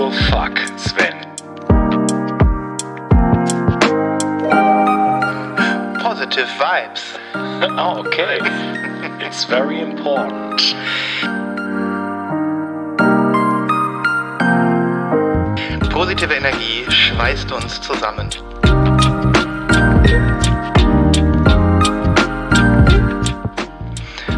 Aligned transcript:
Kultur 0.00 0.18
Fuck, 0.30 0.58
Sven. 0.78 1.14
Positive 6.00 6.48
Vibes. 6.58 7.18
Oh, 7.62 8.02
okay. 8.06 8.38
It's 9.20 9.44
very 9.44 9.80
important. 9.80 10.60
Positive 15.90 16.32
Energie 16.32 16.90
schweißt 16.90 17.52
uns 17.52 17.82
zusammen. 17.82 18.30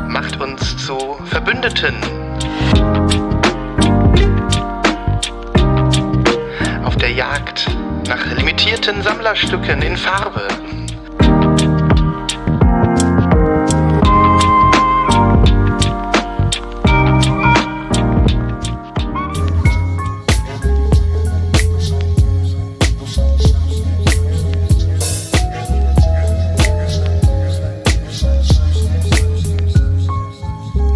Macht 0.08 0.40
uns 0.40 0.76
zu 0.84 0.98
Verbündeten. 1.26 2.21
Nach 8.08 8.26
limitierten 8.36 9.02
Sammlerstücken 9.02 9.82
in 9.82 9.96
Farbe. 9.96 10.42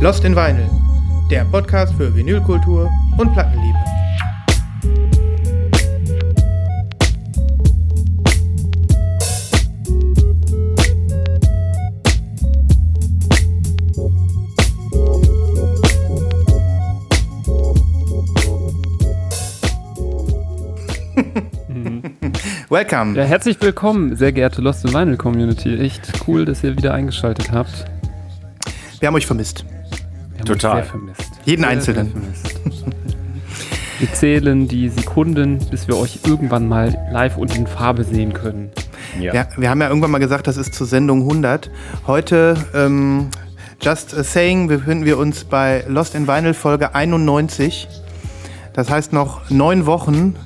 Lost 0.00 0.24
in 0.24 0.36
Vinyl, 0.36 0.70
der 1.30 1.44
Podcast 1.46 1.92
für 1.94 2.14
Vinylkultur 2.14 2.88
und 3.18 3.32
Plattenliebe. 3.32 3.75
Welcome. 22.88 23.16
Ja, 23.18 23.24
herzlich 23.24 23.60
willkommen, 23.60 24.14
sehr 24.14 24.30
geehrte 24.30 24.62
Lost 24.62 24.84
in 24.84 24.94
Vinyl 24.94 25.16
Community. 25.16 25.74
Echt 25.76 26.12
cool, 26.28 26.44
dass 26.44 26.62
ihr 26.62 26.76
wieder 26.76 26.94
eingeschaltet 26.94 27.50
habt. 27.50 27.84
Wir 29.00 29.08
haben 29.08 29.16
euch 29.16 29.26
vermisst. 29.26 29.64
Wir 30.30 30.38
haben 30.38 30.44
Total. 30.44 30.70
euch 30.70 30.84
Sehr 30.84 30.90
vermisst. 30.92 31.30
Jeden 31.44 31.62
Sehr, 31.62 31.70
Einzelnen. 31.70 32.12
sehr 32.12 32.12
vermisst. 32.12 32.60
Wir 33.98 34.12
zählen 34.12 34.68
die 34.68 34.88
Sekunden, 34.88 35.58
bis 35.68 35.88
wir 35.88 35.96
euch 35.96 36.20
irgendwann 36.24 36.68
mal 36.68 36.96
live 37.10 37.36
und 37.38 37.56
in 37.56 37.66
Farbe 37.66 38.04
sehen 38.04 38.32
können. 38.32 38.70
Ja. 39.18 39.34
Ja, 39.34 39.48
wir 39.56 39.68
haben 39.68 39.80
ja 39.80 39.88
irgendwann 39.88 40.12
mal 40.12 40.18
gesagt, 40.18 40.46
das 40.46 40.56
ist 40.56 40.72
zur 40.72 40.86
Sendung 40.86 41.22
100. 41.22 41.68
Heute, 42.06 42.54
ähm, 42.72 43.30
just 43.82 44.16
a 44.16 44.22
saying, 44.22 44.68
befinden 44.68 45.04
wir 45.04 45.18
uns 45.18 45.42
bei 45.42 45.82
Lost 45.88 46.14
in 46.14 46.28
Vinyl 46.28 46.54
Folge 46.54 46.94
91. 46.94 47.88
Das 48.74 48.90
heißt 48.90 49.12
noch 49.12 49.50
neun 49.50 49.86
Wochen. 49.86 50.36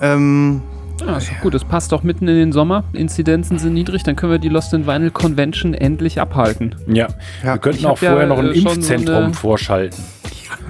Ähm, 0.00 0.62
Ja, 1.06 1.16
ist 1.16 1.30
doch 1.30 1.40
gut, 1.40 1.54
das 1.54 1.64
passt 1.64 1.92
auch 1.94 2.02
mitten 2.02 2.28
in 2.28 2.36
den 2.36 2.52
Sommer. 2.52 2.84
Inzidenzen 2.92 3.58
sind 3.58 3.74
niedrig, 3.74 4.02
dann 4.02 4.16
können 4.16 4.32
wir 4.32 4.38
die 4.38 4.48
Lost 4.48 4.72
in 4.74 4.86
Vinyl 4.86 5.10
Convention 5.10 5.74
endlich 5.74 6.20
abhalten. 6.20 6.74
Ja. 6.86 7.08
Ja. 7.42 7.54
Wir 7.54 7.58
könnten 7.58 7.78
Ich 7.80 7.86
auch 7.86 7.90
hab 7.96 8.02
ja, 8.02 8.10
vorher 8.10 8.28
noch 8.28 8.38
ein 8.38 8.50
äh, 8.50 8.54
schon 8.54 8.62
so 8.64 8.70
Impfzentrum 8.74 9.16
eine- 9.24 9.34
vorschalten. 9.34 10.02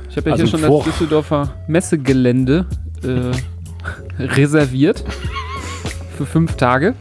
Ich 0.09 0.17
habe 0.17 0.29
ja 0.31 0.33
Also 0.35 0.45
hier 0.45 0.51
schon 0.51 0.61
vor- 0.61 0.85
das 0.85 0.93
Düsseldorfer 0.93 1.53
Messegelände 1.67 2.67
äh, 3.03 4.23
reserviert. 4.23 5.05
Für 6.17 6.27
fünf 6.27 6.55
Tage. 6.57 6.95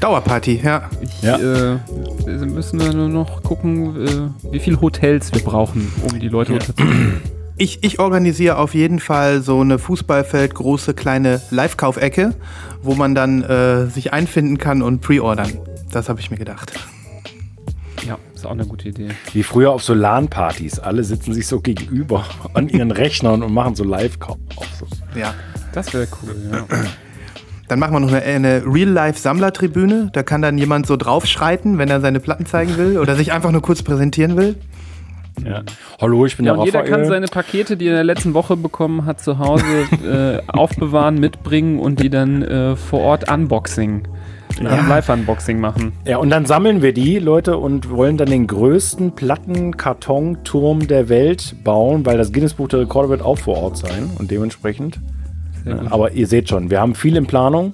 Dauerparty, 0.00 0.60
ja. 0.64 0.88
Ich, 1.00 1.22
Ja. 1.22 1.36
äh, 1.36 1.76
wir 2.26 2.46
müssen 2.46 2.80
wir 2.80 2.92
nur 2.94 3.08
noch 3.08 3.42
gucken, 3.42 4.06
äh, 4.06 4.52
wie 4.52 4.58
viele 4.58 4.80
Hotels 4.80 5.32
wir 5.32 5.42
brauchen, 5.42 5.92
um 6.10 6.18
die 6.18 6.28
Leute 6.28 6.52
Ja. 6.52 6.58
unterzubringen. 6.58 7.20
Ich, 7.60 7.84
ich 7.84 7.98
organisiere 7.98 8.56
auf 8.56 8.72
jeden 8.72 9.00
Fall 9.00 9.42
so 9.42 9.60
eine 9.60 9.78
Fußballfeld 9.78 10.54
große 10.54 10.94
kleine 10.94 11.42
Live-Kaufecke, 11.50 12.34
wo 12.80 12.94
man 12.94 13.14
dann 13.14 13.42
äh, 13.42 13.84
sich 13.84 14.14
einfinden 14.14 14.56
kann 14.56 14.80
und 14.80 15.02
pre-ordern. 15.02 15.58
Das 15.92 16.08
habe 16.08 16.20
ich 16.20 16.30
mir 16.30 16.38
gedacht. 16.38 16.72
Ja, 18.08 18.16
ist 18.34 18.46
auch 18.46 18.52
eine 18.52 18.64
gute 18.64 18.88
Idee. 18.88 19.08
Wie 19.34 19.42
früher 19.42 19.72
auf 19.72 19.82
so 19.82 19.92
LAN-Partys. 19.92 20.78
Alle 20.78 21.04
sitzen 21.04 21.34
sich 21.34 21.46
so 21.46 21.60
gegenüber 21.60 22.24
an 22.54 22.70
ihren 22.70 22.92
Rechnern 22.92 23.42
und 23.42 23.52
machen 23.52 23.74
so 23.74 23.84
Live-Kauf. 23.84 24.38
So. 24.78 24.86
Ja. 25.14 25.34
Das 25.74 25.92
wäre 25.92 26.08
cool, 26.22 26.34
ja. 26.50 26.64
Dann 27.68 27.78
machen 27.78 27.92
wir 27.92 28.00
noch 28.00 28.10
eine, 28.10 28.22
eine 28.22 28.62
Real-Life-Sammlertribüne. 28.64 30.08
Da 30.14 30.22
kann 30.22 30.40
dann 30.40 30.56
jemand 30.56 30.86
so 30.86 30.96
draufschreiten, 30.96 31.76
wenn 31.76 31.90
er 31.90 32.00
seine 32.00 32.20
Platten 32.20 32.46
zeigen 32.46 32.78
will 32.78 32.98
oder 32.98 33.16
sich 33.16 33.32
einfach 33.32 33.52
nur 33.52 33.60
kurz 33.60 33.82
präsentieren 33.82 34.38
will. 34.38 34.56
Ja. 35.44 35.62
Hallo, 36.00 36.26
ich 36.26 36.36
bin 36.36 36.46
Ja, 36.46 36.52
der 36.52 36.60
und 36.60 36.66
jeder 36.66 36.80
Raphael. 36.80 36.94
kann 36.98 37.04
seine 37.08 37.26
Pakete, 37.26 37.76
die 37.76 37.86
er 37.86 37.90
in 37.92 37.96
der 37.96 38.04
letzten 38.04 38.34
Woche 38.34 38.56
bekommen 38.56 39.04
hat, 39.06 39.20
zu 39.20 39.38
Hause 39.38 39.64
äh, 40.04 40.40
aufbewahren, 40.48 41.18
mitbringen 41.18 41.78
und 41.78 42.00
die 42.00 42.10
dann 42.10 42.42
äh, 42.42 42.76
vor 42.76 43.00
Ort 43.00 43.30
Unboxing, 43.32 44.02
Ja. 44.60 44.76
ja. 44.76 44.86
Live-Unboxing 44.88 45.58
machen. 45.60 45.92
ja, 46.04 46.18
und 46.18 46.30
dann 46.30 46.44
sammeln 46.46 46.82
wir 46.82 46.92
die, 46.92 47.18
Leute, 47.18 47.56
und 47.58 47.90
wollen 47.90 48.16
dann 48.16 48.28
den 48.28 48.46
größten 48.46 49.12
Plattenkartonturm 49.14 50.86
der 50.86 51.08
Welt 51.08 51.54
bauen, 51.64 52.04
weil 52.06 52.18
das 52.18 52.32
Guinness 52.32 52.54
Buch 52.54 52.68
der 52.68 52.80
Rekorde 52.80 53.08
wird 53.08 53.22
auch 53.22 53.38
vor 53.38 53.56
Ort 53.58 53.78
sein 53.78 54.10
und 54.18 54.30
dementsprechend. 54.30 55.00
Gut. 55.64 55.74
Aber 55.90 56.12
ihr 56.12 56.26
seht 56.26 56.48
schon, 56.48 56.70
wir 56.70 56.80
haben 56.80 56.94
viel 56.94 57.16
in 57.16 57.26
Planung. 57.26 57.72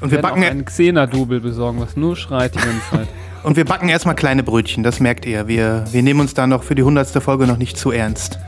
Und 0.00 0.10
wir 0.10 0.10
Wir 0.10 0.10
werden 0.12 0.22
backen, 0.22 0.42
auch 0.44 0.50
einen 0.50 0.64
Xena-Double 0.64 1.40
besorgen, 1.40 1.80
was 1.80 1.96
nur 1.96 2.16
schreit 2.16 2.54
die 2.54 2.58
ganze 2.58 2.90
Zeit. 2.90 3.08
und 3.48 3.56
wir 3.56 3.64
backen 3.64 3.88
erstmal 3.88 4.14
kleine 4.14 4.42
Brötchen, 4.42 4.82
das 4.82 5.00
merkt 5.00 5.24
ihr. 5.24 5.48
Wir, 5.48 5.86
wir 5.90 6.02
nehmen 6.02 6.20
uns 6.20 6.34
da 6.34 6.46
noch 6.46 6.64
für 6.64 6.74
die 6.74 6.82
hundertste 6.82 7.22
Folge 7.22 7.46
noch 7.46 7.56
nicht 7.56 7.78
zu 7.78 7.90
ernst. 7.90 8.38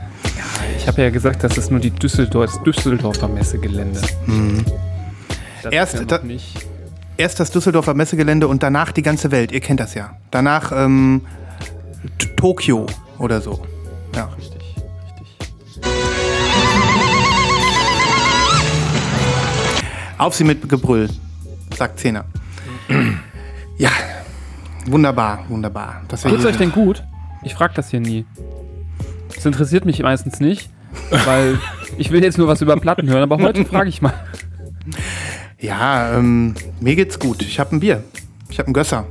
Ich 0.77 0.87
habe 0.87 1.01
ja 1.01 1.09
gesagt, 1.09 1.43
das 1.43 1.57
ist 1.57 1.71
nur 1.71 1.79
die 1.79 1.89
Düsseldorf, 1.89 2.51
das 2.53 2.61
Düsseldorfer 2.61 3.27
Messegelände. 3.27 3.99
Das 5.63 5.73
Erst 5.73 5.95
ja 5.95 6.03
da-. 6.03 6.21
Erst 7.17 7.39
das 7.39 7.49
Düsseldorfer 7.49 7.95
Messegelände 7.95 8.47
und 8.47 8.61
danach 8.61 8.91
die 8.91 9.01
ganze 9.01 9.31
Welt. 9.31 9.51
Ihr 9.51 9.59
kennt 9.59 9.79
das 9.79 9.95
ja. 9.95 10.17
Danach 10.29 10.71
ähm, 10.71 11.21
Tokio 12.37 12.85
oder 13.17 13.41
so. 13.41 13.59
Ja. 14.15 14.25
Richtig, 14.37 14.61
richtig. 15.07 15.81
Auf 20.19 20.35
sie 20.35 20.43
mit 20.43 20.69
Gebrüll, 20.69 21.09
sagt 21.75 21.99
Zehner. 21.99 22.25
ja, 23.79 23.89
wunderbar, 24.87 25.45
wunderbar. 25.49 26.01
Das 26.07 26.21
Tut's 26.23 26.45
euch 26.45 26.57
denn 26.57 26.71
gut? 26.71 27.03
Ich 27.43 27.53
frage 27.55 27.73
das 27.75 27.89
hier 27.89 27.99
nie. 27.99 28.25
Das 29.35 29.45
interessiert 29.45 29.85
mich 29.85 30.01
meistens 30.01 30.39
nicht, 30.39 30.69
weil 31.25 31.57
ich 31.97 32.11
will 32.11 32.23
jetzt 32.23 32.37
nur 32.37 32.47
was 32.47 32.61
über 32.61 32.75
Platten 32.77 33.09
hören, 33.09 33.23
aber 33.23 33.37
heute 33.43 33.65
frage 33.65 33.89
ich 33.89 34.01
mal. 34.01 34.13
Ja, 35.59 36.17
ähm, 36.17 36.55
mir 36.79 36.95
geht's 36.95 37.19
gut. 37.19 37.41
Ich 37.43 37.59
habe 37.59 37.75
ein 37.75 37.79
Bier. 37.79 38.03
Ich 38.49 38.59
habe 38.59 38.69
ein 38.69 38.73
Gösser. 38.73 39.05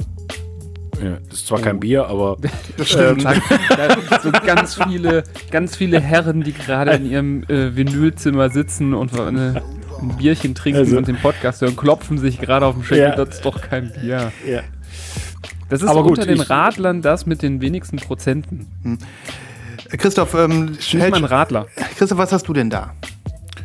Ja, 1.03 1.17
das 1.31 1.39
ist 1.39 1.47
zwar 1.47 1.61
kein 1.61 1.81
Bier, 1.81 2.07
aber 2.07 2.37
Das 2.77 2.89
stimmt. 2.91 3.25
Da, 3.25 3.33
da 3.77 4.21
sind 4.21 4.23
so 4.23 4.31
ganz 4.45 4.75
viele, 4.75 5.25
ganz 5.51 5.77
viele 5.77 5.99
Herren, 6.01 6.43
die 6.43 6.53
gerade 6.53 6.91
in 6.93 7.11
ihrem 7.11 7.43
äh, 7.45 7.75
Vinylzimmer 7.75 8.51
sitzen 8.51 8.93
und 8.93 9.19
eine, 9.19 9.63
ein 10.03 10.17
Bierchen 10.19 10.55
trinken 10.55 10.81
Also- 10.81 10.99
und 10.99 11.09
den 11.09 11.17
Podcast 11.17 11.63
hören, 11.63 11.77
klopfen 11.77 12.19
sich 12.19 12.39
gerade 12.41 12.67
auf 12.67 12.75
den 12.75 12.85
Schenkel. 12.85 13.09
Ja. 13.09 13.17
Das 13.17 13.37
ist 13.37 13.45
doch 13.45 13.61
kein 13.63 13.93
Bier. 13.93 14.31
ja. 14.47 14.61
Das 15.71 15.83
ist 15.83 15.89
Aber 15.89 16.03
gut, 16.03 16.19
unter 16.19 16.27
den 16.27 16.41
Radlern 16.41 17.01
das 17.01 17.27
mit 17.27 17.43
den 17.43 17.61
wenigsten 17.61 17.97
Prozenten. 17.97 18.99
Christoph, 19.89 20.35
ähm, 20.35 20.67
Nicht 20.73 20.95
mal 20.95 21.05
ein 21.07 21.13
hält, 21.15 21.31
Radler. 21.31 21.67
Christoph, 21.97 22.19
was 22.19 22.33
hast 22.33 22.47
du 22.49 22.53
denn 22.53 22.71
da? 22.71 22.93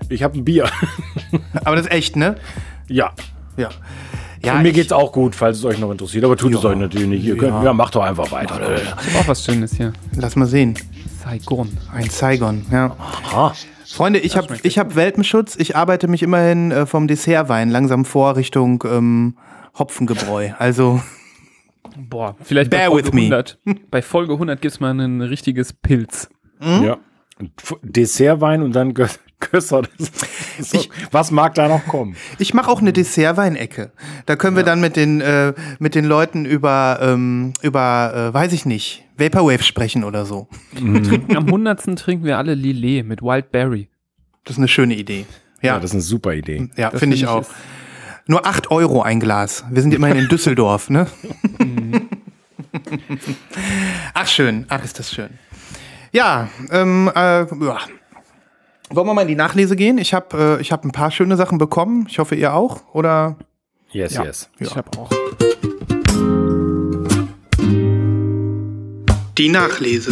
ich 0.10 0.22
habe 0.24 0.38
ein 0.38 0.46
Bier. 0.46 0.70
Aber 1.64 1.76
das 1.76 1.86
ist 1.88 1.92
echt, 1.92 2.16
ne? 2.16 2.36
ja. 2.88 3.12
Ja. 3.58 3.70
Ja, 4.44 4.58
und 4.58 4.62
mir 4.64 4.74
geht's 4.74 4.92
auch 4.92 5.12
gut, 5.12 5.34
falls 5.34 5.58
es 5.58 5.66
euch 5.66 5.80
noch 5.80 5.90
interessiert, 5.90 6.24
aber 6.24 6.38
tut 6.38 6.54
es 6.54 6.62
Ja. 6.62 6.70
euch 6.70 6.78
natürlich 6.78 7.08
nicht. 7.08 7.24
Ihr 7.26 7.36
könnt, 7.36 7.54
Ja. 7.54 7.64
ja. 7.64 7.74
macht 7.74 7.96
doch 7.96 8.04
einfach 8.04 8.32
weiter. 8.32 8.60
Ich 8.76 8.88
habe 8.88 9.20
auch 9.24 9.28
was 9.28 9.44
Schönes 9.44 9.74
hier. 9.74 9.92
Lass 10.16 10.36
mal 10.36 10.46
sehen. 10.46 10.76
Saigon. 11.24 11.76
Ein 11.92 12.10
Saigon, 12.12 12.64
ja. 12.72 12.96
Aha. 13.00 13.54
Freunde, 13.88 14.20
ich 14.20 14.38
habe 14.38 14.56
ich 14.62 14.78
hab 14.78 14.96
Welpenschutz. 14.96 15.56
Ich 15.56 15.76
arbeite 15.76 16.08
mich 16.08 16.22
immerhin 16.22 16.70
äh, 16.70 16.86
vom 16.86 17.08
Dessertwein 17.08 17.72
langsam 17.72 18.06
vor 18.06 18.36
Richtung 18.36 18.84
ähm, 18.88 19.36
Hopfengebräu. 19.80 20.52
Also, 20.60 21.02
Boah, 21.98 22.36
vielleicht 22.42 22.70
Bear 22.72 22.90
bei 22.90 22.96
with 22.98 23.04
Folge 23.06 23.16
me. 23.16 23.22
100. 23.24 23.60
Bei 23.92 24.02
Folge 24.02 24.34
100 24.34 24.62
gibt 24.62 24.74
es 24.74 24.80
mal 24.80 24.92
ein 25.00 25.22
richtiges 25.22 25.74
Pilz. 25.74 26.30
Ja. 26.62 26.98
Und 27.40 27.52
F- 27.62 27.76
Dessertwein 27.84 28.62
und 28.62 28.74
dann 28.74 28.94
Gösser. 29.40 29.82
Ist 30.58 30.72
so, 30.72 30.78
Ich- 30.80 30.90
was 31.12 31.32
mag 31.32 31.54
da 31.56 31.68
noch 31.68 31.86
kommen? 31.86 32.16
ich 32.40 32.54
mache 32.54 32.70
auch 32.70 32.80
eine 32.80 32.94
Dessertweinecke. 32.94 33.92
Da 34.26 34.36
können 34.38 34.56
wir 34.56 34.64
dann 34.64 34.80
mit 34.80 34.96
den, 34.96 35.20
äh, 35.22 35.54
mit 35.80 35.96
den 35.96 36.06
Leuten 36.06 36.46
über, 36.46 37.00
ähm, 37.02 37.54
über 37.62 38.30
äh, 38.32 38.34
weiß 38.34 38.54
ich 38.54 38.66
nicht, 38.66 39.04
Vaporwave 39.18 39.64
sprechen 39.64 40.04
oder 40.06 40.26
so. 40.26 40.48
Trinken, 40.78 41.36
am 41.36 41.46
100. 41.48 41.98
trinken 41.98 42.24
wir 42.26 42.38
alle 42.38 42.54
Lillet 42.54 43.04
mit 43.06 43.22
Wild 43.22 43.52
Berry. 43.52 43.90
Das 44.46 44.54
ist 44.56 44.60
eine 44.60 44.68
schöne 44.70 44.96
Idee. 44.96 45.26
Ja, 45.62 45.74
Ja, 45.74 45.76
das 45.80 45.86
ist 45.92 45.96
eine 45.96 46.02
super 46.02 46.34
Idee. 46.34 46.70
ja 46.78 46.92
finde 46.92 47.16
ich 47.16 47.22
finde 47.26 47.34
auch. 47.34 47.46
Nur 48.28 48.46
8 48.48 48.72
Euro 48.72 49.02
ein 49.04 49.20
Glas. 49.20 49.66
Wir 49.70 49.82
sind 49.84 49.94
immerhin 49.94 50.18
in 50.18 50.28
Düsseldorf, 50.30 50.90
ne? 50.90 51.06
Ach, 54.14 54.28
schön. 54.28 54.66
Ach, 54.70 54.84
ist 54.84 55.00
das 55.00 55.12
schön. 55.12 55.30
Ja, 56.12 56.50
ähm, 56.72 57.12
äh, 57.14 57.40
ja. 57.42 57.80
Wollen 58.92 59.08
wir 59.08 59.14
mal 59.14 59.24
in 59.24 59.28
die 59.28 59.36
Nachlese 59.36 59.76
gehen? 59.76 59.98
Ich 59.98 60.14
habe 60.14 60.58
äh, 60.58 60.62
ich 60.62 60.72
hab 60.72 60.86
ein 60.86 60.92
paar 60.92 61.12
schöne 61.12 61.36
Sachen 61.38 61.58
bekommen. 61.58 62.06
Ich 62.10 62.20
hoffe, 62.20 62.36
ihr 62.36 62.54
auch. 62.54 62.94
Oder? 62.94 63.36
Yes, 63.92 64.14
Ja. 64.14 64.24
yes. 64.24 64.50
Ich 64.60 64.76
habe 64.76 64.90
auch. 64.98 65.10
Die 69.38 69.50
Nachlese. 69.50 70.12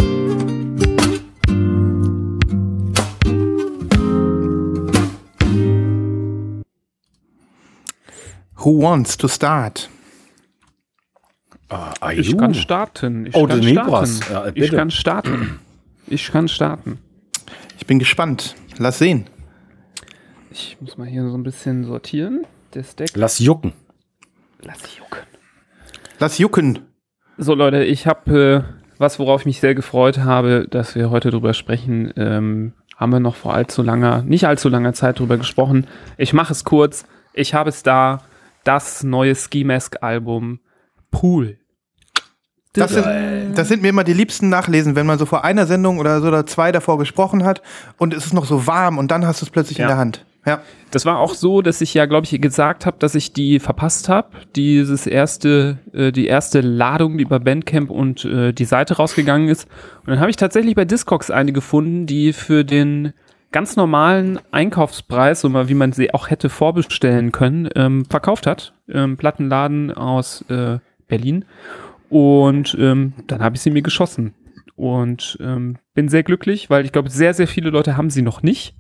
Who 8.56 8.82
wants 8.82 9.18
to 9.18 9.28
start? 9.28 9.90
Ah, 12.00 12.12
Ich 12.12 12.38
kann 12.38 12.54
starten. 12.54 13.26
Ich 13.26 13.36
Oh, 13.36 13.48
kann 13.48 13.64
starten. 13.64 14.20
Ja, 14.32 14.52
ich 14.54 14.72
kann 14.72 14.92
starten. 14.92 15.60
Ich 16.08 16.32
kann 16.32 16.48
starten. 16.48 17.00
Ich 17.78 17.86
bin 17.88 18.00
gespannt. 18.00 18.56
Lass 18.78 19.00
sehen. 19.00 19.26
Ich 20.52 20.78
muss 20.80 20.98
mal 20.98 21.08
hier 21.08 21.28
so 21.28 21.36
ein 21.36 21.44
bisschen 21.44 21.84
sortieren. 21.86 22.46
Das 22.72 22.96
Deck. 22.96 23.10
Lass 23.16 23.40
jucken. 23.40 23.74
Lass 24.62 24.80
jucken. 24.98 25.20
Lass 26.20 26.38
jucken. 26.38 26.80
So 27.38 27.56
Leute, 27.56 27.84
ich 27.84 28.06
habe 28.08 28.66
äh, 28.70 28.84
was, 29.00 29.18
worauf 29.20 29.42
ich 29.42 29.46
mich 29.46 29.60
sehr 29.60 29.76
gefreut 29.76 30.20
habe, 30.20 30.68
dass 30.70 30.96
wir 30.96 31.10
heute 31.10 31.32
drüber 31.32 31.54
sprechen. 31.54 32.14
Ähm, 32.16 32.74
haben 32.96 33.12
wir 33.12 33.20
noch 33.20 33.36
vor 33.36 33.54
allzu 33.54 33.82
langer, 33.82 34.22
nicht 34.22 34.46
allzu 34.46 34.70
langer 34.70 34.94
Zeit 34.94 35.20
drüber 35.20 35.38
gesprochen. 35.38 35.88
Ich 36.18 36.34
mache 36.34 36.54
es 36.54 36.64
kurz. 36.64 37.06
Ich 37.34 37.54
habe 37.54 37.70
es 37.70 37.82
da. 37.84 38.22
Das 38.64 39.04
neue 39.04 39.36
Ski 39.36 39.64
Mask 39.66 39.98
Album 40.02 40.60
Pool. 41.12 41.58
Das 42.74 42.92
sind, 42.92 43.06
das 43.56 43.68
sind 43.68 43.82
mir 43.84 43.90
immer 43.90 44.04
die 44.04 44.14
liebsten 44.14 44.50
Nachlesen, 44.50 44.96
wenn 44.96 45.06
man 45.06 45.20
so 45.20 45.26
vor 45.28 45.44
einer 45.44 45.68
Sendung 45.68 46.00
oder 46.00 46.22
so 46.22 46.28
oder 46.28 46.46
zwei 46.46 46.72
davor 46.72 46.98
gesprochen 46.98 47.44
hat 47.44 47.62
und 47.98 48.14
es 48.14 48.26
ist 48.26 48.34
noch 48.34 48.46
so 48.46 48.66
warm 48.66 48.98
und 48.98 49.12
dann 49.12 49.28
hast 49.28 49.42
du 49.42 49.46
es 49.46 49.52
plötzlich 49.52 49.78
Ja. 49.78 49.86
in 49.86 49.90
der 49.90 49.98
Hand. 49.98 50.26
Ja. 50.46 50.62
Das 50.92 51.06
war 51.06 51.20
auch 51.20 51.36
so, 51.36 51.62
dass 51.62 51.80
ich 51.80 51.94
ja, 51.94 52.06
glaube 52.06 52.26
ich, 52.30 52.42
gesagt 52.42 52.86
habe, 52.86 52.98
dass 53.00 53.16
ich 53.16 53.32
die 53.32 53.60
verpasst 53.60 54.10
habe. 54.10 54.30
Dieses 54.56 55.08
erste, 55.08 55.78
äh, 55.94 56.12
die 56.12 56.28
erste 56.28 56.60
Ladung, 56.60 57.18
die 57.18 57.24
über 57.24 57.40
Bandcamp 57.40 57.90
und 57.90 58.26
äh, 58.26 58.52
die 58.52 58.66
Seite 58.66 58.98
rausgegangen 58.98 59.48
ist. 59.48 59.68
Und 60.02 60.10
dann 60.10 60.20
habe 60.20 60.30
ich 60.30 60.36
tatsächlich 60.36 60.76
bei 60.76 60.84
Discogs 60.84 61.32
eine 61.32 61.54
gefunden, 61.54 62.08
die 62.08 62.34
für 62.34 62.66
den 62.66 63.14
ganz 63.54 63.78
normalen 63.78 64.38
Einkaufspreis, 64.52 65.42
so 65.42 65.48
mal 65.48 65.70
wie 65.70 65.76
man 65.76 65.94
sie 65.94 66.14
auch 66.14 66.30
hätte 66.30 66.50
vorbestellen 66.50 67.32
können, 67.32 67.70
ähm, 67.76 68.04
verkauft 68.10 68.46
hat. 68.46 68.74
Ähm, 68.90 69.16
Plattenladen 69.16 69.92
aus 69.94 70.44
äh, 70.50 70.80
Berlin. 71.08 71.46
Und 72.14 72.78
ähm, 72.80 73.14
dann 73.26 73.42
habe 73.42 73.56
ich 73.56 73.62
sie 73.64 73.72
mir 73.72 73.82
geschossen. 73.82 74.36
Und 74.76 75.38
ähm, 75.42 75.78
bin 75.96 76.10
sehr 76.10 76.22
glücklich, 76.22 76.70
weil 76.70 76.86
ich 76.86 76.92
glaube, 76.92 77.10
sehr, 77.10 77.34
sehr 77.34 77.48
viele 77.48 77.72
Leute 77.72 77.98
haben 77.98 78.12
sie 78.12 78.22
noch 78.22 78.44
nicht. 78.44 78.76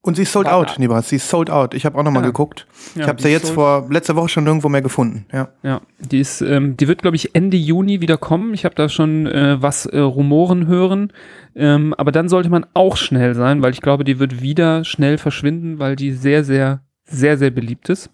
Und 0.00 0.16
sie 0.16 0.22
ist 0.22 0.32
sold 0.32 0.48
out, 0.48 0.78
Nibras. 0.78 1.08
Sie 1.08 1.16
ist 1.16 1.28
sold 1.30 1.48
out. 1.48 1.72
Ich 1.74 1.86
habe 1.86 1.96
auch 1.96 2.02
noch 2.02 2.10
mal 2.10 2.20
Ja. 2.20 2.26
geguckt. 2.26 2.66
ich 2.94 3.02
habe 3.06 3.22
sie 3.22 3.28
ist 3.28 3.34
jetzt 3.44 3.50
vor 3.50 3.86
letzter 3.88 4.16
Woche 4.16 4.28
schon 4.28 4.44
nirgendwo 4.44 4.68
mehr 4.68 4.82
gefunden. 4.82 5.26
Ja. 5.32 5.48
Ja, 5.62 5.80
die 5.98 6.18
ist, 6.20 6.42
ähm, 6.42 6.76
die 6.76 6.88
wird, 6.88 7.00
glaube 7.02 7.16
ich, 7.16 7.34
Ende 7.34 7.56
Juni 7.56 8.00
wieder 8.00 8.18
kommen. 8.18 8.52
Ich 8.52 8.64
habe 8.64 8.74
da 8.74 8.88
schon 8.88 9.26
äh, 9.26 9.62
was 9.62 9.86
äh, 9.86 9.98
Rumoren 10.00 10.66
hören. 10.66 11.12
Ähm, 11.54 11.94
aber 11.94 12.10
dann 12.12 12.28
sollte 12.28 12.50
man 12.50 12.66
auch 12.74 12.96
schnell 12.96 13.34
sein, 13.34 13.62
weil 13.62 13.72
ich 13.72 13.80
glaube, 13.80 14.02
die 14.04 14.18
wird 14.18 14.42
wieder 14.42 14.84
schnell 14.84 15.18
verschwinden, 15.18 15.78
weil 15.78 15.94
die 15.96 16.10
sehr, 16.12 16.42
sehr, 16.44 16.82
sehr, 17.04 17.38
sehr 17.38 17.50
beliebt 17.50 17.88
ist. 17.88 18.10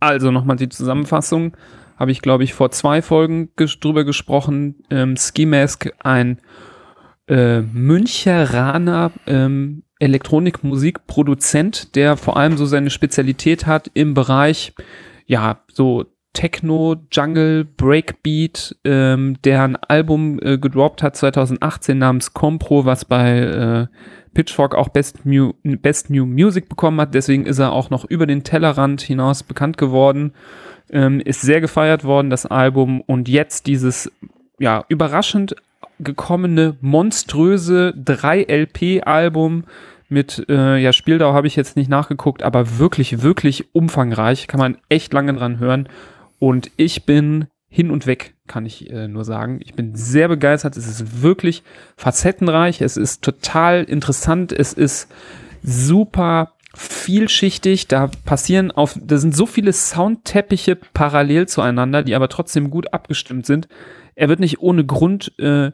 Also 0.00 0.30
nochmal 0.30 0.56
die 0.56 0.68
Zusammenfassung. 0.68 1.56
Habe 1.96 2.10
ich, 2.10 2.22
glaube 2.22 2.44
ich, 2.44 2.54
vor 2.54 2.70
zwei 2.70 3.02
Folgen 3.02 3.50
ges 3.56 3.78
drüber 3.80 4.04
gesprochen. 4.04 4.84
Ähm, 4.90 5.16
Ski 5.16 5.46
Mask, 5.46 5.90
ein 6.02 6.40
äh, 7.28 7.60
Müncheraner 7.60 9.12
ähm, 9.26 9.84
Elektronikmusikproduzent, 9.98 11.94
der 11.94 12.16
vor 12.16 12.36
allem 12.36 12.56
so 12.56 12.66
seine 12.66 12.90
Spezialität 12.90 13.66
hat 13.66 13.90
im 13.94 14.14
Bereich, 14.14 14.74
ja, 15.26 15.60
so 15.72 16.06
Techno, 16.32 16.96
Jungle, 17.10 17.64
Breakbeat, 17.64 18.76
ähm, 18.84 19.36
der 19.44 19.62
ein 19.62 19.76
Album 19.76 20.40
äh, 20.42 20.58
gedroppt 20.58 21.02
hat 21.02 21.16
2018 21.16 21.98
namens 21.98 22.32
Compro, 22.32 22.84
was 22.84 23.04
bei 23.04 23.38
äh, 23.38 23.86
Pitchfork 24.34 24.74
auch 24.74 24.88
Best 24.88 25.26
New, 25.26 25.52
Best 25.62 26.08
New 26.10 26.24
Music 26.24 26.68
bekommen 26.68 27.00
hat. 27.00 27.14
Deswegen 27.14 27.44
ist 27.44 27.58
er 27.58 27.72
auch 27.72 27.90
noch 27.90 28.04
über 28.06 28.26
den 28.26 28.44
Tellerrand 28.44 29.02
hinaus 29.02 29.42
bekannt 29.42 29.76
geworden. 29.76 30.32
Ähm, 30.92 31.20
ist 31.20 31.40
sehr 31.40 31.60
gefeiert 31.60 32.04
worden, 32.04 32.30
das 32.30 32.46
Album. 32.46 33.00
Und 33.00 33.28
jetzt 33.28 33.66
dieses, 33.66 34.12
ja, 34.58 34.84
überraschend 34.88 35.56
gekommene, 35.98 36.76
monströse 36.80 37.94
3-LP-Album 37.96 39.64
mit, 40.08 40.44
äh, 40.48 40.76
ja, 40.76 40.92
Spieldauer 40.92 41.32
habe 41.32 41.46
ich 41.46 41.56
jetzt 41.56 41.76
nicht 41.76 41.88
nachgeguckt, 41.88 42.42
aber 42.42 42.78
wirklich, 42.78 43.22
wirklich 43.22 43.74
umfangreich. 43.74 44.46
Kann 44.46 44.60
man 44.60 44.76
echt 44.88 45.12
lange 45.12 45.32
dran 45.32 45.58
hören. 45.58 45.88
Und 46.38 46.70
ich 46.76 47.06
bin 47.06 47.46
hin 47.68 47.90
und 47.90 48.06
weg, 48.06 48.34
kann 48.46 48.66
ich 48.66 48.90
äh, 48.90 49.08
nur 49.08 49.24
sagen. 49.24 49.60
Ich 49.64 49.72
bin 49.72 49.94
sehr 49.94 50.28
begeistert. 50.28 50.76
Es 50.76 50.86
ist 50.86 51.22
wirklich 51.22 51.62
facettenreich. 51.96 52.82
Es 52.82 52.98
ist 52.98 53.22
total 53.22 53.84
interessant. 53.84 54.52
Es 54.52 54.74
ist 54.74 55.10
super 55.62 56.52
vielschichtig. 56.74 57.88
Da 57.88 58.10
passieren 58.24 58.70
auf, 58.70 58.98
da 59.00 59.18
sind 59.18 59.36
so 59.36 59.46
viele 59.46 59.72
Soundteppiche 59.72 60.76
parallel 60.76 61.48
zueinander, 61.48 62.02
die 62.02 62.14
aber 62.14 62.28
trotzdem 62.28 62.70
gut 62.70 62.92
abgestimmt 62.92 63.46
sind. 63.46 63.68
Er 64.14 64.28
wird 64.28 64.40
nicht 64.40 64.60
ohne 64.60 64.84
Grund 64.84 65.38
äh, 65.38 65.72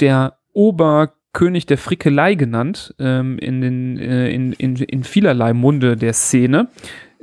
der 0.00 0.38
Oberkönig 0.52 1.66
der 1.66 1.78
Frickelei 1.78 2.34
genannt, 2.34 2.94
ähm, 2.98 3.38
in, 3.38 3.60
den, 3.60 3.98
äh, 3.98 4.30
in, 4.30 4.52
in, 4.52 4.76
in 4.76 5.04
vielerlei 5.04 5.52
Munde 5.52 5.96
der 5.96 6.12
Szene. 6.12 6.68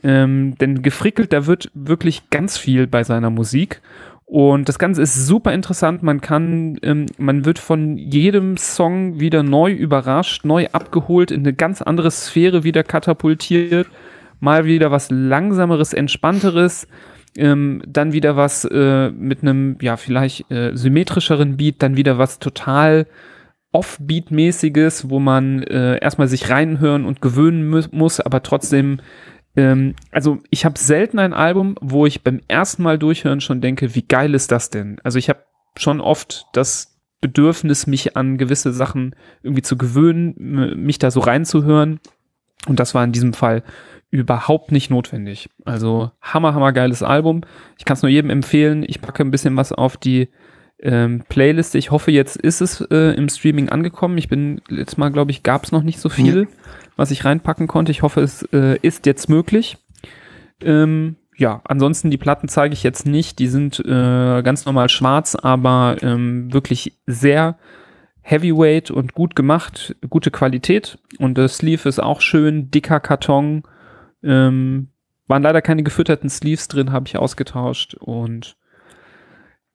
Ähm, 0.04 0.56
denn 0.60 0.82
gefrickelt, 0.82 1.34
da 1.34 1.48
wird 1.48 1.72
wirklich 1.74 2.30
ganz 2.30 2.58
viel 2.58 2.86
bei 2.86 3.04
seiner 3.04 3.30
Musik. 3.30 3.82
Und 4.26 4.68
das 4.68 4.80
Ganze 4.80 5.04
ist 5.04 5.28
super 5.28 5.54
interessant. 5.54 6.02
Man 6.02 6.20
kann, 6.20 6.78
ähm, 6.82 7.06
man 7.18 7.46
wird 7.46 7.60
von 7.60 7.98
jedem 7.98 8.58
Song 8.58 9.20
wieder 9.20 9.44
neu 9.44 9.72
überrascht, 9.72 10.46
neu 10.46 10.68
abgeholt, 10.72 11.30
in 11.30 11.42
eine 11.42 11.54
ganz 11.54 11.82
andere 11.82 12.10
Sphäre 12.10 12.64
wieder 12.64 12.84
katapultiert. 12.84 13.88
Mal 14.40 14.66
wieder 14.66 14.90
was 14.92 15.12
langsameres, 15.12 15.94
entspannteres. 15.94 16.88
Ähm, 17.38 17.84
dann 17.86 18.14
wieder 18.14 18.36
was 18.36 18.66
äh, 18.66 19.12
mit 19.12 19.44
einem, 19.44 19.78
ja, 19.82 19.96
vielleicht 19.98 20.50
äh, 20.52 20.72
symmetrischeren 20.74 21.58
Beat, 21.58 21.76
dann 21.80 21.98
wieder 21.98 22.18
was 22.18 22.40
total 22.40 23.06
Off-Beat-mäßiges, 23.74 25.10
wo 25.10 25.20
man 25.20 25.62
äh, 25.64 25.98
erstmal 25.98 26.30
sich 26.30 26.50
reinhören 26.50 27.06
und 27.06 27.22
gewöhnen 27.22 27.70
mu 27.70 27.82
muss, 27.92 28.22
aber 28.22 28.42
trotzdem 28.42 29.02
ähm, 29.56 29.96
also 30.12 30.40
ich 30.50 30.66
habe 30.66 30.78
selten 30.78 31.20
ein 31.20 31.34
Album, 31.34 31.76
wo 31.82 32.06
ich 32.06 32.24
beim 32.24 32.42
ersten 32.48 32.84
Mal 32.84 32.98
durchhören 32.98 33.42
schon 33.42 33.62
denke, 33.62 33.96
wie 33.96 34.04
geil 34.04 34.34
ist 34.34 34.52
das 34.52 34.70
denn? 34.70 35.00
Also 35.04 35.20
ich 35.20 35.30
habe 35.30 35.40
schon 35.78 36.02
oft 36.02 36.46
das 36.54 36.96
Bedürfnis, 37.22 37.88
mich 37.88 38.16
an 38.16 38.38
gewisse 38.38 38.74
Sachen 38.74 39.16
irgendwie 39.42 39.62
zu 39.62 39.78
gewöhnen, 39.78 40.36
mich 40.84 41.00
da 41.00 41.12
so 41.12 41.22
reinzuhören. 41.22 42.00
Und 42.68 42.80
das 42.80 42.94
war 42.94 43.04
in 43.04 43.12
diesem 43.12 43.34
Fall 43.34 43.64
überhaupt 44.12 44.72
nicht 44.72 44.90
notwendig. 44.90 45.50
Also 45.66 46.12
hammer, 46.22 46.54
hammer 46.54 46.72
geiles 46.72 47.04
Album. 47.04 47.42
Ich 47.78 47.86
kann 47.86 47.96
es 47.96 48.02
nur 48.02 48.10
jedem 48.10 48.30
empfehlen. 48.30 48.84
Ich 48.88 49.02
packe 49.02 49.24
ein 49.24 49.32
bisschen 49.32 49.56
was 49.56 49.72
auf 49.72 49.98
die 49.98 50.30
ähm, 50.80 51.24
Playliste. 51.28 51.78
Ich 51.78 51.92
hoffe, 51.92 52.12
jetzt 52.12 52.38
ist 52.38 52.62
es 52.62 52.82
äh, 52.82 53.16
im 53.16 53.30
Streaming 53.30 53.70
angekommen. 53.70 54.18
Ich 54.18 54.30
bin 54.30 54.62
letztes 54.68 54.98
Mal, 54.98 55.10
glaube 55.10 55.32
ich, 55.32 55.44
gab 55.44 55.64
es 55.64 55.72
noch 55.72 55.84
nicht 55.84 56.00
so 56.00 56.10
viel, 56.10 56.48
was 56.96 57.12
ich 57.12 57.26
reinpacken 57.26 57.68
konnte. 57.68 57.92
Ich 57.92 58.02
hoffe, 58.02 58.22
es 58.22 58.44
äh, 58.54 58.78
ist 58.82 59.06
jetzt 59.06 59.30
möglich. 59.30 59.78
Ähm, 60.62 61.18
ja, 61.38 61.62
ansonsten 61.66 62.12
die 62.12 62.18
Platten 62.18 62.48
zeige 62.48 62.74
ich 62.74 62.84
jetzt 62.84 63.06
nicht. 63.06 63.40
Die 63.40 63.48
sind 63.48 63.80
äh, 63.80 64.42
ganz 64.42 64.66
normal 64.66 64.90
schwarz, 64.90 65.36
aber 65.36 65.98
ähm, 66.02 66.54
wirklich 66.54 66.94
sehr 67.06 67.58
Heavyweight 68.22 68.90
und 68.90 69.14
gut 69.14 69.36
gemacht, 69.36 69.96
gute 70.10 70.32
Qualität. 70.32 70.98
Und 71.20 71.38
das 71.38 71.58
Sleeve 71.58 71.88
ist 71.88 72.00
auch 72.02 72.22
schön, 72.22 72.72
dicker 72.72 73.00
Karton. 73.00 73.64
Ähm, 74.24 74.90
waren 75.28 75.44
leider 75.44 75.62
keine 75.62 75.84
gefütterten 75.84 76.30
Sleeves 76.30 76.68
drin, 76.68 76.92
habe 76.92 77.08
ich 77.08 77.18
ausgetauscht. 77.18 77.96
Und 77.96 78.58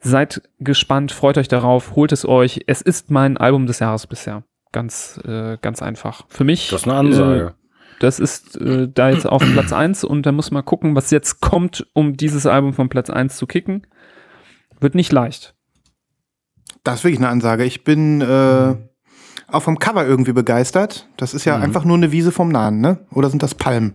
seid 0.00 0.42
gespannt, 0.58 1.12
freut 1.12 1.38
euch 1.38 1.48
darauf, 1.48 1.94
holt 1.94 2.12
es 2.12 2.26
euch. 2.26 2.62
Es 2.66 2.80
ist 2.80 3.10
mein 3.10 3.36
Album 3.36 3.66
des 3.66 3.78
Jahres 3.78 4.06
bisher. 4.06 4.42
Ganz, 4.72 5.20
äh, 5.24 5.58
ganz 5.60 5.82
einfach. 5.82 6.24
Für 6.28 6.44
mich. 6.44 6.68
Das 6.70 6.82
ist 6.82 6.88
eine 6.88 6.96
Ansage. 6.98 7.40
Äh, 7.48 7.50
das 8.00 8.18
ist 8.18 8.56
äh, 8.60 8.88
da 8.92 9.10
jetzt 9.10 9.26
auf 9.26 9.42
Platz 9.52 9.72
1 9.72 10.04
und 10.04 10.24
da 10.24 10.32
muss 10.32 10.50
man 10.50 10.64
gucken, 10.64 10.94
was 10.96 11.10
jetzt 11.10 11.40
kommt, 11.40 11.86
um 11.92 12.16
dieses 12.16 12.46
Album 12.46 12.72
von 12.72 12.88
Platz 12.88 13.10
1 13.10 13.36
zu 13.36 13.46
kicken. 13.46 13.86
Wird 14.80 14.94
nicht 14.94 15.12
leicht. 15.12 15.54
Das 16.84 17.00
ist 17.00 17.04
wirklich 17.04 17.18
eine 17.18 17.28
Ansage. 17.28 17.64
Ich 17.64 17.84
bin, 17.84 18.20
äh, 18.22 18.74
auch 19.48 19.60
vom 19.62 19.78
Cover 19.78 20.06
irgendwie 20.06 20.32
begeistert. 20.32 21.08
Das 21.18 21.34
ist 21.34 21.44
ja 21.44 21.56
Mhm. 21.58 21.64
einfach 21.64 21.84
nur 21.84 21.96
eine 21.96 22.12
Wiese 22.12 22.32
vom 22.32 22.48
Nahen, 22.50 22.80
ne? 22.80 23.04
Oder 23.12 23.28
sind 23.28 23.42
das 23.42 23.54
Palmen? 23.54 23.94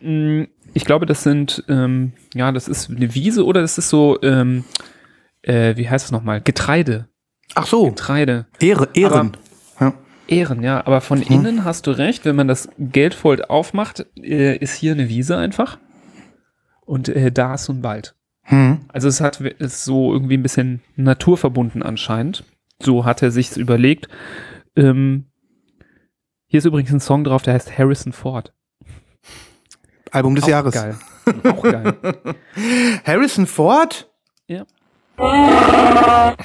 Mm, 0.00 0.42
Ich 0.74 0.84
glaube, 0.84 1.04
das 1.06 1.22
sind, 1.24 1.64
ähm, 1.68 2.12
ja, 2.34 2.52
das 2.52 2.68
ist 2.68 2.90
eine 2.90 3.12
Wiese 3.14 3.44
oder 3.44 3.60
das 3.60 3.76
ist 3.78 3.88
so, 3.88 4.18
ähm, 4.22 4.64
äh, 5.42 5.76
wie 5.76 5.88
heißt 5.88 6.04
es 6.06 6.12
nochmal? 6.12 6.40
Getreide. 6.42 7.08
Ach 7.56 7.66
so, 7.66 7.88
Getreide. 7.88 8.46
Ehre, 8.60 8.88
Ehren. 8.94 9.32
Ja. 9.34 9.49
Ehren, 10.30 10.62
ja. 10.62 10.86
Aber 10.86 11.00
von 11.00 11.22
innen 11.22 11.64
hast 11.64 11.86
du 11.86 11.90
recht, 11.90 12.24
wenn 12.24 12.36
man 12.36 12.48
das 12.48 12.68
Geldfold 12.78 13.50
aufmacht, 13.50 14.06
äh, 14.16 14.56
ist 14.56 14.74
hier 14.74 14.92
eine 14.92 15.08
Wiese 15.08 15.36
einfach. 15.36 15.78
Und 16.80 17.08
äh, 17.08 17.30
da 17.30 17.54
ist 17.54 17.64
so 17.64 17.72
ein 17.72 17.82
Wald. 17.82 18.16
Hm. 18.42 18.80
Also 18.88 19.08
es 19.08 19.20
hat 19.20 19.40
ist 19.40 19.84
so 19.84 20.12
irgendwie 20.12 20.36
ein 20.36 20.42
bisschen 20.42 20.82
naturverbunden 20.96 21.82
anscheinend. 21.82 22.44
So 22.82 23.04
hat 23.04 23.22
er 23.22 23.30
sich's 23.30 23.56
überlegt. 23.56 24.08
Ähm, 24.76 25.26
hier 26.46 26.58
ist 26.58 26.64
übrigens 26.64 26.92
ein 26.92 27.00
Song 27.00 27.24
drauf, 27.24 27.42
der 27.42 27.54
heißt 27.54 27.78
Harrison 27.78 28.12
Ford. 28.12 28.54
Album 30.10 30.34
des 30.34 30.44
Auch 30.44 30.48
Jahres. 30.48 30.74
Geil. 30.74 30.96
Auch 31.44 31.62
geil. 31.62 31.96
Harrison 33.04 33.46
Ford? 33.46 34.10
Ja, 34.48 34.66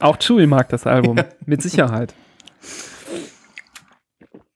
auch 0.00 0.18
Chewie 0.18 0.46
mag 0.46 0.68
das 0.68 0.86
Album. 0.86 1.16
Mit 1.46 1.62
Sicherheit. 1.62 2.14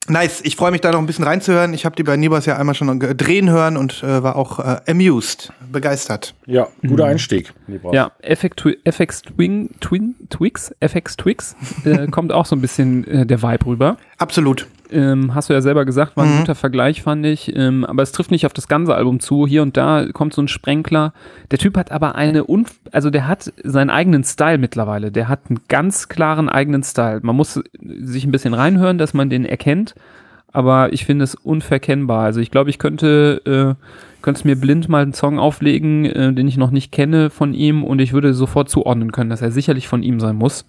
Nice, 0.08 0.40
ich 0.44 0.56
freue 0.56 0.72
mich 0.72 0.80
da 0.80 0.90
noch 0.90 0.98
ein 0.98 1.06
bisschen 1.06 1.24
reinzuhören. 1.24 1.72
Ich 1.74 1.84
habe 1.84 1.94
die 1.94 2.02
bei 2.02 2.16
Nibas 2.16 2.44
ja 2.44 2.58
einmal 2.58 2.74
schon 2.74 2.98
drehen 2.98 3.48
hören 3.48 3.76
und 3.76 4.02
äh, 4.02 4.22
war 4.22 4.34
auch 4.34 4.58
äh, 4.58 4.80
amused, 4.88 5.52
begeistert. 5.70 6.34
Ja, 6.44 6.66
guter 6.84 7.04
Einstieg. 7.04 7.54
Lieber. 7.68 7.94
Ja, 7.94 8.10
FX, 8.20 8.64
FX 8.82 9.22
Twin, 9.22 9.70
Twin, 9.80 10.16
Twix, 10.28 10.74
FX 10.80 11.16
Twix, 11.16 11.56
äh, 11.84 12.08
kommt 12.08 12.32
auch 12.32 12.46
so 12.46 12.56
ein 12.56 12.60
bisschen 12.60 13.06
äh, 13.06 13.26
der 13.26 13.42
Vibe 13.42 13.64
rüber. 13.66 13.96
Absolut. 14.18 14.66
Ähm, 14.92 15.34
hast 15.34 15.48
du 15.48 15.54
ja 15.54 15.60
selber 15.60 15.84
gesagt, 15.84 16.16
war 16.16 16.24
ein 16.24 16.38
guter 16.38 16.54
Vergleich, 16.54 17.02
fand 17.02 17.24
ich. 17.26 17.54
Ähm, 17.56 17.84
aber 17.84 18.02
es 18.02 18.12
trifft 18.12 18.30
nicht 18.30 18.46
auf 18.46 18.52
das 18.52 18.68
ganze 18.68 18.94
Album 18.94 19.20
zu. 19.20 19.46
Hier 19.46 19.62
und 19.62 19.76
da 19.76 20.06
kommt 20.12 20.34
so 20.34 20.42
ein 20.42 20.48
Sprenkler. 20.48 21.12
Der 21.50 21.58
Typ 21.58 21.76
hat 21.76 21.90
aber 21.92 22.14
eine, 22.14 22.44
Unf 22.44 22.74
also 22.92 23.10
der 23.10 23.26
hat 23.26 23.52
seinen 23.62 23.90
eigenen 23.90 24.24
Style 24.24 24.58
mittlerweile. 24.58 25.10
Der 25.10 25.28
hat 25.28 25.40
einen 25.48 25.60
ganz 25.68 26.08
klaren 26.08 26.48
eigenen 26.48 26.82
Style. 26.82 27.20
Man 27.22 27.36
muss 27.36 27.60
sich 27.80 28.24
ein 28.24 28.32
bisschen 28.32 28.54
reinhören, 28.54 28.98
dass 28.98 29.14
man 29.14 29.30
den 29.30 29.44
erkennt. 29.44 29.94
Aber 30.52 30.92
ich 30.92 31.06
finde 31.06 31.24
es 31.24 31.34
unverkennbar. 31.34 32.24
Also 32.24 32.40
ich 32.40 32.50
glaube, 32.50 32.70
ich 32.70 32.78
könnte, 32.78 33.76
äh, 33.78 34.22
könnte 34.22 34.46
mir 34.46 34.56
blind 34.56 34.88
mal 34.88 35.02
einen 35.02 35.14
Song 35.14 35.38
auflegen, 35.38 36.04
äh, 36.04 36.32
den 36.32 36.46
ich 36.46 36.58
noch 36.58 36.70
nicht 36.70 36.92
kenne 36.92 37.30
von 37.30 37.54
ihm 37.54 37.82
und 37.82 38.00
ich 38.00 38.12
würde 38.12 38.34
sofort 38.34 38.68
zuordnen 38.68 39.12
können, 39.12 39.30
dass 39.30 39.42
er 39.42 39.50
sicherlich 39.50 39.88
von 39.88 40.02
ihm 40.02 40.20
sein 40.20 40.36
muss. 40.36 40.66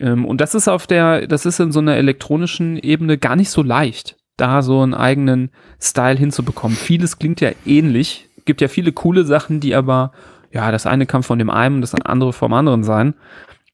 Ähm, 0.00 0.24
und 0.24 0.40
das 0.40 0.54
ist 0.54 0.68
auf 0.68 0.86
der, 0.86 1.26
das 1.26 1.46
ist 1.46 1.60
in 1.60 1.72
so 1.72 1.80
einer 1.80 1.96
elektronischen 1.96 2.76
Ebene 2.76 3.18
gar 3.18 3.36
nicht 3.36 3.50
so 3.50 3.62
leicht, 3.62 4.16
da 4.36 4.62
so 4.62 4.80
einen 4.80 4.94
eigenen 4.94 5.50
Style 5.80 6.16
hinzubekommen. 6.16 6.76
Vieles 6.76 7.18
klingt 7.18 7.40
ja 7.40 7.50
ähnlich, 7.66 8.28
gibt 8.44 8.60
ja 8.60 8.68
viele 8.68 8.92
coole 8.92 9.24
Sachen, 9.24 9.60
die 9.60 9.74
aber, 9.74 10.12
ja, 10.52 10.70
das 10.70 10.86
eine 10.86 11.06
kann 11.06 11.22
von 11.22 11.38
dem 11.38 11.50
einen, 11.50 11.80
das 11.80 11.94
andere 11.94 12.32
vom 12.32 12.52
anderen 12.52 12.84
sein. 12.84 13.14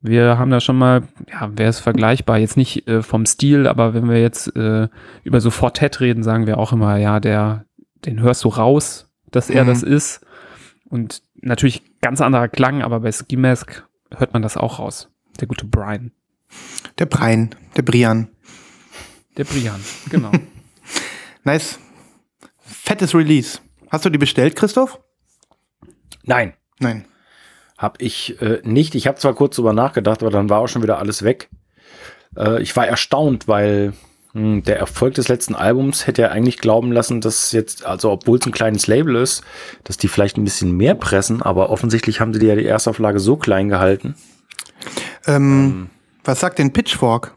Wir 0.01 0.39
haben 0.39 0.51
da 0.51 0.61
schon 0.61 0.77
mal, 0.77 1.05
ja, 1.31 1.51
wer 1.55 1.69
ist 1.71 1.81
vergleichbar? 1.81 2.39
Jetzt 2.39 2.59
nicht 2.59 2.87
äh, 2.89 3.03
vom 3.03 3.25
Stil, 3.25 3.67
aber 3.67 3.95
wenn 3.95 4.09
wir 4.09 4.21
jetzt 4.21 4.55
äh, 4.55 4.89
über 5.23 5.41
so 5.41 5.51
Fortett 5.51 6.01
reden, 6.01 6.23
sagen 6.23 6.47
wir 6.47 6.59
auch 6.59 6.73
immer, 6.73 6.99
ja, 6.99 7.21
der, 7.21 7.65
den 8.05 8.21
hörst 8.21 8.45
du 8.45 8.49
raus, 8.49 9.11
dass 9.31 9.49
er 9.49 9.65
Mhm. 9.65 9.69
das 9.69 9.83
ist. 9.83 10.27
Und 10.91 11.23
natürlich 11.41 11.83
ganz 12.03 12.21
anderer 12.21 12.49
Klang, 12.49 12.83
aber 12.83 13.01
bei 13.01 13.13
Ski 13.13 13.37
Mask 13.37 13.87
hört 14.15 14.35
man 14.35 14.43
das 14.43 14.59
auch 14.59 14.79
raus. 14.79 15.11
Der 15.41 15.49
gute 15.49 15.67
Brian. 15.67 16.13
Der 16.99 17.07
Brian, 17.07 17.55
der 17.77 17.83
Brian. 17.83 18.29
Der 19.37 19.45
Brian, 19.45 19.81
genau. 20.11 20.31
Nice. 21.45 21.79
Fettes 22.61 23.15
Release. 23.15 23.59
Hast 23.91 24.05
du 24.05 24.11
die 24.11 24.19
bestellt, 24.19 24.57
Christoph? 24.57 24.99
Nein, 26.23 26.55
Nein. 26.79 27.05
habe 27.77 28.03
ich 28.03 28.41
äh, 28.41 28.61
nicht. 28.65 28.95
Ich 28.95 29.07
habe 29.07 29.19
zwar 29.19 29.35
kurz 29.35 29.57
drüber 29.57 29.75
nachgedacht, 29.75 30.23
aber 30.23 30.31
dann 30.31 30.49
war 30.49 30.61
auch 30.61 30.69
schon 30.69 30.83
wieder 30.83 30.99
alles 30.99 31.23
weg. 31.23 31.51
Äh, 32.37 32.63
ich 32.63 32.75
war 32.77 32.87
erstaunt, 32.87 33.47
weil 33.47 33.93
mh, 34.33 34.63
der 34.63 34.79
Erfolg 34.79 35.15
des 35.15 35.29
letzten 35.29 35.55
Albums 35.55 36.07
hätte 36.07 36.23
ja 36.23 36.29
eigentlich 36.31 36.59
glauben 36.59 36.93
lassen, 36.93 37.21
dass 37.21 37.53
jetzt, 37.53 37.85
also 37.85 38.11
obwohl 38.11 38.39
es 38.39 38.47
ein 38.47 38.53
kleines 38.53 38.87
Label 38.87 39.17
ist, 39.17 39.45
dass 39.85 39.99
die 39.99 40.09
vielleicht 40.09 40.39
ein 40.39 40.45
bisschen 40.45 40.73
mehr 40.77 40.95
pressen, 40.95 41.43
aber 41.43 41.69
offensichtlich 41.69 42.21
haben 42.21 42.33
sie 42.33 42.41
die 42.41 42.47
ja 42.47 42.57
die 42.57 42.65
Erstauflage 42.67 43.21
so 43.21 43.37
klein 43.37 43.69
gehalten. 43.69 44.15
Ähm, 45.27 45.91
was 46.25 46.41
sagt 46.41 46.59
denn 46.59 46.73
Pitchfork? 46.73 47.35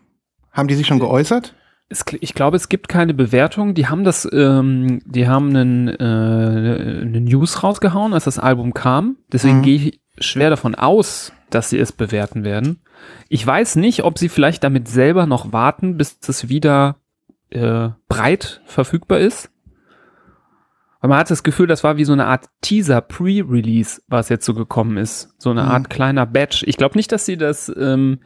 Haben 0.51 0.67
die 0.67 0.75
sich 0.75 0.87
schon 0.87 0.99
geäußert? 0.99 1.53
Es, 1.89 2.03
ich 2.19 2.33
glaube, 2.33 2.57
es 2.57 2.67
gibt 2.67 2.89
keine 2.89 3.13
Bewertung. 3.13 3.73
Die 3.73 3.87
haben 3.87 4.03
das, 4.03 4.27
ähm, 4.31 5.01
die 5.05 5.27
haben 5.27 5.49
einen, 5.55 5.87
äh, 5.87 5.93
eine 7.01 7.21
News 7.21 7.63
rausgehauen, 7.63 8.13
als 8.13 8.25
das 8.25 8.39
Album 8.39 8.73
kam. 8.73 9.17
Deswegen 9.31 9.59
Mhm. 9.59 9.61
gehe 9.63 9.75
ich 9.75 10.01
schwer 10.19 10.49
davon 10.49 10.75
aus, 10.75 11.31
dass 11.49 11.69
sie 11.69 11.77
es 11.79 11.91
bewerten 11.91 12.43
werden. 12.43 12.81
Ich 13.29 13.45
weiß 13.45 13.75
nicht, 13.77 14.03
ob 14.03 14.17
sie 14.17 14.27
vielleicht 14.27 14.63
damit 14.63 14.87
selber 14.87 15.27
noch 15.27 15.53
warten, 15.53 15.97
bis 15.97 16.17
es 16.27 16.49
wieder 16.49 16.97
äh, 17.51 17.89
breit 18.09 18.61
verfügbar 18.65 19.19
ist. 19.19 19.49
Weil 21.01 21.09
man 21.09 21.19
hat 21.19 21.29
das 21.29 21.43
Gefühl, 21.43 21.67
das 21.67 21.83
war 21.83 21.97
wie 21.97 22.05
so 22.05 22.13
eine 22.13 22.25
Art 22.25 22.45
Teaser 22.61 23.01
Pre-Release, 23.01 24.01
was 24.07 24.29
jetzt 24.29 24.45
so 24.45 24.53
gekommen 24.53 24.97
ist. 24.97 25.29
So 25.37 25.51
eine 25.51 25.63
Mhm. 25.63 25.69
Art 25.69 25.89
kleiner 25.89 26.25
Batch. 26.25 26.63
Ich 26.65 26.77
glaube 26.77 26.97
nicht, 26.97 27.11
dass 27.11 27.25
sie 27.25 27.37
das 27.37 27.71
ähm, 27.79 28.19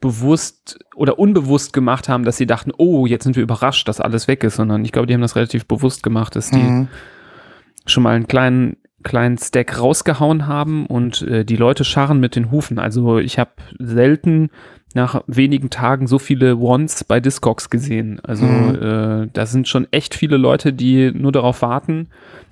bewusst 0.00 0.78
oder 0.94 1.18
unbewusst 1.18 1.72
gemacht 1.72 2.08
haben, 2.08 2.24
dass 2.24 2.36
sie 2.36 2.46
dachten, 2.46 2.70
oh, 2.76 3.06
jetzt 3.06 3.24
sind 3.24 3.36
wir 3.36 3.42
überrascht, 3.42 3.88
dass 3.88 4.00
alles 4.00 4.28
weg 4.28 4.44
ist, 4.44 4.56
sondern 4.56 4.84
ich 4.84 4.92
glaube, 4.92 5.06
die 5.06 5.14
haben 5.14 5.20
das 5.20 5.36
relativ 5.36 5.66
bewusst 5.66 6.02
gemacht, 6.02 6.36
dass 6.36 6.50
die 6.50 6.58
Mhm. 6.58 6.88
schon 7.86 8.02
mal 8.02 8.14
einen 8.14 8.28
kleinen 8.28 8.76
kleinen 9.04 9.38
Stack 9.38 9.78
rausgehauen 9.78 10.48
haben 10.48 10.84
und 10.84 11.22
äh, 11.22 11.44
die 11.44 11.54
Leute 11.56 11.84
scharren 11.84 12.18
mit 12.18 12.34
den 12.34 12.50
Hufen. 12.50 12.80
Also 12.80 13.18
ich 13.18 13.38
habe 13.38 13.52
selten 13.78 14.50
nach 14.94 15.22
wenigen 15.26 15.70
Tagen 15.70 16.06
so 16.06 16.18
viele 16.18 16.58
Wants 16.60 17.04
bei 17.04 17.20
Discogs 17.20 17.68
gesehen. 17.70 18.20
Also 18.24 18.44
Mhm. 18.46 18.74
äh, 18.74 19.28
da 19.32 19.46
sind 19.46 19.68
schon 19.68 19.86
echt 19.90 20.14
viele 20.14 20.36
Leute, 20.38 20.72
die 20.72 21.12
nur 21.12 21.32
darauf 21.32 21.62
warten. 21.62 22.08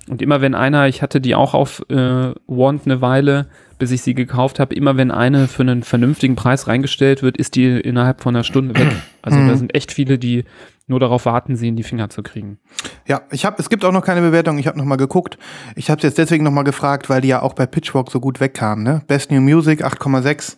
Und 0.09 0.21
immer 0.21 0.39
wenn 0.39 0.55
einer, 0.55 0.87
ich 0.87 1.01
hatte 1.01 1.19
die 1.19 1.35
auch 1.35 1.53
auf 1.53 1.81
äh, 1.89 2.31
Want 2.47 2.83
eine 2.85 3.01
Weile, 3.01 3.47
bis 3.79 3.91
ich 3.91 4.01
sie 4.01 4.13
gekauft 4.13 4.59
habe, 4.59 4.73
immer 4.73 4.97
wenn 4.97 5.11
eine 5.11 5.47
für 5.47 5.63
einen 5.63 5.83
vernünftigen 5.83 6.35
Preis 6.35 6.67
reingestellt 6.67 7.21
wird, 7.23 7.37
ist 7.37 7.55
die 7.55 7.65
innerhalb 7.79 8.21
von 8.21 8.35
einer 8.35 8.43
Stunde 8.43 8.77
weg. 8.79 8.87
Also 9.21 9.39
Mhm. 9.41 9.47
da 9.49 9.55
sind 9.57 9.75
echt 9.75 9.91
viele, 9.91 10.17
die 10.17 10.45
nur 10.87 11.01
darauf 11.01 11.25
warten, 11.25 11.57
sie 11.57 11.67
in 11.67 11.75
die 11.75 11.83
Finger 11.83 12.07
zu 12.09 12.23
kriegen. 12.23 12.59
Ja, 13.07 13.23
ich 13.29 13.43
habe, 13.43 13.57
es 13.59 13.69
gibt 13.69 13.83
auch 13.83 13.91
noch 13.91 14.05
keine 14.05 14.21
Bewertung. 14.21 14.57
Ich 14.57 14.67
habe 14.67 14.77
noch 14.77 14.85
mal 14.85 14.95
geguckt. 14.95 15.37
Ich 15.75 15.89
habe 15.89 16.01
jetzt 16.01 16.17
deswegen 16.17 16.45
noch 16.45 16.51
mal 16.51 16.63
gefragt, 16.63 17.09
weil 17.09 17.19
die 17.19 17.27
ja 17.27 17.41
auch 17.41 17.53
bei 17.53 17.65
Pitchfork 17.65 18.09
so 18.09 18.21
gut 18.21 18.39
wegkamen. 18.39 18.85
Ne? 18.85 19.01
Best 19.07 19.29
New 19.29 19.41
Music 19.41 19.83
8,6. 19.83 20.55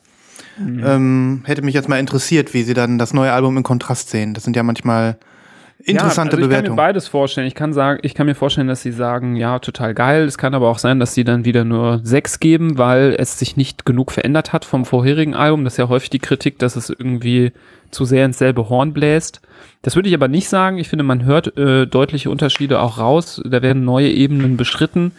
Ähm, 0.59 1.41
hätte 1.45 1.61
mich 1.61 1.73
jetzt 1.73 1.89
mal 1.89 1.99
interessiert, 1.99 2.53
wie 2.53 2.63
sie 2.63 2.73
dann 2.73 2.97
das 2.97 3.13
neue 3.13 3.31
Album 3.31 3.57
in 3.57 3.63
Kontrast 3.63 4.09
sehen. 4.09 4.33
Das 4.33 4.43
sind 4.43 4.55
ja 4.55 4.63
manchmal 4.63 5.17
interessante 5.79 5.91
ja, 5.91 6.03
also 6.03 6.11
Ich 6.11 6.15
kann 6.25 6.49
Bewertungen. 6.49 6.71
mir 6.71 6.75
beides 6.75 7.07
vorstellen. 7.07 7.47
Ich 7.47 7.55
kann 7.55 7.73
sagen, 7.73 7.99
ich 8.03 8.13
kann 8.13 8.25
mir 8.25 8.35
vorstellen, 8.35 8.67
dass 8.67 8.81
sie 8.81 8.91
sagen, 8.91 9.35
ja, 9.35 9.59
total 9.59 9.93
geil. 9.93 10.23
Es 10.23 10.37
kann 10.37 10.53
aber 10.53 10.67
auch 10.69 10.79
sein, 10.79 10.99
dass 10.99 11.13
sie 11.13 11.23
dann 11.23 11.45
wieder 11.45 11.63
nur 11.63 12.01
sechs 12.03 12.39
geben, 12.39 12.77
weil 12.77 13.15
es 13.17 13.39
sich 13.39 13.55
nicht 13.55 13.85
genug 13.85 14.11
verändert 14.11 14.51
hat 14.51 14.65
vom 14.65 14.85
vorherigen 14.85 15.35
Album. 15.35 15.63
Das 15.63 15.73
ist 15.73 15.77
ja 15.77 15.89
häufig 15.89 16.09
die 16.09 16.19
Kritik, 16.19 16.59
dass 16.59 16.75
es 16.75 16.89
irgendwie 16.89 17.53
zu 17.91 18.05
sehr 18.05 18.25
ins 18.25 18.37
selbe 18.37 18.69
Horn 18.69 18.93
bläst. 18.93 19.41
Das 19.81 19.95
würde 19.95 20.09
ich 20.09 20.15
aber 20.15 20.27
nicht 20.27 20.49
sagen. 20.49 20.77
Ich 20.77 20.89
finde, 20.89 21.03
man 21.03 21.23
hört 21.23 21.57
äh, 21.57 21.87
deutliche 21.87 22.29
Unterschiede 22.29 22.79
auch 22.81 22.97
raus. 22.97 23.41
Da 23.45 23.61
werden 23.61 23.85
neue 23.85 24.09
Ebenen 24.11 24.57
beschritten. 24.57 25.13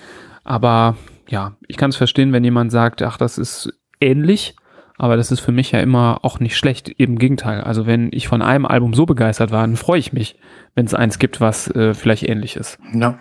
Aber 0.44 0.96
ja, 1.28 1.56
ich 1.68 1.76
kann 1.76 1.90
es 1.90 1.96
verstehen, 1.96 2.32
wenn 2.32 2.44
jemand 2.44 2.70
sagt, 2.70 3.00
ach, 3.02 3.16
das 3.16 3.38
ist 3.38 3.72
ähnlich. 4.00 4.54
Aber 5.00 5.16
das 5.16 5.32
ist 5.32 5.40
für 5.40 5.50
mich 5.50 5.72
ja 5.72 5.80
immer 5.80 6.18
auch 6.26 6.40
nicht 6.40 6.58
schlecht. 6.58 6.90
Im 6.90 7.18
Gegenteil. 7.18 7.62
Also 7.62 7.86
wenn 7.86 8.10
ich 8.12 8.28
von 8.28 8.42
einem 8.42 8.66
Album 8.66 8.92
so 8.92 9.06
begeistert 9.06 9.50
war, 9.50 9.62
dann 9.62 9.76
freue 9.76 9.98
ich 9.98 10.12
mich, 10.12 10.38
wenn 10.74 10.84
es 10.84 10.92
eins 10.92 11.18
gibt, 11.18 11.40
was 11.40 11.68
äh, 11.70 11.94
vielleicht 11.94 12.28
ähnlich 12.28 12.54
ist. 12.56 12.78
ja. 12.92 13.18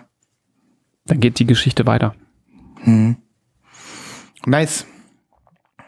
Dann 1.06 1.20
geht 1.20 1.38
die 1.38 1.46
Geschichte 1.46 1.86
weiter. 1.86 2.14
Hm. 2.82 3.16
Nice. 4.44 4.86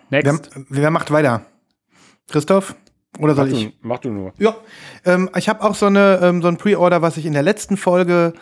Wer, 0.08 0.22
Next. 0.22 0.50
wer 0.70 0.90
macht 0.90 1.10
weiter? 1.10 1.44
Christoph? 2.30 2.74
Oder 3.18 3.34
soll 3.34 3.50
Mach 3.50 3.56
ich? 3.58 3.64
du, 3.66 3.72
mach 3.82 3.98
du 3.98 4.10
nur. 4.10 4.32
Ja, 4.38 4.56
ähm, 5.04 5.28
ich 5.36 5.50
habe 5.50 5.62
auch 5.62 5.74
so, 5.74 5.86
eine, 5.86 6.20
ähm, 6.22 6.40
so 6.40 6.48
ein 6.48 6.56
Pre-Order, 6.56 7.02
was 7.02 7.18
ich 7.18 7.26
in 7.26 7.34
der 7.34 7.42
letzten 7.42 7.76
Folge 7.76 8.32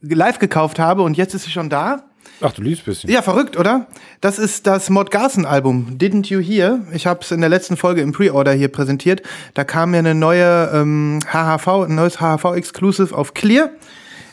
live 0.00 0.38
gekauft 0.38 0.78
habe 0.78 1.02
und 1.02 1.16
jetzt 1.16 1.34
ist 1.34 1.42
sie 1.42 1.50
schon 1.50 1.68
da. 1.68 2.04
Ach, 2.40 2.52
du 2.52 2.62
liebst 2.62 2.82
ein 2.82 2.86
bisschen. 2.86 3.10
Ja, 3.10 3.22
verrückt, 3.22 3.56
oder? 3.56 3.86
Das 4.20 4.38
ist 4.38 4.66
das 4.66 4.90
Mod 4.90 5.10
Garson 5.10 5.44
Album, 5.46 5.98
Didn't 5.98 6.26
You 6.28 6.40
Hear? 6.40 6.80
Ich 6.92 7.06
habe 7.06 7.20
es 7.22 7.30
in 7.30 7.40
der 7.40 7.50
letzten 7.50 7.76
Folge 7.76 8.00
im 8.00 8.12
Pre-Order 8.12 8.52
hier 8.52 8.68
präsentiert. 8.68 9.22
Da 9.54 9.62
kam 9.64 9.92
mir 9.92 9.98
eine 9.98 10.14
neue 10.14 10.70
ähm, 10.74 11.20
HHV, 11.32 11.68
ein 11.86 11.94
neues 11.94 12.20
HHV 12.20 12.56
Exclusive 12.56 13.14
auf 13.16 13.34
Clear. 13.34 13.70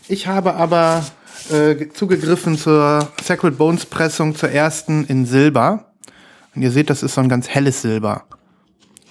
Ich 0.08 0.26
habe 0.26 0.56
aber 0.56 1.06
äh, 1.52 1.88
zugegriffen 1.94 2.58
zur 2.58 3.08
Sacred 3.24 3.58
Bones 3.60 3.86
Pressung 3.86 4.36
zur 4.36 4.50
ersten 4.50 5.06
in 5.06 5.26
Silber. 5.28 5.86
Und 6.56 6.64
ihr 6.64 6.72
seht, 6.72 6.90
das 6.90 7.04
ist 7.04 7.14
so 7.14 7.22
ein 7.22 7.30
ganz 7.30 7.48
helles 7.48 7.82
Silber. 7.84 8.24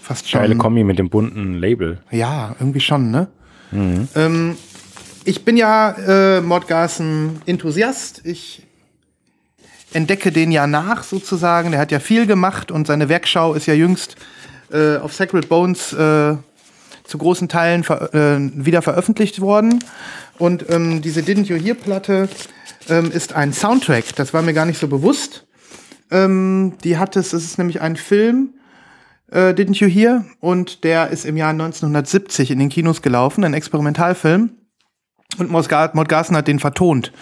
fast 0.03 0.29
schon. 0.29 0.41
Geile 0.41 0.57
Kombi 0.57 0.83
mit 0.83 0.99
dem 0.99 1.09
bunten 1.09 1.55
Label. 1.55 2.01
Ja, 2.11 2.57
irgendwie 2.59 2.81
schon, 2.81 3.11
ne? 3.13 3.29
Ähm, 3.71 4.57
ich 5.25 5.45
bin 5.45 5.57
ja 5.57 5.91
äh, 6.39 6.41
Mordgassen-Enthusiast. 6.41 8.23
Ich 8.25 8.67
entdecke 9.93 10.33
den 10.33 10.53
ja 10.53 10.67
nach 10.67 11.03
sozusagen. 11.03 11.71
Der 11.71 11.81
hat 11.81 11.93
ja 11.93 12.01
viel 12.01 12.27
gemacht 12.27 12.71
und 12.71 12.87
seine 12.87 13.09
Werkschau 13.09 13.55
ist 13.55 13.67
ja 13.67 13.75
jüngst 13.75 14.17
äh, 14.71 14.97
auf 14.97 15.15
Sacred 15.15 15.49
Bones 15.49 15.93
äh, 15.93 16.37
zu 17.05 17.19
großen 17.19 17.49
Teilen 17.49 17.85
ver 17.85 18.13
äh, 18.15 18.39
wieder 18.53 18.83
veröffentlicht 18.83 19.41
worden. 19.41 19.83
Und 20.39 20.69
ähm, 20.71 21.03
diese 21.03 21.21
Didn't 21.21 21.47
You 21.47 21.57
Hear 21.57 21.75
Platte 21.75 22.29
ähm, 22.89 23.11
ist 23.11 23.33
ein 23.33 23.53
Soundtrack. 23.53 24.15
Das 24.17 24.35
war 24.35 24.43
mir 24.43 24.53
gar 24.53 24.67
nicht 24.67 24.79
so 24.79 24.89
bewusst. 24.89 25.47
Ähm, 26.11 26.75
die 26.85 26.99
hat 26.99 27.17
es, 27.17 27.33
es 27.33 27.45
ist 27.45 27.59
nämlich 27.59 27.81
ein 27.81 27.97
Film, 27.97 28.55
äh, 29.31 29.53
Didn't 29.53 29.77
You 29.77 29.89
Hear? 29.89 30.25
Und 30.41 30.85
der 30.85 31.09
ist 31.09 31.25
im 31.25 31.37
Jahr 31.37 31.51
1970 31.51 32.51
in 32.51 32.59
den 32.59 32.69
Kinos 32.69 33.03
gelaufen, 33.03 33.45
ein 33.45 33.55
Experimentalfilm. 33.55 34.51
Und 35.39 35.51
Mordgassen 35.51 36.37
hat 36.37 36.49
den 36.49 36.59
vertont. 36.59 37.13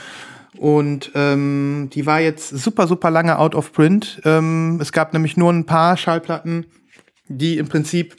Und 0.59 1.11
ähm, 1.15 1.91
die 1.93 2.07
war 2.07 2.21
jetzt 2.21 2.49
super, 2.51 2.87
super 2.87 3.11
lange 3.11 3.39
out 3.39 3.55
of 3.55 3.73
print. 3.73 4.21
Ähm, 4.25 4.79
es 4.81 4.93
gab 4.93 5.13
nämlich 5.13 5.37
nur 5.37 5.53
ein 5.53 5.67
paar 5.67 5.97
Schallplatten, 5.97 6.67
die 7.29 7.59
im 7.59 7.69
Prinzip 7.69 8.17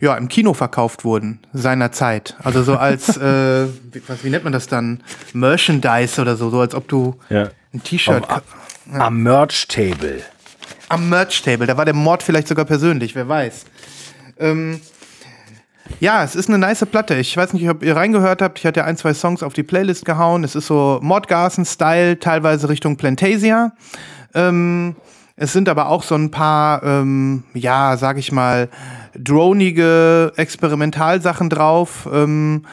ja, 0.00 0.16
im 0.16 0.26
Kino 0.28 0.52
verkauft 0.52 1.04
wurden 1.04 1.38
seinerzeit. 1.52 2.36
Also 2.42 2.62
so 2.64 2.76
als, 2.76 3.16
äh, 3.16 3.66
wie, 3.92 4.02
was, 4.08 4.24
wie 4.24 4.30
nennt 4.30 4.42
man 4.44 4.52
das 4.52 4.66
dann? 4.66 5.02
Merchandise 5.32 6.20
oder 6.20 6.34
so, 6.36 6.50
so 6.50 6.58
als 6.60 6.74
ob 6.74 6.88
du 6.88 7.16
Ja. 7.28 7.50
ein 7.72 7.82
T-Shirt 7.84 8.24
Am, 8.28 9.00
am 9.00 9.22
Merch 9.22 9.68
Table. 9.68 10.20
am 10.88 11.08
Merch-Table. 11.08 11.66
Da 11.68 11.76
war 11.76 11.84
der 11.84 11.94
Mord 11.94 12.22
vielleicht 12.22 12.48
sogar 12.48 12.64
persönlich, 12.64 13.14
wer 13.14 13.28
weiß. 13.28 13.64
Ähm, 14.38 14.80
ja, 16.00 16.24
es 16.24 16.34
ist 16.34 16.48
eine 16.48 16.58
nice 16.58 16.84
Platte. 16.86 17.14
Ich 17.16 17.36
weiß 17.36 17.52
nicht, 17.52 17.68
ob 17.68 17.82
ihr 17.82 17.96
reingehört 17.96 18.42
habt. 18.42 18.58
Ich 18.58 18.66
hatte 18.66 18.84
ein, 18.84 18.96
zwei 18.96 19.14
Songs 19.14 19.42
auf 19.42 19.52
die 19.52 19.62
Playlist 19.62 20.04
gehauen. 20.04 20.44
Es 20.44 20.54
ist 20.54 20.66
so 20.66 20.98
Mordgassen-Style, 21.02 22.18
teilweise 22.18 22.68
Richtung 22.68 22.96
Plantasia. 22.96 23.72
Ähm, 24.34 24.96
es 25.36 25.52
sind 25.52 25.68
aber 25.68 25.88
auch 25.88 26.02
so 26.02 26.14
ein 26.14 26.30
paar, 26.30 26.82
ähm, 26.82 27.44
ja, 27.54 27.96
sag 27.96 28.18
ich 28.18 28.32
mal, 28.32 28.68
dronige 29.18 30.32
Experimentalsachen 30.36 31.48
drauf, 31.48 32.08
ähm, 32.12 32.66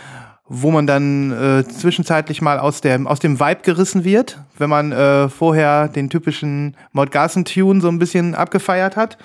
wo 0.47 0.71
man 0.71 0.88
dann 0.88 1.31
äh, 1.31 1.67
zwischenzeitlich 1.67 2.41
mal 2.41 2.59
aus 2.59 2.81
dem, 2.81 3.07
aus 3.07 3.19
dem 3.19 3.39
Vibe 3.39 3.61
gerissen 3.61 4.03
wird, 4.03 4.39
wenn 4.57 4.69
man 4.69 4.91
äh, 4.91 5.29
vorher 5.29 5.88
den 5.88 6.09
typischen 6.09 6.75
Mordgassen-Tune 6.91 7.81
so 7.81 7.88
ein 7.88 7.99
bisschen 7.99 8.35
abgefeiert 8.35 8.95
hat. 8.95 9.17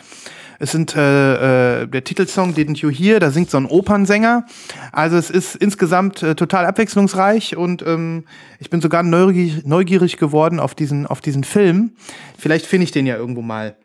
Es 0.58 0.72
sind 0.72 0.94
äh, 0.96 1.82
äh, 1.82 1.86
der 1.86 2.04
Titelsong 2.04 2.54
Didn't 2.54 2.78
You 2.78 2.90
Hear, 2.90 3.20
da 3.20 3.30
singt 3.30 3.50
so 3.50 3.56
ein 3.56 3.66
Opernsänger. 3.66 4.46
Also 4.92 5.16
es 5.16 5.30
ist 5.30 5.56
insgesamt 5.56 6.22
äh, 6.22 6.34
total 6.34 6.66
abwechslungsreich 6.66 7.56
und 7.56 7.82
ähm, 7.82 8.24
ich 8.58 8.70
bin 8.70 8.80
sogar 8.80 9.02
neugierig, 9.02 9.64
neugierig 9.66 10.16
geworden 10.16 10.60
auf 10.60 10.74
diesen, 10.74 11.06
auf 11.06 11.20
diesen 11.20 11.44
Film. 11.44 11.92
Vielleicht 12.38 12.66
finde 12.66 12.84
ich 12.84 12.92
den 12.92 13.06
ja 13.06 13.16
irgendwo 13.16 13.42
mal. 13.42 13.76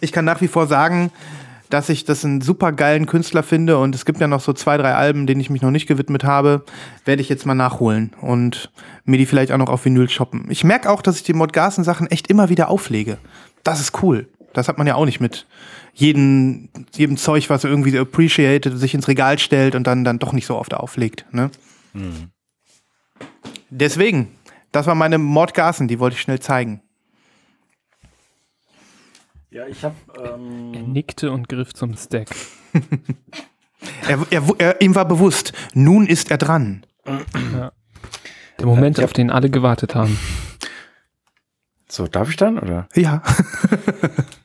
Ich 0.00 0.12
kann 0.12 0.24
nach 0.24 0.40
wie 0.40 0.48
vor 0.48 0.66
sagen, 0.66 1.10
dass 1.70 1.88
ich 1.88 2.04
das 2.04 2.24
einen 2.24 2.40
super 2.40 2.72
geilen 2.72 3.06
Künstler 3.06 3.42
finde 3.42 3.78
und 3.78 3.94
es 3.94 4.04
gibt 4.04 4.20
ja 4.20 4.28
noch 4.28 4.40
so 4.40 4.52
zwei, 4.52 4.76
drei 4.76 4.94
Alben, 4.94 5.26
denen 5.26 5.40
ich 5.40 5.50
mich 5.50 5.62
noch 5.62 5.70
nicht 5.70 5.86
gewidmet 5.86 6.24
habe, 6.24 6.64
werde 7.04 7.22
ich 7.22 7.28
jetzt 7.28 7.46
mal 7.46 7.54
nachholen 7.54 8.12
und 8.20 8.70
mir 9.04 9.18
die 9.18 9.26
vielleicht 9.26 9.52
auch 9.52 9.58
noch 9.58 9.68
auf 9.68 9.84
Vinyl 9.84 10.08
shoppen. 10.08 10.46
Ich 10.48 10.64
merke 10.64 10.90
auch, 10.90 11.02
dass 11.02 11.16
ich 11.16 11.22
die 11.22 11.32
Mordgassen 11.32 11.84
Sachen 11.84 12.06
echt 12.08 12.28
immer 12.28 12.48
wieder 12.48 12.68
auflege. 12.68 13.18
Das 13.64 13.80
ist 13.80 14.02
cool. 14.02 14.28
Das 14.56 14.68
hat 14.68 14.78
man 14.78 14.86
ja 14.86 14.94
auch 14.94 15.04
nicht 15.04 15.20
mit 15.20 15.46
jedem, 15.92 16.70
jedem 16.94 17.16
Zeug, 17.18 17.50
was 17.50 17.64
irgendwie 17.64 17.90
so 17.90 17.98
appreciated, 18.00 18.78
sich 18.78 18.94
ins 18.94 19.06
Regal 19.06 19.38
stellt 19.38 19.74
und 19.74 19.86
dann, 19.86 20.02
dann 20.02 20.18
doch 20.18 20.32
nicht 20.32 20.46
so 20.46 20.56
oft 20.56 20.72
auflegt. 20.72 21.26
Ne? 21.32 21.50
Deswegen, 23.70 24.28
das 24.72 24.86
war 24.86 24.94
meine 24.94 25.18
Mordgassen, 25.18 25.88
die 25.88 25.98
wollte 25.98 26.14
ich 26.16 26.22
schnell 26.22 26.40
zeigen. 26.40 26.80
Ja, 29.50 29.66
ich 29.66 29.84
habe. 29.84 29.94
Er 30.16 30.34
Ähm, 30.34 30.92
nickte 30.92 31.30
und 31.30 31.48
griff 31.48 31.74
zum 31.74 31.96
Stack. 31.96 32.28
Er, 34.08 34.18
er, 34.30 34.42
er, 34.58 34.80
ihm 34.80 34.94
war 34.94 35.04
bewusst, 35.04 35.52
nun 35.74 36.06
ist 36.06 36.30
er 36.30 36.38
dran. 36.38 36.84
Der 37.06 37.72
Moment, 38.66 38.98
auf 39.00 39.12
den 39.12 39.30
alle 39.30 39.48
gewartet 39.48 39.94
haben. 39.94 40.18
so, 41.88 42.06
darf 42.08 42.28
ich 42.30 42.36
dann? 42.36 42.58
Oder? 42.58 42.88
Ja. 42.94 43.22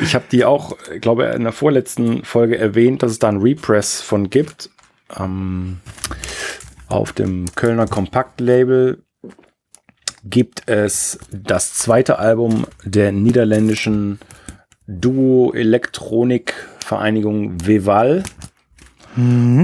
Ich 0.00 0.14
habe 0.14 0.24
die 0.30 0.44
auch, 0.44 0.76
ich 0.92 1.00
glaube, 1.00 1.24
in 1.26 1.44
der 1.44 1.52
vorletzten 1.52 2.24
Folge 2.24 2.58
erwähnt, 2.58 3.02
dass 3.02 3.12
es 3.12 3.18
da 3.18 3.28
ein 3.28 3.40
Repress 3.40 4.00
von 4.00 4.30
gibt. 4.30 4.70
Ähm, 5.18 5.80
auf 6.88 7.12
dem 7.12 7.46
Kölner 7.54 7.86
Kompakt-Label 7.86 9.02
gibt 10.24 10.68
es 10.68 11.18
das 11.30 11.74
zweite 11.74 12.18
Album 12.18 12.66
der 12.84 13.12
niederländischen 13.12 14.18
Duo-Elektronik-Vereinigung 14.86 17.66
Veval. 17.66 18.22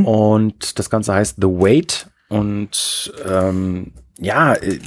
Und 0.05 0.79
das 0.79 0.91
Ganze 0.91 1.15
heißt 1.15 1.37
The 1.41 1.49
Wait. 1.49 2.09
Und 2.29 3.13
ähm, 3.29 3.95
ja, 4.19 4.55
äh, 4.55 4.79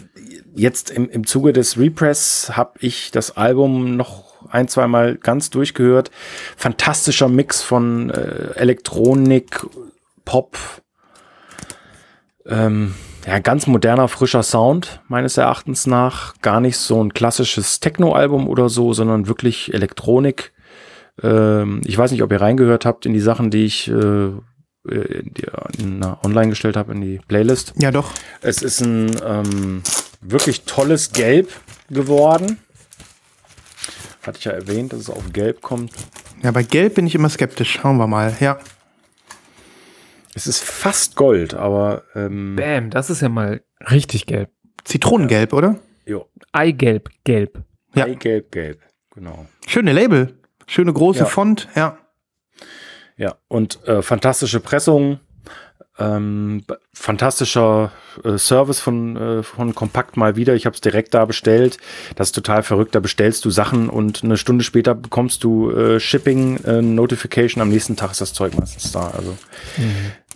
jetzt 0.55 0.91
im, 0.91 1.09
im 1.09 1.25
Zuge 1.25 1.53
des 1.53 1.77
Repress 1.77 2.51
habe 2.55 2.73
ich 2.79 3.11
das 3.11 3.35
Album 3.35 3.97
noch 3.97 4.22
ein, 4.49 4.67
zweimal 4.67 5.15
ganz 5.15 5.49
durchgehört. 5.49 6.11
Fantastischer 6.57 7.29
Mix 7.29 7.61
von 7.61 8.09
äh, 8.09 8.55
Elektronik, 8.55 9.65
Pop, 10.25 10.57
ähm, 12.45 12.93
ja, 13.25 13.39
ganz 13.39 13.67
moderner, 13.67 14.07
frischer 14.07 14.43
Sound, 14.43 15.01
meines 15.07 15.37
Erachtens 15.37 15.87
nach. 15.87 16.35
Gar 16.41 16.59
nicht 16.59 16.77
so 16.77 17.01
ein 17.01 17.13
klassisches 17.13 17.79
Techno-Album 17.79 18.47
oder 18.47 18.67
so, 18.69 18.93
sondern 18.93 19.27
wirklich 19.27 19.73
Elektronik. 19.73 20.51
Ähm, 21.21 21.81
ich 21.85 21.97
weiß 21.97 22.11
nicht, 22.11 22.23
ob 22.23 22.31
ihr 22.31 22.41
reingehört 22.41 22.85
habt 22.85 23.05
in 23.05 23.13
die 23.13 23.21
Sachen, 23.21 23.49
die 23.49 23.65
ich 23.65 23.89
äh, 23.89 24.31
die, 24.85 25.45
na, 25.85 26.19
online 26.23 26.49
gestellt 26.49 26.75
habe 26.75 26.91
in 26.91 27.01
die 27.01 27.19
Playlist. 27.27 27.73
Ja, 27.79 27.91
doch. 27.91 28.11
Es 28.41 28.61
ist 28.61 28.81
ein 28.81 29.15
ähm, 29.25 29.81
wirklich 30.21 30.63
tolles 30.63 31.13
Gelb 31.13 31.49
geworden. 31.89 32.59
Hatte 34.25 34.37
ich 34.39 34.45
ja 34.45 34.51
erwähnt, 34.53 34.93
dass 34.93 34.99
es 35.01 35.09
auf 35.09 35.31
Gelb 35.33 35.61
kommt. 35.61 35.91
Ja, 36.41 36.51
bei 36.51 36.63
Gelb 36.63 36.95
bin 36.95 37.07
ich 37.07 37.15
immer 37.15 37.29
skeptisch. 37.29 37.73
Schauen 37.81 37.97
wir 37.97 38.07
mal. 38.07 38.35
Ja. 38.39 38.57
Es 40.33 40.47
ist 40.47 40.63
fast 40.63 41.15
Gold, 41.15 41.53
aber 41.53 42.03
ähm, 42.15 42.55
Bam, 42.55 42.89
das 42.89 43.09
ist 43.09 43.21
ja 43.21 43.29
mal 43.29 43.61
richtig 43.91 44.25
gelb. 44.25 44.49
Zitronengelb, 44.83 45.53
oder? 45.53 45.77
jo, 46.05 46.27
Eigelb, 46.51 47.09
gelb. 47.23 47.61
Ja. 47.95 48.05
Gelb, 48.07 48.51
Gelb, 48.51 48.81
genau. 49.13 49.45
Schöne 49.67 49.93
Label. 49.93 50.37
Schöne 50.67 50.91
große 50.91 51.19
Ja. 51.19 51.25
Font. 51.25 51.67
Ja. 51.75 51.97
Ja, 53.15 53.35
und 53.47 53.85
äh, 53.87 54.01
fantastische 54.01 54.59
Pressung, 54.59 55.19
ähm, 55.99 56.63
fantastischer 56.93 57.91
äh, 58.23 58.37
Service 58.37 58.79
von, 58.79 59.15
äh, 59.15 59.43
von 59.43 59.75
Kompakt 59.75 60.17
mal 60.17 60.35
wieder. 60.35 60.55
Ich 60.55 60.65
habe 60.65 60.73
es 60.73 60.81
direkt 60.81 61.13
da 61.13 61.25
bestellt. 61.25 61.77
Das 62.15 62.29
ist 62.29 62.35
total 62.35 62.63
verrückt. 62.63 62.95
Da 62.95 62.99
bestellst 62.99 63.45
du 63.45 63.51
Sachen 63.51 63.89
und 63.89 64.23
eine 64.23 64.37
Stunde 64.37 64.63
später 64.63 64.95
bekommst 64.95 65.43
du 65.43 65.69
äh, 65.71 65.99
Shipping 65.99 66.57
äh, 66.63 66.81
Notification. 66.81 67.61
Am 67.61 67.69
nächsten 67.69 67.95
Tag 67.95 68.11
ist 68.11 68.21
das 68.21 68.33
Zeug 68.33 68.57
meistens 68.57 68.91
da. 68.91 69.11
Also 69.15 69.37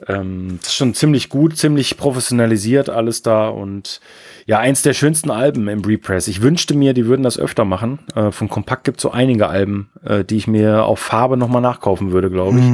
ähm, 0.07 0.59
das 0.59 0.69
ist 0.69 0.75
schon 0.75 0.93
ziemlich 0.93 1.29
gut, 1.29 1.57
ziemlich 1.57 1.97
professionalisiert 1.97 2.89
alles 2.89 3.23
da 3.23 3.47
und 3.47 3.99
ja, 4.45 4.59
eins 4.59 4.83
der 4.83 4.93
schönsten 4.93 5.31
Alben 5.31 5.67
im 5.67 5.81
Repress. 5.81 6.27
Ich 6.27 6.41
wünschte 6.41 6.75
mir, 6.75 6.93
die 6.93 7.07
würden 7.07 7.23
das 7.23 7.39
öfter 7.39 7.65
machen. 7.65 7.99
Äh, 8.15 8.31
von 8.31 8.47
Kompakt 8.47 8.83
gibt 8.83 8.97
es 8.97 9.01
so 9.01 9.11
einige 9.11 9.47
Alben, 9.47 9.89
äh, 10.05 10.23
die 10.23 10.37
ich 10.37 10.47
mir 10.47 10.85
auf 10.85 10.99
Farbe 10.99 11.35
nochmal 11.35 11.61
nachkaufen 11.61 12.11
würde, 12.11 12.29
glaube 12.29 12.59
ich. 12.59 12.65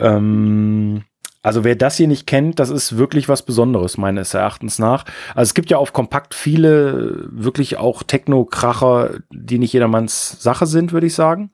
Ähm, 0.00 1.02
also 1.42 1.62
wer 1.62 1.76
das 1.76 1.96
hier 1.96 2.08
nicht 2.08 2.26
kennt, 2.26 2.58
das 2.58 2.68
ist 2.68 2.96
wirklich 2.98 3.28
was 3.28 3.42
Besonderes, 3.42 3.96
meines 3.96 4.34
Erachtens 4.34 4.78
nach. 4.78 5.04
Also 5.34 5.50
es 5.50 5.54
gibt 5.54 5.70
ja 5.70 5.78
auf 5.78 5.92
Kompakt 5.92 6.34
viele 6.34 7.28
wirklich 7.30 7.76
auch 7.76 8.02
Techno-Kracher, 8.02 9.20
die 9.30 9.58
nicht 9.58 9.72
jedermanns 9.72 10.42
Sache 10.42 10.66
sind, 10.66 10.92
würde 10.92 11.06
ich 11.06 11.14
sagen. 11.14 11.50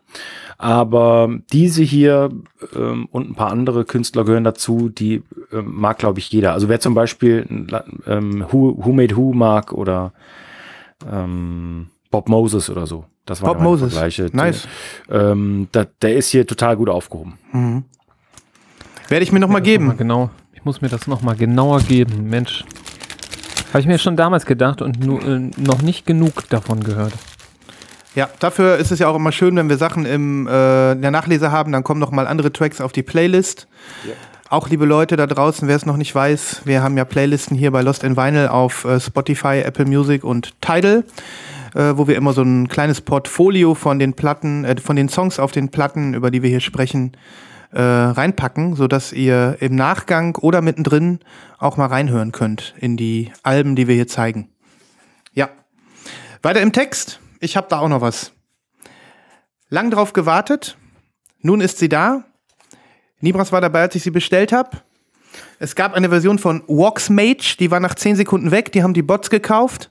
Aber 0.56 1.28
diese 1.52 1.82
hier 1.82 2.30
ähm, 2.74 3.08
und 3.10 3.30
ein 3.30 3.34
paar 3.34 3.50
andere 3.50 3.84
Künstler 3.84 4.24
gehören 4.24 4.44
dazu, 4.44 4.88
die 4.88 5.22
ähm, 5.52 5.74
mag, 5.74 5.98
glaube 5.98 6.18
ich, 6.18 6.30
jeder. 6.32 6.54
Also 6.54 6.68
wer 6.68 6.80
zum 6.80 6.94
Beispiel 6.94 7.46
ähm, 8.06 8.46
Who, 8.50 8.76
Who 8.84 8.92
Made 8.92 9.16
Who 9.16 9.32
mag 9.32 9.72
oder 9.72 10.12
ähm, 11.10 11.88
Bob 12.10 12.28
Moses 12.28 12.70
oder 12.70 12.86
so. 12.86 13.04
Das 13.26 13.42
war 13.42 13.54
Bob 13.54 13.62
Moses. 13.62 13.92
Vergleiche. 13.92 14.30
Nice. 14.32 14.66
Ähm, 15.10 15.68
da, 15.72 15.86
der 16.02 16.16
ist 16.16 16.30
hier 16.30 16.46
total 16.46 16.76
gut 16.76 16.88
aufgehoben. 16.88 17.38
Werde 19.14 19.22
ich 19.22 19.30
mir 19.30 19.38
noch 19.38 19.46
mal 19.46 19.60
Mal 19.60 19.62
geben. 19.62 19.96
genau. 19.96 20.30
Ich 20.54 20.64
muss 20.64 20.80
mir 20.80 20.88
das 20.88 21.06
nochmal 21.06 21.36
genauer 21.36 21.82
geben. 21.82 22.28
Mensch. 22.28 22.64
Habe 23.68 23.78
ich 23.78 23.86
mir 23.86 23.96
schon 24.00 24.16
damals 24.16 24.44
gedacht 24.44 24.82
und 24.82 24.98
nu, 24.98 25.20
äh, 25.20 25.52
noch 25.56 25.82
nicht 25.82 26.04
genug 26.04 26.48
davon 26.48 26.82
gehört. 26.82 27.12
Ja, 28.16 28.28
dafür 28.40 28.76
ist 28.76 28.90
es 28.90 28.98
ja 28.98 29.06
auch 29.06 29.14
immer 29.14 29.30
schön, 29.30 29.54
wenn 29.54 29.68
wir 29.68 29.76
Sachen 29.76 30.04
im, 30.04 30.48
äh, 30.48 30.92
in 30.94 31.02
der 31.02 31.12
Nachlese 31.12 31.52
haben, 31.52 31.70
dann 31.70 31.84
kommen 31.84 32.00
noch 32.00 32.10
mal 32.10 32.26
andere 32.26 32.52
Tracks 32.52 32.80
auf 32.80 32.90
die 32.90 33.04
Playlist. 33.04 33.68
Ja. 34.04 34.14
Auch 34.50 34.68
liebe 34.68 34.84
Leute 34.84 35.14
da 35.14 35.28
draußen, 35.28 35.68
wer 35.68 35.76
es 35.76 35.86
noch 35.86 35.96
nicht 35.96 36.12
weiß, 36.12 36.62
wir 36.64 36.82
haben 36.82 36.96
ja 36.96 37.04
Playlisten 37.04 37.56
hier 37.56 37.70
bei 37.70 37.82
Lost 37.82 38.02
in 38.02 38.16
Vinyl 38.16 38.48
auf 38.48 38.84
äh, 38.84 38.98
Spotify, 38.98 39.60
Apple 39.64 39.84
Music 39.84 40.24
und 40.24 40.60
Tidal, 40.60 41.04
äh, 41.76 41.92
wo 41.94 42.08
wir 42.08 42.16
immer 42.16 42.32
so 42.32 42.42
ein 42.42 42.66
kleines 42.66 43.00
Portfolio 43.00 43.76
von 43.76 44.00
den 44.00 44.14
Platten, 44.14 44.64
äh, 44.64 44.74
von 44.80 44.96
den 44.96 45.08
Songs 45.08 45.38
auf 45.38 45.52
den 45.52 45.68
Platten, 45.68 46.14
über 46.14 46.32
die 46.32 46.42
wir 46.42 46.50
hier 46.50 46.58
sprechen, 46.58 47.12
äh, 47.74 47.82
reinpacken, 47.82 48.76
so 48.76 48.86
dass 48.86 49.12
ihr 49.12 49.56
im 49.60 49.74
Nachgang 49.74 50.36
oder 50.36 50.62
mittendrin 50.62 51.18
auch 51.58 51.76
mal 51.76 51.86
reinhören 51.86 52.30
könnt 52.30 52.74
in 52.78 52.96
die 52.96 53.32
Alben, 53.42 53.74
die 53.74 53.88
wir 53.88 53.96
hier 53.96 54.06
zeigen. 54.06 54.48
Ja. 55.32 55.48
Weiter 56.42 56.60
im 56.60 56.72
Text. 56.72 57.20
Ich 57.40 57.56
habe 57.56 57.66
da 57.68 57.80
auch 57.80 57.88
noch 57.88 58.00
was. 58.00 58.32
Lang 59.68 59.90
drauf 59.90 60.12
gewartet. 60.12 60.76
Nun 61.40 61.60
ist 61.60 61.78
sie 61.78 61.88
da. 61.88 62.24
Nibras 63.20 63.50
war 63.50 63.60
dabei, 63.60 63.82
als 63.82 63.94
ich 63.96 64.02
sie 64.02 64.10
bestellt 64.10 64.52
habe. 64.52 64.78
Es 65.58 65.74
gab 65.74 65.94
eine 65.94 66.10
Version 66.10 66.38
von 66.38 66.62
Walksmage, 66.68 67.56
die 67.58 67.70
war 67.70 67.80
nach 67.80 67.94
10 67.94 68.16
Sekunden 68.16 68.50
weg, 68.50 68.70
die 68.70 68.82
haben 68.82 68.94
die 68.94 69.02
Bots 69.02 69.30
gekauft. 69.30 69.90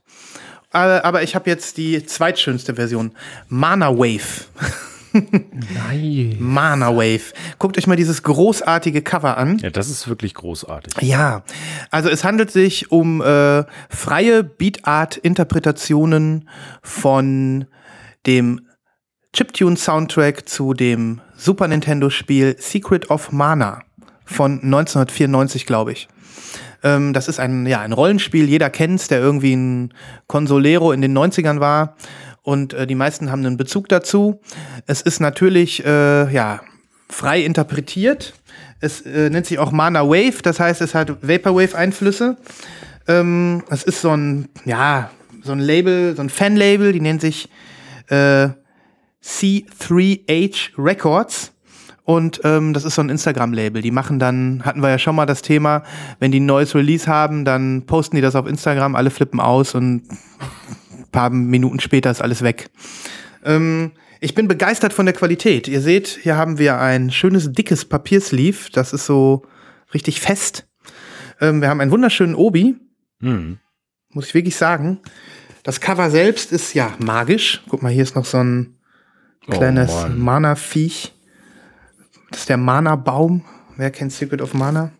Äh, 0.72 0.78
aber 0.78 1.24
ich 1.24 1.36
habe 1.36 1.50
jetzt 1.50 1.78
die 1.78 2.06
zweitschönste 2.06 2.76
Version. 2.76 3.14
Mana 3.50 3.90
Wave. 3.90 4.46
Nein. 5.14 6.38
Mana 6.40 6.96
Wave. 6.96 7.34
Guckt 7.60 7.78
euch 7.78 7.88
mal 7.88 7.96
dieses 7.96 8.24
großartige 8.24 9.02
Cover 9.02 9.38
an. 9.38 9.60
Ja, 9.60 9.70
das 9.70 9.90
ist 9.90 10.08
wirklich 10.08 10.34
großartig. 10.34 10.94
Ja, 11.02 11.44
also 11.92 12.10
es 12.10 12.24
handelt 12.24 12.52
sich 12.52 12.92
um 12.92 13.22
äh, 13.22 13.64
freie 13.90 14.44
Beatart-Interpretationen 14.44 16.50
von 16.82 17.66
dem 18.26 18.62
Chiptune-Soundtrack 19.34 20.48
zu 20.48 20.74
dem 20.74 21.22
Super 21.36 21.68
Nintendo-Spiel 21.68 22.56
Secret 22.60 23.10
of 23.10 23.32
Mana 23.32 23.82
von 24.26 24.62
1994, 24.62 25.66
glaube 25.66 25.92
ich. 25.92 26.08
Ähm, 26.84 27.14
das 27.14 27.28
ist 27.28 27.40
ein, 27.40 27.66
ja, 27.66 27.82
ein 27.82 27.94
Rollenspiel, 27.94 28.48
jeder 28.48 28.70
kennt's, 28.70 29.08
der 29.08 29.20
irgendwie 29.20 29.56
ein 29.56 29.94
Consolero 30.28 30.92
in 30.92 31.02
den 31.02 31.18
90ern 31.18 31.60
war 31.60 31.96
und 32.44 32.74
äh, 32.74 32.86
die 32.86 32.96
meisten 32.96 33.32
haben 33.32 33.46
einen 33.46 33.58
Bezug 33.58 33.90
dazu. 33.90 34.42
Es 34.86 35.02
ist 35.02 35.20
natürlich 35.20 35.84
äh, 35.86 36.32
ja, 36.32 36.62
frei 37.10 37.42
interpretiert. 37.42 38.34
Es 38.80 39.02
äh, 39.02 39.30
nennt 39.30 39.46
sich 39.46 39.60
auch 39.60 39.72
Mana 39.72 40.08
Wave, 40.08 40.42
das 40.44 40.60
heißt, 40.60 40.82
es 40.82 40.94
hat 40.94 41.10
Vaporwave-Einflüsse. 41.22 42.38
Ähm, 43.08 43.64
es 43.70 43.84
ist 43.84 44.02
so 44.02 44.12
ein, 44.12 44.50
ja, 44.66 45.10
so 45.42 45.54
ein 45.54 45.60
Label, 45.60 46.16
so 46.16 46.22
ein 46.22 46.30
Fan-Label, 46.30 46.92
die 46.92 47.00
nennt 47.00 47.22
sich 47.22 47.50
äh, 48.08 48.50
C3H 49.24 50.72
Records. 50.78 51.52
Und 52.06 52.42
ähm, 52.44 52.74
das 52.74 52.84
ist 52.84 52.96
so 52.96 53.02
ein 53.02 53.10
Instagram-Label. 53.10 53.82
Die 53.82 53.92
machen 53.92 54.20
dann, 54.20 54.64
hatten 54.66 54.82
wir 54.82 54.90
ja 54.90 55.00
schon 55.00 55.16
mal 55.16 55.26
das 55.26 55.42
Thema, 55.42 55.84
wenn 56.20 56.34
die 56.34 56.42
ein 56.42 56.46
neues 56.46 56.76
Release 56.76 57.08
haben, 57.08 57.46
dann 57.46 57.86
posten 57.86 58.18
die 58.18 58.22
das 58.22 58.36
auf 58.36 58.46
Instagram, 58.46 58.96
alle 58.96 59.10
flippen 59.10 59.40
aus 59.40 59.74
und 59.74 60.04
paar 61.14 61.30
Minuten 61.30 61.80
später 61.80 62.12
ist 62.12 62.22
alles 62.22 62.42
weg. 62.42 62.70
Ähm, 63.46 63.94
ich 64.20 64.36
bin 64.36 64.50
begeistert 64.50 64.92
von 64.92 65.06
der 65.06 65.16
Qualität. 65.16 65.70
Ihr 65.70 65.82
seht, 65.82 66.08
hier 66.08 66.36
haben 66.36 66.58
wir 66.58 66.80
ein 66.80 67.12
schönes, 67.12 67.52
dickes 67.54 67.86
Papiersleeve. 67.86 68.70
Das 68.74 68.92
ist 68.92 69.06
so 69.06 69.44
richtig 69.94 70.20
fest. 70.20 70.68
Ähm, 71.40 71.62
wir 71.62 71.70
haben 71.70 71.80
einen 71.80 71.92
wunderschönen 71.92 72.36
Obi. 72.36 72.76
Mhm. 73.20 73.60
Muss 74.10 74.28
ich 74.28 74.34
wirklich 74.34 74.56
sagen. 74.56 75.00
Das 75.64 75.80
Cover 75.80 76.10
selbst 76.10 76.52
ist 76.52 76.74
ja 76.74 76.94
magisch. 77.00 77.64
Guck 77.70 77.82
mal, 77.82 77.92
hier 77.92 78.04
ist 78.04 78.16
noch 78.16 78.26
so 78.26 78.38
ein 78.38 78.78
kleines 79.50 79.92
oh 79.92 80.10
Mana-Viech. 80.10 81.14
Das 82.32 82.42
ist 82.42 82.50
der 82.50 82.58
Mana-Baum. 82.58 83.44
Wer 83.78 83.92
kennt 83.92 84.12
Secret 84.12 84.42
of 84.42 84.54
Mana? 84.54 84.92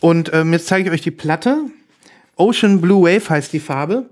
Und 0.00 0.32
ähm, 0.32 0.52
jetzt 0.52 0.66
zeige 0.66 0.88
ich 0.88 0.94
euch 0.94 1.02
die 1.02 1.10
Platte. 1.10 1.66
Ocean 2.36 2.80
Blue 2.80 3.02
Wave 3.02 3.28
heißt 3.28 3.52
die 3.52 3.60
Farbe. 3.60 4.08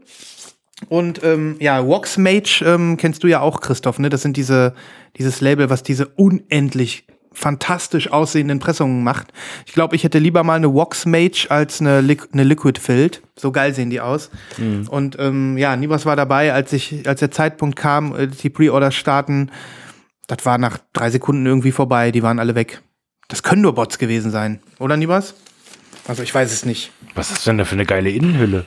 Und 0.88 1.23
ähm, 1.25 1.57
ja, 1.59 1.87
Wax 1.87 2.19
Mage 2.19 2.62
ähm, 2.64 2.97
kennst 2.97 3.25
du 3.25 3.27
ja 3.27 3.41
auch, 3.41 3.61
Christoph, 3.61 3.99
ne? 3.99 4.09
Das 4.09 4.23
sind 4.23 4.37
diese, 4.37 4.75
dieses 5.17 5.41
Label, 5.41 5.71
was 5.71 5.83
diese 5.83 6.07
unendlich 6.07 7.05
fantastisch 7.33 8.11
aussehenden 8.11 8.59
Pressungen 8.59 9.05
macht. 9.05 9.29
Ich 9.67 9.73
glaube, 9.73 9.95
ich 9.97 10.05
hätte 10.05 10.19
lieber 10.19 10.43
mal 10.45 10.55
eine 10.55 10.75
Wax 10.75 11.07
Mage 11.07 11.47
als 11.51 11.81
eine, 11.81 12.01
Li 12.01 12.17
eine 12.33 12.45
Liquid 12.45 12.81
Filled. 12.81 13.23
So 13.37 13.53
geil 13.53 13.75
sehen 13.75 13.91
die 13.91 14.01
aus. 14.01 14.31
Mhm. 14.57 14.88
Und 14.88 15.17
ähm, 15.19 15.57
ja, 15.57 15.77
Nibas 15.77 16.07
war 16.07 16.17
dabei, 16.17 16.53
als 16.53 16.73
ich, 16.73 17.07
als 17.09 17.21
der 17.21 17.31
Zeitpunkt 17.31 17.77
kam, 17.77 18.14
äh, 18.17 18.27
die 18.27 18.51
Pre-Orders 18.51 18.95
starten. 18.95 19.51
Das 20.27 20.45
war 20.45 20.59
nach 20.59 20.79
drei 20.93 21.11
Sekunden 21.11 21.47
irgendwie 21.47 21.73
vorbei. 21.73 22.11
Die 22.11 22.23
waren 22.23 22.38
alle 22.38 22.55
weg. 22.55 22.83
Das 23.29 23.43
können 23.43 23.62
nur 23.62 23.75
Bots 23.75 23.99
gewesen 23.99 24.31
sein, 24.31 24.61
oder 24.79 24.97
Nibas? 24.97 25.35
Also 26.07 26.23
ich 26.23 26.35
weiß 26.35 26.51
es 26.51 26.64
nicht. 26.64 26.91
Was 27.14 27.31
ist 27.31 27.47
denn 27.47 27.59
da 27.59 27.67
für 27.67 27.75
eine 27.75 27.85
geile 27.85 28.11
Innenhülle? 28.11 28.64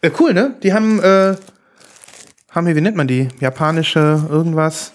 Äh, 0.00 0.10
cool, 0.20 0.32
ne? 0.32 0.56
Die 0.62 0.72
haben 0.72 1.00
äh, 1.00 1.34
haben 2.54 2.66
hier, 2.66 2.76
wie 2.76 2.80
nennt 2.80 2.96
man 2.96 3.08
die? 3.08 3.28
Japanische 3.40 4.26
irgendwas? 4.30 4.92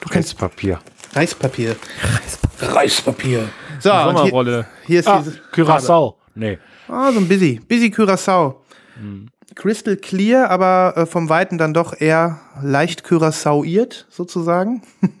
Du 0.00 0.08
kennst 0.08 0.36
Papier. 0.36 0.80
Reispapier. 1.14 1.76
Reispapier. 2.02 2.74
Reispapier. 2.74 3.48
So, 3.78 3.90
Sommerrolle. 3.90 4.66
Hier, 4.80 4.86
hier 4.86 5.00
ist 5.00 5.08
ah, 5.08 5.22
diese 5.24 5.38
Curacao. 5.52 6.18
Nee. 6.34 6.58
Ah, 6.88 7.12
so 7.12 7.20
ein 7.20 7.28
Busy. 7.28 7.60
Busy 7.66 7.90
Curacao. 7.90 8.64
Hm. 8.98 9.28
Crystal 9.54 9.96
clear, 9.96 10.50
aber 10.50 10.94
äh, 10.96 11.06
vom 11.06 11.28
Weiten 11.28 11.58
dann 11.58 11.72
doch 11.72 11.98
eher 11.98 12.40
leicht 12.60 13.06
Curaçaoiert, 13.06 14.06
sozusagen. 14.10 14.82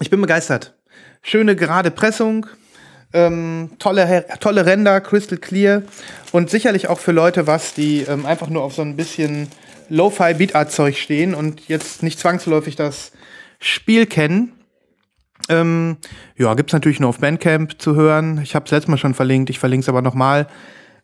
ich 0.00 0.10
bin 0.10 0.20
begeistert. 0.20 0.76
Schöne 1.22 1.56
gerade 1.56 1.90
Pressung, 1.90 2.46
ähm, 3.12 3.70
tolle, 3.78 4.26
tolle 4.40 4.66
Ränder, 4.66 5.00
Crystal 5.00 5.38
Clear 5.38 5.82
und 6.32 6.50
sicherlich 6.50 6.88
auch 6.88 6.98
für 6.98 7.12
Leute 7.12 7.46
was, 7.46 7.74
die 7.74 8.02
ähm, 8.02 8.26
einfach 8.26 8.48
nur 8.48 8.62
auf 8.62 8.74
so 8.74 8.82
ein 8.82 8.96
bisschen 8.96 9.48
Lo-Fi 9.88 10.34
Beat-Art-Zeug 10.34 10.96
stehen 10.96 11.34
und 11.34 11.68
jetzt 11.68 12.02
nicht 12.02 12.18
zwangsläufig 12.18 12.76
das 12.76 13.12
Spiel 13.58 14.06
kennen. 14.06 14.52
Ähm, 15.48 15.98
ja, 16.36 16.54
gibt's 16.54 16.72
natürlich 16.72 17.00
nur 17.00 17.10
auf 17.10 17.18
Bandcamp 17.18 17.80
zu 17.80 17.94
hören. 17.94 18.40
Ich 18.42 18.54
habe 18.54 18.64
es 18.64 18.70
letztes 18.70 18.88
Mal 18.88 18.96
schon 18.96 19.14
verlinkt, 19.14 19.50
ich 19.50 19.58
verlinke 19.58 19.84
es 19.84 19.88
aber 19.88 20.02
nochmal. 20.02 20.48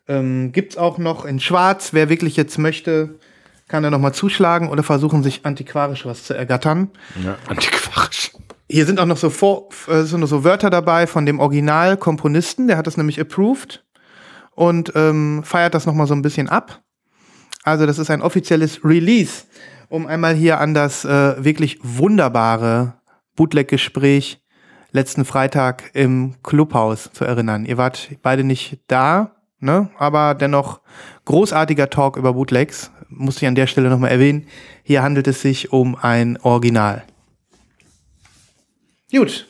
Ähm, 0.07 0.51
gibt's 0.51 0.77
auch 0.77 0.97
noch 0.97 1.25
in 1.25 1.39
Schwarz. 1.39 1.93
Wer 1.93 2.09
wirklich 2.09 2.35
jetzt 2.35 2.57
möchte, 2.57 3.19
kann 3.67 3.83
da 3.83 3.89
nochmal 3.89 4.13
zuschlagen 4.13 4.69
oder 4.69 4.83
versuchen, 4.83 5.23
sich 5.23 5.45
antiquarisch 5.45 6.05
was 6.05 6.23
zu 6.23 6.33
ergattern. 6.33 6.89
Ja, 7.23 7.37
antiquarisch. 7.47 8.31
Hier 8.69 8.85
sind 8.85 8.99
auch 8.99 9.05
noch 9.05 9.17
so, 9.17 9.29
Vor 9.29 9.69
äh, 9.87 10.03
sind 10.03 10.21
noch 10.21 10.27
so 10.27 10.43
Wörter 10.43 10.69
dabei 10.69 11.07
von 11.07 11.25
dem 11.25 11.39
Originalkomponisten, 11.39 12.67
der 12.67 12.77
hat 12.77 12.87
das 12.87 12.97
nämlich 12.97 13.19
approved 13.19 13.85
und 14.55 14.91
ähm, 14.95 15.43
feiert 15.43 15.73
das 15.73 15.85
nochmal 15.85 16.07
so 16.07 16.15
ein 16.15 16.21
bisschen 16.21 16.49
ab. 16.49 16.81
Also 17.63 17.85
das 17.85 17.97
ist 17.97 18.09
ein 18.09 18.21
offizielles 18.21 18.83
Release, 18.83 19.45
um 19.89 20.05
einmal 20.05 20.35
hier 20.35 20.59
an 20.59 20.73
das 20.73 21.05
äh, 21.05 21.43
wirklich 21.43 21.79
wunderbare 21.81 22.95
Bootleg-Gespräch 23.35 24.41
letzten 24.91 25.25
Freitag 25.25 25.91
im 25.93 26.35
Clubhaus 26.43 27.09
zu 27.13 27.25
erinnern. 27.25 27.65
Ihr 27.65 27.77
wart 27.77 28.09
beide 28.21 28.43
nicht 28.43 28.79
da, 28.87 29.35
ne? 29.59 29.89
aber 29.97 30.35
dennoch 30.35 30.81
großartiger 31.25 31.89
Talk 31.89 32.17
über 32.17 32.33
Bootlegs. 32.33 32.91
Muss 33.09 33.37
ich 33.37 33.47
an 33.47 33.55
der 33.55 33.67
Stelle 33.67 33.89
nochmal 33.89 34.11
erwähnen. 34.11 34.47
Hier 34.83 35.03
handelt 35.03 35.27
es 35.27 35.41
sich 35.41 35.71
um 35.71 35.95
ein 35.95 36.37
Original. 36.41 37.03
Gut. 39.11 39.47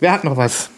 Wer 0.00 0.12
hat 0.12 0.24
noch 0.24 0.36
was? 0.36 0.70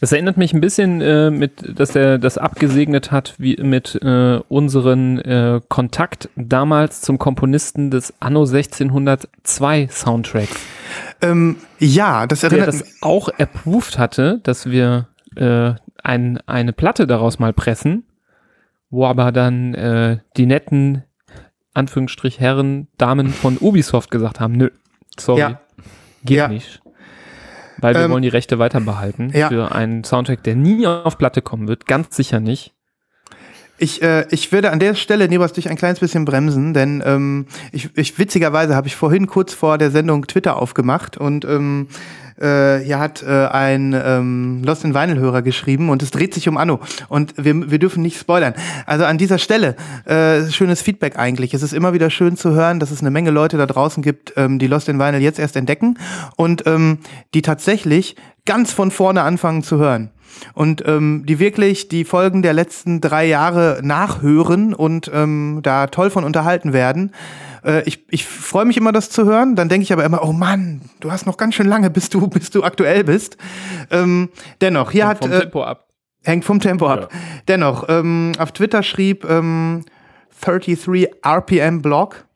Es 0.00 0.12
erinnert 0.12 0.36
mich 0.36 0.52
ein 0.52 0.60
bisschen, 0.60 1.00
äh, 1.00 1.30
mit, 1.30 1.78
dass 1.78 1.96
er 1.96 2.18
das 2.18 2.36
abgesegnet 2.36 3.10
hat, 3.12 3.34
wie 3.38 3.56
mit 3.56 3.98
äh, 4.02 4.40
unseren 4.48 5.18
äh, 5.20 5.60
Kontakt 5.68 6.28
damals 6.36 7.00
zum 7.00 7.18
Komponisten 7.18 7.90
des 7.90 8.12
Anno 8.20 8.42
1602 8.42 9.88
Soundtracks. 9.90 10.56
Ähm, 11.22 11.56
ja, 11.78 12.26
das 12.26 12.42
erinnert 12.42 12.72
mich. 12.72 12.82
Der 12.82 12.86
das 12.88 13.02
auch 13.02 13.28
approved 13.38 13.98
hatte, 13.98 14.40
dass 14.42 14.70
wir 14.70 15.08
äh, 15.34 15.72
ein, 16.02 16.38
eine 16.46 16.72
Platte 16.72 17.06
daraus 17.06 17.38
mal 17.38 17.54
pressen, 17.54 18.04
wo 18.90 19.06
aber 19.06 19.32
dann 19.32 19.74
äh, 19.74 20.18
die 20.36 20.46
netten 20.46 21.04
Anführungsstrich 21.72 22.38
Herren, 22.38 22.88
Damen 22.98 23.28
von 23.28 23.58
Ubisoft 23.58 24.10
gesagt 24.10 24.40
haben, 24.40 24.54
nö, 24.54 24.70
sorry, 25.18 25.40
ja. 25.40 25.60
geht 26.24 26.36
ja. 26.36 26.48
nicht. 26.48 26.80
Weil 27.78 27.94
wir 27.94 28.02
ähm, 28.02 28.10
wollen 28.10 28.22
die 28.22 28.28
Rechte 28.28 28.58
weiter 28.58 28.80
behalten 28.80 29.30
ja. 29.34 29.48
für 29.48 29.72
einen 29.72 30.04
Soundtrack, 30.04 30.42
der 30.42 30.56
nie 30.56 30.86
auf 30.86 31.18
Platte 31.18 31.42
kommen 31.42 31.68
wird, 31.68 31.86
ganz 31.86 32.16
sicher 32.16 32.40
nicht. 32.40 32.75
Ich, 33.78 34.02
äh, 34.02 34.26
ich 34.30 34.52
würde 34.52 34.70
an 34.70 34.78
der 34.78 34.94
Stelle, 34.94 35.28
Nebas, 35.28 35.52
dich 35.52 35.68
ein 35.68 35.76
kleines 35.76 36.00
bisschen 36.00 36.24
bremsen, 36.24 36.72
denn 36.72 37.02
ähm, 37.04 37.46
ich, 37.72 37.90
ich 37.94 38.18
witzigerweise 38.18 38.74
habe 38.74 38.86
ich 38.86 38.96
vorhin 38.96 39.26
kurz 39.26 39.52
vor 39.52 39.76
der 39.76 39.90
Sendung 39.90 40.26
Twitter 40.26 40.56
aufgemacht 40.56 41.18
und 41.18 41.44
ähm, 41.44 41.88
äh, 42.40 42.78
hier 42.78 42.98
hat 42.98 43.22
äh, 43.22 43.46
ein 43.46 43.92
ähm, 43.92 44.62
Lost 44.64 44.84
in 44.84 44.94
Vinyl 44.94 45.18
Hörer 45.18 45.42
geschrieben 45.42 45.90
und 45.90 46.02
es 46.02 46.10
dreht 46.10 46.32
sich 46.32 46.48
um 46.48 46.56
Anno 46.56 46.80
und 47.08 47.34
wir, 47.36 47.70
wir 47.70 47.78
dürfen 47.78 48.02
nicht 48.02 48.18
spoilern. 48.18 48.54
Also 48.86 49.04
an 49.04 49.18
dieser 49.18 49.38
Stelle 49.38 49.76
äh, 50.04 50.50
schönes 50.50 50.80
Feedback 50.80 51.18
eigentlich. 51.18 51.52
Es 51.52 51.62
ist 51.62 51.72
immer 51.72 51.92
wieder 51.92 52.10
schön 52.10 52.36
zu 52.36 52.52
hören, 52.52 52.80
dass 52.80 52.90
es 52.90 53.00
eine 53.00 53.10
Menge 53.10 53.30
Leute 53.30 53.58
da 53.58 53.66
draußen 53.66 54.02
gibt, 54.02 54.34
ähm, 54.36 54.58
die 54.58 54.66
Lost 54.66 54.88
in 54.88 54.98
Vinyl 54.98 55.20
jetzt 55.20 55.38
erst 55.38 55.56
entdecken 55.56 55.98
und 56.36 56.66
ähm, 56.66 56.98
die 57.34 57.42
tatsächlich 57.42 58.16
ganz 58.46 58.72
von 58.72 58.90
vorne 58.90 59.22
anfangen 59.22 59.62
zu 59.62 59.78
hören 59.78 60.10
und 60.54 60.82
ähm, 60.86 61.24
die 61.26 61.38
wirklich 61.38 61.88
die 61.88 62.04
Folgen 62.04 62.42
der 62.42 62.52
letzten 62.52 63.00
drei 63.00 63.26
Jahre 63.26 63.80
nachhören 63.82 64.74
und 64.74 65.10
ähm, 65.12 65.60
da 65.62 65.86
toll 65.88 66.10
von 66.10 66.24
unterhalten 66.24 66.72
werden. 66.72 67.12
Äh, 67.64 67.82
ich 67.82 68.04
ich 68.10 68.24
freue 68.24 68.64
mich 68.64 68.76
immer, 68.76 68.92
das 68.92 69.10
zu 69.10 69.24
hören. 69.24 69.56
Dann 69.56 69.68
denke 69.68 69.82
ich 69.82 69.92
aber 69.92 70.04
immer, 70.04 70.22
oh 70.22 70.32
Mann, 70.32 70.82
du 71.00 71.10
hast 71.10 71.26
noch 71.26 71.36
ganz 71.36 71.54
schön 71.54 71.66
lange, 71.66 71.90
bis 71.90 72.08
du, 72.08 72.26
bis 72.28 72.50
du 72.50 72.62
aktuell 72.62 73.04
bist. 73.04 73.36
Ähm, 73.90 74.30
dennoch, 74.60 74.90
hier 74.90 75.08
Hängt 75.08 75.22
hat. 75.22 75.24
vom 75.24 75.32
äh, 75.32 75.40
Tempo 75.40 75.62
ab. 75.62 75.88
Hängt 76.24 76.44
vom 76.44 76.60
Tempo 76.60 76.88
ab. 76.88 77.12
Dennoch, 77.46 77.84
ähm, 77.88 78.32
auf 78.38 78.52
Twitter 78.52 78.82
schrieb 78.82 79.24
ähm, 79.28 79.84
33 80.40 81.08
RPM 81.22 81.82
Blog. 81.82 82.26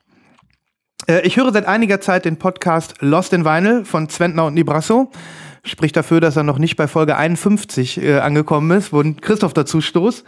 Äh, 1.09 1.27
ich 1.27 1.37
höre 1.37 1.53
seit 1.53 1.67
einiger 1.67 2.01
Zeit 2.01 2.25
den 2.25 2.37
Podcast 2.37 2.95
Lost 3.01 3.33
in 3.33 3.45
Vinyl 3.45 3.85
von 3.85 4.09
Zwentner 4.09 4.47
und 4.47 4.55
Nibrasso. 4.55 5.11
Spricht 5.63 5.97
dafür, 5.97 6.21
dass 6.21 6.37
er 6.37 6.43
noch 6.43 6.59
nicht 6.59 6.77
bei 6.77 6.89
Folge 6.89 7.17
51 7.17 8.03
äh, 8.03 8.19
angekommen 8.19 8.71
ist, 8.77 8.93
wo 8.93 9.03
Christoph 9.21 9.53
dazu 9.53 9.81
stoß. 9.81 10.25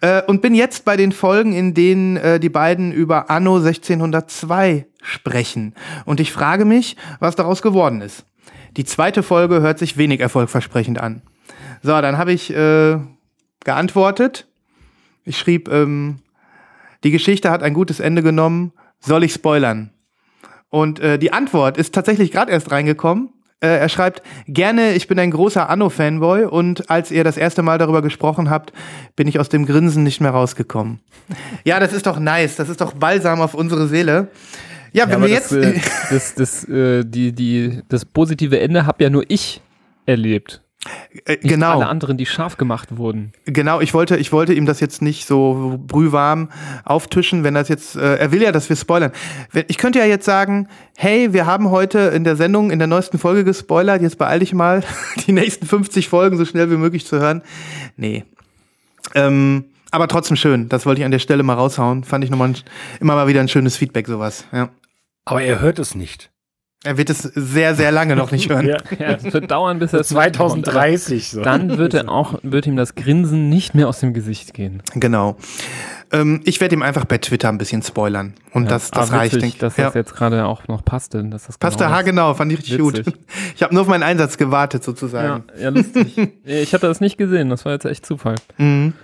Äh, 0.00 0.22
und 0.22 0.42
bin 0.42 0.54
jetzt 0.54 0.84
bei 0.84 0.96
den 0.96 1.12
Folgen, 1.12 1.52
in 1.52 1.74
denen 1.74 2.16
äh, 2.16 2.40
die 2.40 2.48
beiden 2.48 2.92
über 2.92 3.30
Anno 3.30 3.56
1602 3.56 4.86
sprechen. 5.02 5.74
Und 6.04 6.20
ich 6.20 6.32
frage 6.32 6.64
mich, 6.64 6.96
was 7.18 7.36
daraus 7.36 7.62
geworden 7.62 8.00
ist. 8.00 8.24
Die 8.76 8.84
zweite 8.84 9.22
Folge 9.22 9.60
hört 9.60 9.78
sich 9.78 9.96
wenig 9.96 10.20
erfolgversprechend 10.20 11.00
an. 11.00 11.22
So, 11.82 12.00
dann 12.00 12.18
habe 12.18 12.32
ich 12.32 12.54
äh, 12.54 12.98
geantwortet. 13.64 14.46
Ich 15.24 15.38
schrieb, 15.38 15.68
ähm, 15.70 16.20
die 17.04 17.10
Geschichte 17.10 17.50
hat 17.50 17.62
ein 17.62 17.74
gutes 17.74 18.00
Ende 18.00 18.22
genommen. 18.22 18.72
Soll 19.00 19.24
ich 19.24 19.32
spoilern? 19.32 19.90
Und 20.68 21.00
äh, 21.00 21.18
die 21.18 21.32
Antwort 21.32 21.76
ist 21.76 21.94
tatsächlich 21.94 22.30
gerade 22.30 22.52
erst 22.52 22.70
reingekommen. 22.70 23.30
Äh, 23.62 23.78
er 23.78 23.88
schreibt, 23.90 24.22
gerne, 24.46 24.94
ich 24.94 25.06
bin 25.06 25.18
ein 25.18 25.30
großer 25.30 25.68
Anno-Fanboy 25.68 26.46
und 26.46 26.88
als 26.90 27.10
ihr 27.10 27.24
das 27.24 27.36
erste 27.36 27.62
Mal 27.62 27.76
darüber 27.76 28.00
gesprochen 28.00 28.48
habt, 28.48 28.72
bin 29.16 29.28
ich 29.28 29.38
aus 29.38 29.50
dem 29.50 29.66
Grinsen 29.66 30.02
nicht 30.02 30.20
mehr 30.20 30.30
rausgekommen. 30.30 31.00
ja, 31.64 31.78
das 31.78 31.92
ist 31.92 32.06
doch 32.06 32.18
nice. 32.18 32.56
Das 32.56 32.68
ist 32.70 32.80
doch 32.80 32.94
Balsam 32.94 33.40
auf 33.40 33.54
unsere 33.54 33.86
Seele. 33.86 34.28
Ja, 34.92 35.06
wenn 35.08 35.16
aber 35.16 35.28
wir 35.28 35.38
das, 35.38 35.50
jetzt. 35.50 35.64
äh, 35.64 35.80
das, 36.10 36.34
das, 36.34 36.68
äh, 36.68 37.04
die, 37.04 37.32
die, 37.32 37.82
das 37.88 38.04
positive 38.04 38.58
Ende 38.58 38.86
habe 38.86 39.04
ja 39.04 39.10
nur 39.10 39.24
ich 39.28 39.60
erlebt. 40.06 40.62
Äh, 41.26 41.32
Nicht 41.32 41.42
genau. 41.42 41.72
alle 41.72 41.86
anderen, 41.86 42.16
die 42.16 42.24
scharf 42.24 42.56
gemacht 42.56 42.96
wurden. 42.96 43.32
Genau, 43.44 43.80
ich 43.80 43.92
wollte, 43.92 44.16
ich 44.16 44.32
wollte 44.32 44.54
ihm 44.54 44.64
das 44.64 44.80
jetzt 44.80 45.02
nicht 45.02 45.26
so 45.26 45.78
brühwarm 45.86 46.50
auftischen, 46.84 47.44
wenn 47.44 47.54
das 47.54 47.68
jetzt, 47.68 47.96
äh, 47.96 48.16
er 48.16 48.32
will 48.32 48.42
ja, 48.42 48.50
dass 48.50 48.68
wir 48.68 48.76
spoilern. 48.76 49.12
Ich 49.68 49.76
könnte 49.76 49.98
ja 49.98 50.06
jetzt 50.06 50.24
sagen, 50.24 50.68
hey, 50.96 51.32
wir 51.34 51.44
haben 51.44 51.70
heute 51.70 51.98
in 51.98 52.24
der 52.24 52.36
Sendung, 52.36 52.70
in 52.70 52.78
der 52.78 52.88
neuesten 52.88 53.18
Folge 53.18 53.44
gespoilert, 53.44 54.00
jetzt 54.00 54.16
beeil 54.16 54.38
dich 54.40 54.54
mal, 54.54 54.82
die 55.26 55.32
nächsten 55.32 55.66
50 55.66 56.08
Folgen 56.08 56.38
so 56.38 56.46
schnell 56.46 56.70
wie 56.70 56.76
möglich 56.76 57.06
zu 57.06 57.20
hören. 57.20 57.42
Nee. 57.96 58.24
Ähm, 59.14 59.66
aber 59.90 60.08
trotzdem 60.08 60.36
schön, 60.36 60.68
das 60.68 60.86
wollte 60.86 61.00
ich 61.00 61.04
an 61.04 61.10
der 61.10 61.18
Stelle 61.18 61.42
mal 61.42 61.54
raushauen. 61.54 62.04
Fand 62.04 62.24
ich 62.24 62.30
nochmal 62.30 62.50
ein, 62.50 62.56
immer 63.00 63.16
mal 63.16 63.26
wieder 63.26 63.40
ein 63.40 63.48
schönes 63.48 63.76
Feedback, 63.76 64.06
sowas. 64.06 64.44
Ja. 64.52 64.70
Aber 65.24 65.42
er 65.42 65.60
hört 65.60 65.78
es 65.78 65.94
nicht. 65.94 66.30
Er 66.82 66.96
wird 66.96 67.10
es 67.10 67.18
sehr, 67.22 67.74
sehr 67.74 67.92
lange 67.92 68.16
noch 68.16 68.30
nicht 68.32 68.48
hören. 68.48 68.66
Ja. 68.68 68.78
Ja, 68.98 69.08
es 69.22 69.32
wird 69.34 69.50
dauern, 69.50 69.78
bis 69.78 69.92
er 69.92 70.02
2030 70.02 71.30
so. 71.30 71.42
Dann 71.42 71.76
wird 71.76 71.92
er 71.94 72.08
auch, 72.08 72.38
wird 72.42 72.66
ihm 72.66 72.76
das 72.76 72.94
Grinsen 72.94 73.48
nicht 73.50 73.74
mehr 73.74 73.86
aus 73.88 74.00
dem 74.00 74.14
Gesicht 74.14 74.54
gehen. 74.54 74.82
Genau. 74.94 75.36
Ähm, 76.12 76.40
ich 76.44 76.60
werde 76.60 76.74
ihm 76.74 76.82
einfach 76.82 77.04
bei 77.04 77.18
Twitter 77.18 77.48
ein 77.50 77.58
bisschen 77.58 77.82
spoilern. 77.82 78.32
Und 78.52 78.70
das, 78.70 78.90
das 78.90 79.10
Ah, 79.12 79.16
reicht, 79.18 79.34
witzig, 79.34 79.40
denke 79.42 79.54
ich. 79.56 79.60
dass 79.60 79.76
Ja. 79.76 79.84
das 79.86 79.94
jetzt 79.94 80.14
gerade 80.14 80.46
auch 80.46 80.68
noch 80.68 80.82
passte. 80.84 81.22
Dass 81.24 81.46
das 81.46 81.58
Passte 81.58 81.84
genau 81.84 81.90
haargenau, 81.94 82.34
fand 82.34 82.50
ich 82.52 82.58
richtig 82.60 82.78
Witzig. 82.78 83.04
gut. 83.04 83.14
Ich 83.54 83.62
habe 83.62 83.74
nur 83.74 83.82
auf 83.82 83.88
meinen 83.88 84.02
Einsatz 84.02 84.38
gewartet, 84.38 84.82
Ja, 84.82 84.86
sozusagen. 84.86 85.44
ja, 85.60 85.68
lustig. 85.68 86.16
ich 86.44 86.72
hatte 86.72 86.86
das 86.86 87.00
nicht 87.00 87.18
gesehen, 87.18 87.50
das 87.50 87.64
war 87.66 87.72
jetzt 87.72 87.84
echt 87.84 88.06
Zufall. 88.06 88.36
Mhm. 88.56 88.94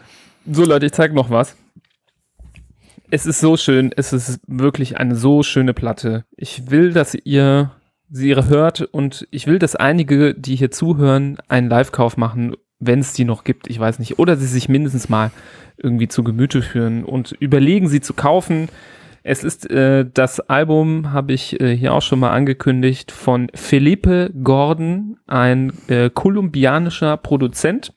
So, 0.50 0.64
Leute, 0.64 0.86
ich 0.86 0.92
zeig 0.92 1.12
noch 1.12 1.28
was. 1.30 1.54
Es 3.10 3.24
ist 3.24 3.40
so 3.40 3.56
schön, 3.56 3.92
es 3.96 4.12
ist 4.12 4.40
wirklich 4.48 4.96
eine 4.96 5.14
so 5.14 5.42
schöne 5.44 5.74
Platte. 5.74 6.24
Ich 6.36 6.70
will, 6.70 6.92
dass 6.92 7.14
ihr 7.14 7.70
sie 8.10 8.34
hört 8.34 8.80
und 8.80 9.28
ich 9.30 9.46
will, 9.46 9.58
dass 9.58 9.76
einige, 9.76 10.34
die 10.34 10.56
hier 10.56 10.70
zuhören, 10.70 11.38
einen 11.48 11.68
Live-Kauf 11.68 12.16
machen, 12.16 12.56
wenn 12.78 13.00
es 13.00 13.12
die 13.12 13.24
noch 13.24 13.44
gibt, 13.44 13.68
ich 13.68 13.78
weiß 13.78 14.00
nicht. 14.00 14.18
Oder 14.18 14.36
sie 14.36 14.46
sich 14.46 14.68
mindestens 14.68 15.08
mal 15.08 15.30
irgendwie 15.76 16.08
zu 16.08 16.24
Gemüte 16.24 16.62
führen 16.62 17.04
und 17.04 17.32
überlegen, 17.38 17.88
sie 17.88 18.00
zu 18.00 18.12
kaufen. 18.12 18.68
Es 19.22 19.44
ist 19.44 19.70
äh, 19.70 20.04
das 20.12 20.40
Album, 20.40 21.12
habe 21.12 21.32
ich 21.32 21.60
äh, 21.60 21.76
hier 21.76 21.94
auch 21.94 22.02
schon 22.02 22.20
mal 22.20 22.30
angekündigt, 22.30 23.12
von 23.12 23.48
Felipe 23.54 24.30
Gordon, 24.42 25.18
ein 25.26 25.72
äh, 25.88 26.10
kolumbianischer 26.10 27.16
Produzent, 27.16 27.92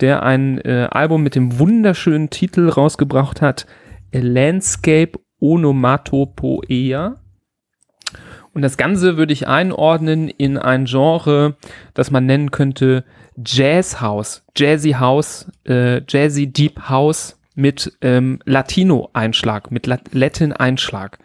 der 0.00 0.22
ein 0.22 0.58
äh, 0.58 0.88
Album 0.90 1.22
mit 1.22 1.34
dem 1.34 1.58
wunderschönen 1.58 2.30
Titel 2.30 2.68
rausgebracht 2.68 3.40
hat, 3.40 3.66
Landscape 4.12 5.18
Onomatopoeia. 5.40 7.16
Und 8.52 8.62
das 8.62 8.76
Ganze 8.76 9.16
würde 9.16 9.32
ich 9.32 9.46
einordnen 9.46 10.28
in 10.28 10.56
ein 10.56 10.86
Genre, 10.86 11.56
das 11.94 12.10
man 12.10 12.26
nennen 12.26 12.50
könnte 12.50 13.04
Jazz 13.44 14.00
House, 14.00 14.42
Jazzy 14.56 14.92
House, 14.92 15.50
äh, 15.64 16.00
Jazzy 16.08 16.52
Deep 16.52 16.88
House 16.88 17.38
mit 17.54 17.92
ähm, 18.00 18.40
Latino-Einschlag, 18.44 19.70
mit 19.70 19.86
Lat 19.86 20.02
Latin-Einschlag. 20.12 21.18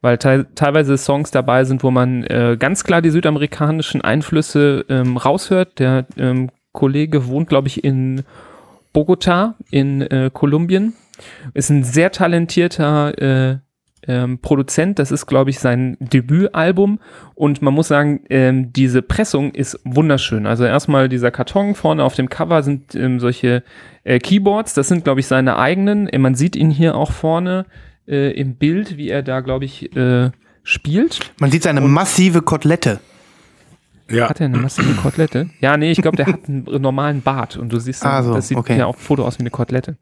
Weil 0.00 0.18
te 0.18 0.46
teilweise 0.54 0.96
Songs 0.96 1.30
dabei 1.30 1.64
sind, 1.64 1.82
wo 1.82 1.90
man 1.90 2.22
äh, 2.24 2.56
ganz 2.58 2.84
klar 2.84 3.02
die 3.02 3.10
südamerikanischen 3.10 4.02
Einflüsse 4.02 4.84
ähm, 4.88 5.16
raushört. 5.16 5.78
Der 5.78 6.06
ähm, 6.16 6.50
Kollege 6.72 7.26
wohnt, 7.26 7.48
glaube 7.48 7.68
ich, 7.68 7.82
in 7.82 8.22
Bogota 8.92 9.54
in 9.70 10.02
äh, 10.02 10.30
Kolumbien. 10.32 10.94
Ist 11.54 11.70
ein 11.70 11.84
sehr 11.84 12.12
talentierter 12.12 13.18
äh, 13.18 13.58
ähm, 14.08 14.38
Produzent. 14.38 14.98
Das 14.98 15.10
ist, 15.10 15.26
glaube 15.26 15.50
ich, 15.50 15.58
sein 15.58 15.96
Debütalbum. 16.00 17.00
Und 17.34 17.62
man 17.62 17.74
muss 17.74 17.88
sagen, 17.88 18.20
ähm, 18.30 18.72
diese 18.72 19.02
Pressung 19.02 19.52
ist 19.52 19.80
wunderschön. 19.84 20.46
Also 20.46 20.64
erstmal 20.64 21.08
dieser 21.08 21.30
Karton 21.30 21.74
vorne 21.74 22.04
auf 22.04 22.14
dem 22.14 22.28
Cover 22.28 22.62
sind 22.62 22.94
ähm, 22.94 23.20
solche 23.20 23.62
äh, 24.04 24.18
Keyboards. 24.18 24.74
Das 24.74 24.88
sind, 24.88 25.04
glaube 25.04 25.20
ich, 25.20 25.26
seine 25.26 25.56
eigenen. 25.56 26.08
Äh, 26.08 26.18
Man 26.18 26.34
sieht 26.34 26.56
ihn 26.56 26.70
hier 26.70 26.94
auch 26.94 27.12
vorne 27.12 27.66
äh, 28.06 28.32
im 28.32 28.56
Bild, 28.56 28.96
wie 28.96 29.08
er 29.08 29.22
da, 29.22 29.40
glaube 29.40 29.64
ich, 29.64 29.94
äh, 29.96 30.30
spielt. 30.62 31.20
Man 31.38 31.50
sieht 31.50 31.64
seine 31.64 31.80
massive 31.80 32.42
Kotelette. 32.42 33.00
Ja. 34.10 34.28
Hat 34.28 34.40
er 34.40 34.46
eine 34.46 34.58
massive 34.58 34.94
Kotelette? 34.94 35.50
Ja, 35.60 35.76
nee, 35.76 35.90
ich 35.90 36.00
glaube, 36.00 36.16
der 36.16 36.26
hat 36.26 36.48
einen 36.48 36.64
normalen 36.80 37.22
Bart 37.22 37.56
und 37.56 37.72
du 37.72 37.78
siehst, 37.80 38.04
Ah, 38.04 38.22
so, 38.22 38.34
das 38.34 38.48
sieht 38.48 38.56
okay. 38.58 38.78
ja 38.78 38.86
auf 38.86 38.96
dem 38.96 39.02
Foto 39.02 39.24
aus 39.24 39.38
wie 39.38 39.42
eine 39.42 39.50
Kotelette. 39.50 39.96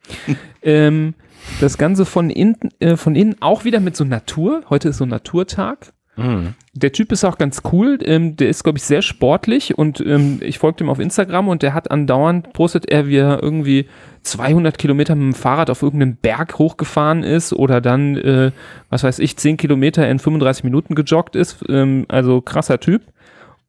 ähm, 0.62 1.14
das 1.61 1.79
Ganze 1.79 2.05
von 2.05 2.31
innen, 2.31 2.57
äh, 2.81 2.97
von 2.97 3.17
innen 3.17 3.37
auch 3.40 3.64
wieder 3.64 3.81
mit 3.81 3.97
so 3.97 4.05
Natur. 4.05 4.62
Heute 4.71 4.90
ist 4.90 4.99
so 4.99 5.07
Naturtag. 5.07 5.93
Mhm. 6.17 6.55
Der 6.75 6.93
Typ 6.93 7.11
ist 7.12 7.25
auch 7.25 7.38
ganz 7.38 7.62
cool. 7.73 7.99
Ähm, 8.03 8.37
der 8.37 8.49
ist, 8.49 8.62
glaube 8.62 8.79
ich, 8.79 8.85
sehr 8.85 9.03
sportlich 9.03 9.77
und 9.77 10.01
ähm, 10.01 10.38
ich 10.43 10.59
folgte 10.59 10.85
ihm 10.85 10.90
auf 10.90 11.01
Instagram 11.01 11.49
und 11.49 11.62
der 11.62 11.75
hat 11.75 11.90
andauernd, 11.90 12.53
postet 12.53 12.88
er, 12.88 13.09
wie 13.09 13.17
er 13.17 13.43
irgendwie 13.43 13.87
200 14.23 14.79
Kilometer 14.79 15.14
mit 15.17 15.35
dem 15.35 15.35
Fahrrad 15.35 15.71
auf 15.71 15.83
irgendeinen 15.83 16.17
Berg 16.17 16.59
hochgefahren 16.59 17.25
ist 17.25 17.53
oder 17.53 17.81
dann, 17.81 18.17
äh, 18.17 18.53
was 18.90 19.03
weiß 19.03 19.19
ich, 19.19 19.37
10 19.37 19.57
Kilometer 19.57 20.09
in 20.09 20.19
35 20.21 20.62
Minuten 20.64 20.95
gejoggt 20.95 21.35
ist. 21.37 21.64
Ähm, 21.69 22.07
also 22.09 22.40
krasser 22.40 22.79
Typ. 22.81 23.03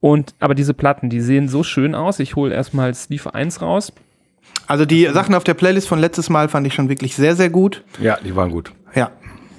Und, 0.05 0.35
aber 0.39 0.53
diese 0.53 0.75
Platten, 0.75 1.09
die 1.09 1.19
sehen 1.19 1.47
so 1.47 1.63
schön 1.63 1.95
aus. 1.95 2.19
Ich 2.19 2.35
hole 2.35 2.53
erstmal 2.53 2.93
Sleeve 2.93 3.33
1 3.33 3.63
raus. 3.63 3.91
Also 4.67 4.85
die 4.85 5.05
Sachen 5.11 5.33
auf 5.33 5.43
der 5.43 5.55
Playlist 5.55 5.87
von 5.87 5.97
letztes 5.97 6.29
Mal 6.29 6.47
fand 6.47 6.67
ich 6.67 6.75
schon 6.75 6.89
wirklich 6.89 7.15
sehr, 7.15 7.35
sehr 7.35 7.49
gut. 7.49 7.83
ja, 7.99 8.19
die 8.23 8.35
waren 8.35 8.51
gut. 8.51 8.71
Ja. 8.93 9.09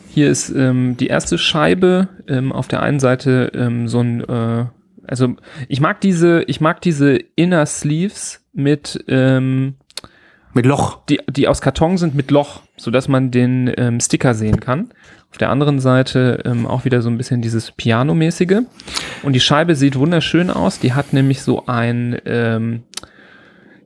Hier 0.08 0.30
ist 0.30 0.50
ähm, 0.50 0.96
die 0.98 1.08
erste 1.08 1.36
Scheibe. 1.36 2.06
Ähm, 2.28 2.52
auf 2.52 2.68
der 2.68 2.80
einen 2.80 3.00
Seite 3.00 3.50
ähm, 3.56 3.88
so 3.88 3.98
ein, 3.98 4.20
äh, 4.20 4.66
also 5.08 5.34
ich 5.66 5.80
mag 5.80 6.00
diese, 6.00 6.44
ich 6.44 6.60
mag 6.60 6.80
diese 6.80 7.16
Inner 7.34 7.66
Sleeves 7.66 8.44
mit, 8.52 9.04
ähm, 9.08 9.74
Mit 10.54 10.64
Loch. 10.64 11.04
die, 11.08 11.22
die 11.28 11.48
aus 11.48 11.60
Karton 11.60 11.98
sind 11.98 12.14
mit 12.14 12.30
Loch, 12.30 12.60
sodass 12.76 13.08
man 13.08 13.32
den 13.32 13.68
ähm, 13.76 13.98
Sticker 13.98 14.32
sehen 14.32 14.60
kann. 14.60 14.90
Auf 15.36 15.38
der 15.38 15.50
anderen 15.50 15.80
Seite 15.80 16.40
ähm, 16.46 16.66
auch 16.66 16.86
wieder 16.86 17.02
so 17.02 17.10
ein 17.10 17.18
bisschen 17.18 17.42
dieses 17.42 17.70
Piano-mäßige. 17.70 18.62
Und 19.22 19.34
die 19.34 19.40
Scheibe 19.40 19.76
sieht 19.76 19.98
wunderschön 19.98 20.48
aus. 20.48 20.78
Die 20.78 20.94
hat 20.94 21.12
nämlich 21.12 21.42
so 21.42 21.66
ein, 21.66 22.18
ähm, 22.24 22.84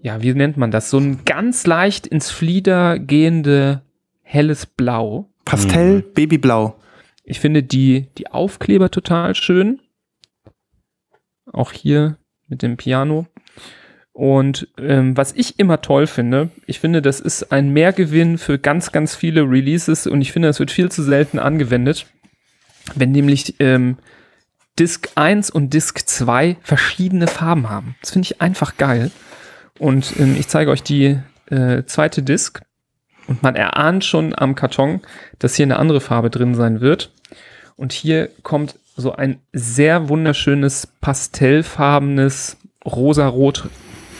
ja, 0.01 0.23
wie 0.23 0.33
nennt 0.33 0.57
man 0.57 0.71
das? 0.71 0.91
So 0.91 0.99
ein 0.99 1.25
ganz 1.25 1.67
leicht 1.67 2.07
ins 2.07 2.31
Flieder 2.31 3.01
gehende 3.01 3.83
helles 4.23 4.65
Blau. 4.65 5.29
Pastell, 5.45 5.97
Mhm. 5.97 6.05
Babyblau. 6.15 6.77
Ich 7.25 7.41
finde 7.41 7.65
die, 7.65 8.07
die 8.17 8.29
Aufkleber 8.29 8.93
total 8.93 9.35
schön. 9.35 9.81
Auch 11.53 11.73
hier 11.73 12.17
mit 12.47 12.63
dem 12.63 12.77
Piano. 12.77 13.27
Und 14.13 14.69
ähm, 14.79 15.17
was 15.17 15.33
ich 15.33 15.59
immer 15.59 15.81
toll 15.81 16.07
finde, 16.07 16.51
ich 16.67 16.81
finde, 16.81 17.01
das 17.01 17.21
ist 17.21 17.53
ein 17.53 17.71
Mehrgewinn 17.71 18.39
für 18.39 18.59
ganz, 18.59 18.93
ganz 18.93 19.15
viele 19.15 19.43
Releases 19.43 20.07
und 20.07 20.21
ich 20.21 20.33
finde, 20.33 20.49
das 20.49 20.59
wird 20.59 20.71
viel 20.71 20.91
zu 20.91 21.03
selten 21.03 21.39
angewendet, 21.39 22.07
wenn 22.95 23.13
nämlich 23.13 23.55
ähm, 23.61 23.99
Disc 24.79 25.11
1 25.15 25.51
und 25.51 25.73
Disc 25.73 26.01
2 26.07 26.57
verschiedene 26.63 27.29
Farben 27.29 27.71
haben. 27.71 27.97
Das 28.01 28.11
finde 28.11 28.27
ich 28.27 28.41
einfach 28.41 28.77
geil. 28.77 29.11
Und 29.79 30.19
ähm, 30.19 30.37
ich 30.39 30.49
zeige 30.49 30.71
euch 30.71 30.83
die 30.83 31.19
äh, 31.51 31.85
zweite 31.85 32.23
Disc 32.23 32.61
und 33.27 33.43
man 33.43 33.55
erahnt 33.55 34.05
schon 34.05 34.35
am 34.37 34.55
Karton, 34.55 35.01
dass 35.39 35.55
hier 35.55 35.65
eine 35.65 35.79
andere 35.79 36.01
Farbe 36.01 36.31
drin 36.31 36.55
sein 36.55 36.81
wird. 36.81 37.13
Und 37.77 37.93
hier 37.93 38.29
kommt 38.43 38.75
so 38.97 39.13
ein 39.13 39.41
sehr 39.53 40.09
wunderschönes 40.09 40.89
pastellfarbenes 41.01 42.57
rosarot. 42.85 43.69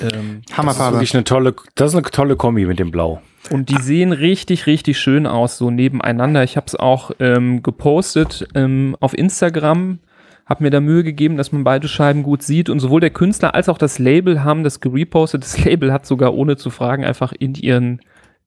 Ähm, 0.01 0.41
Das 0.47 0.51
ist 0.53 0.59
Hammerfarbe. 0.59 0.97
wirklich 0.97 1.15
eine 1.15 1.25
tolle, 1.25 1.55
das 1.75 1.91
ist 1.91 1.95
eine 1.97 2.03
tolle 2.11 2.37
Kombi 2.37 2.67
mit 2.67 2.79
dem 2.79 2.91
Blau. 2.91 3.21
und 3.51 3.69
die 3.71 3.81
sehen 3.81 4.13
richtig, 4.13 4.67
richtig 4.67 4.99
schön 4.99 5.27
aus, 5.27 5.59
so 5.59 5.71
nebeneinander. 5.71 6.43
Ich 6.45 6.57
habe 6.57 6.67
es 6.67 6.77
auch 6.77 7.11
ähm, 7.21 7.63
gepostet 7.63 8.47
ähm, 8.55 8.97
auf 9.01 9.17
Instagram, 9.17 9.99
habe 10.47 10.65
mir 10.65 10.71
da 10.71 10.81
Mühe 10.81 11.05
gegeben, 11.05 11.37
dass 11.37 11.53
man 11.53 11.65
beide 11.65 11.87
Scheiben 11.89 12.23
gut 12.23 12.43
sieht. 12.43 12.69
Und 12.69 12.81
sowohl 12.81 13.01
der 13.01 13.11
Künstler 13.11 13.55
als 13.55 13.69
auch 13.69 13.79
das 13.79 13.99
Label 13.99 14.43
haben 14.43 14.65
das 14.65 14.81
gerepostet. 14.81 15.43
Das 15.45 15.65
Label 15.65 15.93
hat 15.93 16.07
sogar 16.07 16.35
ohne 16.35 16.57
zu 16.57 16.71
fragen 16.71 17.05
einfach 17.05 17.33
in 17.39 17.55
ihren 17.55 18.01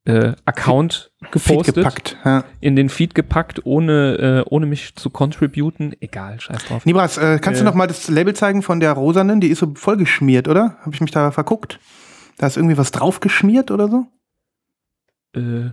äh, 0.06 0.34
Account 0.46 1.12
Feed 1.22 1.32
gepostet, 1.32 1.76
gepackt. 1.76 2.18
Ja. 2.26 2.44
in 2.60 2.76
den 2.76 2.90
Feed 2.90 3.16
gepackt, 3.16 3.66
ohne, 3.66 4.44
äh, 4.46 4.50
ohne 4.50 4.66
mich 4.66 4.96
zu 4.96 5.10
contributen. 5.10 5.96
Egal, 6.02 6.40
scheiß 6.42 6.66
drauf. 6.66 6.86
Nibras, 6.86 7.18
äh, 7.18 7.40
kannst 7.42 7.62
du 7.62 7.64
Äh. 7.64 7.66
noch 7.66 7.74
mal 7.76 7.88
das 7.88 8.10
Label 8.10 8.36
zeigen 8.36 8.62
von 8.64 8.80
der 8.82 8.92
rosanen? 8.94 9.40
Die 9.40 9.48
ist 9.48 9.60
so 9.60 9.72
vollgeschmiert, 9.76 10.48
oder? 10.50 10.78
Habe 10.82 10.94
ich 10.94 11.00
mich 11.02 11.12
da 11.12 11.32
verguckt? 11.32 11.80
Da 12.38 12.48
ist 12.48 12.58
irgendwie 12.58 12.78
was 12.78 12.92
draufgeschmiert 12.92 13.72
oder 13.72 13.88
so? 13.88 14.08
Äh, 15.36 15.72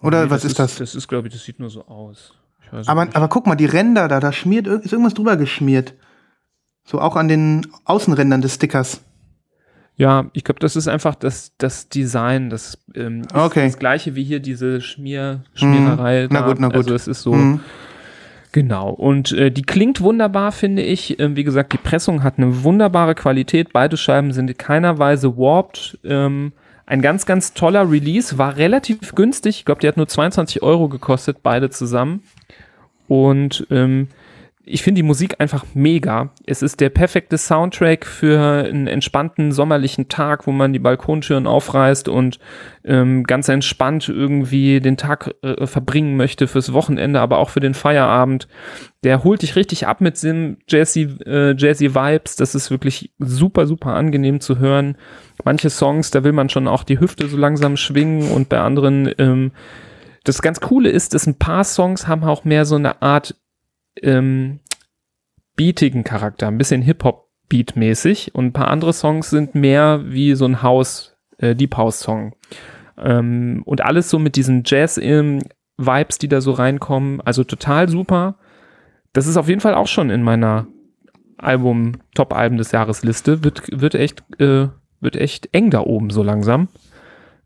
Oder 0.00 0.24
nee, 0.24 0.30
was 0.30 0.44
ist 0.44 0.58
das? 0.58 0.76
Das 0.76 0.94
ist, 0.94 1.08
glaube 1.08 1.28
ich, 1.28 1.34
das 1.34 1.44
sieht 1.44 1.58
nur 1.60 1.70
so 1.70 1.86
aus. 1.86 2.34
Ich 2.64 2.72
weiß 2.72 2.88
Aber, 2.88 3.04
nicht. 3.04 3.16
aber 3.16 3.28
guck 3.28 3.46
mal, 3.46 3.56
die 3.56 3.66
Ränder 3.66 4.08
da, 4.08 4.20
da 4.20 4.32
schmiert, 4.32 4.66
ist 4.66 4.92
irgendwas 4.92 5.14
drüber 5.14 5.36
geschmiert. 5.36 5.94
So 6.84 7.00
auch 7.00 7.16
an 7.16 7.28
den 7.28 7.66
Außenrändern 7.84 8.42
des 8.42 8.54
Stickers. 8.54 9.00
Ja, 9.96 10.26
ich 10.32 10.42
glaube, 10.44 10.58
das 10.60 10.74
ist 10.74 10.88
einfach 10.88 11.14
das, 11.14 11.52
das 11.58 11.88
Design. 11.88 12.50
Das 12.50 12.78
ähm, 12.94 13.22
ist 13.22 13.34
Okay. 13.34 13.66
das 13.66 13.78
gleiche 13.78 14.14
wie 14.14 14.24
hier 14.24 14.40
diese 14.40 14.80
Schmier, 14.80 15.44
Schmiererei. 15.54 16.22
Mhm. 16.24 16.28
Na 16.32 16.40
gut, 16.40 16.58
na 16.60 16.68
gut. 16.68 16.76
Also 16.76 16.94
es 16.94 17.06
ist 17.06 17.22
so, 17.22 17.34
Mhm. 17.34 17.60
genau. 18.52 18.90
Und 18.90 19.32
äh, 19.32 19.50
die 19.50 19.62
klingt 19.62 20.00
wunderbar, 20.00 20.50
finde 20.52 20.82
ich. 20.82 21.20
Ähm, 21.20 21.36
wie 21.36 21.44
gesagt, 21.44 21.72
die 21.72 21.78
Pressung 21.78 22.22
hat 22.22 22.38
eine 22.38 22.64
wunderbare 22.64 23.14
Qualität. 23.14 23.72
Beide 23.72 23.96
Scheiben 23.96 24.32
sind 24.32 24.48
in 24.50 24.56
keiner 24.56 24.98
Weise 24.98 25.36
warped. 25.36 25.98
Ähm, 26.04 26.52
ein 26.86 27.00
ganz, 27.02 27.26
ganz 27.26 27.52
toller 27.54 27.88
Release. 27.90 28.38
War 28.38 28.56
relativ 28.56 29.14
günstig. 29.14 29.58
Ich 29.58 29.64
glaube, 29.64 29.82
die 29.82 29.88
hat 29.88 29.96
nur 29.98 30.08
22 30.08 30.62
Euro 30.62 30.88
gekostet, 30.88 31.38
beide 31.42 31.70
zusammen. 31.70 32.22
Und 33.08 33.66
ähm, 33.70 34.08
ich 34.64 34.82
finde 34.82 35.00
die 35.00 35.06
Musik 35.06 35.36
einfach 35.40 35.64
mega. 35.74 36.30
Es 36.46 36.62
ist 36.62 36.80
der 36.80 36.90
perfekte 36.90 37.36
Soundtrack 37.36 38.06
für 38.06 38.64
einen 38.64 38.86
entspannten 38.86 39.50
sommerlichen 39.50 40.08
Tag, 40.08 40.46
wo 40.46 40.52
man 40.52 40.72
die 40.72 40.78
Balkontüren 40.78 41.48
aufreißt 41.48 42.08
und 42.08 42.38
ähm, 42.84 43.24
ganz 43.24 43.48
entspannt 43.48 44.08
irgendwie 44.08 44.80
den 44.80 44.96
Tag 44.96 45.34
äh, 45.42 45.66
verbringen 45.66 46.16
möchte 46.16 46.46
fürs 46.46 46.72
Wochenende, 46.72 47.20
aber 47.20 47.38
auch 47.38 47.50
für 47.50 47.60
den 47.60 47.74
Feierabend. 47.74 48.46
Der 49.02 49.24
holt 49.24 49.42
dich 49.42 49.56
richtig 49.56 49.88
ab 49.88 50.00
mit 50.00 50.16
Sim 50.16 50.58
Jazzy, 50.68 51.08
äh, 51.26 51.56
Jazzy 51.56 51.96
Vibes. 51.96 52.36
Das 52.36 52.54
ist 52.54 52.70
wirklich 52.70 53.10
super, 53.18 53.66
super 53.66 53.94
angenehm 53.94 54.40
zu 54.40 54.60
hören. 54.60 54.96
Manche 55.44 55.70
Songs, 55.70 56.12
da 56.12 56.22
will 56.22 56.32
man 56.32 56.50
schon 56.50 56.68
auch 56.68 56.84
die 56.84 57.00
Hüfte 57.00 57.26
so 57.26 57.36
langsam 57.36 57.76
schwingen 57.76 58.30
und 58.30 58.48
bei 58.48 58.60
anderen 58.60 59.12
ähm, 59.18 59.50
das 60.24 60.40
ganz 60.40 60.60
Coole 60.60 60.88
ist, 60.88 61.14
dass 61.14 61.26
ein 61.26 61.38
paar 61.38 61.64
Songs 61.64 62.06
haben 62.06 62.22
auch 62.22 62.44
mehr 62.44 62.64
so 62.64 62.76
eine 62.76 63.02
Art 63.02 63.34
ähm, 64.00 64.60
beatigen 65.56 66.04
Charakter, 66.04 66.48
ein 66.48 66.58
bisschen 66.58 66.82
Hip-Hop-Beat-mäßig 66.82 68.34
und 68.34 68.46
ein 68.46 68.52
paar 68.52 68.68
andere 68.68 68.92
Songs 68.92 69.30
sind 69.30 69.54
mehr 69.54 70.02
wie 70.06 70.34
so 70.34 70.44
ein 70.44 70.62
House, 70.62 71.16
äh, 71.38 71.54
Deep 71.54 71.76
House-Song. 71.76 72.34
Ähm, 72.98 73.62
und 73.64 73.82
alles 73.82 74.10
so 74.10 74.18
mit 74.18 74.36
diesen 74.36 74.62
Jazz-Vibes, 74.64 76.18
die 76.18 76.28
da 76.28 76.40
so 76.40 76.52
reinkommen, 76.52 77.20
also 77.20 77.44
total 77.44 77.88
super. 77.88 78.38
Das 79.12 79.26
ist 79.26 79.36
auf 79.36 79.48
jeden 79.48 79.60
Fall 79.60 79.74
auch 79.74 79.88
schon 79.88 80.10
in 80.10 80.22
meiner 80.22 80.66
Album, 81.38 81.98
Top-Alben 82.14 82.56
des 82.56 82.72
Jahres 82.72 83.02
Liste, 83.02 83.44
wird, 83.44 83.62
wird 83.72 83.94
echt, 83.94 84.22
äh, 84.40 84.68
wird 85.00 85.16
echt 85.16 85.48
eng 85.52 85.70
da 85.70 85.80
oben 85.80 86.10
so 86.10 86.22
langsam. 86.22 86.68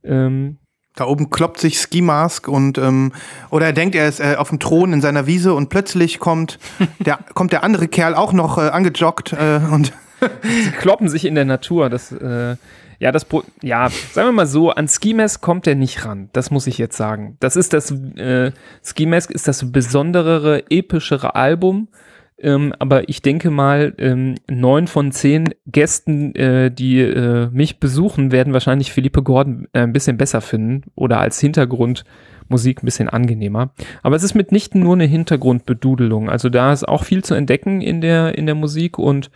Ähm, 0.05 0.59
Da 0.97 1.05
oben 1.05 1.29
kloppt 1.29 1.61
sich 1.61 1.79
Ski 1.79 2.01
Mask 2.01 2.49
und 2.49 2.79
ähm, 2.79 3.13
oder 3.51 3.67
er 3.67 3.73
denkt, 3.75 3.95
er 3.95 4.09
ist 4.09 4.19
äh, 4.19 4.37
auf 4.37 4.49
dem 4.49 4.59
Thron 4.59 4.95
in 4.95 5.03
seiner 5.03 5.27
Wiese 5.27 5.53
und 5.53 5.69
plötzlich 5.69 6.19
kommt 6.19 6.59
der 6.99 7.19
kommt 7.35 7.53
der 7.53 7.63
andere 7.63 7.87
Kerl 7.87 8.15
auch 8.15 8.33
noch 8.33 8.57
äh, 8.59 8.63
angejoggt 8.63 9.35
äh, 9.35 9.61
und 9.71 9.93
sie 10.43 10.71
kloppen 10.71 11.09
sich 11.09 11.27
in 11.27 11.35
der 11.35 11.45
Natur. 11.45 11.91
Das, 11.91 12.13
äh, 12.13 12.57
ja, 12.99 13.13
das, 13.13 13.27
ja, 13.63 13.91
sagen 14.13 14.29
wir 14.29 14.33
mal 14.33 14.47
so, 14.47 14.71
an 14.71 14.89
Ski 14.89 15.13
Mask 15.13 15.43
kommt 15.43 15.67
er 15.67 15.75
nicht 15.75 16.07
ran. 16.07 16.31
Das 16.33 16.51
muss 16.51 16.67
ich 16.67 16.79
jetzt 16.79 16.97
sagen. 16.97 17.37
Das 17.41 17.57
ist 17.57 17.75
das, 17.75 17.91
äh, 17.91 18.53
Ski 18.83 19.05
Mask 19.05 19.31
ist 19.31 19.47
das 19.47 19.71
besonderere, 19.71 20.65
epischere 20.71 21.35
Album. 21.35 21.89
Ähm, 22.39 22.75
aber 22.79 23.09
ich 23.09 23.23
denke 23.23 23.51
mal, 23.51 23.95
ähm, 23.99 24.35
neun 24.51 24.89
von 24.89 25.11
zehn 25.11 25.55
Gästen, 25.67 26.35
äh, 26.35 26.71
die 26.71 27.01
äh, 27.01 27.49
mich 27.51 27.81
besuchen, 27.81 28.31
werden 28.31 28.53
wahrscheinlich 28.53 28.93
Philippe 28.93 29.23
Gordon 29.23 29.69
äh, 29.73 29.81
ein 29.81 29.93
bisschen 29.93 30.19
besser 30.19 30.43
finden 30.43 30.83
oder 30.95 31.19
als 31.19 31.41
Hintergrundmusik 31.41 32.83
ein 32.83 32.87
bisschen 32.87 33.09
angenehmer. 33.09 33.71
Aber 34.03 34.17
es 34.17 34.23
ist 34.23 34.35
mitnichten 34.35 34.83
nur 34.83 34.95
eine 34.95 35.07
Hintergrundbedudelung. 35.07 36.29
Also 36.29 36.51
da 36.51 36.73
ist 36.73 36.87
auch 36.87 37.05
viel 37.05 37.25
zu 37.25 37.35
entdecken 37.35 37.81
in 37.81 38.03
der, 38.03 38.37
in 38.37 38.45
der 38.45 38.55
Musik 38.55 38.99
und 38.99 39.31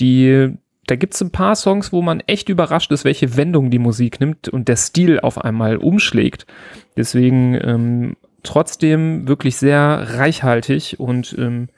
die, 0.00 0.54
da 0.86 0.96
gibt 0.96 1.12
es 1.12 1.20
ein 1.20 1.32
paar 1.32 1.56
Songs, 1.56 1.92
wo 1.92 2.00
man 2.00 2.20
echt 2.20 2.48
überrascht 2.48 2.90
ist, 2.90 3.04
welche 3.04 3.36
Wendung 3.36 3.70
die 3.70 3.78
Musik 3.78 4.18
nimmt 4.18 4.48
und 4.48 4.68
der 4.68 4.76
Stil 4.76 5.20
auf 5.20 5.44
einmal 5.44 5.76
umschlägt. 5.76 6.46
Deswegen 6.96 7.58
ähm, 7.62 8.16
trotzdem 8.42 9.28
wirklich 9.28 9.56
sehr 9.56 10.06
reichhaltig 10.16 10.98
und 10.98 11.36
ähm, 11.38 11.68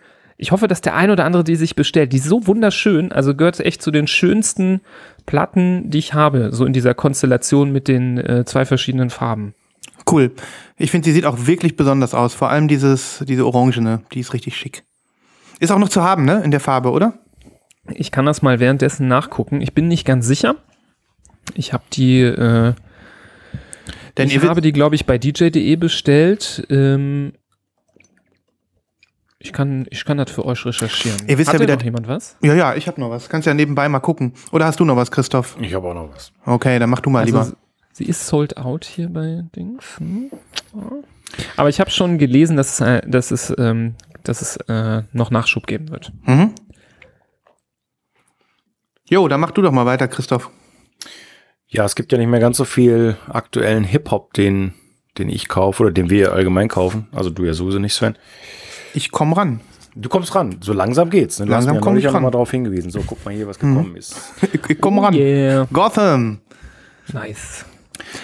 ich 0.41 0.53
hoffe, 0.53 0.69
dass 0.69 0.81
der 0.81 0.95
ein 0.95 1.11
oder 1.11 1.25
andere 1.25 1.43
die 1.43 1.57
sich 1.57 1.75
bestellt. 1.75 2.13
Die 2.13 2.19
ist 2.19 2.25
so 2.25 2.47
wunderschön, 2.47 3.11
also 3.11 3.35
gehört 3.35 3.59
echt 3.59 3.83
zu 3.83 3.91
den 3.91 4.07
schönsten 4.07 4.81
Platten, 5.27 5.91
die 5.91 5.99
ich 5.99 6.15
habe, 6.15 6.51
so 6.53 6.65
in 6.65 6.73
dieser 6.73 6.95
Konstellation 6.95 7.73
mit 7.73 7.89
den 7.89 8.19
äh, 8.19 8.45
zwei 8.47 8.65
verschiedenen 8.65 9.11
Farben. 9.11 9.55
cool. 10.11 10.31
Ich 10.77 10.93
finde, 10.93 11.07
sie 11.07 11.13
sieht 11.13 11.27
auch 11.27 11.47
wirklich 11.47 11.77
besonders 11.77 12.15
aus. 12.15 12.35
Vor 12.35 12.51
allem 12.51 12.69
dieses 12.69 13.25
diese 13.27 13.45
Orangene, 13.45 14.03
die 14.13 14.21
ist 14.21 14.33
richtig 14.33 14.57
schick. 14.57 14.85
Ist 15.59 15.73
auch 15.73 15.79
noch 15.79 15.89
zu 15.89 16.03
haben, 16.03 16.25
ne, 16.25 16.41
in 16.45 16.53
der 16.53 16.61
Farbe, 16.61 16.93
oder? 16.93 17.19
Ich 17.95 18.13
kann 18.13 18.25
das 18.25 18.41
mal 18.41 18.61
währenddessen 18.61 19.09
nachgucken. 19.09 19.61
Ich 19.61 19.75
bin 19.75 19.89
nicht 19.89 20.05
ganz 20.05 20.27
sicher. 20.27 20.55
Ich 21.55 21.73
habe 21.73 21.85
die, 21.93 22.21
äh, 22.21 22.75
Denn 24.17 24.29
ich 24.29 24.41
habe 24.41 24.61
die, 24.61 24.73
glaube 24.73 24.95
ich, 24.95 25.05
bei 25.05 25.19
dj.de 25.19 25.77
bestellt. 25.77 26.65
Ähm, 26.71 27.33
ich 29.41 29.53
kann, 29.53 29.87
ich 29.91 30.05
kann 30.05 30.19
das 30.19 30.31
für 30.31 30.45
euch 30.45 30.65
recherchieren. 30.67 31.29
Ihr 31.29 31.39
wisst 31.39 31.49
Hat 31.49 31.55
ja, 31.55 31.61
wie 31.61 31.67
denn 31.67 31.77
das- 31.77 31.79
noch 31.79 31.85
jemand 31.85 32.09
was? 32.09 32.37
ja, 32.43 32.55
ja, 32.55 32.75
ich 32.75 32.87
habe 32.89 33.01
noch 33.01 33.11
was. 33.11 33.29
Kannst 33.29 33.47
ja 33.47 33.55
nebenbei 33.55 33.89
mal 33.89 34.01
gucken. 34.01 34.33
Oder 34.51 34.67
hast 34.67 34.81
du 34.81 34.85
noch 34.85 34.97
was, 34.97 35.11
Christoph? 35.11 35.57
Ich 35.61 35.75
habe 35.75 35.89
auch 35.89 35.95
noch 35.95 36.11
was. 36.13 36.33
Okay, 36.45 36.79
dann 36.79 36.91
mach 36.91 37.01
du 37.01 37.11
mal 37.11 37.25
lieber. 37.25 37.41
Also, 37.41 37.55
sie 37.93 38.05
ist 38.05 38.27
sold 38.27 38.57
out 38.57 38.85
hier 38.85 39.09
bei 39.09 39.45
Dings. 39.55 39.99
Hm. 39.99 40.31
Aber 41.57 41.69
ich 41.69 41.79
habe 41.79 41.91
schon 41.91 42.19
gelesen, 42.19 42.57
dass 42.57 42.75
es, 42.75 42.87
äh, 42.87 43.03
dass 43.09 43.31
es, 43.31 43.55
ähm, 43.59 43.95
dass 44.25 44.43
es 44.43 44.57
äh, 44.69 45.03
noch 45.13 45.31
Nachschub 45.31 45.67
geben 45.67 45.91
wird. 45.91 46.13
Mhm. 46.27 46.55
Jo, 49.09 49.29
dann 49.29 49.41
mach 49.41 49.53
du 49.53 49.63
doch 49.63 49.73
mal 49.73 49.87
weiter, 49.87 50.09
Christoph. 50.09 50.51
Ja, 51.67 51.85
es 51.85 51.95
gibt 51.95 52.13
ja 52.13 52.19
nicht 52.19 52.29
mehr 52.29 52.41
ganz 52.41 52.57
so 52.57 52.65
viel 52.65 53.17
aktuellen 53.29 53.85
Hip-Hop, 53.85 54.33
den, 54.35 54.75
den 55.19 55.29
ich 55.29 55.49
kaufe 55.49 55.83
oder 55.85 55.93
den 55.93 56.11
wir 56.11 56.33
allgemein 56.33 56.69
kaufen. 56.69 57.09
Also 57.13 57.31
du 57.31 57.45
ja 57.45 57.53
sowieso 57.55 57.79
nicht, 57.79 57.95
Sven. 57.95 58.17
Ich 58.95 59.11
komm 59.11 59.33
ran. 59.33 59.61
Du 59.95 60.09
kommst 60.09 60.35
ran. 60.35 60.59
So 60.61 60.73
langsam 60.73 61.11
geht's. 61.11 61.39
Ne? 61.41 61.47
Du 61.47 61.53
Langsam 61.53 61.71
hast 61.71 61.75
mir 61.77 61.81
komm 61.81 61.93
neulich 61.95 62.07
ich 62.07 62.13
ran. 62.13 62.23
Mal 62.23 62.31
darauf 62.31 62.51
hingewiesen. 62.51 62.91
So, 62.91 63.03
guck 63.05 63.25
mal 63.25 63.35
hier, 63.35 63.47
was 63.49 63.59
gekommen 63.59 63.97
ist. 63.97 64.15
Ich, 64.53 64.61
ich 64.71 64.81
komm 64.81 64.99
ran. 64.99 65.15
Yeah. 65.15 65.67
Gotham. 65.73 66.41
Nice. 67.13 67.65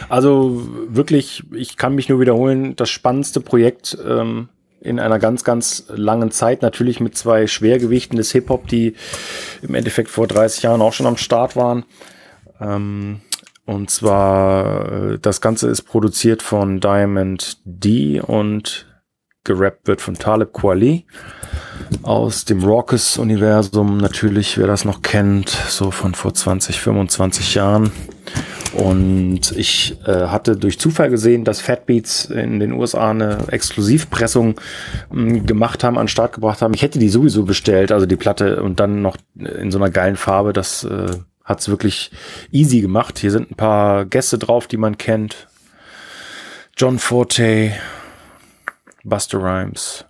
Also 0.08 0.62
wirklich, 0.88 1.42
ich 1.52 1.76
kann 1.76 1.94
mich 1.94 2.08
nur 2.08 2.20
wiederholen, 2.20 2.76
das 2.76 2.90
spannendste 2.90 3.40
Projekt 3.40 3.98
ähm, 4.06 4.48
in 4.80 5.00
einer 5.00 5.18
ganz, 5.18 5.42
ganz 5.42 5.84
langen 5.88 6.30
Zeit. 6.30 6.62
Natürlich 6.62 7.00
mit 7.00 7.16
zwei 7.16 7.46
Schwergewichten 7.46 8.16
des 8.16 8.30
Hip-Hop, 8.32 8.68
die 8.68 8.94
im 9.62 9.74
Endeffekt 9.74 10.10
vor 10.10 10.28
30 10.28 10.62
Jahren 10.62 10.80
auch 10.80 10.92
schon 10.92 11.06
am 11.06 11.16
Start 11.16 11.56
waren. 11.56 11.84
Ähm, 12.60 13.20
Und 13.66 13.90
zwar, 13.90 14.92
äh, 15.12 15.18
das 15.18 15.40
Ganze 15.40 15.68
ist 15.68 15.82
produziert 15.82 16.42
von 16.42 16.80
Diamond 16.80 17.58
D 17.64 18.20
und 18.20 18.86
gerappt 19.44 19.86
wird 19.86 20.00
von 20.00 20.14
Talib 20.14 20.52
Kweli 20.52 21.04
aus 22.02 22.44
dem 22.44 22.64
Raucus-Universum. 22.64 23.98
Natürlich, 23.98 24.58
wer 24.58 24.66
das 24.66 24.84
noch 24.84 25.02
kennt, 25.02 25.50
so 25.50 25.90
von 25.90 26.14
vor 26.14 26.34
20, 26.34 26.80
25 26.80 27.54
Jahren. 27.54 27.92
Und 28.74 29.52
ich 29.52 29.96
äh, 30.04 30.26
hatte 30.26 30.56
durch 30.56 30.80
Zufall 30.80 31.08
gesehen, 31.08 31.44
dass 31.44 31.60
Fat 31.60 31.86
Beats 31.86 32.24
in 32.24 32.58
den 32.58 32.72
USA 32.72 33.10
eine 33.10 33.38
Exklusivpressung 33.48 34.60
mh, 35.12 35.44
gemacht 35.44 35.84
haben, 35.84 35.96
an 35.96 36.04
den 36.04 36.08
Start 36.08 36.32
gebracht 36.32 36.60
haben. 36.60 36.74
Ich 36.74 36.82
hätte 36.82 36.98
die 36.98 37.08
sowieso 37.08 37.44
bestellt, 37.44 37.92
also 37.92 38.06
die 38.06 38.16
Platte 38.16 38.62
und 38.62 38.80
dann 38.80 39.00
noch 39.00 39.16
in 39.36 39.70
so 39.70 39.78
einer 39.78 39.90
geilen 39.90 40.16
Farbe. 40.16 40.52
Das 40.52 40.82
äh, 40.82 41.06
hat's 41.44 41.68
wirklich 41.68 42.10
easy 42.50 42.80
gemacht. 42.80 43.18
Hier 43.18 43.30
sind 43.30 43.52
ein 43.52 43.56
paar 43.56 44.06
Gäste 44.06 44.38
drauf, 44.38 44.66
die 44.66 44.78
man 44.78 44.98
kennt. 44.98 45.46
John 46.76 46.98
Forte, 46.98 47.70
Buster 49.04 49.38
Rhymes. 49.38 50.04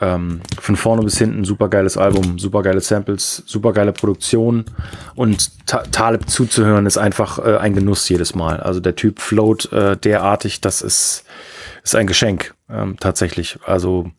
Ähm, 0.00 0.40
von 0.60 0.74
vorne 0.74 1.02
bis 1.02 1.18
hinten 1.18 1.44
super 1.44 1.68
geiles 1.68 1.96
Album, 1.96 2.38
super 2.38 2.62
geile 2.62 2.80
Samples, 2.80 3.44
super 3.46 3.72
geile 3.72 3.92
Produktion 3.92 4.64
und 5.14 5.66
Ta 5.66 5.84
Talib 5.92 6.28
zuzuhören 6.28 6.86
ist 6.86 6.98
einfach 6.98 7.38
äh, 7.38 7.58
ein 7.58 7.74
Genuss 7.74 8.08
jedes 8.08 8.34
Mal. 8.34 8.58
Also 8.58 8.80
der 8.80 8.96
Typ 8.96 9.20
float 9.20 9.70
äh, 9.72 9.96
derartig, 9.96 10.60
das 10.60 10.82
ist, 10.82 11.24
ist 11.84 11.94
ein 11.94 12.08
Geschenk 12.08 12.54
ähm, 12.68 12.96
tatsächlich. 12.98 13.60
Also 13.64 14.10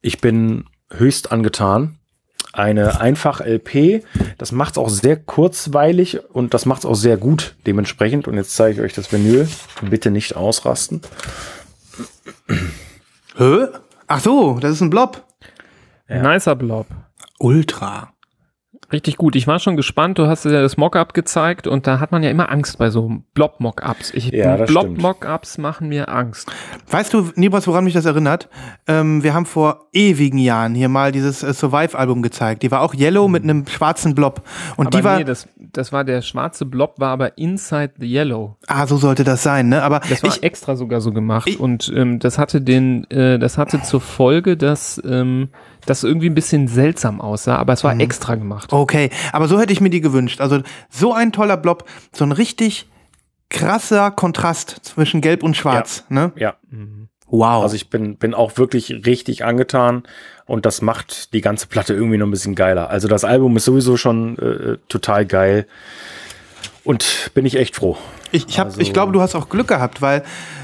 ich 0.00 0.20
bin 0.20 0.64
höchst 0.90 1.30
angetan. 1.32 1.98
Eine 2.52 3.02
einfach 3.02 3.42
LP, 3.42 4.02
das 4.38 4.50
macht 4.50 4.72
es 4.72 4.78
auch 4.78 4.88
sehr 4.88 5.16
kurzweilig 5.16 6.20
und 6.30 6.54
das 6.54 6.64
macht 6.64 6.80
es 6.80 6.86
auch 6.86 6.94
sehr 6.94 7.18
gut 7.18 7.54
dementsprechend. 7.66 8.26
Und 8.28 8.36
jetzt 8.36 8.56
zeige 8.56 8.76
ich 8.76 8.80
euch 8.80 8.94
das 8.94 9.12
Vinyl. 9.12 9.46
Bitte 9.82 10.10
nicht 10.10 10.36
ausrasten. 10.36 11.02
Hä? 13.36 13.66
Ach 14.06 14.20
so, 14.20 14.58
das 14.60 14.72
ist 14.72 14.80
ein 14.80 14.90
Blob. 14.90 15.24
Ja. 16.08 16.22
Nicer 16.22 16.54
Blob. 16.54 16.86
Ultra. 17.38 18.12
Richtig 18.92 19.16
gut. 19.16 19.34
Ich 19.34 19.46
war 19.48 19.58
schon 19.58 19.76
gespannt. 19.76 20.18
Du 20.18 20.26
hast 20.28 20.44
ja 20.44 20.62
das 20.62 20.76
Mockup 20.76 21.12
gezeigt 21.12 21.66
und 21.66 21.86
da 21.88 21.98
hat 21.98 22.12
man 22.12 22.22
ja 22.22 22.30
immer 22.30 22.52
Angst 22.52 22.78
bei 22.78 22.90
so 22.90 23.20
Blob-Mockups. 23.34 24.12
Ja. 24.30 24.56
Blob-Mockups 24.56 25.58
machen 25.58 25.88
mir 25.88 26.08
Angst. 26.08 26.48
Weißt 26.88 27.12
du, 27.12 27.30
Nibras, 27.34 27.66
woran 27.66 27.82
mich 27.84 27.94
das 27.94 28.04
erinnert? 28.04 28.48
Ähm, 28.86 29.24
wir 29.24 29.34
haben 29.34 29.44
vor 29.46 29.86
ewigen 29.92 30.38
Jahren 30.38 30.74
hier 30.76 30.88
mal 30.88 31.10
dieses 31.10 31.42
äh, 31.42 31.52
Survive-Album 31.52 32.22
gezeigt. 32.22 32.62
Die 32.62 32.70
war 32.70 32.80
auch 32.82 32.94
yellow 32.94 33.26
mit 33.26 33.42
einem 33.42 33.66
schwarzen 33.66 34.14
Blob. 34.14 34.42
Und 34.76 34.86
Aber 34.86 34.98
die 34.98 35.04
war, 35.04 35.18
nee, 35.18 35.24
das, 35.24 35.48
das 35.56 35.92
war 35.92 36.04
der 36.04 36.22
schwarze 36.22 36.64
Blob, 36.64 37.00
war 37.00 37.10
aber 37.10 37.38
inside 37.38 37.94
the 37.98 38.06
yellow. 38.06 38.56
ah, 38.68 38.86
so 38.86 38.98
sollte 38.98 39.24
das 39.24 39.42
sein, 39.42 39.68
ne? 39.68 39.82
Aber 39.82 40.00
Das 40.08 40.22
war 40.22 40.30
ich, 40.30 40.42
extra 40.44 40.76
sogar 40.76 41.00
so 41.00 41.12
gemacht 41.12 41.48
Ich- 41.48 41.58
und 41.58 41.92
ähm, 41.94 42.20
das 42.20 42.38
hatte 42.38 42.60
den, 42.60 43.10
äh, 43.10 43.38
das 43.40 43.58
hatte 43.58 43.82
zur 43.82 44.00
Folge, 44.00 44.56
dass 44.56 45.02
ähm, 45.04 45.48
das 45.86 46.04
irgendwie 46.04 46.28
ein 46.28 46.34
bisschen 46.34 46.68
seltsam 46.68 47.20
aussah, 47.20 47.56
aber 47.56 47.72
es 47.72 47.82
Mhm. 47.82 47.88
war 47.88 48.00
extra 48.00 48.34
gemacht. 48.34 48.72
okay, 48.72 49.10
aber 49.32 49.48
so 49.48 49.58
hätte 49.60 49.72
ich 49.72 49.80
mir 49.80 49.90
die 49.90 50.00
gewünscht. 50.00 50.40
Also 50.40 50.60
so 50.90 51.12
ein 51.14 51.32
toller 51.32 51.56
Blob, 51.56 51.88
so 52.12 52.24
ein 52.24 52.32
richtig 52.32 52.88
krasser 53.48 54.10
Kontrast 54.10 54.80
zwischen 54.82 55.20
Gelb 55.20 55.42
und 55.42 55.56
Schwarz, 55.56 56.04
ne? 56.08 56.32
Ja, 56.36 56.54
Wow. 57.28 57.62
also 57.64 57.74
ich 57.74 57.90
bin, 57.90 58.16
bin 58.18 58.34
auch 58.34 58.56
wirklich 58.56 59.04
richtig 59.04 59.44
angetan 59.44 60.04
und 60.46 60.64
das 60.64 60.80
macht 60.80 61.32
die 61.32 61.40
ganze 61.40 61.66
Platte 61.66 61.92
irgendwie 61.92 62.18
noch 62.18 62.26
ein 62.26 62.30
bisschen 62.30 62.54
geiler. 62.54 62.88
Also 62.90 63.08
das 63.08 63.24
Album 63.24 63.56
ist 63.56 63.64
sowieso 63.64 63.96
schon 63.96 64.38
äh, 64.38 64.78
total 64.88 65.26
geil 65.26 65.66
und 66.86 67.30
bin 67.34 67.44
ich 67.44 67.56
echt 67.56 67.76
froh. 67.76 67.96
Ich, 68.32 68.46
ich, 68.48 68.58
hab, 68.58 68.68
Also- 68.68 68.80
ich 68.80 68.92
glaube, 68.92 69.12
du 69.12 69.20
hast 69.20 69.34
auch 69.34 69.48
Glück 69.48 69.68
gehabt, 69.68 70.02
weil 70.02 70.22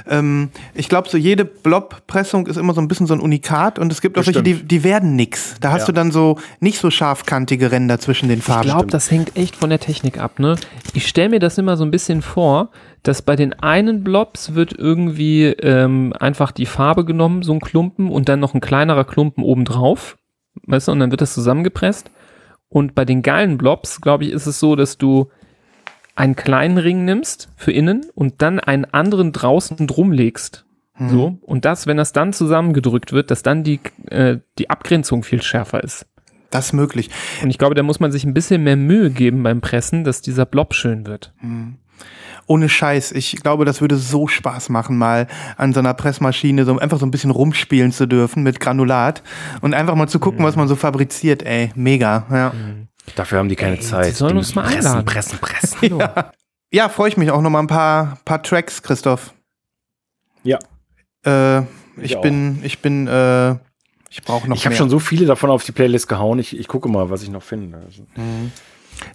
ähm, 0.08 0.50
ich 0.74 0.88
glaube, 0.88 1.08
so 1.08 1.16
jede 1.16 1.44
Blob-Pressung 1.44 2.46
ist 2.46 2.56
immer 2.56 2.74
so 2.74 2.80
ein 2.80 2.88
bisschen 2.88 3.06
so 3.06 3.14
ein 3.14 3.20
Unikat 3.20 3.78
und 3.78 3.92
es 3.92 4.00
gibt 4.00 4.18
auch 4.18 4.26
welche, 4.26 4.42
die, 4.42 4.54
die 4.62 4.84
werden 4.84 5.14
nix. 5.16 5.54
Da 5.60 5.70
hast 5.72 5.82
Ja. 5.82 5.86
du 5.86 5.92
dann 5.92 6.10
so 6.10 6.38
nicht 6.60 6.78
so 6.78 6.90
scharfkantige 6.90 7.70
Ränder 7.70 7.98
zwischen 7.98 8.28
den 8.28 8.40
Farben. 8.42 8.66
Ich 8.68 8.72
glaube, 8.74 8.86
das 8.88 9.10
hängt 9.10 9.36
echt 9.36 9.56
von 9.56 9.70
der 9.70 9.78
Technik 9.80 10.18
ab. 10.18 10.38
Ne? 10.38 10.56
Ich 10.94 11.06
stelle 11.08 11.28
mir 11.30 11.38
das 11.40 11.58
immer 11.58 11.76
so 11.76 11.84
ein 11.84 11.90
bisschen 11.90 12.22
vor, 12.22 12.70
dass 13.02 13.22
bei 13.22 13.36
den 13.36 13.52
einen 13.54 14.02
Blobs 14.04 14.54
wird 14.54 14.72
irgendwie 14.76 15.46
ähm, 15.46 16.12
einfach 16.18 16.52
die 16.52 16.66
Farbe 16.66 17.04
genommen, 17.04 17.42
so 17.42 17.52
ein 17.52 17.60
Klumpen 17.60 18.10
und 18.10 18.28
dann 18.28 18.40
noch 18.40 18.54
ein 18.54 18.60
kleinerer 18.60 19.04
Klumpen 19.04 19.44
obendrauf. 19.44 20.16
Weißt 20.66 20.88
du, 20.88 20.92
und 20.92 21.00
dann 21.00 21.10
wird 21.10 21.20
das 21.20 21.34
zusammengepresst. 21.34 22.10
Und 22.68 22.94
bei 22.94 23.04
den 23.04 23.22
geilen 23.22 23.58
Blobs, 23.58 24.00
glaube 24.00 24.24
ich, 24.24 24.30
ist 24.30 24.46
es 24.46 24.58
so, 24.60 24.76
dass 24.76 24.98
du 24.98 25.28
einen 26.14 26.36
kleinen 26.36 26.78
Ring 26.78 27.04
nimmst 27.04 27.48
für 27.56 27.72
innen 27.72 28.06
und 28.14 28.42
dann 28.42 28.60
einen 28.60 28.84
anderen 28.84 29.32
draußen 29.32 29.86
drum 29.86 30.12
legst. 30.12 30.64
So. 31.08 31.38
Und 31.42 31.64
das, 31.64 31.86
wenn 31.86 31.96
das 31.96 32.12
dann 32.12 32.32
zusammengedrückt 32.32 33.12
wird, 33.12 33.30
dass 33.30 33.42
dann 33.42 33.64
die, 33.64 33.80
äh, 34.08 34.38
die 34.58 34.70
Abgrenzung 34.70 35.22
viel 35.24 35.42
schärfer 35.42 35.82
ist. 35.82 36.06
Das 36.50 36.66
ist 36.66 36.72
möglich. 36.74 37.08
Und 37.42 37.50
ich 37.50 37.58
glaube, 37.58 37.74
da 37.74 37.82
muss 37.82 37.98
man 37.98 38.12
sich 38.12 38.24
ein 38.24 38.34
bisschen 38.34 38.62
mehr 38.62 38.76
Mühe 38.76 39.10
geben 39.10 39.42
beim 39.42 39.60
Pressen, 39.62 40.04
dass 40.04 40.20
dieser 40.20 40.44
Blob 40.44 40.74
schön 40.74 41.06
wird. 41.06 41.32
Ohne 42.46 42.68
Scheiß. 42.68 43.12
Ich 43.12 43.36
glaube, 43.36 43.64
das 43.64 43.80
würde 43.80 43.96
so 43.96 44.28
Spaß 44.28 44.68
machen, 44.68 44.98
mal 44.98 45.28
an 45.56 45.72
so 45.72 45.80
einer 45.80 45.94
Pressmaschine 45.94 46.64
so 46.64 46.78
einfach 46.78 46.98
so 46.98 47.06
ein 47.06 47.10
bisschen 47.10 47.30
rumspielen 47.30 47.90
zu 47.90 48.06
dürfen 48.06 48.42
mit 48.42 48.60
Granulat 48.60 49.22
und 49.62 49.72
einfach 49.72 49.94
mal 49.94 50.08
zu 50.08 50.18
gucken, 50.18 50.44
was 50.44 50.56
man 50.56 50.68
so 50.68 50.76
fabriziert, 50.76 51.42
ey. 51.42 51.70
Mega, 51.74 52.26
ja. 52.30 52.52
Dafür 53.16 53.38
haben 53.38 53.48
die 53.48 53.56
keine 53.56 53.80
Zeit. 53.80 54.06
sie 54.06 54.12
sollen 54.12 54.32
Die 54.34 54.38
uns 54.38 54.54
mal 54.54 54.62
pressen, 54.62 54.78
einladen. 54.86 55.04
pressen, 55.04 55.38
pressen. 55.38 55.78
Hallo. 55.82 56.00
Ja, 56.72 56.88
freue 56.88 57.08
ich 57.08 57.16
mich 57.16 57.30
auch 57.30 57.42
noch 57.42 57.50
mal 57.50 57.58
ein 57.60 57.66
paar, 57.66 58.18
paar 58.24 58.42
Tracks, 58.42 58.82
Christoph. 58.82 59.34
Ja, 60.44 60.58
Äh, 61.24 61.60
Ich 61.60 61.66
ich 62.02 62.16
auch. 62.16 62.22
bin, 62.22 62.60
ich 62.64 62.78
bin, 62.80 63.06
äh, 63.06 63.52
ich 64.10 64.22
brauche 64.24 64.48
noch 64.48 64.56
ich 64.56 64.64
habe 64.66 64.74
schon 64.74 64.88
so 64.90 64.98
viele 64.98 65.26
davon 65.26 65.50
auf 65.50 65.64
die 65.64 65.72
Playlist 65.72 66.08
gehauen. 66.08 66.38
Ich, 66.38 66.56
ich 66.58 66.68
gucke 66.68 66.88
mal, 66.88 67.10
was 67.10 67.22
ich 67.22 67.28
noch 67.30 67.42
finde. 67.42 67.78
Also, 67.84 68.02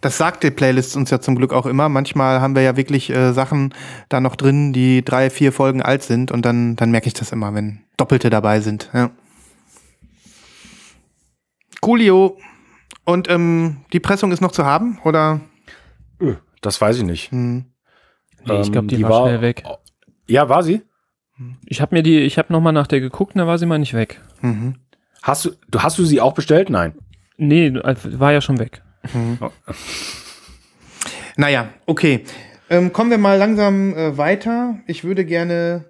Das 0.01 0.17
sagt 0.17 0.43
die 0.43 0.51
Playlist 0.51 0.95
uns 0.95 1.09
ja 1.09 1.19
zum 1.19 1.35
Glück 1.35 1.53
auch 1.53 1.65
immer. 1.65 1.89
Manchmal 1.89 2.41
haben 2.41 2.55
wir 2.55 2.61
ja 2.61 2.75
wirklich 2.77 3.09
äh, 3.09 3.31
Sachen 3.33 3.73
da 4.09 4.19
noch 4.19 4.35
drin, 4.35 4.73
die 4.73 5.03
drei, 5.03 5.29
vier 5.29 5.51
Folgen 5.51 5.81
alt 5.81 6.03
sind 6.03 6.31
und 6.31 6.45
dann, 6.45 6.75
dann 6.75 6.91
merke 6.91 7.07
ich 7.07 7.13
das 7.13 7.31
immer, 7.31 7.53
wenn 7.55 7.79
Doppelte 7.97 8.29
dabei 8.29 8.59
sind. 8.59 8.89
Ja. 8.93 9.09
Coolio. 11.81 12.37
Und 13.07 13.29
ähm, 13.29 13.77
die 13.93 14.01
Pressung 14.01 14.33
ist 14.33 14.41
noch 14.41 14.51
zu 14.51 14.65
haben, 14.65 14.99
oder? 15.05 15.39
das 16.61 16.81
weiß 16.81 16.97
ich 16.97 17.03
nicht. 17.03 17.31
Hm. 17.31 17.63
Nee, 18.45 18.59
ich 18.61 18.71
glaube, 18.71 18.79
Ähm, 18.85 18.87
die, 18.89 18.95
die 18.97 19.03
war, 19.03 19.09
war- 19.11 19.27
schnell 19.27 19.41
weg. 19.41 19.63
Ja, 20.27 20.49
war 20.49 20.61
sie? 20.61 20.81
Ich 21.65 21.79
habe 21.79 21.95
mir 21.95 22.03
die, 22.03 22.19
ich 22.19 22.37
habe 22.37 22.51
nochmal 22.51 22.73
nach 22.73 22.87
der 22.87 22.99
geguckt, 22.99 23.33
und 23.35 23.39
da 23.39 23.47
war 23.47 23.57
sie 23.57 23.65
mal 23.65 23.77
nicht 23.79 23.93
weg. 23.93 24.19
Mhm. 24.41 24.75
Hast 25.23 25.45
du, 25.45 25.51
du 25.69 25.83
hast 25.83 25.97
du 25.97 26.03
sie 26.03 26.19
auch 26.19 26.33
bestellt? 26.33 26.69
Nein. 26.69 26.95
Nee, 27.37 27.71
war 27.73 28.33
ja 28.33 28.41
schon 28.41 28.59
weg. 28.59 28.81
Naja, 31.37 31.69
okay. 31.85 32.25
Ähm, 32.69 32.91
kommen 32.91 33.11
wir 33.11 33.17
mal 33.19 33.37
langsam 33.37 33.93
äh, 33.95 34.17
weiter. 34.17 34.79
Ich 34.87 35.03
würde 35.05 35.23
gerne. 35.23 35.85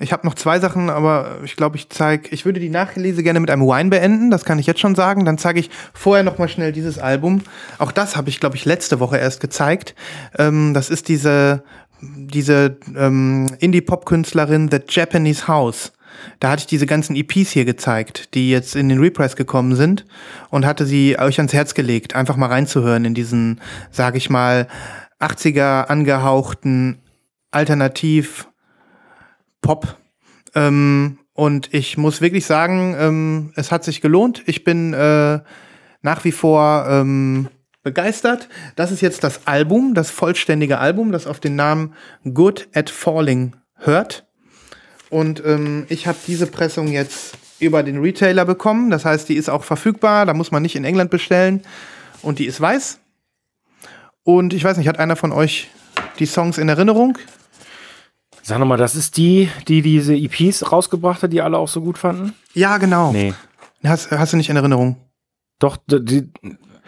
Ich 0.00 0.12
habe 0.12 0.26
noch 0.26 0.34
zwei 0.34 0.58
Sachen, 0.58 0.90
aber 0.90 1.38
ich 1.44 1.54
glaube, 1.54 1.76
ich 1.76 1.88
zeige. 1.88 2.28
Ich 2.30 2.44
würde 2.44 2.58
die 2.58 2.68
Nachlese 2.68 3.22
gerne 3.22 3.38
mit 3.38 3.50
einem 3.50 3.62
Wine 3.62 3.90
beenden. 3.90 4.30
Das 4.30 4.44
kann 4.44 4.58
ich 4.58 4.66
jetzt 4.66 4.80
schon 4.80 4.96
sagen. 4.96 5.24
Dann 5.24 5.38
zeige 5.38 5.60
ich 5.60 5.70
vorher 5.92 6.24
noch 6.24 6.36
mal 6.36 6.48
schnell 6.48 6.72
dieses 6.72 6.98
Album. 6.98 7.42
Auch 7.78 7.92
das 7.92 8.16
habe 8.16 8.28
ich, 8.28 8.40
glaube 8.40 8.56
ich, 8.56 8.64
letzte 8.64 8.98
Woche 8.98 9.18
erst 9.18 9.40
gezeigt. 9.40 9.94
Ähm, 10.36 10.74
das 10.74 10.90
ist 10.90 11.08
diese 11.08 11.62
diese 12.00 12.76
ähm, 12.96 13.46
Indie-Pop-Künstlerin 13.58 14.68
The 14.70 14.80
Japanese 14.88 15.48
House. 15.48 15.92
Da 16.40 16.50
hatte 16.50 16.60
ich 16.60 16.66
diese 16.66 16.86
ganzen 16.86 17.16
EPs 17.16 17.50
hier 17.50 17.64
gezeigt, 17.64 18.34
die 18.34 18.50
jetzt 18.50 18.76
in 18.76 18.88
den 18.88 18.98
Repress 19.00 19.36
gekommen 19.36 19.74
sind 19.74 20.04
und 20.50 20.64
hatte 20.64 20.86
sie 20.86 21.18
euch 21.18 21.38
ans 21.38 21.52
Herz 21.52 21.74
gelegt, 21.74 22.14
einfach 22.14 22.36
mal 22.36 22.46
reinzuhören 22.46 23.04
in 23.04 23.14
diesen, 23.14 23.60
sag 23.90 24.16
ich 24.16 24.30
mal, 24.30 24.68
80er 25.20 25.86
angehauchten 25.86 26.98
Alternativ 27.50 28.48
Pop. 29.64 29.96
Ähm, 30.54 31.18
und 31.32 31.72
ich 31.72 31.96
muss 31.96 32.20
wirklich 32.20 32.46
sagen, 32.46 32.94
ähm, 32.98 33.52
es 33.56 33.72
hat 33.72 33.82
sich 33.82 34.00
gelohnt. 34.02 34.42
Ich 34.46 34.62
bin 34.62 34.92
äh, 34.92 35.40
nach 36.02 36.24
wie 36.24 36.32
vor 36.32 36.86
ähm, 36.88 37.48
begeistert. 37.82 38.48
Das 38.76 38.92
ist 38.92 39.00
jetzt 39.00 39.24
das 39.24 39.46
Album, 39.46 39.94
das 39.94 40.10
vollständige 40.10 40.78
Album, 40.78 41.12
das 41.12 41.26
auf 41.26 41.40
den 41.40 41.56
Namen 41.56 41.94
Good 42.32 42.68
at 42.74 42.90
Falling 42.90 43.56
hört. 43.76 44.26
Und 45.08 45.42
ähm, 45.44 45.86
ich 45.88 46.06
habe 46.06 46.18
diese 46.26 46.46
Pressung 46.46 46.88
jetzt 46.88 47.38
über 47.58 47.82
den 47.82 48.00
Retailer 48.00 48.44
bekommen. 48.44 48.90
Das 48.90 49.06
heißt, 49.06 49.28
die 49.30 49.36
ist 49.36 49.48
auch 49.48 49.64
verfügbar. 49.64 50.26
Da 50.26 50.34
muss 50.34 50.52
man 50.52 50.62
nicht 50.62 50.76
in 50.76 50.84
England 50.84 51.10
bestellen. 51.10 51.62
Und 52.20 52.38
die 52.38 52.46
ist 52.46 52.60
weiß. 52.60 53.00
Und 54.24 54.52
ich 54.52 54.62
weiß 54.62 54.76
nicht, 54.76 54.88
hat 54.88 54.98
einer 54.98 55.16
von 55.16 55.32
euch 55.32 55.70
die 56.18 56.26
Songs 56.26 56.58
in 56.58 56.68
Erinnerung? 56.68 57.18
Sag 58.46 58.58
nochmal, 58.58 58.76
das 58.78 58.94
ist 58.94 59.16
die, 59.16 59.48
die 59.68 59.80
diese 59.80 60.14
EPs 60.14 60.70
rausgebracht 60.70 61.22
hat, 61.22 61.32
die 61.32 61.40
alle 61.40 61.56
auch 61.56 61.68
so 61.68 61.80
gut 61.80 61.96
fanden? 61.96 62.34
Ja, 62.52 62.76
genau. 62.76 63.10
Nee. 63.10 63.32
Hast, 63.82 64.10
hast 64.10 64.34
du 64.34 64.36
nicht 64.36 64.50
in 64.50 64.56
Erinnerung? 64.56 64.96
Doch, 65.58 65.78
die, 65.88 66.30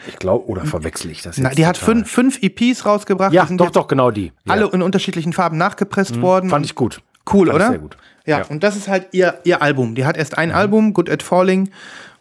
Ich 0.06 0.16
glaube, 0.18 0.46
oder 0.46 0.66
verwechsel 0.66 1.10
ich 1.10 1.22
das 1.22 1.36
jetzt? 1.38 1.44
Na, 1.44 1.50
die 1.50 1.66
hat 1.66 1.76
total? 1.76 1.94
fünf, 2.04 2.10
fünf 2.10 2.42
EPs 2.42 2.84
rausgebracht. 2.84 3.32
Ja, 3.32 3.42
die 3.42 3.48
sind 3.48 3.60
doch, 3.60 3.70
doch, 3.70 3.88
genau 3.88 4.10
die. 4.10 4.32
Ja. 4.44 4.52
alle 4.52 4.66
in 4.70 4.82
unterschiedlichen 4.82 5.32
Farben 5.32 5.56
nachgepresst 5.56 6.20
worden. 6.20 6.50
Fand 6.50 6.66
ich 6.66 6.74
gut. 6.74 7.00
Cool, 7.32 7.46
Fand 7.46 7.56
oder? 7.56 7.68
Sehr 7.70 7.78
gut. 7.78 7.96
Ja, 8.26 8.38
Ja. 8.40 8.44
und 8.46 8.62
das 8.62 8.76
ist 8.76 8.88
halt 8.88 9.08
ihr, 9.12 9.38
ihr 9.44 9.62
Album. 9.62 9.94
Die 9.94 10.04
hat 10.04 10.16
erst 10.16 10.36
ein 10.36 10.50
Album, 10.52 10.92
Good 10.92 11.08
at 11.08 11.22
Falling. 11.22 11.70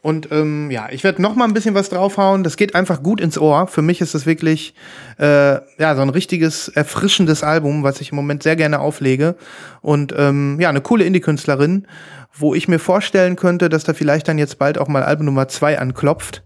Und 0.05 0.31
ähm, 0.31 0.69
ja, 0.69 0.87
ich 0.91 1.03
werde 1.03 1.19
noch 1.19 1.35
mal 1.35 1.45
ein 1.45 1.55
bisschen 1.55 1.73
was 1.73 1.89
draufhauen. 1.89 2.43
Das 2.43 2.57
geht 2.57 2.75
einfach 2.75 3.01
gut 3.01 3.19
ins 3.19 3.39
Ohr. 3.39 3.65
Für 3.65 3.81
mich 3.81 4.01
ist 4.01 4.13
das 4.13 4.27
wirklich 4.27 4.75
äh, 5.17 5.55
ja 5.81 5.95
so 5.95 6.03
ein 6.03 6.09
richtiges 6.09 6.67
erfrischendes 6.67 7.41
Album, 7.41 7.81
was 7.81 8.01
ich 8.01 8.11
im 8.11 8.15
Moment 8.15 8.43
sehr 8.43 8.55
gerne 8.55 8.81
auflege. 8.81 9.35
Und 9.81 10.13
ähm, 10.15 10.59
ja, 10.59 10.69
eine 10.69 10.81
coole 10.81 11.05
Indie-Künstlerin, 11.05 11.87
wo 12.31 12.53
ich 12.53 12.67
mir 12.67 12.77
vorstellen 12.77 13.35
könnte, 13.35 13.67
dass 13.67 13.83
da 13.83 13.95
vielleicht 13.95 14.27
dann 14.27 14.37
jetzt 14.37 14.59
bald 14.59 14.77
auch 14.77 14.87
mal 14.87 15.01
Album 15.01 15.25
Nummer 15.25 15.47
zwei 15.47 15.79
anklopft 15.79 16.43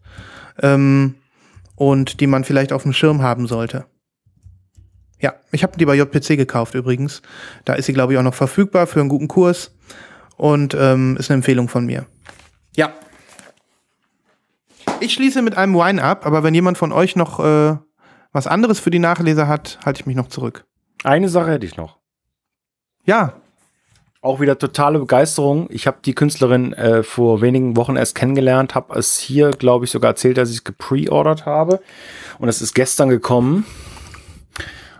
ähm, 0.61 1.15
und 1.75 2.21
die 2.21 2.27
man 2.27 2.45
vielleicht 2.45 2.71
auf 2.71 2.83
dem 2.83 2.93
Schirm 2.93 3.23
haben 3.23 3.45
sollte. 3.45 3.87
Ja, 5.19 5.33
ich 5.51 5.63
habe 5.63 5.77
die 5.77 5.85
bei 5.85 5.95
JPC 5.95 6.37
gekauft 6.37 6.75
übrigens. 6.75 7.21
Da 7.65 7.73
ist 7.73 7.87
sie, 7.87 7.93
glaube 7.93 8.13
ich, 8.13 8.19
auch 8.19 8.23
noch 8.23 8.35
verfügbar 8.35 8.87
für 8.87 9.01
einen 9.01 9.09
guten 9.09 9.27
Kurs 9.27 9.75
und 10.37 10.77
ähm, 10.79 11.17
ist 11.19 11.29
eine 11.29 11.39
Empfehlung 11.39 11.67
von 11.67 11.85
mir. 11.85 12.05
Ja. 12.77 12.93
Ich 15.01 15.13
schließe 15.13 15.41
mit 15.41 15.57
einem 15.57 15.75
Wine 15.75 16.03
ab, 16.03 16.25
aber 16.25 16.43
wenn 16.43 16.53
jemand 16.53 16.77
von 16.77 16.91
euch 16.91 17.15
noch 17.15 17.39
äh, 17.39 17.77
was 18.31 18.47
anderes 18.47 18.79
für 18.79 18.91
die 18.91 18.99
Nachleser 18.99 19.47
hat, 19.47 19.79
halte 19.85 20.01
ich 20.01 20.05
mich 20.05 20.15
noch 20.15 20.27
zurück. 20.27 20.65
Eine 21.03 21.29
Sache 21.29 21.51
hätte 21.51 21.65
ich 21.65 21.77
noch. 21.77 21.97
Ja, 23.05 23.33
Auch 24.21 24.41
wieder 24.41 24.57
totale 24.59 24.99
Begeisterung. 24.99 25.67
Ich 25.71 25.87
habe 25.87 25.99
die 26.03 26.13
Künstlerin 26.13 26.73
äh, 26.73 27.03
vor 27.03 27.39
wenigen 27.39 27.77
Wochen 27.77 27.95
erst 27.95 28.15
kennengelernt, 28.15 28.75
habe 28.75 28.99
es 28.99 29.17
hier, 29.17 29.51
glaube 29.51 29.85
ich, 29.85 29.91
sogar 29.91 30.11
erzählt, 30.11 30.37
dass 30.37 30.49
ich 30.49 30.57
es 30.57 30.63
gepreordert 30.65 31.45
habe. 31.45 31.79
Und 32.37 32.49
es 32.49 32.61
ist 32.61 32.73
gestern 32.73 33.07
gekommen. 33.07 33.65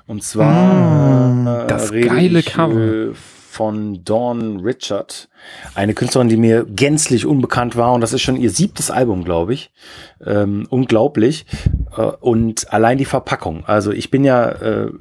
Und 0.08 0.24
zwar 0.24 1.66
äh, 1.66 1.68
das 1.68 1.92
rede 1.92 2.08
geile 2.08 2.44
Cover. 2.44 3.14
Äh, 3.50 3.60
von 3.60 4.04
Dawn 4.04 4.60
Richard, 4.62 5.30
eine 5.76 5.94
Künstlerin, 5.94 6.30
die 6.30 6.38
mir 6.38 6.66
gänzlich 6.66 7.26
unbekannt 7.26 7.76
war. 7.76 7.94
Und 7.94 8.02
das 8.02 8.14
ist 8.14 8.22
schon 8.22 8.38
ihr 8.38 8.52
siebtes 8.52 8.92
Album, 8.92 9.24
glaube 9.24 9.54
ich. 9.54 9.72
Ähm, 10.26 10.68
unglaublich. 10.70 11.46
Äh, 11.96 12.02
und 12.02 12.72
allein 12.72 12.98
die 12.98 13.06
Verpackung. 13.06 13.66
Also 13.66 13.92
ich 13.92 14.12
bin 14.12 14.24
ja 14.24 14.50
äh, 14.50 14.92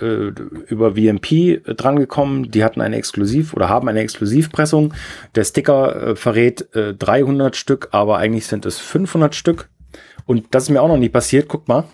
äh, 0.00 0.32
über 0.68 0.92
VMP 0.94 1.62
drangekommen. 1.64 2.50
Die 2.50 2.64
hatten 2.64 2.80
eine 2.80 2.96
Exklusiv 2.96 3.54
oder 3.54 3.68
haben 3.68 3.88
eine 3.88 4.00
Exklusivpressung. 4.00 4.94
Der 5.34 5.44
Sticker 5.44 6.08
äh, 6.08 6.16
verrät 6.16 6.74
äh, 6.74 6.94
300 6.94 7.56
Stück, 7.56 7.88
aber 7.92 8.18
eigentlich 8.18 8.46
sind 8.46 8.66
es 8.66 8.78
500 8.78 9.34
Stück. 9.34 9.68
Und 10.26 10.46
das 10.50 10.64
ist 10.64 10.70
mir 10.70 10.82
auch 10.82 10.88
noch 10.88 10.98
nie 10.98 11.08
passiert. 11.08 11.48
Guck 11.48 11.68
mal. 11.68 11.84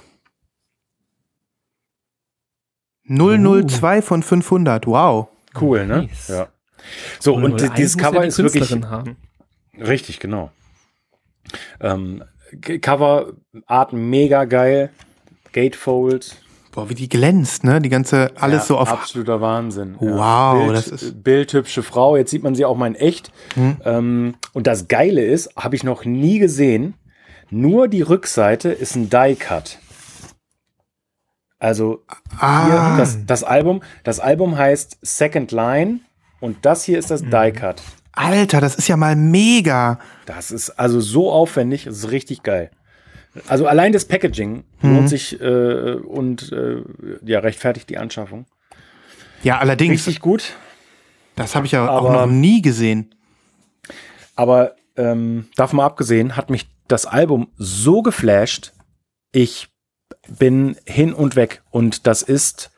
002 3.06 4.02
von 4.02 4.22
500. 4.22 4.86
Wow. 4.86 5.28
Cool, 5.60 5.86
ne? 5.86 6.02
Nice. 6.02 6.28
Ja. 6.28 6.48
So, 7.20 7.34
und, 7.34 7.60
Weil 7.60 7.70
dieses 7.70 7.94
ja 7.94 8.02
Cover 8.02 8.20
die 8.22 8.28
ist 8.28 8.38
wirklich 8.38 8.68
Künstlerin 8.68 8.90
haben. 8.90 9.16
richtig, 9.80 10.20
genau. 10.20 10.50
Ähm, 11.80 12.22
G- 12.52 12.78
Coverart 12.78 13.92
mega 13.92 14.44
geil. 14.44 14.90
Gatefold. 15.52 16.36
Boah, 16.72 16.88
wie 16.90 16.94
die 16.94 17.08
glänzt, 17.08 17.62
ne? 17.62 17.80
Die 17.80 17.88
ganze, 17.88 18.32
alles 18.36 18.62
Ja, 18.62 18.66
so 18.66 18.78
auf. 18.78 18.90
absoluter 18.90 19.40
Wahnsinn. 19.40 19.94
Wow, 20.00 20.64
Bild, 20.64 20.76
das 20.76 20.88
ist- 20.88 21.22
bildhübsche 21.22 21.82
Frau. 21.84 22.16
Jetzt 22.16 22.30
sieht 22.32 22.42
man 22.42 22.54
sie 22.56 22.64
auch 22.64 22.76
mal 22.76 22.88
in 22.88 22.96
echt. 22.96 23.30
Hm. 23.54 23.76
Ähm, 23.84 24.34
und 24.52 24.66
das 24.66 24.88
Geile 24.88 25.24
ist, 25.24 25.54
habe 25.56 25.76
ich 25.76 25.84
noch 25.84 26.04
nie 26.04 26.38
gesehen. 26.40 26.94
Nur 27.50 27.86
die 27.88 28.02
Rückseite 28.02 28.70
ist 28.70 28.96
ein 28.96 29.08
Die 29.10 29.36
Cut. 29.36 29.78
Also 31.64 32.04
Ah, 32.38 32.66
hier 32.66 32.96
das, 32.98 33.24
das 33.24 33.42
Album. 33.42 33.82
Das 34.02 34.20
Album 34.20 34.58
heißt 34.58 34.98
Second 35.00 35.50
Line 35.50 36.00
und 36.40 36.58
das 36.66 36.84
hier 36.84 36.98
ist 36.98 37.10
das 37.10 37.22
Die 37.22 37.52
Cut. 37.52 37.80
Alter, 38.12 38.60
das 38.60 38.74
ist 38.74 38.86
ja 38.88 38.96
mal 38.98 39.16
mega. 39.16 39.98
Das 40.26 40.50
ist 40.50 40.70
also 40.70 41.00
so 41.00 41.32
aufwendig, 41.32 41.84
das 41.84 41.96
ist 41.98 42.10
richtig 42.10 42.42
geil. 42.42 42.70
Also 43.48 43.66
allein 43.66 43.92
das 43.92 44.04
Packaging 44.04 44.64
Mhm. 44.82 44.94
lohnt 44.94 45.08
sich 45.08 45.40
äh, 45.40 45.94
und 45.94 46.52
äh, 46.52 46.82
ja 47.24 47.38
rechtfertigt 47.40 47.88
die 47.88 47.96
Anschaffung. 47.98 48.44
Ja, 49.42 49.58
allerdings, 49.58 50.06
Richtig 50.06 50.20
gut. 50.20 50.52
das 51.36 51.54
habe 51.56 51.64
ich 51.66 51.72
ja 51.72 51.88
auch 51.88 52.04
Aber- 52.10 52.26
noch 52.26 52.32
nie 52.32 52.60
gesehen. 52.62 53.14
Aber 54.36 54.74
ähm, 54.96 55.48
davon 55.56 55.78
mal 55.78 55.86
abgesehen, 55.86 56.36
hat 56.36 56.50
mich 56.50 56.68
das 56.88 57.06
Album 57.06 57.48
so 57.56 58.02
geflasht, 58.02 58.72
ich 59.32 59.68
bin 60.28 60.76
hin 60.86 61.12
und 61.12 61.36
weg. 61.36 61.62
Und 61.70 62.06
das 62.06 62.22
ist 62.22 62.70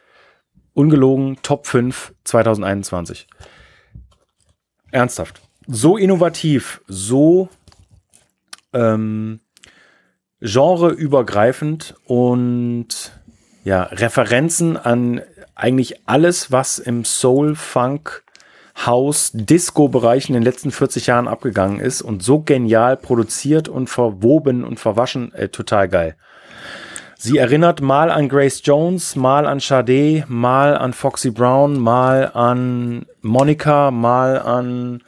ungelogen 0.74 1.38
Top 1.42 1.66
5 1.66 2.14
2021. 2.24 3.26
Ernsthaft. 4.90 5.42
So 5.66 5.96
innovativ, 5.96 6.80
so 6.86 7.48
ähm, 8.72 9.40
genreübergreifend 10.40 11.94
und 12.04 13.12
ja, 13.64 13.82
Referenzen 13.84 14.76
an 14.76 15.22
eigentlich 15.54 16.06
alles, 16.06 16.52
was 16.52 16.78
im 16.78 17.04
Soul, 17.04 17.56
Funk, 17.56 18.22
House, 18.84 19.30
Disco-Bereich 19.32 20.28
in 20.28 20.34
den 20.34 20.42
letzten 20.42 20.70
40 20.70 21.06
Jahren 21.06 21.26
abgegangen 21.26 21.80
ist 21.80 22.02
und 22.02 22.22
so 22.22 22.40
genial 22.40 22.96
produziert 22.96 23.68
und 23.68 23.88
verwoben 23.88 24.64
und 24.64 24.78
verwaschen, 24.78 25.32
äh, 25.32 25.48
total 25.48 25.88
geil. 25.88 26.16
Sie 27.18 27.38
erinnert 27.38 27.80
mal 27.80 28.10
an 28.10 28.28
Grace 28.28 28.60
Jones, 28.62 29.16
mal 29.16 29.46
an 29.46 29.58
Sade, 29.58 30.24
mal 30.28 30.76
an 30.76 30.92
Foxy 30.92 31.30
Brown, 31.30 31.78
mal 31.78 32.30
an 32.34 33.06
Monica, 33.22 33.90
mal 33.90 34.38
an. 34.38 35.02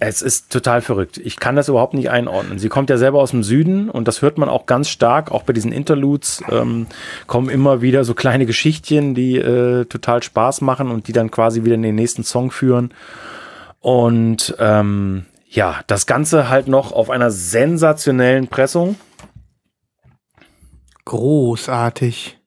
Es 0.00 0.20
ist 0.20 0.50
total 0.50 0.80
verrückt. 0.80 1.18
Ich 1.18 1.38
kann 1.38 1.56
das 1.56 1.68
überhaupt 1.68 1.94
nicht 1.94 2.10
einordnen. 2.10 2.58
Sie 2.58 2.68
kommt 2.68 2.90
ja 2.90 2.98
selber 2.98 3.20
aus 3.20 3.30
dem 3.30 3.42
Süden 3.44 3.88
und 3.88 4.08
das 4.08 4.20
hört 4.20 4.36
man 4.38 4.48
auch 4.48 4.66
ganz 4.66 4.88
stark. 4.88 5.30
Auch 5.30 5.44
bei 5.44 5.52
diesen 5.52 5.72
Interludes 5.72 6.42
ähm, 6.50 6.86
kommen 7.26 7.48
immer 7.50 7.82
wieder 7.82 8.04
so 8.04 8.14
kleine 8.14 8.46
Geschichtchen, 8.46 9.14
die 9.14 9.36
äh, 9.36 9.84
total 9.86 10.22
Spaß 10.22 10.60
machen 10.60 10.90
und 10.90 11.08
die 11.08 11.12
dann 11.12 11.30
quasi 11.30 11.64
wieder 11.64 11.74
in 11.74 11.82
den 11.82 11.94
nächsten 11.94 12.24
Song 12.24 12.50
führen. 12.50 12.92
Und 13.80 14.56
ähm, 14.58 15.24
ja, 15.48 15.80
das 15.86 16.06
Ganze 16.06 16.48
halt 16.48 16.68
noch 16.68 16.92
auf 16.92 17.10
einer 17.10 17.30
sensationellen 17.30 18.48
Pressung. 18.48 18.96
Großartig. 21.08 22.38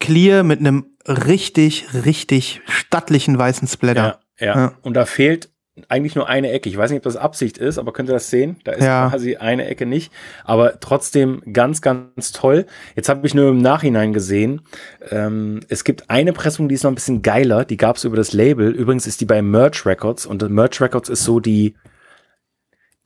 Clear 0.00 0.42
mit 0.42 0.58
einem 0.58 0.86
richtig, 1.06 1.86
richtig 2.04 2.60
stattlichen 2.66 3.38
weißen 3.38 3.68
Splatter. 3.68 4.18
Ja, 4.40 4.46
ja. 4.46 4.56
Ja. 4.56 4.72
Und 4.82 4.94
da 4.94 5.06
fehlt 5.06 5.48
eigentlich 5.88 6.16
nur 6.16 6.28
eine 6.28 6.50
Ecke. 6.50 6.68
Ich 6.68 6.76
weiß 6.76 6.90
nicht, 6.90 6.98
ob 6.98 7.04
das 7.04 7.16
Absicht 7.16 7.56
ist, 7.56 7.78
aber 7.78 7.92
könnt 7.92 8.08
ihr 8.10 8.14
das 8.14 8.30
sehen? 8.30 8.56
Da 8.64 8.72
ist 8.72 8.84
Ja. 8.84 9.08
quasi 9.10 9.36
eine 9.36 9.66
Ecke 9.66 9.86
nicht. 9.86 10.12
Aber 10.44 10.80
trotzdem 10.80 11.40
ganz, 11.52 11.80
ganz 11.82 12.32
toll. 12.32 12.66
Jetzt 12.96 13.08
habe 13.08 13.24
ich 13.24 13.32
nur 13.32 13.48
im 13.50 13.58
Nachhinein 13.62 14.12
gesehen, 14.12 14.62
ähm, 15.10 15.60
es 15.68 15.84
gibt 15.84 16.10
eine 16.10 16.32
Pressung, 16.32 16.68
die 16.68 16.74
ist 16.74 16.82
noch 16.82 16.90
ein 16.90 16.96
bisschen 16.96 17.22
geiler. 17.22 17.64
Die 17.64 17.76
gab 17.76 17.94
es 17.96 18.02
über 18.04 18.16
das 18.16 18.32
Label. 18.32 18.72
Übrigens 18.72 19.06
ist 19.06 19.20
die 19.20 19.26
bei 19.26 19.40
Merch 19.40 19.86
Records. 19.86 20.26
Und 20.26 20.42
Merch 20.50 20.80
Records 20.80 21.08
ist 21.08 21.22
so 21.22 21.38
die, 21.38 21.76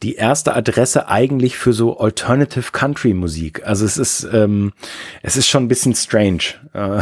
die 0.04 0.16
erste 0.16 0.54
Adresse 0.54 1.08
eigentlich 1.08 1.56
für 1.56 1.72
so 1.72 1.98
Alternative 1.98 2.72
Country 2.72 3.14
Musik. 3.14 3.66
Also 3.66 3.86
es 3.86 3.96
ist, 3.96 4.28
ähm, 4.30 4.74
es 5.22 5.38
ist 5.38 5.48
schon 5.48 5.64
ein 5.64 5.68
bisschen 5.68 5.94
strange, 5.94 6.42
äh, 6.74 7.00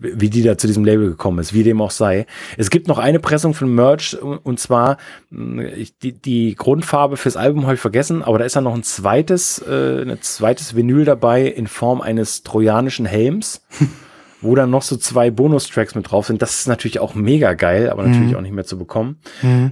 wie 0.00 0.30
die 0.30 0.42
da 0.42 0.58
zu 0.58 0.66
diesem 0.66 0.84
Label 0.84 1.10
gekommen 1.10 1.38
ist, 1.38 1.54
wie 1.54 1.62
dem 1.62 1.80
auch 1.80 1.92
sei. 1.92 2.26
Es 2.56 2.70
gibt 2.70 2.88
noch 2.88 2.98
eine 2.98 3.20
Pressung 3.20 3.54
von 3.54 3.72
Merch 3.72 4.16
und 4.20 4.58
zwar 4.58 4.96
ich, 5.76 5.96
die, 5.98 6.12
die 6.12 6.56
Grundfarbe 6.56 7.16
fürs 7.16 7.36
Album 7.36 7.66
habe 7.66 7.74
ich 7.74 7.80
vergessen, 7.80 8.24
aber 8.24 8.40
da 8.40 8.44
ist 8.44 8.56
ja 8.56 8.60
noch 8.60 8.74
ein 8.74 8.82
zweites, 8.82 9.64
äh, 9.66 10.02
ein 10.02 10.20
zweites 10.20 10.74
Vinyl 10.74 11.04
dabei 11.04 11.44
in 11.46 11.68
Form 11.68 12.00
eines 12.00 12.42
trojanischen 12.42 13.06
Helms. 13.06 13.62
wo 14.42 14.54
dann 14.54 14.70
noch 14.70 14.82
so 14.82 14.96
zwei 14.96 15.30
Bonustracks 15.30 15.94
mit 15.94 16.10
drauf 16.10 16.26
sind. 16.26 16.40
Das 16.42 16.60
ist 16.60 16.68
natürlich 16.68 16.98
auch 16.98 17.14
mega 17.14 17.54
geil, 17.54 17.90
aber 17.90 18.04
natürlich 18.06 18.36
auch 18.36 18.40
nicht 18.40 18.54
mehr 18.54 18.64
zu 18.64 18.78
bekommen. 18.78 19.20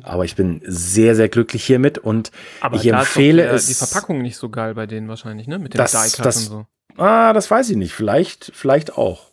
Aber 0.03 0.25
ich 0.25 0.37
bin 0.37 0.61
sehr, 0.65 1.15
sehr 1.17 1.29
glücklich 1.29 1.65
hiermit 1.65 1.99
und 1.99 2.31
Aber 2.61 2.77
ich 2.77 2.87
ist 2.87 2.93
empfehle 2.93 3.43
der, 3.43 3.53
es. 3.55 3.67
die 3.67 3.75
Verpackung 3.75 4.21
nicht 4.23 4.37
so 4.37 4.49
geil 4.51 4.75
bei 4.75 4.87
denen 4.87 5.09
wahrscheinlich, 5.09 5.47
ne? 5.47 5.59
Mit 5.59 5.75
dem 5.75 5.79
Das- 5.79 5.93
das- 5.93 6.49
und 6.49 6.51
so. 6.51 6.67
Ah, 6.97 7.33
das 7.33 7.51
weiß 7.51 7.71
ich 7.71 7.77
nicht. 7.77 7.93
Vielleicht, 7.95 8.51
vielleicht 8.55 8.97
auch. 8.99 9.31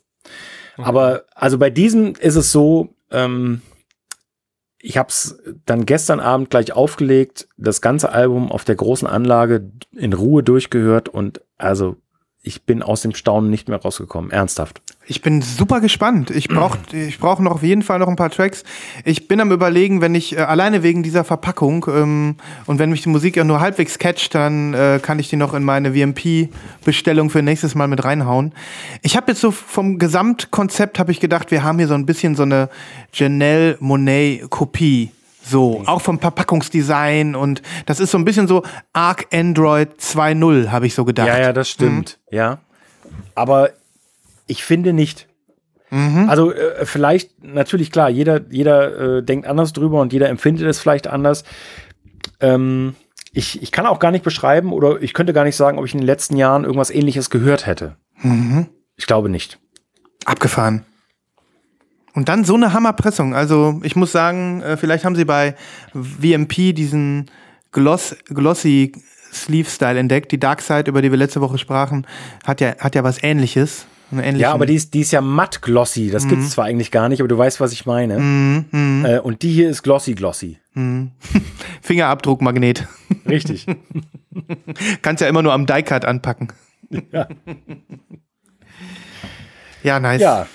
Aber 0.77 1.23
also 1.33 1.57
bei 1.57 1.69
diesem 1.69 2.13
ist 2.15 2.35
es 2.35 2.51
so, 2.51 2.95
ähm, 3.11 3.61
ich 4.77 4.97
habe 4.97 5.09
es 5.09 5.39
dann 5.65 5.85
gestern 5.85 6.19
Abend 6.19 6.49
gleich 6.51 6.73
aufgelegt, 6.73 7.47
das 7.57 7.81
ganze 7.81 8.11
Album 8.11 8.51
auf 8.51 8.65
der 8.65 8.75
großen 8.75 9.07
Anlage 9.07 9.71
in 9.93 10.13
Ruhe 10.13 10.43
durchgehört 10.43 11.09
und 11.09 11.41
also 11.57 11.95
ich 12.45 12.63
bin 12.63 12.83
aus 12.83 13.01
dem 13.01 13.15
Staunen 13.15 13.49
nicht 13.49 13.67
mehr 13.67 13.81
rausgekommen. 13.81 14.29
Ernsthaft. 14.29 14.81
Ich 15.07 15.21
bin 15.21 15.41
super 15.41 15.81
gespannt. 15.81 16.29
Ich 16.29 16.47
brauche 16.47 16.77
ich 16.93 17.19
brauch 17.19 17.39
noch 17.39 17.53
auf 17.53 17.63
jeden 17.63 17.81
Fall 17.81 17.99
noch 17.99 18.07
ein 18.07 18.15
paar 18.15 18.29
Tracks. 18.29 18.63
Ich 19.03 19.27
bin 19.27 19.41
am 19.41 19.51
überlegen, 19.51 20.01
wenn 20.01 20.13
ich 20.15 20.35
äh, 20.35 20.41
alleine 20.41 20.83
wegen 20.83 21.01
dieser 21.01 21.23
Verpackung 21.23 21.85
ähm, 21.89 22.35
und 22.67 22.79
wenn 22.79 22.91
mich 22.91 23.01
die 23.01 23.09
Musik 23.09 23.35
ja 23.35 23.43
nur 23.43 23.59
halbwegs 23.59 23.97
catcht, 23.97 24.35
dann 24.35 24.73
äh, 24.73 24.99
kann 25.01 25.19
ich 25.19 25.29
die 25.29 25.37
noch 25.37 25.53
in 25.53 25.63
meine 25.63 25.93
VMP-Bestellung 25.93 27.29
für 27.29 27.41
nächstes 27.41 27.73
Mal 27.73 27.87
mit 27.87 28.03
reinhauen. 28.03 28.53
Ich 29.01 29.17
habe 29.17 29.31
jetzt 29.31 29.41
so 29.41 29.51
vom 29.51 29.97
Gesamtkonzept 29.97 30.99
habe 30.99 31.11
ich 31.11 31.19
gedacht, 31.19 31.51
wir 31.51 31.63
haben 31.63 31.79
hier 31.79 31.87
so 31.87 31.95
ein 31.95 32.05
bisschen 32.05 32.35
so 32.35 32.43
eine 32.43 32.69
Janelle 33.11 33.77
Monet-Kopie. 33.79 35.11
So, 35.47 35.83
auch 35.85 36.01
vom 36.01 36.19
Verpackungsdesign 36.19 37.35
und 37.35 37.61
das 37.85 37.99
ist 37.99 38.11
so 38.11 38.17
ein 38.17 38.25
bisschen 38.25 38.47
so 38.47 38.63
Arc 38.93 39.27
Android 39.31 39.89
2.0, 39.99 40.71
habe 40.71 40.87
ich 40.87 40.95
so 40.95 41.05
gedacht. 41.05 41.27
Ja, 41.27 41.39
ja, 41.39 41.53
das 41.53 41.69
stimmt. 41.69 42.17
Ja. 42.31 42.59
Aber 43.35 43.69
ich 44.47 44.63
finde 44.63 44.91
nicht. 44.91 45.27
Mhm. 45.91 46.29
Also 46.29 46.51
äh, 46.51 46.85
vielleicht, 46.85 47.43
natürlich 47.43 47.91
klar, 47.91 48.09
jeder, 48.09 48.41
jeder 48.49 49.17
äh, 49.17 49.23
denkt 49.23 49.45
anders 49.45 49.71
drüber 49.71 50.01
und 50.01 50.13
jeder 50.13 50.29
empfindet 50.29 50.65
es 50.65 50.79
vielleicht 50.79 51.07
anders. 51.07 51.43
Ähm, 52.39 52.95
ich, 53.31 53.61
ich 53.61 53.71
kann 53.71 53.85
auch 53.85 53.99
gar 53.99 54.11
nicht 54.11 54.23
beschreiben 54.23 54.73
oder 54.73 55.01
ich 55.01 55.13
könnte 55.13 55.33
gar 55.33 55.43
nicht 55.43 55.55
sagen, 55.57 55.77
ob 55.77 55.85
ich 55.85 55.93
in 55.93 55.99
den 55.99 56.07
letzten 56.07 56.37
Jahren 56.37 56.63
irgendwas 56.63 56.89
ähnliches 56.89 57.29
gehört 57.29 57.67
hätte. 57.67 57.97
Mhm. 58.21 58.67
Ich 58.95 59.05
glaube 59.05 59.29
nicht. 59.29 59.59
Abgefahren. 60.25 60.85
Und 62.15 62.29
dann 62.29 62.43
so 62.45 62.55
eine 62.55 62.73
Hammerpressung. 62.73 63.35
Also 63.35 63.79
ich 63.83 63.95
muss 63.95 64.11
sagen, 64.11 64.61
äh, 64.61 64.77
vielleicht 64.77 65.05
haben 65.05 65.15
sie 65.15 65.25
bei 65.25 65.55
VMP 65.93 66.73
diesen 66.73 67.29
Gloss, 67.71 68.15
Glossy 68.27 68.93
Sleeve 69.33 69.69
Style 69.69 69.99
entdeckt. 69.99 70.31
Die 70.31 70.39
Dark 70.39 70.61
Side, 70.61 70.89
über 70.89 71.01
die 71.01 71.11
wir 71.11 71.17
letzte 71.17 71.41
Woche 71.41 71.57
sprachen, 71.57 72.07
hat 72.45 72.61
ja, 72.61 72.75
hat 72.79 72.95
ja 72.95 73.03
was 73.03 73.21
ähnliches. 73.21 73.85
Ja, 74.11 74.53
aber 74.53 74.65
die 74.67 74.75
ist, 74.75 74.93
die 74.93 75.01
ist 75.01 75.11
ja 75.11 75.19
matt 75.19 75.61
glossy. 75.63 76.09
Das 76.11 76.27
gibt's 76.27 76.51
zwar 76.51 76.65
eigentlich 76.65 76.91
gar 76.91 77.09
nicht, 77.09 77.19
aber 77.21 77.27
du 77.27 77.37
weißt, 77.37 77.59
was 77.59 77.73
ich 77.73 77.85
meine. 77.87 78.19
Mhm, 78.19 78.65
mhm, 78.71 79.05
Äh, 79.05 79.19
und 79.19 79.41
die 79.41 79.51
hier 79.51 79.67
ist 79.69 79.81
glossy 79.83 80.13
glossy. 80.13 80.57
mhm. 80.73 81.11
Fingerabdruckmagnet. 81.81 82.87
Richtig. 83.27 83.65
Kannst 85.01 85.21
ja 85.21 85.27
immer 85.27 85.41
nur 85.41 85.53
am 85.53 85.65
Die-Cut 85.65 86.05
anpacken. 86.05 86.49
Ja. 87.11 87.27
Ja, 89.83 89.99
nice. 89.99 90.21
ja. 90.21 90.45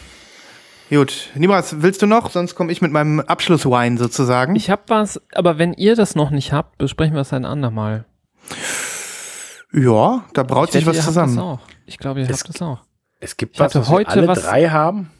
Gut. 0.91 1.31
Niemals, 1.37 1.83
willst 1.83 2.03
du 2.03 2.07
noch? 2.07 2.31
Sonst 2.31 2.55
komme 2.57 2.73
ich 2.73 2.83
mit 2.83 2.91
meinem 2.93 3.21
Abschlusswine 3.21 3.97
sozusagen. 3.97 4.57
Ich 4.57 4.71
hab 4.71 4.91
was, 4.91 5.21
aber 5.35 5.57
wenn 5.59 5.73
ihr 5.73 5.95
das 5.97 6.17
noch 6.17 6.31
nicht 6.31 6.53
habt, 6.53 6.79
besprechen 6.79 7.15
wir 7.15 7.21
es 7.21 7.33
ein 7.33 7.45
andermal. 7.45 8.05
ja, 9.73 10.25
da 10.35 10.43
braut 10.43 10.73
sich 10.73 10.83
Ich 10.83 10.87
wette, 10.87 10.99
was 10.99 11.05
ihr 11.05 11.09
zusammen. 11.09 11.39
Habt 11.39 11.61
das 11.61 11.67
auch. 11.71 11.77
Ich 11.87 11.99
glaube, 11.99 12.21
ihr 12.21 12.29
Es- 12.31 12.41
habt 12.41 12.49
das 12.49 12.63
auch. 12.63 12.81
Es 13.21 13.37
gibt 13.37 13.55
Ich 13.55 13.61
was, 13.61 13.75
was 13.75 13.89
wir 13.89 13.95
heute 13.95 14.11
alle 14.11 14.29
was- 14.29 14.43
drei 14.43 14.69
haben. 14.69 15.11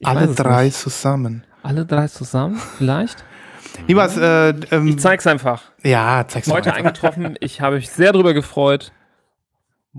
Ich 0.00 0.06
Alle 0.06 0.28
drei 0.28 0.64
nicht. 0.66 0.76
zusammen. 0.78 1.44
Alle 1.62 1.84
drei 1.84 2.08
zusammen, 2.08 2.60
vielleicht? 2.78 3.24
Niemals, 3.86 4.16
äh, 4.16 4.50
ähm, 4.70 4.88
Ich 4.88 4.98
zeig's 4.98 5.26
einfach. 5.26 5.62
ja, 5.84 6.24
zeig's 6.26 6.50
Heute 6.50 6.70
mal. 6.70 6.76
eingetroffen. 6.76 7.36
Ich 7.40 7.60
habe 7.60 7.76
mich 7.76 7.90
sehr 7.90 8.12
drüber 8.12 8.32
gefreut. 8.34 8.92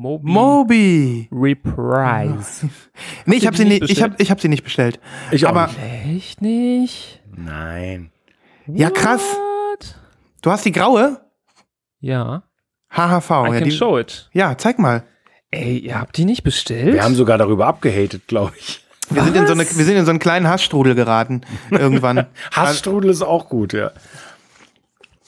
Moby 0.02 0.32
Moby. 0.32 1.30
Reprise. 1.32 2.70
Nee, 3.26 3.36
ich 3.36 3.46
habe 3.48 3.58
sie 3.58 3.66
nicht, 3.66 3.90
ich 3.90 4.02
hab, 4.02 4.20
ich 4.20 4.32
hab 4.32 4.40
sie 4.40 4.48
nicht 4.48 4.64
bestellt. 4.64 5.00
Ich 5.32 5.46
auch 5.46 5.50
Aber 5.50 5.68
nicht. 5.68 6.16
Echt 6.16 6.42
nicht? 6.42 7.22
Nein. 7.36 8.12
Ja, 8.68 8.90
krass. 8.92 9.22
What? 9.22 9.96
du 10.42 10.52
hast 10.52 10.64
die 10.66 10.72
graue? 10.72 11.20
Ja. 12.00 12.44
HHV. 12.92 13.30
I 13.30 13.34
Ja, 13.34 13.50
can 13.52 13.64
die, 13.66 13.72
show 13.72 13.98
it. 14.00 14.30
ja, 14.34 14.58
zeig 14.58 14.80
mal. 14.80 15.04
Ey, 15.52 15.78
ihr 15.80 16.00
habt 16.00 16.16
die 16.18 16.26
nicht 16.26 16.44
bestellt? 16.44 16.94
Wir 16.94 17.04
haben 17.04 17.16
sogar 17.16 17.38
darüber 17.38 17.68
abgehatet, 17.68 18.28
glaube 18.28 18.54
ich. 18.58 18.82
Wir 19.10 19.24
sind, 19.24 19.36
in 19.36 19.48
so 19.48 19.54
eine, 19.54 19.64
wir 19.64 19.86
sind 19.86 19.98
in 19.98 20.06
so 20.06 20.12
einen 20.12 20.20
kleinen 20.20 20.48
Hassstrudel 20.48 20.96
geraten. 20.96 21.42
Irgendwann. 21.72 22.28
Hassstrudel 22.52 23.10
ist 23.10 23.22
auch 23.22 23.50
gut, 23.50 23.74
ja. 23.74 23.92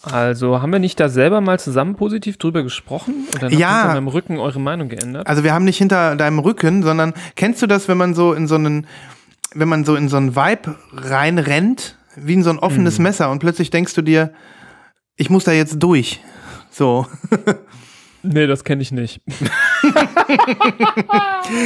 Also, 0.04 0.62
haben 0.62 0.72
wir 0.72 0.80
nicht 0.80 1.00
da 1.00 1.10
selber 1.10 1.42
mal 1.42 1.60
zusammen 1.60 1.96
positiv 1.96 2.38
drüber 2.38 2.64
gesprochen? 2.64 3.28
Ja. 3.34 3.42
habt 3.42 3.52
ihr 3.52 3.58
hinter 3.58 3.88
meinem 3.94 4.08
Rücken 4.08 4.40
eure 4.40 4.60
Meinung 4.60 4.90
geändert? 4.90 5.28
Also 5.28 5.44
wir 5.44 5.54
haben 5.54 5.66
nicht 5.66 5.78
hinter 5.78 6.16
deinem 6.16 6.40
Rücken, 6.40 6.84
sondern 6.84 7.14
kennst 7.36 7.62
du 7.62 7.68
das, 7.68 7.88
wenn 7.88 7.98
man 7.98 8.14
so 8.14 8.34
in 8.34 8.48
so 8.48 8.56
einen, 8.56 8.88
wenn 9.54 9.68
man 9.70 9.86
so 9.86 9.96
in 9.96 10.10
so 10.10 10.18
einen 10.18 10.36
Vibe 10.36 10.76
reinrennt, 10.94 11.98
wie 12.16 12.34
in 12.34 12.44
so 12.44 12.50
ein 12.50 12.60
offenes 12.60 12.98
Mhm. 12.98 13.04
Messer 13.04 13.30
und 13.32 13.40
plötzlich 13.40 13.70
denkst 13.70 13.94
du 13.94 14.02
dir, 14.02 14.34
ich 15.18 15.30
muss 15.30 15.44
da 15.44 15.52
jetzt 15.52 15.78
durch. 15.80 16.20
So. 16.72 17.06
nee, 18.24 18.48
das 18.48 18.64
kenne 18.64 18.82
ich 18.82 18.92
nicht. 18.92 19.22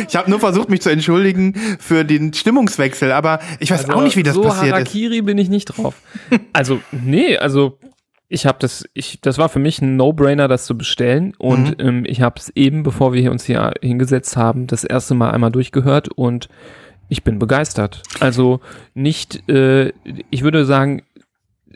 Ich 0.07 0.15
habe 0.15 0.29
nur 0.29 0.39
versucht, 0.39 0.69
mich 0.69 0.81
zu 0.81 0.89
entschuldigen 0.89 1.53
für 1.79 2.03
den 2.05 2.33
Stimmungswechsel, 2.33 3.11
aber 3.11 3.39
ich 3.59 3.69
weiß 3.71 3.89
auch 3.89 4.01
nicht, 4.01 4.15
wie 4.15 4.23
das 4.23 4.31
Also, 4.35 4.43
so 4.43 4.49
passiert 4.49 4.67
ist. 4.67 4.73
Harakiri 4.73 5.21
bin 5.21 5.37
ich 5.37 5.49
nicht 5.49 5.65
drauf. 5.65 5.95
Also, 6.53 6.79
nee, 6.91 7.37
also 7.37 7.77
ich 8.27 8.45
habe 8.45 8.57
das, 8.59 8.85
ich, 8.93 9.19
das 9.21 9.37
war 9.37 9.49
für 9.49 9.59
mich 9.59 9.81
ein 9.81 9.97
No-Brainer, 9.97 10.47
das 10.47 10.65
zu 10.65 10.77
bestellen. 10.77 11.33
Und 11.37 11.77
Mhm. 11.77 11.87
ähm, 11.87 12.03
ich 12.07 12.21
habe 12.21 12.39
es 12.39 12.49
eben, 12.55 12.83
bevor 12.83 13.13
wir 13.13 13.31
uns 13.31 13.45
hier 13.45 13.73
hingesetzt 13.81 14.35
haben, 14.35 14.67
das 14.67 14.83
erste 14.83 15.13
Mal 15.13 15.31
einmal 15.31 15.51
durchgehört 15.51 16.09
und 16.09 16.49
ich 17.07 17.23
bin 17.23 17.37
begeistert. 17.37 18.01
Also 18.19 18.61
nicht, 18.95 19.47
äh, 19.47 19.91
ich 20.31 20.41
würde 20.41 20.65
sagen, 20.65 21.03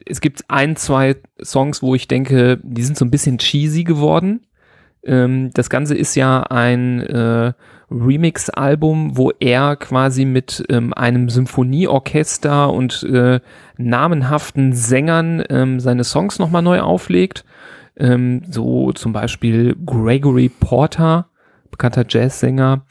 es 0.05 0.21
gibt 0.21 0.43
ein, 0.47 0.75
zwei 0.75 1.17
Songs, 1.43 1.83
wo 1.83 1.93
ich 1.93 2.07
denke, 2.07 2.59
die 2.63 2.81
sind 2.83 2.97
so 2.97 3.05
ein 3.05 3.11
bisschen 3.11 3.37
cheesy 3.37 3.83
geworden. 3.83 4.41
Ähm, 5.03 5.51
das 5.53 5.69
Ganze 5.69 5.95
ist 5.95 6.15
ja 6.15 6.41
ein 6.43 7.01
äh, 7.01 7.53
Remix-Album, 7.91 9.17
wo 9.17 9.31
er 9.39 9.75
quasi 9.75 10.25
mit 10.25 10.63
ähm, 10.69 10.93
einem 10.93 11.29
Symphonieorchester 11.29 12.71
und 12.71 13.03
äh, 13.03 13.39
namenhaften 13.77 14.73
Sängern 14.73 15.43
ähm, 15.49 15.79
seine 15.79 16.03
Songs 16.03 16.39
nochmal 16.39 16.61
neu 16.61 16.81
auflegt. 16.81 17.45
Ähm, 17.97 18.43
so 18.49 18.91
zum 18.93 19.13
Beispiel 19.13 19.75
Gregory 19.85 20.49
Porter, 20.49 21.27
bekannter 21.71 22.05
Jazzsänger. 22.07 22.85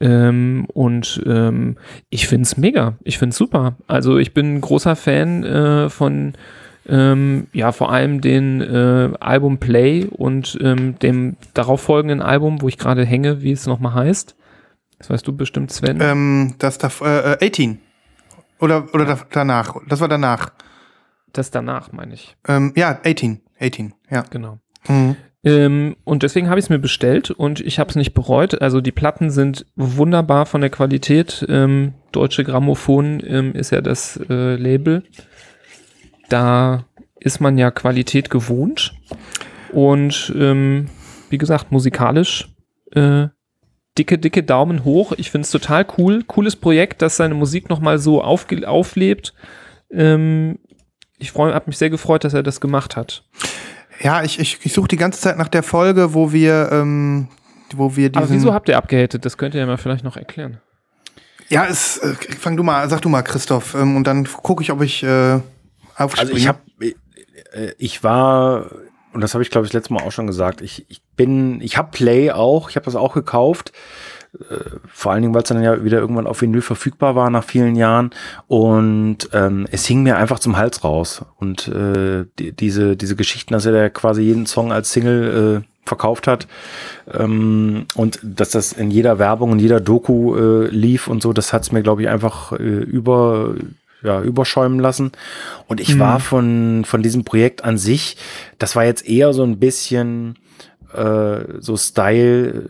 Ähm, 0.00 0.66
und 0.72 1.22
ähm, 1.26 1.76
ich 2.10 2.26
find's 2.26 2.56
mega. 2.56 2.94
Ich 3.02 3.18
find's 3.18 3.36
super. 3.36 3.76
Also 3.86 4.18
ich 4.18 4.34
bin 4.34 4.60
großer 4.60 4.94
Fan 4.94 5.44
äh, 5.44 5.88
von 5.88 6.34
ähm, 6.88 7.48
ja, 7.52 7.72
vor 7.72 7.90
allem 7.92 8.20
den 8.20 8.60
äh, 8.60 9.10
Album 9.18 9.58
Play 9.58 10.04
und 10.04 10.56
ähm, 10.62 10.98
dem 11.00 11.36
darauffolgenden 11.54 12.22
Album, 12.22 12.62
wo 12.62 12.68
ich 12.68 12.78
gerade 12.78 13.04
hänge, 13.04 13.42
wie 13.42 13.52
es 13.52 13.66
nochmal 13.66 13.94
heißt. 13.94 14.35
Das 14.98 15.10
weißt 15.10 15.26
du 15.26 15.36
bestimmt, 15.36 15.70
Sven. 15.70 16.00
Ähm, 16.00 16.54
das 16.58 16.78
da, 16.78 16.90
äh, 17.02 17.32
äh, 17.32 17.46
18. 17.46 17.80
Oder, 18.60 18.92
oder 18.94 19.04
da, 19.04 19.20
danach. 19.30 19.76
Das 19.88 20.00
war 20.00 20.08
danach. 20.08 20.52
das 21.32 21.50
danach, 21.50 21.92
meine 21.92 22.14
ich. 22.14 22.36
Ähm, 22.48 22.72
ja, 22.76 22.98
18. 23.04 23.40
18, 23.60 23.94
ja. 24.10 24.24
Genau. 24.30 24.58
Mhm. 24.88 25.16
Ähm, 25.44 25.96
und 26.04 26.22
deswegen 26.22 26.48
habe 26.48 26.58
ich 26.58 26.66
es 26.66 26.70
mir 26.70 26.78
bestellt 26.78 27.30
und 27.30 27.60
ich 27.60 27.78
habe 27.78 27.90
es 27.90 27.96
nicht 27.96 28.14
bereut. 28.14 28.60
Also 28.60 28.80
die 28.80 28.92
Platten 28.92 29.30
sind 29.30 29.66
wunderbar 29.76 30.46
von 30.46 30.60
der 30.60 30.70
Qualität. 30.70 31.46
Ähm, 31.48 31.94
Deutsche 32.12 32.42
Grammophon 32.42 33.22
ähm, 33.24 33.54
ist 33.54 33.70
ja 33.70 33.80
das 33.80 34.18
äh, 34.28 34.56
Label. 34.56 35.04
Da 36.28 36.84
ist 37.20 37.40
man 37.40 37.58
ja 37.58 37.70
Qualität 37.70 38.30
gewohnt. 38.30 38.94
Und 39.72 40.32
ähm, 40.36 40.88
wie 41.30 41.38
gesagt, 41.38 41.70
musikalisch 41.70 42.48
äh, 42.92 43.28
dicke, 43.98 44.18
dicke 44.18 44.42
Daumen 44.42 44.84
hoch. 44.84 45.12
Ich 45.16 45.30
finde 45.30 45.44
es 45.44 45.50
total 45.50 45.86
cool. 45.98 46.22
Cooles 46.24 46.56
Projekt, 46.56 47.02
dass 47.02 47.16
seine 47.16 47.34
Musik 47.34 47.68
nochmal 47.68 47.98
so 47.98 48.22
aufge 48.22 48.68
auflebt. 48.68 49.34
Ähm, 49.90 50.58
ich 51.18 51.34
habe 51.34 51.62
mich 51.66 51.78
sehr 51.78 51.90
gefreut, 51.90 52.24
dass 52.24 52.34
er 52.34 52.42
das 52.42 52.60
gemacht 52.60 52.96
hat. 52.96 53.24
Ja, 54.00 54.22
ich, 54.22 54.38
ich, 54.38 54.58
ich 54.62 54.72
suche 54.72 54.88
die 54.88 54.96
ganze 54.96 55.20
Zeit 55.20 55.38
nach 55.38 55.48
der 55.48 55.62
Folge, 55.62 56.12
wo 56.12 56.32
wir, 56.32 56.68
ähm, 56.72 57.28
wo 57.74 57.96
wir 57.96 58.10
diesen. 58.10 58.24
Aber 58.24 58.32
wieso 58.32 58.52
habt 58.52 58.68
ihr 58.68 58.76
abgehatet? 58.76 59.24
Das 59.24 59.38
könnt 59.38 59.54
ihr 59.54 59.60
ja 59.60 59.66
mal 59.66 59.78
vielleicht 59.78 60.04
noch 60.04 60.16
erklären. 60.16 60.58
ja, 61.48 61.66
es, 61.66 61.98
äh, 61.98 62.14
fang 62.38 62.56
du 62.56 62.62
mal, 62.62 62.88
sag 62.90 63.00
du 63.00 63.08
mal, 63.08 63.22
Christoph, 63.22 63.74
ähm, 63.74 63.96
und 63.96 64.06
dann 64.06 64.24
gucke 64.24 64.62
ich, 64.62 64.70
ob 64.70 64.82
ich 64.82 65.02
äh, 65.02 65.40
aufspringe. 65.96 66.30
Also 66.30 66.34
ich 66.34 66.48
habe, 66.48 66.58
äh, 66.80 67.72
ich 67.78 68.04
war, 68.04 68.70
und 69.16 69.22
das 69.22 69.32
habe 69.32 69.42
ich 69.42 69.50
glaube 69.50 69.66
ich 69.66 69.72
das 69.72 69.80
letzte 69.80 69.94
Mal 69.94 70.02
auch 70.02 70.12
schon 70.12 70.26
gesagt, 70.26 70.60
ich, 70.60 70.84
ich 70.90 71.00
bin, 71.16 71.62
ich 71.62 71.78
habe 71.78 71.88
Play 71.90 72.30
auch, 72.30 72.68
ich 72.68 72.76
habe 72.76 72.84
das 72.84 72.96
auch 72.96 73.14
gekauft. 73.14 73.72
Äh, 74.38 74.56
Vor 74.92 75.12
allen 75.12 75.22
Dingen, 75.22 75.32
weil 75.32 75.42
es 75.42 75.48
dann 75.48 75.62
ja 75.62 75.82
wieder 75.84 76.00
irgendwann 76.00 76.26
auf 76.26 76.42
Vinyl 76.42 76.60
verfügbar 76.60 77.16
war 77.16 77.30
nach 77.30 77.42
vielen 77.42 77.76
Jahren. 77.76 78.10
Und 78.46 79.30
ähm, 79.32 79.66
es 79.70 79.86
hing 79.86 80.02
mir 80.02 80.18
einfach 80.18 80.38
zum 80.38 80.58
Hals 80.58 80.84
raus. 80.84 81.24
Und 81.36 81.66
äh, 81.68 82.26
die, 82.38 82.52
diese, 82.52 82.94
diese 82.94 83.16
Geschichten, 83.16 83.54
dass 83.54 83.64
er 83.64 83.72
da 83.72 83.88
quasi 83.88 84.20
jeden 84.20 84.44
Song 84.44 84.70
als 84.70 84.92
Single 84.92 85.62
äh, 85.62 85.66
verkauft 85.88 86.26
hat 86.26 86.46
ähm, 87.10 87.86
und 87.94 88.18
dass 88.22 88.50
das 88.50 88.72
in 88.72 88.90
jeder 88.90 89.18
Werbung, 89.18 89.52
in 89.52 89.60
jeder 89.60 89.80
Doku 89.80 90.36
äh, 90.36 90.66
lief 90.66 91.08
und 91.08 91.22
so, 91.22 91.32
das 91.32 91.54
hat's 91.54 91.72
mir, 91.72 91.82
glaube 91.82 92.02
ich, 92.02 92.08
einfach 92.08 92.52
äh, 92.52 92.56
über, 92.56 93.54
ja, 94.02 94.20
überschäumen 94.22 94.78
lassen. 94.78 95.12
Und 95.66 95.80
ich 95.80 95.98
war 95.98 96.20
von, 96.20 96.84
von 96.84 97.02
diesem 97.02 97.24
Projekt 97.24 97.64
an 97.64 97.78
sich, 97.78 98.16
das 98.58 98.76
war 98.76 98.84
jetzt 98.84 99.08
eher 99.08 99.32
so 99.32 99.42
ein 99.42 99.58
bisschen 99.58 100.36
äh, 100.94 101.38
so 101.60 101.76
Style 101.76 102.68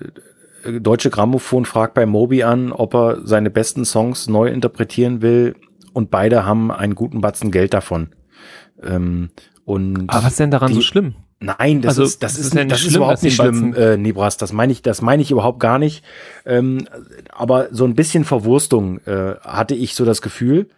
äh, 0.64 0.80
Deutsche 0.80 1.10
Grammophon 1.10 1.64
fragt 1.64 1.94
bei 1.94 2.06
Moby 2.06 2.42
an, 2.42 2.72
ob 2.72 2.94
er 2.94 3.18
seine 3.24 3.50
besten 3.50 3.84
Songs 3.84 4.28
neu 4.28 4.48
interpretieren 4.48 5.22
will 5.22 5.54
und 5.92 6.10
beide 6.10 6.44
haben 6.44 6.70
einen 6.70 6.94
guten 6.94 7.20
Batzen 7.20 7.50
Geld 7.50 7.72
davon. 7.74 8.08
Ähm, 8.82 9.30
und 9.64 10.08
Aber 10.08 10.24
was 10.24 10.32
ist 10.32 10.40
denn 10.40 10.50
daran 10.50 10.68
die- 10.68 10.74
so 10.74 10.80
schlimm? 10.80 11.14
Nein, 11.38 11.82
das 11.82 11.90
Also, 11.98 12.04
ist 12.04 12.22
das 12.22 12.38
ist, 12.38 12.54
ist 12.54 12.70
das 12.70 12.78
ist 12.80 12.80
schlimm, 12.86 12.96
überhaupt 12.96 13.12
dass 13.14 13.20
die 13.20 13.26
nicht 13.26 13.36
schlimm, 13.36 13.74
äh, 13.74 13.98
Nibras. 13.98 14.38
Das 14.38 14.54
meine 14.54 14.72
ich, 14.72 14.80
das 14.80 15.02
meine 15.02 15.20
ich 15.20 15.30
überhaupt 15.30 15.60
gar 15.60 15.78
nicht. 15.78 16.02
Ähm, 16.46 16.88
aber 17.30 17.68
so 17.72 17.84
ein 17.84 17.94
bisschen 17.94 18.24
Verwurstung 18.24 19.00
äh, 19.00 19.34
hatte 19.42 19.74
ich 19.74 19.94
so 19.94 20.06
das 20.06 20.22
Gefühl. 20.22 20.70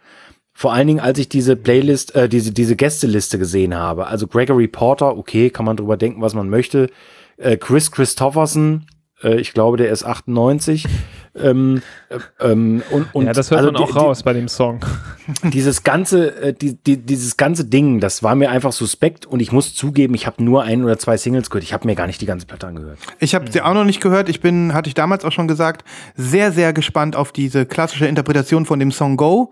Vor 0.59 0.73
allen 0.73 0.87
Dingen, 0.87 0.99
als 0.99 1.17
ich 1.19 1.29
diese 1.29 1.55
Playlist, 1.55 2.13
äh, 2.15 2.27
diese 2.27 2.51
diese 2.51 2.75
Gästeliste 2.75 3.39
gesehen 3.39 3.73
habe. 3.73 4.07
Also 4.07 4.27
Gregory 4.27 4.67
Porter, 4.67 5.17
okay, 5.17 5.49
kann 5.49 5.63
man 5.65 5.77
drüber 5.77 5.95
denken, 5.95 6.21
was 6.21 6.33
man 6.33 6.49
möchte. 6.49 6.89
Äh, 7.37 7.55
Chris 7.55 7.91
Christopherson, 7.91 8.85
äh, 9.23 9.39
ich 9.39 9.53
glaube, 9.53 9.77
der 9.77 9.89
ist 9.89 10.03
98. 10.03 10.85
Ähm, 11.41 11.83
äh, 12.09 12.17
ähm, 12.51 12.81
und, 12.89 13.13
und 13.13 13.25
ja, 13.27 13.31
das 13.33 13.51
hört 13.51 13.59
also 13.59 13.71
man 13.71 13.81
auch 13.81 13.87
die- 13.87 13.93
die- 13.93 13.99
raus 13.99 14.23
bei 14.23 14.33
dem 14.33 14.49
Song. 14.49 14.79
dieses 15.53 15.83
ganze, 15.83 16.35
äh, 16.41 16.53
die, 16.53 16.73
die, 16.75 16.97
dieses 16.97 17.37
ganze 17.37 17.63
Ding, 17.65 17.99
das 18.01 18.23
war 18.23 18.35
mir 18.35 18.49
einfach 18.49 18.73
suspekt 18.73 19.25
und 19.27 19.39
ich 19.39 19.51
muss 19.53 19.73
zugeben, 19.75 20.15
ich 20.15 20.25
habe 20.25 20.43
nur 20.43 20.63
ein 20.63 20.83
oder 20.83 20.97
zwei 20.97 21.15
Singles 21.15 21.49
gehört. 21.49 21.63
Ich 21.63 21.71
habe 21.71 21.87
mir 21.87 21.95
gar 21.95 22.07
nicht 22.07 22.19
die 22.19 22.25
ganze 22.25 22.45
Platte 22.47 22.67
angehört. 22.67 22.97
Ich 23.19 23.35
habe 23.35 23.49
sie 23.49 23.61
auch 23.61 23.75
noch 23.75 23.85
nicht 23.85 24.01
gehört. 24.01 24.27
Ich 24.27 24.41
bin, 24.41 24.73
hatte 24.73 24.89
ich 24.89 24.95
damals 24.95 25.23
auch 25.23 25.31
schon 25.31 25.47
gesagt, 25.47 25.85
sehr, 26.15 26.51
sehr 26.51 26.73
gespannt 26.73 27.15
auf 27.15 27.31
diese 27.31 27.65
klassische 27.67 28.07
Interpretation 28.07 28.65
von 28.65 28.79
dem 28.79 28.91
Song 28.91 29.15
Go. 29.15 29.51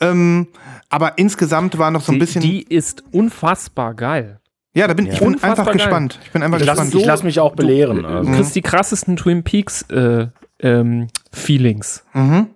Ähm, 0.00 0.48
aber 0.88 1.18
insgesamt 1.18 1.78
war 1.78 1.90
noch 1.90 2.00
so 2.02 2.12
ein 2.12 2.14
Die, 2.14 2.20
bisschen. 2.20 2.40
die 2.42 2.62
ist 2.62 3.04
unfassbar 3.12 3.94
geil. 3.94 4.40
ja, 4.74 4.86
da 4.88 4.94
bin 4.94 5.06
ich 5.06 5.18
bin 5.18 5.42
einfach 5.42 5.66
geil. 5.66 5.74
gespannt. 5.74 6.18
Ich 6.24 6.30
bin 6.30 6.42
einfach 6.42 6.58
Ich 6.60 6.66
lasse 6.66 6.82
gespannt. 6.84 7.06
lass 7.06 7.22
mich 7.22 7.38
auch 7.40 7.54
belehren. 7.54 8.02
Du 8.02 8.08
Also. 8.08 8.32
kriegst 8.32 8.56
die 8.56 8.62
krassesten 8.62 9.16
Twin 9.16 9.42
Peaks 9.42 9.82
äh, 9.90 10.28
ähm, 10.60 11.08
Feelings. 11.32 12.04
Mhm. 12.14 12.46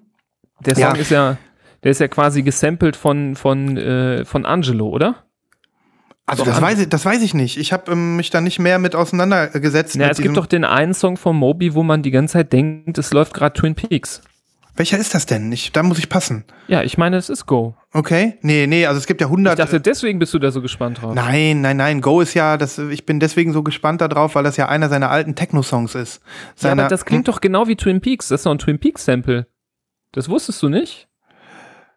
Der 0.60 0.74
Song 0.74 0.82
Ja. 0.84 0.92
ist 0.94 1.10
ja, 1.10 1.36
der 1.82 1.90
ist 1.90 2.00
ja 2.00 2.08
quasi 2.08 2.42
gesampelt 2.42 2.96
von 2.96 3.34
von 3.36 3.76
äh, 3.76 4.24
von 4.24 4.46
Angelo, 4.46 4.88
oder? 4.88 5.16
Also 6.26 6.42
Doch, 6.44 6.52
das 6.52 6.62
weiß 6.62 6.78
ich, 6.80 6.88
das 6.88 7.04
weiß 7.04 7.20
ich 7.20 7.34
nicht. 7.34 7.58
Ich 7.58 7.74
habe 7.74 7.92
ähm, 7.92 8.16
mich 8.16 8.30
da 8.30 8.40
nicht 8.40 8.58
mehr 8.58 8.78
mit 8.78 8.94
auseinandergesetzt. 8.96 9.94
Ja, 9.96 10.04
mit 10.08 10.12
es 10.12 10.22
gibt 10.22 10.38
doch 10.38 10.46
den 10.46 10.64
einen 10.64 10.94
Song 10.94 11.18
von 11.18 11.36
Moby, 11.36 11.74
wo 11.74 11.82
man 11.82 12.02
die 12.02 12.10
ganze 12.10 12.32
Zeit 12.34 12.52
denkt, 12.54 12.96
es 12.96 13.12
läuft 13.12 13.34
gerade 13.34 13.52
Twin 13.60 13.74
Peaks. 13.74 14.22
Welcher 14.76 14.98
ist 14.98 15.14
das 15.14 15.24
denn? 15.26 15.52
Ich, 15.52 15.70
da 15.70 15.84
muss 15.84 15.98
ich 15.98 16.08
passen. 16.08 16.44
Ja, 16.66 16.82
ich 16.82 16.98
meine, 16.98 17.16
es 17.16 17.28
ist 17.30 17.46
Go. 17.46 17.76
Okay? 17.92 18.38
Nee, 18.42 18.66
nee, 18.66 18.86
also 18.86 18.98
es 18.98 19.06
gibt 19.06 19.20
ja 19.20 19.26
Ich 19.28 19.30
100. 19.30 19.56
dachte, 19.58 19.80
deswegen 19.80 20.18
bist 20.18 20.34
du 20.34 20.40
da 20.40 20.50
so 20.50 20.60
gespannt 20.60 21.00
drauf. 21.00 21.14
Nein, 21.14 21.60
nein, 21.60 21.76
nein. 21.76 22.00
Go 22.00 22.20
ist 22.20 22.34
ja, 22.34 22.56
das, 22.56 22.78
ich 22.78 23.06
bin 23.06 23.20
deswegen 23.20 23.52
so 23.52 23.62
gespannt 23.62 24.00
darauf, 24.00 24.34
weil 24.34 24.42
das 24.42 24.56
ja 24.56 24.68
einer 24.68 24.88
seiner 24.88 25.10
alten 25.10 25.36
Techno-Songs 25.36 25.94
ist. 25.94 26.20
ja, 26.24 26.30
Seiner, 26.56 26.82
aber 26.82 26.88
das 26.88 27.04
klingt 27.04 27.28
doch 27.28 27.40
genau 27.40 27.68
wie 27.68 27.76
Twin 27.76 28.00
Peaks. 28.00 28.28
Das 28.28 28.40
ist 28.40 28.46
doch 28.46 28.50
ein 28.52 28.58
Twin 28.58 28.80
Peaks 28.80 29.04
Sample. 29.04 29.46
Das 30.12 30.28
wusstest 30.28 30.60
du 30.62 30.68
nicht? 30.68 31.08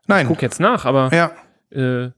Nein. 0.06 0.28
Guck 0.28 0.42
jetzt 0.44 0.60
nach, 0.60 0.86
aber 0.86 1.10
Ja. 1.14 1.32
äh, 1.72 2.12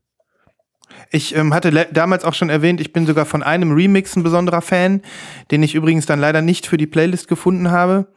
Ich 1.11 1.35
ähm, 1.35 1.53
hatte 1.53 1.71
damals 1.93 2.25
auch 2.25 2.33
schon 2.33 2.49
erwähnt, 2.49 2.81
ich 2.81 2.91
bin 2.91 3.05
sogar 3.07 3.25
von 3.25 3.43
einem 3.43 3.71
Remix 3.71 4.15
ein 4.17 4.23
besonderer 4.23 4.61
Fan, 4.61 5.01
den 5.51 5.63
ich 5.63 5.73
übrigens 5.73 6.05
dann 6.05 6.19
leider 6.19 6.41
nicht 6.41 6.67
für 6.67 6.77
die 6.77 6.87
Playlist 6.87 7.27
gefunden 7.29 7.71
habe. 7.71 8.07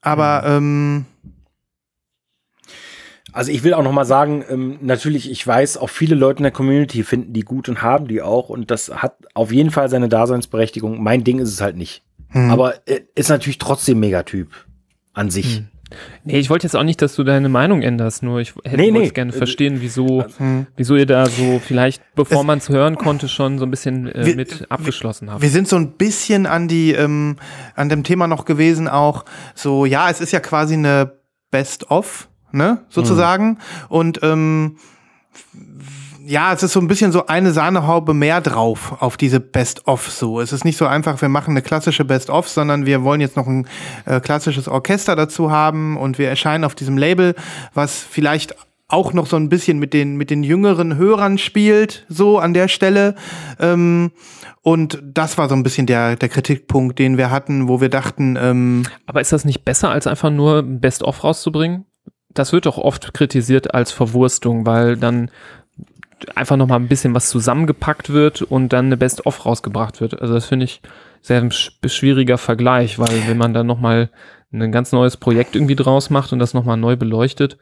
Aber 0.00 0.44
ähm, 0.46 1.06
Also 3.36 3.52
ich 3.52 3.62
will 3.64 3.74
auch 3.74 3.82
noch 3.82 3.92
mal 3.92 4.04
sagen, 4.04 4.44
ähm, 4.50 4.78
natürlich, 4.80 5.30
ich 5.30 5.46
weiß, 5.46 5.76
auch 5.76 5.90
viele 5.90 6.14
Leute 6.14 6.38
in 6.38 6.44
der 6.44 6.52
Community 6.52 7.02
finden 7.04 7.32
die 7.32 7.40
gut 7.42 7.68
und 7.68 7.82
haben 7.82 8.08
die 8.08 8.22
auch 8.22 8.48
und 8.48 8.70
das 8.70 8.90
hat 8.90 9.14
auf 9.34 9.52
jeden 9.52 9.70
Fall 9.70 9.88
seine 9.88 10.08
Daseinsberechtigung. 10.08 11.02
Mein 11.02 11.22
Ding 11.24 11.38
ist 11.38 11.50
es 11.50 11.60
halt 11.60 11.76
nicht. 11.76 12.02
hm. 12.30 12.50
Aber 12.50 12.74
äh, 12.88 13.00
ist 13.14 13.28
natürlich 13.28 13.58
trotzdem 13.58 14.00
Megatyp 14.00 14.48
an 15.12 15.30
sich. 15.30 15.56
Hm. 15.58 15.68
nee, 16.24 16.38
ich 16.38 16.50
wollte 16.50 16.66
jetzt 16.66 16.74
auch 16.74 16.82
nicht, 16.82 17.00
dass 17.00 17.14
du 17.14 17.22
deine 17.24 17.48
Meinung 17.48 17.80
änderst, 17.82 18.22
nur 18.22 18.40
ich 18.40 18.54
hätte 18.64 18.76
Nee, 18.76 18.90
nee. 18.90 19.08
gerne 19.10 19.32
verstehen, 19.32 19.76
wieso, 19.80 20.24
Hm. 20.38 20.66
wieso 20.76 20.96
ihr 20.96 21.06
da 21.06 21.26
so 21.26 21.60
vielleicht, 21.64 22.02
bevor 22.16 22.42
man 22.42 22.58
es 22.58 22.68
hören 22.68 22.96
konnte, 22.96 23.28
schon 23.28 23.58
so 23.58 23.64
ein 23.66 23.70
bisschen 23.70 24.08
äh, 24.12 24.26
Wir- 24.26 24.36
mit 24.36 24.70
abgeschlossen 24.70 25.30
habt. 25.30 25.42
Wir 25.42 25.50
sind 25.50 25.68
so 25.68 25.76
ein 25.76 25.92
bisschen 25.92 26.46
an 26.46 26.66
die, 26.68 26.92
ähm, 26.92 27.36
an 27.74 27.88
dem 27.88 28.02
Thema 28.02 28.26
noch 28.26 28.44
gewesen, 28.46 28.88
auch 28.88 29.24
so, 29.54 29.84
ja, 29.86 30.10
es 30.10 30.20
ist 30.20 30.32
ja 30.32 30.40
quasi 30.40 30.74
eine 30.74 31.12
Best-of, 31.52 32.28
ne, 32.52 32.84
sozusagen. 32.88 33.58
Und 33.88 34.20
ähm, 34.22 34.76
ja, 36.26 36.52
es 36.52 36.62
ist 36.62 36.72
so 36.72 36.80
ein 36.80 36.88
bisschen 36.88 37.12
so 37.12 37.26
eine 37.26 37.52
Sahnehaube 37.52 38.12
mehr 38.12 38.40
drauf 38.40 38.96
auf 39.00 39.16
diese 39.16 39.38
Best-of 39.38 40.10
so. 40.10 40.40
Es 40.40 40.52
ist 40.52 40.64
nicht 40.64 40.76
so 40.76 40.86
einfach, 40.86 41.20
wir 41.22 41.28
machen 41.28 41.52
eine 41.52 41.62
klassische 41.62 42.04
Best-of, 42.04 42.48
sondern 42.48 42.84
wir 42.84 43.04
wollen 43.04 43.20
jetzt 43.20 43.36
noch 43.36 43.46
ein 43.46 43.68
äh, 44.06 44.20
klassisches 44.20 44.68
Orchester 44.68 45.14
dazu 45.14 45.50
haben 45.50 45.96
und 45.96 46.18
wir 46.18 46.28
erscheinen 46.28 46.64
auf 46.64 46.74
diesem 46.74 46.98
Label, 46.98 47.34
was 47.74 48.00
vielleicht 48.00 48.56
auch 48.88 49.12
noch 49.12 49.26
so 49.26 49.36
ein 49.36 49.48
bisschen 49.48 49.78
mit 49.78 49.92
den, 49.92 50.16
mit 50.16 50.30
den 50.30 50.42
jüngeren 50.42 50.96
Hörern 50.96 51.38
spielt, 51.38 52.04
so 52.08 52.38
an 52.38 52.54
der 52.54 52.68
Stelle. 52.68 53.14
Ähm, 53.58 54.12
und 54.62 55.00
das 55.04 55.38
war 55.38 55.48
so 55.48 55.54
ein 55.54 55.62
bisschen 55.62 55.86
der, 55.86 56.16
der 56.16 56.28
Kritikpunkt, 56.28 56.98
den 56.98 57.18
wir 57.18 57.30
hatten, 57.30 57.68
wo 57.68 57.80
wir 57.80 57.88
dachten, 57.88 58.36
ähm, 58.40 58.82
Aber 59.06 59.20
ist 59.20 59.32
das 59.32 59.44
nicht 59.44 59.64
besser, 59.64 59.90
als 59.90 60.06
einfach 60.06 60.30
nur 60.30 60.62
Best-of 60.62 61.22
rauszubringen? 61.24 61.84
Das 62.38 62.52
wird 62.52 62.66
doch 62.66 62.78
oft 62.78 63.12
kritisiert 63.14 63.74
als 63.74 63.92
Verwurstung, 63.92 64.66
weil 64.66 64.96
dann 64.96 65.30
einfach 66.34 66.56
noch 66.56 66.66
mal 66.66 66.76
ein 66.76 66.88
bisschen 66.88 67.14
was 67.14 67.28
zusammengepackt 67.28 68.10
wird 68.10 68.42
und 68.42 68.72
dann 68.72 68.86
eine 68.86 68.96
Best-of 68.96 69.44
rausgebracht 69.44 70.00
wird. 70.00 70.20
Also 70.20 70.34
das 70.34 70.46
finde 70.46 70.64
ich 70.64 70.80
sehr 71.20 71.38
ein 71.40 71.50
sch- 71.50 71.72
schwieriger 71.88 72.38
Vergleich, 72.38 72.98
weil 72.98 73.26
wenn 73.28 73.36
man 73.36 73.52
dann 73.52 73.66
noch 73.66 73.80
mal 73.80 74.10
ein 74.52 74.72
ganz 74.72 74.92
neues 74.92 75.16
Projekt 75.18 75.54
irgendwie 75.56 75.74
draus 75.76 76.08
macht 76.08 76.32
und 76.32 76.38
das 76.38 76.54
noch 76.54 76.64
mal 76.64 76.76
neu 76.76 76.96
beleuchtet. 76.96 77.58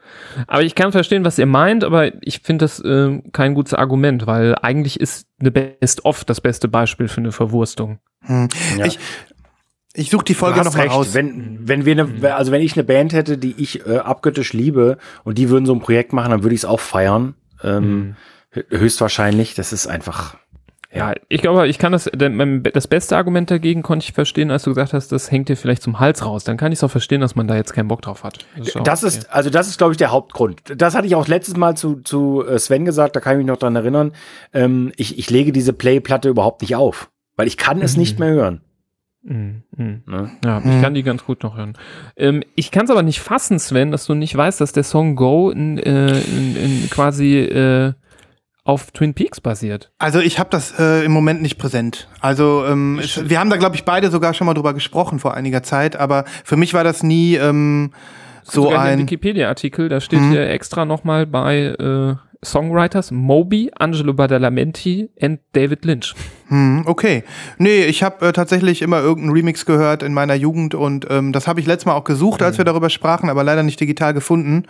Aber 0.47 0.61
ich 0.63 0.75
kann 0.75 0.91
verstehen, 0.93 1.25
was 1.25 1.37
ihr 1.37 1.47
meint, 1.47 1.83
aber 1.83 2.11
ich 2.23 2.39
finde 2.41 2.63
das 2.63 2.79
äh, 2.79 3.19
kein 3.33 3.55
gutes 3.55 3.73
Argument, 3.73 4.27
weil 4.27 4.55
eigentlich 4.61 4.99
ist 4.99 5.27
eine 5.39 5.51
Best-of 5.51 6.23
das 6.23 6.39
beste 6.39 6.67
Beispiel 6.69 7.07
für 7.09 7.21
eine 7.21 7.31
Verwurstung. 7.33 7.99
hm. 8.21 8.47
Ja. 8.77 8.85
ich, 8.85 8.99
ich 9.95 10.09
suche 10.09 10.25
die 10.25 10.33
Folge 10.33 10.61
noch 10.63 10.75
mal 10.75 10.87
raus. 10.87 11.13
Wenn, 11.13 11.59
wenn 11.67 11.85
wir 11.85 11.93
eine, 11.93 12.35
also 12.35 12.51
wenn 12.51 12.61
ich 12.61 12.73
eine 12.75 12.83
Band 12.83 13.13
hätte, 13.13 13.37
die 13.37 13.55
ich 13.57 13.85
äh, 13.87 13.97
abgöttisch 13.97 14.53
liebe 14.53 14.97
und 15.23 15.37
die 15.37 15.49
würden 15.49 15.65
so 15.65 15.73
ein 15.73 15.79
Projekt 15.79 16.13
machen, 16.13 16.31
dann 16.31 16.43
würde 16.43 16.53
ich 16.55 16.61
es 16.61 16.65
auch 16.65 16.79
feiern. 16.79 17.35
Ähm, 17.63 18.15
hö- 18.53 18.65
Höchstwahrscheinlich. 18.77 19.55
Das 19.55 19.73
ist 19.73 19.87
einfach. 19.87 20.37
Ja, 20.93 21.13
ich 21.27 21.41
glaube, 21.41 21.67
ich 21.67 21.77
kann 21.77 21.91
das, 21.91 22.09
das 22.09 22.87
beste 22.87 23.17
Argument 23.17 23.51
dagegen 23.51 23.81
konnte 23.81 24.05
ich 24.05 24.13
verstehen, 24.13 24.49
als 24.49 24.63
du 24.63 24.69
gesagt 24.69 24.93
hast, 24.93 25.11
das 25.11 25.29
hängt 25.29 25.49
dir 25.49 25.57
vielleicht 25.57 25.81
zum 25.81 25.99
Hals 25.99 26.23
raus. 26.25 26.45
Dann 26.45 26.55
kann 26.55 26.71
ich 26.71 26.79
es 26.79 26.83
auch 26.85 26.91
verstehen, 26.91 27.19
dass 27.19 27.35
man 27.35 27.49
da 27.49 27.55
jetzt 27.57 27.73
keinen 27.73 27.89
Bock 27.89 28.01
drauf 28.01 28.23
hat. 28.23 28.45
ist 28.55 28.77
auch 28.77 28.83
Das 28.83 29.03
okay. 29.03 29.17
ist, 29.17 29.29
also 29.29 29.49
das 29.49 29.67
ist, 29.67 29.77
glaube 29.77 29.91
ich, 29.91 29.97
der 29.97 30.11
Hauptgrund. 30.11 30.61
Das 30.77 30.95
hatte 30.95 31.05
ich 31.07 31.15
auch 31.15 31.27
letztes 31.27 31.57
Mal 31.57 31.75
zu, 31.75 31.95
zu 31.97 32.45
äh, 32.47 32.57
Sven 32.59 32.85
gesagt, 32.85 33.13
da 33.17 33.19
kann 33.19 33.33
ich 33.33 33.37
mich 33.39 33.47
noch 33.47 33.57
dran 33.57 33.75
erinnern. 33.75 34.13
Ähm, 34.53 34.93
ich, 34.95 35.19
ich 35.19 35.29
lege 35.29 35.51
diese 35.51 35.73
Play-Platte 35.73 36.29
überhaupt 36.29 36.61
nicht 36.61 36.77
auf, 36.77 37.09
weil 37.35 37.47
ich 37.47 37.57
kann 37.57 37.81
es 37.81 37.95
Mhm. 37.97 37.99
nicht 37.99 38.19
mehr 38.19 38.29
hören. 38.29 38.61
Mm, 39.27 39.63
mm. 39.75 40.03
Ne? 40.05 40.29
Ja, 40.45 40.59
ich 40.59 40.81
kann 40.81 40.93
die 40.93 41.01
ganz 41.01 41.25
gut 41.25 41.41
noch 41.41 41.57
hören. 41.57 41.73
Ähm, 42.15 42.43
ich 42.55 42.69
kann 42.69 42.85
es 42.85 42.91
aber 42.91 43.01
nicht 43.01 43.19
fassen, 43.19 43.57
Sven, 43.57 43.91
dass 43.91 44.05
du 44.05 44.13
nicht 44.13 44.35
weißt, 44.37 44.61
dass 44.61 44.71
der 44.71 44.83
Song 44.83 45.15
Go 45.15 45.49
in, 45.49 45.79
äh, 45.79 46.19
in, 46.19 46.55
in 46.55 46.89
quasi 46.91 47.39
äh, 47.39 47.93
auf 48.63 48.91
Twin 48.91 49.13
Peaks 49.15 49.41
basiert. 49.41 49.91
Also 49.97 50.19
ich 50.19 50.37
habe 50.39 50.49
das 50.51 50.79
äh, 50.79 51.03
im 51.05 51.11
Moment 51.11 51.41
nicht 51.41 51.57
präsent. 51.57 52.07
Also 52.19 52.65
ähm, 52.67 52.99
es, 52.99 53.27
wir 53.29 53.39
haben 53.39 53.49
da, 53.49 53.57
glaube 53.57 53.75
ich, 53.75 53.83
beide 53.83 54.09
sogar 54.11 54.33
schon 54.35 54.45
mal 54.45 54.53
drüber 54.53 54.73
gesprochen 54.73 55.19
vor 55.19 55.33
einiger 55.33 55.63
Zeit, 55.63 55.95
aber 55.95 56.25
für 56.43 56.55
mich 56.57 56.73
war 56.73 56.83
das 56.83 57.01
nie 57.03 57.35
ähm, 57.35 57.91
so 58.43 58.69
ein... 58.69 58.99
Wikipedia-Artikel, 58.99 59.89
da 59.89 59.99
steht 60.01 60.19
Mhm. 60.21 60.31
hier 60.31 60.49
extra 60.49 60.85
nochmal 60.85 61.25
bei 61.25 61.75
äh, 61.79 62.15
Songwriters 62.45 63.11
Moby, 63.11 63.71
Angelo 63.77 64.13
Badalamenti 64.13 65.09
und 65.19 65.39
David 65.53 65.83
Lynch. 65.83 66.13
Hm, 66.47 66.83
okay. 66.85 67.23
Nee, 67.57 67.83
ich 67.85 68.03
habe 68.03 68.27
äh, 68.27 68.31
tatsächlich 68.31 68.81
immer 68.81 68.99
irgendeinen 69.01 69.33
Remix 69.33 69.65
gehört 69.65 70.03
in 70.03 70.13
meiner 70.13 70.35
Jugend 70.35 70.75
und 70.75 71.07
ähm, 71.09 71.33
das 71.33 71.47
habe 71.47 71.59
ich 71.59 71.65
letztes 71.65 71.85
Mal 71.85 71.95
auch 71.95 72.03
gesucht, 72.03 72.41
als 72.41 72.57
wir 72.57 72.65
darüber 72.65 72.89
sprachen, 72.89 73.29
aber 73.29 73.43
leider 73.43 73.63
nicht 73.63 73.79
digital 73.79 74.13
gefunden. 74.13 74.63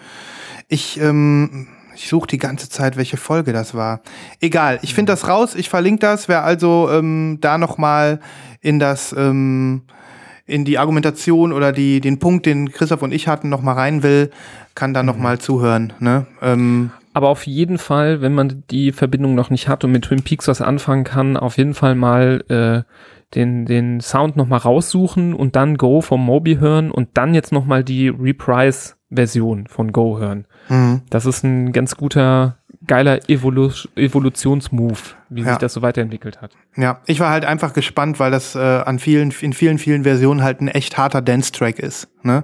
Ich, 0.68 1.00
ähm, 1.00 1.68
ich 1.96 2.08
suche 2.08 2.28
die 2.28 2.38
ganze 2.38 2.70
Zeit, 2.70 2.98
welche 2.98 3.18
Folge 3.18 3.54
das 3.54 3.76
war. 3.76 4.02
Egal, 4.40 4.80
ich 4.82 4.96
finde 4.96 5.12
das 5.12 5.28
raus, 5.28 5.54
ich 5.54 5.70
verlinke 5.70 6.00
das. 6.00 6.28
Wer 6.28 6.44
also 6.44 6.90
ähm, 6.92 7.38
da 7.42 7.58
noch 7.58 7.78
mal 7.78 8.20
in 8.62 8.80
das 8.80 9.14
ähm, 9.18 9.84
in 10.48 10.64
die 10.64 10.78
Argumentation 10.78 11.52
oder 11.52 11.72
die, 11.72 12.02
den 12.02 12.20
Punkt, 12.20 12.46
den 12.46 12.72
Christoph 12.72 13.02
und 13.02 13.12
ich 13.12 13.28
hatten, 13.28 13.50
noch 13.50 13.62
mal 13.62 13.74
rein 13.74 14.04
will, 14.04 14.30
kann 14.76 14.94
da 14.94 15.04
noch 15.04 15.18
mal 15.18 15.40
zuhören. 15.40 15.94
Ne? 16.00 16.28
Ähm, 16.42 16.92
Aber 17.16 17.30
auf 17.30 17.48
jeden 17.48 17.78
Fall, 17.78 18.20
wenn 18.22 18.34
man 18.34 18.64
die 18.70 18.92
Verbindung 18.92 19.36
noch 19.36 19.50
nicht 19.50 19.70
hat 19.70 19.86
und 19.86 19.92
mit 19.94 20.04
Twin 20.04 20.22
Peaks 20.22 20.50
was 20.50 20.62
anfangen 20.62 21.06
kann, 21.06 21.38
auf 21.38 21.58
jeden 21.58 21.74
Fall 21.74 21.96
mal 21.96 22.44
äh, 22.50 22.84
den, 23.36 23.66
den 23.66 24.02
Sound 24.02 24.36
nochmal 24.36 24.60
raussuchen 24.60 25.34
und 25.34 25.56
dann 25.56 25.78
Go 25.78 26.02
vom 26.02 26.24
Moby 26.26 26.58
hören 26.58 26.92
und 26.92 27.10
dann 27.14 27.34
jetzt 27.34 27.54
nochmal 27.54 27.86
die 27.86 28.10
Reprise 28.10 28.96
Version 29.10 29.68
von 29.68 29.94
Go 29.94 30.20
hören. 30.20 30.46
Mhm. 30.68 31.04
Das 31.10 31.26
ist 31.26 31.44
ein 31.44 31.72
ganz 31.72 31.96
guter, 31.96 32.58
geiler 32.86 33.30
Evolu 33.30 33.70
Evolutionsmove, 33.96 35.16
wie 35.30 35.42
Ja. 35.44 35.50
sich 35.52 35.58
das 35.58 35.74
so 35.74 35.82
weiterentwickelt 35.82 36.42
hat. 36.42 36.52
Ja, 36.76 37.00
ich 37.06 37.20
war 37.22 37.30
halt 37.30 37.46
einfach 37.46 37.72
gespannt, 37.74 38.20
weil 38.20 38.32
das 38.32 38.56
äh, 38.56 38.60
an 38.60 39.00
vielen, 39.00 39.32
in 39.42 39.54
vielen, 39.54 39.78
vielen 39.78 40.04
Versionen 40.04 40.44
halt 40.44 40.60
ein 40.60 40.68
echt 40.68 40.98
harter 40.98 41.22
Dance-Track 41.22 41.80
ist. 41.80 42.10
Ne? 42.24 42.44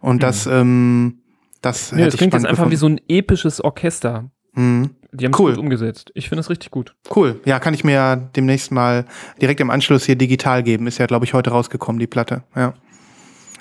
Und 0.00 0.22
das, 0.22 0.46
ähm, 0.46 1.21
das. 1.62 1.92
Nee, 1.92 2.04
das 2.04 2.16
klingt 2.16 2.34
jetzt 2.34 2.44
einfach 2.46 2.66
wie 2.66 2.70
gefunden. 2.74 2.98
so 2.98 3.02
ein 3.02 3.16
episches 3.18 3.60
Orchester. 3.62 4.30
Mhm. 4.54 4.90
Die 5.12 5.24
haben 5.26 5.32
es 5.32 5.38
Cool. 5.40 5.52
gut 5.52 5.60
umgesetzt. 5.60 6.10
Ich 6.14 6.28
finde 6.28 6.40
es 6.40 6.48
richtig 6.50 6.70
gut. 6.70 6.94
Cool. 7.14 7.40
Ja, 7.44 7.58
kann 7.58 7.74
ich 7.74 7.84
mir 7.84 7.92
ja 7.92 8.16
demnächst 8.16 8.70
mal 8.72 9.04
direkt 9.40 9.60
im 9.60 9.70
Anschluss 9.70 10.04
hier 10.04 10.16
digital 10.16 10.62
geben. 10.62 10.86
Ist 10.86 10.98
ja, 10.98 11.06
glaube 11.06 11.24
ich, 11.26 11.34
heute 11.34 11.50
rausgekommen, 11.50 11.98
die 11.98 12.06
Platte. 12.06 12.44
Ja. 12.56 12.74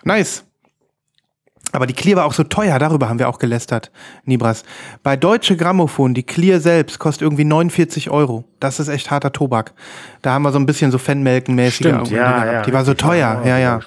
Nice. 0.03 0.45
Aber 1.73 1.87
die 1.87 1.93
Clear 1.93 2.17
war 2.17 2.25
auch 2.25 2.33
so 2.33 2.43
teuer, 2.43 2.77
darüber 2.79 3.07
haben 3.07 3.19
wir 3.19 3.29
auch 3.29 3.39
gelästert, 3.39 3.91
Nibras. 4.25 4.63
Bei 5.03 5.15
Deutsche 5.15 5.55
Grammophon, 5.55 6.13
die 6.13 6.23
Clear 6.23 6.59
selbst, 6.59 6.99
kostet 6.99 7.21
irgendwie 7.23 7.45
49 7.45 8.09
Euro. 8.09 8.43
Das 8.59 8.79
ist 8.79 8.89
echt 8.89 9.09
harter 9.09 9.31
Tobak. 9.31 9.73
Da 10.21 10.33
haben 10.33 10.43
wir 10.43 10.51
so 10.51 10.59
ein 10.59 10.65
bisschen 10.65 10.91
so 10.91 10.97
Fanmelken-mäßige 10.99 11.85
ja, 11.85 11.91
gehabt. 11.93 12.11
ja. 12.11 12.61
Die 12.63 12.73
war 12.73 12.85
so 12.85 12.93
teuer, 12.93 13.41
ja, 13.45 13.57
ja. 13.57 13.79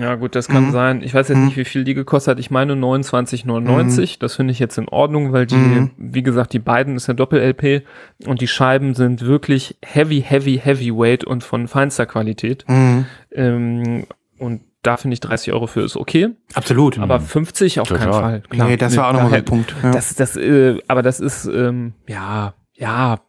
Ja, 0.00 0.14
gut, 0.16 0.34
das 0.34 0.48
kann 0.48 0.66
Mhm. 0.68 0.72
sein. 0.72 1.02
Ich 1.02 1.14
weiß 1.14 1.28
jetzt 1.28 1.38
nicht, 1.38 1.56
wie 1.56 1.64
viel 1.64 1.84
die 1.84 1.94
gekostet 1.94 2.32
hat. 2.32 2.38
Ich 2.40 2.50
meine 2.50 2.74
29,99. 2.74 4.18
Das 4.18 4.34
finde 4.36 4.52
ich 4.52 4.58
jetzt 4.58 4.78
in 4.78 4.88
Ordnung, 4.88 5.32
weil 5.32 5.46
die, 5.46 5.54
Mhm. 5.54 5.90
wie 5.98 6.22
gesagt, 6.22 6.52
die 6.52 6.58
beiden 6.58 6.96
ist 6.96 7.06
ja 7.06 7.14
Doppel-LP 7.14 7.82
und 8.26 8.40
die 8.40 8.48
Scheiben 8.48 8.94
sind 8.94 9.22
wirklich 9.24 9.76
heavy, 9.84 10.22
heavy, 10.26 10.60
heavyweight 10.62 11.24
und 11.24 11.44
von 11.44 11.68
feinster 11.68 12.06
Qualität. 12.06 12.64
Mhm. 12.68 13.06
Ähm, 13.32 14.04
und 14.38 14.62
da 14.82 14.96
finde 14.96 15.14
ich 15.14 15.20
30 15.20 15.52
Euro 15.52 15.66
für 15.66 15.80
ist 15.82 15.96
okay. 15.96 16.30
Absolut. 16.54 16.98
Aber 16.98 17.20
50 17.20 17.80
auf 17.80 17.88
keinen 17.88 18.04
Total. 18.10 18.42
Fall. 18.50 18.68
nee, 18.68 18.76
das 18.76 18.96
war 18.96 19.08
auch 19.08 19.12
nochmal 19.12 19.34
ein 19.34 19.44
Punkt. 19.44 19.74
Ja. 19.82 19.90
Das, 19.90 20.14
das, 20.14 20.36
äh, 20.36 20.78
aber 20.88 21.02
das 21.02 21.20
ist, 21.20 21.46
ähm, 21.46 21.94
ja, 22.08 22.54
ja, 22.74 23.20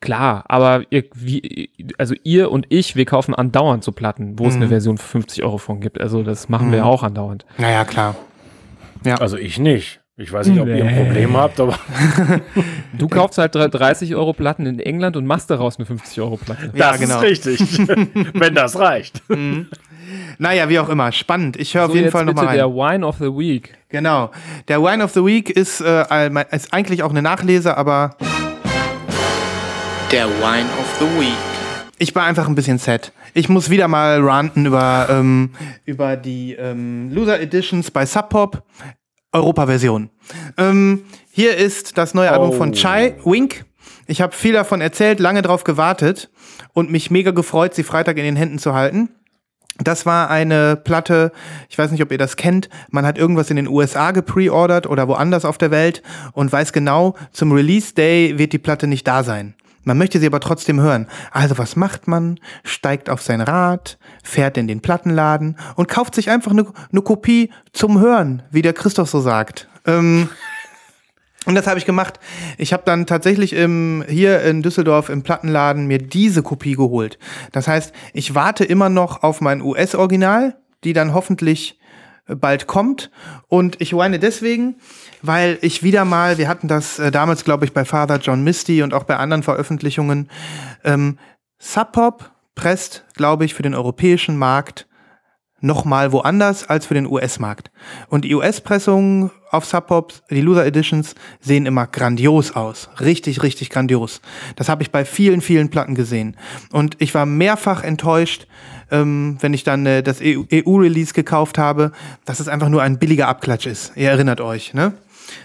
klar. 0.00 0.44
Aber 0.48 0.82
ihr, 0.90 1.04
wie, 1.14 1.70
also 1.96 2.14
ihr 2.22 2.50
und 2.52 2.66
ich, 2.68 2.96
wir 2.96 3.06
kaufen 3.06 3.34
andauernd 3.34 3.82
so 3.82 3.92
Platten, 3.92 4.38
wo 4.38 4.46
es 4.46 4.54
Mhm. 4.54 4.60
eine 4.62 4.68
Version 4.68 4.98
für 4.98 5.06
50 5.08 5.42
Euro 5.42 5.56
von 5.58 5.80
gibt. 5.80 6.00
Also 6.00 6.22
das 6.22 6.48
machen 6.50 6.70
wir 6.70 6.80
Mhm. 6.80 6.84
auch 6.86 7.02
andauernd. 7.02 7.46
naja, 7.58 7.84
klar. 7.84 8.14
Also 9.18 9.36
ich 9.38 9.58
nicht. 9.58 10.00
Ich 10.16 10.32
weiß 10.32 10.46
nicht, 10.46 10.60
ob 10.60 10.68
ihr 10.68 10.76
ein 10.76 10.86
Nee. 10.94 11.02
Problem 11.04 11.36
habt, 11.36 11.58
aber 11.58 11.76
Du 12.96 13.08
kaufst 13.08 13.36
halt 13.36 13.54
drei- 13.54 13.66
30 13.66 14.14
Euro 14.14 14.32
Platten 14.32 14.64
in 14.64 14.78
England 14.78 15.16
und 15.16 15.26
machst 15.26 15.50
daraus 15.50 15.76
eine 15.76 15.86
50 15.86 16.20
Euro 16.20 16.36
Platte. 16.36 16.70
Ja, 16.74 16.92
das 16.92 17.00
genau. 17.00 17.16
ist 17.20 17.46
richtig. 17.46 17.78
Wenn 18.34 18.54
das 18.54 18.78
reicht. 18.78 19.22
Naja, 20.38 20.68
wie 20.68 20.78
auch 20.78 20.88
immer. 20.88 21.12
Spannend. 21.12 21.56
Ich 21.58 21.74
höre 21.74 21.84
auf 21.84 21.88
So, 21.90 21.94
jeden 21.94 22.04
jetzt 22.06 22.12
Fall 22.12 22.24
nochmal 22.24 22.46
rein. 22.46 22.56
der 22.56 22.68
Wine 22.68 23.06
of 23.06 23.16
the 23.18 23.26
Week. 23.26 23.74
Genau. 23.88 24.30
Der 24.68 24.82
Wine 24.82 25.04
of 25.04 25.12
the 25.12 25.24
Week 25.24 25.50
ist, 25.50 25.80
äh, 25.80 26.30
ist 26.50 26.72
eigentlich 26.72 27.02
auch 27.02 27.10
eine 27.10 27.22
Nachlese, 27.22 27.76
aber 27.76 28.16
Der 30.10 30.26
Wine 30.28 30.66
of 30.78 30.96
the 31.00 31.20
Week. 31.20 31.34
ich 31.98 32.14
war 32.14 32.24
einfach 32.24 32.46
ein 32.48 32.54
bisschen 32.54 32.78
sad. 32.78 33.12
Ich 33.34 33.48
muss 33.48 33.68
wieder 33.70 33.88
mal 33.88 34.20
ranten 34.22 34.66
über, 34.66 35.08
ähm, 35.10 35.50
über 35.84 36.16
die 36.16 36.52
ähm, 36.54 37.10
Loser 37.12 37.40
Editions 37.40 37.90
bei 37.90 38.06
Sub 38.06 38.28
Pop. 38.28 38.62
Europa-Version. 39.32 40.10
Ähm, 40.56 41.02
hier 41.32 41.56
ist 41.56 41.98
das 41.98 42.14
neue 42.14 42.30
Album 42.30 42.52
von 42.52 42.72
Chai, 42.72 43.16
Wink. 43.24 43.64
Ich 44.06 44.20
habe 44.20 44.32
viel 44.32 44.52
davon 44.52 44.80
erzählt, 44.80 45.18
lange 45.18 45.42
drauf 45.42 45.64
gewartet 45.64 46.30
und 46.72 46.92
mich 46.92 47.10
mega 47.10 47.32
gefreut, 47.32 47.74
sie 47.74 47.82
Freitag 47.82 48.16
in 48.18 48.22
den 48.24 48.36
Händen 48.36 48.60
zu 48.60 48.74
halten. 48.74 49.08
Das 49.78 50.06
war 50.06 50.30
eine 50.30 50.76
Platte, 50.76 51.32
ich 51.68 51.76
weiß 51.76 51.90
nicht, 51.90 52.02
ob 52.02 52.12
ihr 52.12 52.18
das 52.18 52.36
kennt. 52.36 52.68
Man 52.90 53.04
hat 53.04 53.18
irgendwas 53.18 53.50
in 53.50 53.56
den 53.56 53.66
USA 53.66 54.12
gepreordert 54.12 54.86
oder 54.86 55.08
woanders 55.08 55.44
auf 55.44 55.58
der 55.58 55.72
Welt 55.72 56.02
und 56.32 56.52
weiß 56.52 56.72
genau, 56.72 57.16
zum 57.32 57.50
Release 57.50 57.92
Day 57.92 58.38
wird 58.38 58.52
die 58.52 58.58
Platte 58.58 58.86
nicht 58.86 59.06
da 59.06 59.24
sein. 59.24 59.54
Man 59.82 59.98
möchte 59.98 60.18
sie 60.18 60.26
aber 60.26 60.40
trotzdem 60.40 60.80
hören. 60.80 61.06
Also 61.30 61.58
was 61.58 61.76
macht 61.76 62.08
man? 62.08 62.38
Steigt 62.62 63.10
auf 63.10 63.20
sein 63.20 63.40
Rad, 63.40 63.98
fährt 64.22 64.56
in 64.56 64.66
den 64.66 64.80
Plattenladen 64.80 65.56
und 65.76 65.88
kauft 65.88 66.14
sich 66.14 66.30
einfach 66.30 66.52
eine, 66.52 66.66
eine 66.90 67.02
Kopie 67.02 67.50
zum 67.72 68.00
Hören, 68.00 68.42
wie 68.50 68.62
der 68.62 68.72
Christoph 68.72 69.10
so 69.10 69.20
sagt. 69.20 69.68
Ähm, 69.86 70.28
und 71.46 71.54
das 71.54 71.66
habe 71.66 71.78
ich 71.78 71.84
gemacht. 71.84 72.20
Ich 72.58 72.72
habe 72.72 72.82
dann 72.86 73.06
tatsächlich 73.06 73.52
im, 73.52 74.04
hier 74.08 74.42
in 74.42 74.62
Düsseldorf 74.62 75.08
im 75.08 75.22
Plattenladen 75.22 75.86
mir 75.86 75.98
diese 75.98 76.42
Kopie 76.42 76.74
geholt. 76.74 77.18
Das 77.52 77.68
heißt, 77.68 77.92
ich 78.12 78.34
warte 78.34 78.64
immer 78.64 78.88
noch 78.88 79.22
auf 79.22 79.40
mein 79.40 79.60
US-Original, 79.60 80.56
die 80.84 80.92
dann 80.92 81.14
hoffentlich 81.14 81.78
äh, 82.26 82.34
bald 82.34 82.66
kommt. 82.66 83.10
Und 83.48 83.80
ich 83.80 83.94
weine 83.94 84.18
deswegen, 84.18 84.76
weil 85.22 85.58
ich 85.60 85.82
wieder 85.82 86.04
mal, 86.04 86.38
wir 86.38 86.48
hatten 86.48 86.68
das 86.68 86.98
äh, 86.98 87.10
damals, 87.10 87.44
glaube 87.44 87.64
ich, 87.64 87.72
bei 87.72 87.84
Father 87.84 88.18
John 88.18 88.42
Misty 88.42 88.82
und 88.82 88.94
auch 88.94 89.04
bei 89.04 89.16
anderen 89.16 89.42
Veröffentlichungen, 89.42 90.30
ähm, 90.84 91.18
Sub 91.58 91.92
Pop 91.92 92.30
presst, 92.54 93.04
glaube 93.14 93.44
ich, 93.44 93.54
für 93.54 93.62
den 93.62 93.74
europäischen 93.74 94.36
Markt 94.36 94.86
noch 95.64 95.84
mal 95.84 96.12
woanders 96.12 96.68
als 96.68 96.86
für 96.86 96.94
den 96.94 97.06
US-Markt. 97.06 97.70
Und 98.08 98.24
die 98.24 98.34
US-Pressungen 98.34 99.30
auf 99.50 99.64
Sub 99.64 99.86
Pop, 99.86 100.12
die 100.30 100.40
Loser 100.40 100.66
Editions, 100.66 101.14
sehen 101.40 101.64
immer 101.66 101.86
grandios 101.86 102.54
aus. 102.54 102.90
Richtig, 103.00 103.42
richtig 103.42 103.70
grandios. 103.70 104.20
Das 104.56 104.68
habe 104.68 104.82
ich 104.82 104.90
bei 104.90 105.04
vielen, 105.04 105.40
vielen 105.40 105.70
Platten 105.70 105.94
gesehen. 105.94 106.36
Und 106.70 106.96
ich 107.00 107.14
war 107.14 107.24
mehrfach 107.24 107.82
enttäuscht, 107.82 108.46
ähm, 108.90 109.38
wenn 109.40 109.54
ich 109.54 109.64
dann 109.64 109.86
äh, 109.86 110.02
das 110.02 110.20
EU-Release 110.20 111.14
gekauft 111.14 111.56
habe, 111.56 111.92
dass 112.26 112.40
es 112.40 112.48
einfach 112.48 112.68
nur 112.68 112.82
ein 112.82 112.98
billiger 112.98 113.28
Abklatsch 113.28 113.66
ist. 113.66 113.92
Ihr 113.96 114.10
erinnert 114.10 114.40
euch, 114.40 114.74
ne? 114.74 114.92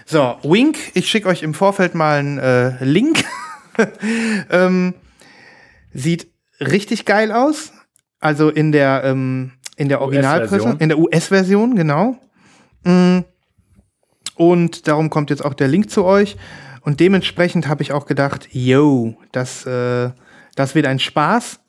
So, 0.04 0.36
Wink, 0.42 0.76
ich 0.92 1.08
schicke 1.08 1.28
euch 1.28 1.42
im 1.42 1.54
Vorfeld 1.54 1.94
mal 1.94 2.18
einen 2.18 2.38
äh, 2.38 2.84
Link. 2.84 3.24
ähm, 4.50 4.94
sieht 5.94 6.28
richtig 6.60 7.06
geil 7.06 7.32
aus. 7.32 7.72
Also 8.20 8.50
in 8.50 8.70
der, 8.70 9.02
ähm, 9.04 9.52
in 9.80 9.88
der 9.88 10.02
Originalpresse, 10.02 10.54
US-Version. 10.56 10.78
in 10.78 10.88
der 10.90 10.98
US-Version, 10.98 11.74
genau. 11.74 12.16
Mm. 12.84 13.20
Und 14.34 14.86
darum 14.88 15.08
kommt 15.08 15.30
jetzt 15.30 15.42
auch 15.42 15.54
der 15.54 15.68
Link 15.68 15.90
zu 15.90 16.04
euch. 16.04 16.36
Und 16.82 17.00
dementsprechend 17.00 17.66
habe 17.66 17.82
ich 17.82 17.92
auch 17.92 18.04
gedacht, 18.04 18.48
yo, 18.52 19.16
das, 19.32 19.64
äh, 19.64 20.10
das 20.54 20.74
wird 20.74 20.86
ein 20.86 20.98
Spaß. 20.98 21.60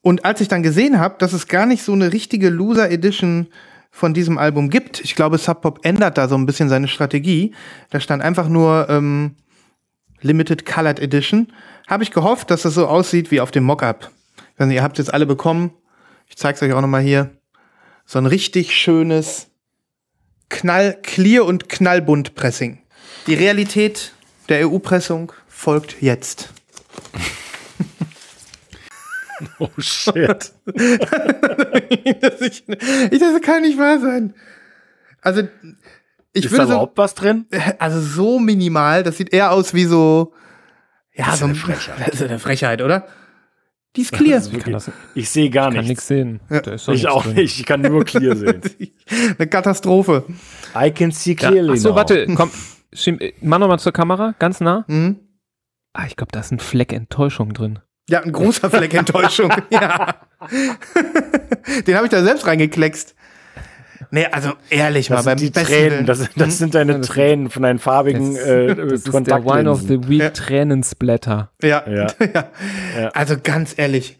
Und 0.00 0.24
als 0.24 0.40
ich 0.40 0.48
dann 0.48 0.64
gesehen 0.64 0.98
habe, 0.98 1.14
dass 1.18 1.32
es 1.32 1.46
gar 1.46 1.66
nicht 1.66 1.84
so 1.84 1.92
eine 1.92 2.12
richtige 2.12 2.48
Loser 2.48 2.90
Edition 2.90 3.46
von 3.92 4.12
diesem 4.12 4.38
Album 4.38 4.68
gibt, 4.68 5.00
ich 5.00 5.14
glaube, 5.14 5.38
Sub 5.38 5.62
Pop 5.62 5.80
ändert 5.84 6.18
da 6.18 6.26
so 6.26 6.34
ein 6.34 6.46
bisschen 6.46 6.68
seine 6.68 6.88
Strategie. 6.88 7.54
Da 7.90 8.00
stand 8.00 8.22
einfach 8.22 8.48
nur 8.48 8.88
ähm, 8.88 9.36
Limited 10.20 10.66
Colored 10.66 10.98
Edition. 10.98 11.52
Habe 11.86 12.02
ich 12.02 12.10
gehofft, 12.10 12.50
dass 12.50 12.62
das 12.62 12.74
so 12.74 12.88
aussieht 12.88 13.30
wie 13.30 13.40
auf 13.40 13.52
dem 13.52 13.62
Mockup. 13.62 14.10
Nicht, 14.58 14.74
Ihr 14.74 14.82
habt 14.82 14.98
jetzt 14.98 15.14
alle 15.14 15.26
bekommen. 15.26 15.70
Ich 16.28 16.36
zeige 16.36 16.56
es 16.56 16.62
euch 16.62 16.72
auch 16.72 16.80
noch 16.80 16.88
mal 16.88 17.02
hier. 17.02 17.30
So 18.12 18.18
ein 18.18 18.26
richtig 18.26 18.76
schönes 18.76 19.48
Knall, 20.50 20.98
Clear 21.02 21.46
und 21.46 21.70
Knallbunt 21.70 22.34
Pressing. 22.34 22.82
Die 23.26 23.32
Realität 23.32 24.12
der 24.50 24.68
EU-Pressung 24.68 25.32
folgt 25.48 26.02
jetzt. 26.02 26.50
Oh 29.58 29.70
shit. 29.78 30.52
das, 32.20 32.40
ich, 32.42 32.62
ich, 32.68 33.18
das 33.18 33.40
kann 33.40 33.62
nicht 33.62 33.76
wahr 33.76 33.98
sein. 33.98 34.34
Also, 35.20 35.48
ich 36.32 36.44
Ist 36.44 36.52
da 36.52 36.58
würde 36.58 36.66
so, 36.66 36.72
überhaupt 36.74 36.96
was 36.96 37.14
drin? 37.14 37.46
also 37.80 38.00
so 38.00 38.38
minimal, 38.38 39.02
das 39.02 39.16
sieht 39.16 39.32
eher 39.32 39.50
aus 39.50 39.74
wie 39.74 39.84
so, 39.84 40.32
ja, 41.12 41.24
Das 41.24 41.34
ist 41.34 41.40
so 41.40 41.46
eine 41.46 41.54
ein 41.54 41.56
Frechheit. 41.56 41.98
Das 42.06 42.20
ist 42.20 42.22
eine 42.22 42.38
Frechheit, 42.38 42.82
oder? 42.82 43.08
Die 43.96 44.02
ist 44.02 44.12
clear. 44.12 44.38
Ist 44.38 44.52
wirklich, 44.52 44.74
das- 44.74 44.90
ich 45.14 45.28
sehe 45.28 45.50
gar 45.50 45.66
Kann 45.66 45.74
nichts. 45.74 45.88
nichts 45.88 46.06
sehen. 46.06 46.40
Ja. 46.48 46.62
Ich 46.94 47.08
auch 47.08 47.24
drin. 47.24 47.34
nicht. 47.34 47.60
Ich 47.60 47.66
kann 47.66 47.82
nur 47.82 48.04
clear 48.04 48.34
sehen. 48.36 48.60
eine 49.38 49.46
Katastrophe. 49.48 50.24
I 50.74 50.90
can 50.90 51.10
see 51.12 51.36
Ja. 51.38 51.48
clearly 51.50 51.72
Achso, 51.72 51.90
now. 51.90 51.96
warte, 51.96 52.26
komm. 52.34 52.50
Äh, 53.06 53.32
mach 53.42 53.58
nochmal 53.58 53.78
zur 53.78 53.92
Kamera, 53.92 54.34
ganz 54.38 54.60
nah. 54.60 54.84
Hm? 54.88 55.16
Ah, 55.92 56.06
ich 56.06 56.16
glaube, 56.16 56.32
da 56.32 56.40
ist 56.40 56.52
ein 56.52 56.58
Fleck 56.58 56.92
Enttäuschung 56.92 57.52
drin. 57.52 57.80
Ja, 58.08 58.20
ein 58.20 58.32
großer 58.32 58.70
Fleck 58.70 58.94
Enttäuschung. 58.94 59.52
ja. 59.70 60.16
Den 61.86 61.94
habe 61.96 62.06
ich 62.06 62.10
da 62.10 62.22
selbst 62.22 62.46
reingekleckst. 62.46 63.14
Nee, 64.14 64.26
also 64.30 64.50
ehrlich 64.68 65.08
Das 65.08 65.24
mal, 65.24 65.30
beim 65.32 65.38
sind 65.38 65.48
die 65.56 65.58
besten 65.58 65.72
Tränen. 65.72 66.06
Das, 66.06 66.28
das 66.36 66.58
sind 66.58 66.74
deine 66.74 66.98
das- 66.98 67.08
Tränen 67.08 67.48
von 67.48 67.62
deinen 67.62 67.78
farbigen 67.78 68.34
Das, 68.34 68.44
äh, 68.44 68.74
das 68.76 68.92
ist 69.06 69.26
der 69.26 69.44
Wine 69.44 69.70
of 69.70 69.80
the 69.80 70.06
Week 70.06 70.20
Ja. 70.20 70.30
Tränensplatter. 70.30 71.50
Ja. 71.62 71.82
Ja. 71.88 72.06
ja. 72.20 72.44
Ja. 73.00 73.08
Also 73.14 73.36
ganz 73.42 73.72
ehrlich, 73.76 74.18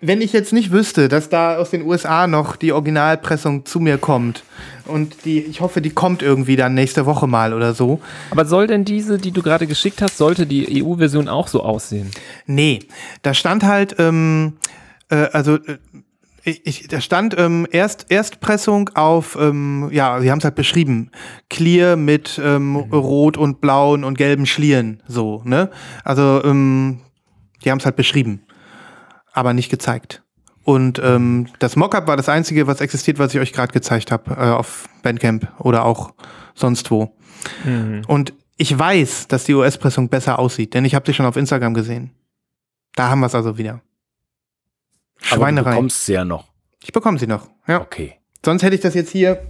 wenn 0.00 0.20
ich 0.22 0.32
jetzt 0.32 0.52
nicht 0.52 0.70
wüsste, 0.70 1.08
dass 1.08 1.28
da 1.28 1.56
aus 1.56 1.70
den 1.70 1.82
USA 1.82 2.28
noch 2.28 2.54
die 2.54 2.72
Originalpressung 2.72 3.66
zu 3.66 3.80
mir 3.80 3.98
kommt 3.98 4.44
und 4.86 5.24
die, 5.24 5.40
ich 5.40 5.60
hoffe, 5.60 5.82
die 5.82 5.90
kommt 5.90 6.22
irgendwie 6.22 6.54
dann 6.54 6.74
nächste 6.74 7.04
Woche 7.04 7.26
mal 7.26 7.52
oder 7.52 7.74
so. 7.74 8.00
Aber 8.30 8.44
soll 8.44 8.68
denn 8.68 8.84
diese, 8.84 9.18
die 9.18 9.32
du 9.32 9.42
gerade 9.42 9.66
geschickt 9.66 10.00
hast, 10.02 10.18
sollte 10.18 10.46
die 10.46 10.82
EU-Version 10.84 11.28
auch 11.28 11.48
so 11.48 11.64
aussehen? 11.64 12.12
Nee, 12.46 12.78
da 13.22 13.34
stand 13.34 13.64
halt, 13.64 13.96
ähm, 13.98 14.54
äh, 15.10 15.16
also 15.32 15.56
äh, 15.56 15.78
Ich, 16.44 16.66
ich, 16.66 16.88
da 16.88 17.00
stand 17.00 17.38
ähm, 17.38 17.66
Erst, 17.70 18.06
Erstpressung 18.10 18.90
auf, 18.94 19.36
ähm, 19.40 19.88
ja, 19.92 20.20
sie 20.20 20.30
haben 20.30 20.38
es 20.38 20.44
halt 20.44 20.54
beschrieben, 20.54 21.10
clear 21.48 21.96
mit 21.96 22.40
ähm, 22.42 22.76
rot 22.76 23.36
und 23.36 23.60
blauen 23.60 24.04
und 24.04 24.16
gelben 24.16 24.46
Schlieren, 24.46 25.02
so, 25.06 25.42
ne? 25.44 25.70
Also, 26.04 26.42
ähm, 26.44 27.00
die 27.64 27.70
haben 27.70 27.78
es 27.78 27.84
halt 27.84 27.96
beschrieben, 27.96 28.42
aber 29.32 29.52
nicht 29.52 29.70
gezeigt. 29.70 30.22
Und 30.64 31.00
ähm, 31.02 31.48
das 31.58 31.76
Mockup 31.76 32.06
war 32.06 32.16
das 32.16 32.28
einzige, 32.28 32.66
was 32.66 32.80
existiert, 32.80 33.18
was 33.18 33.34
ich 33.34 33.40
euch 33.40 33.52
gerade 33.52 33.72
gezeigt 33.72 34.12
habe 34.12 34.30
äh, 34.32 34.50
auf 34.50 34.88
Bandcamp 35.02 35.48
oder 35.58 35.84
auch 35.84 36.12
sonst 36.54 36.90
wo. 36.90 37.16
Und 38.06 38.34
ich 38.56 38.78
weiß, 38.78 39.28
dass 39.28 39.44
die 39.44 39.54
US-Pressung 39.54 40.10
besser 40.10 40.38
aussieht, 40.38 40.74
denn 40.74 40.84
ich 40.84 40.94
habe 40.94 41.06
sie 41.06 41.14
schon 41.14 41.24
auf 41.24 41.36
Instagram 41.36 41.72
gesehen. 41.72 42.10
Da 42.94 43.08
haben 43.08 43.20
wir 43.20 43.26
es 43.26 43.34
also 43.34 43.56
wieder. 43.56 43.80
Aber 45.22 45.36
du 45.36 45.36
Schweinerei. 45.36 45.70
bekommst 45.70 46.06
sie 46.06 46.14
ja 46.14 46.24
noch. 46.24 46.48
Ich 46.82 46.92
bekomme 46.92 47.18
sie 47.18 47.26
noch. 47.26 47.48
Ja. 47.66 47.80
Okay. 47.80 48.14
Sonst 48.44 48.62
hätte 48.62 48.74
ich 48.74 48.80
das 48.80 48.94
jetzt 48.94 49.10
hier 49.10 49.42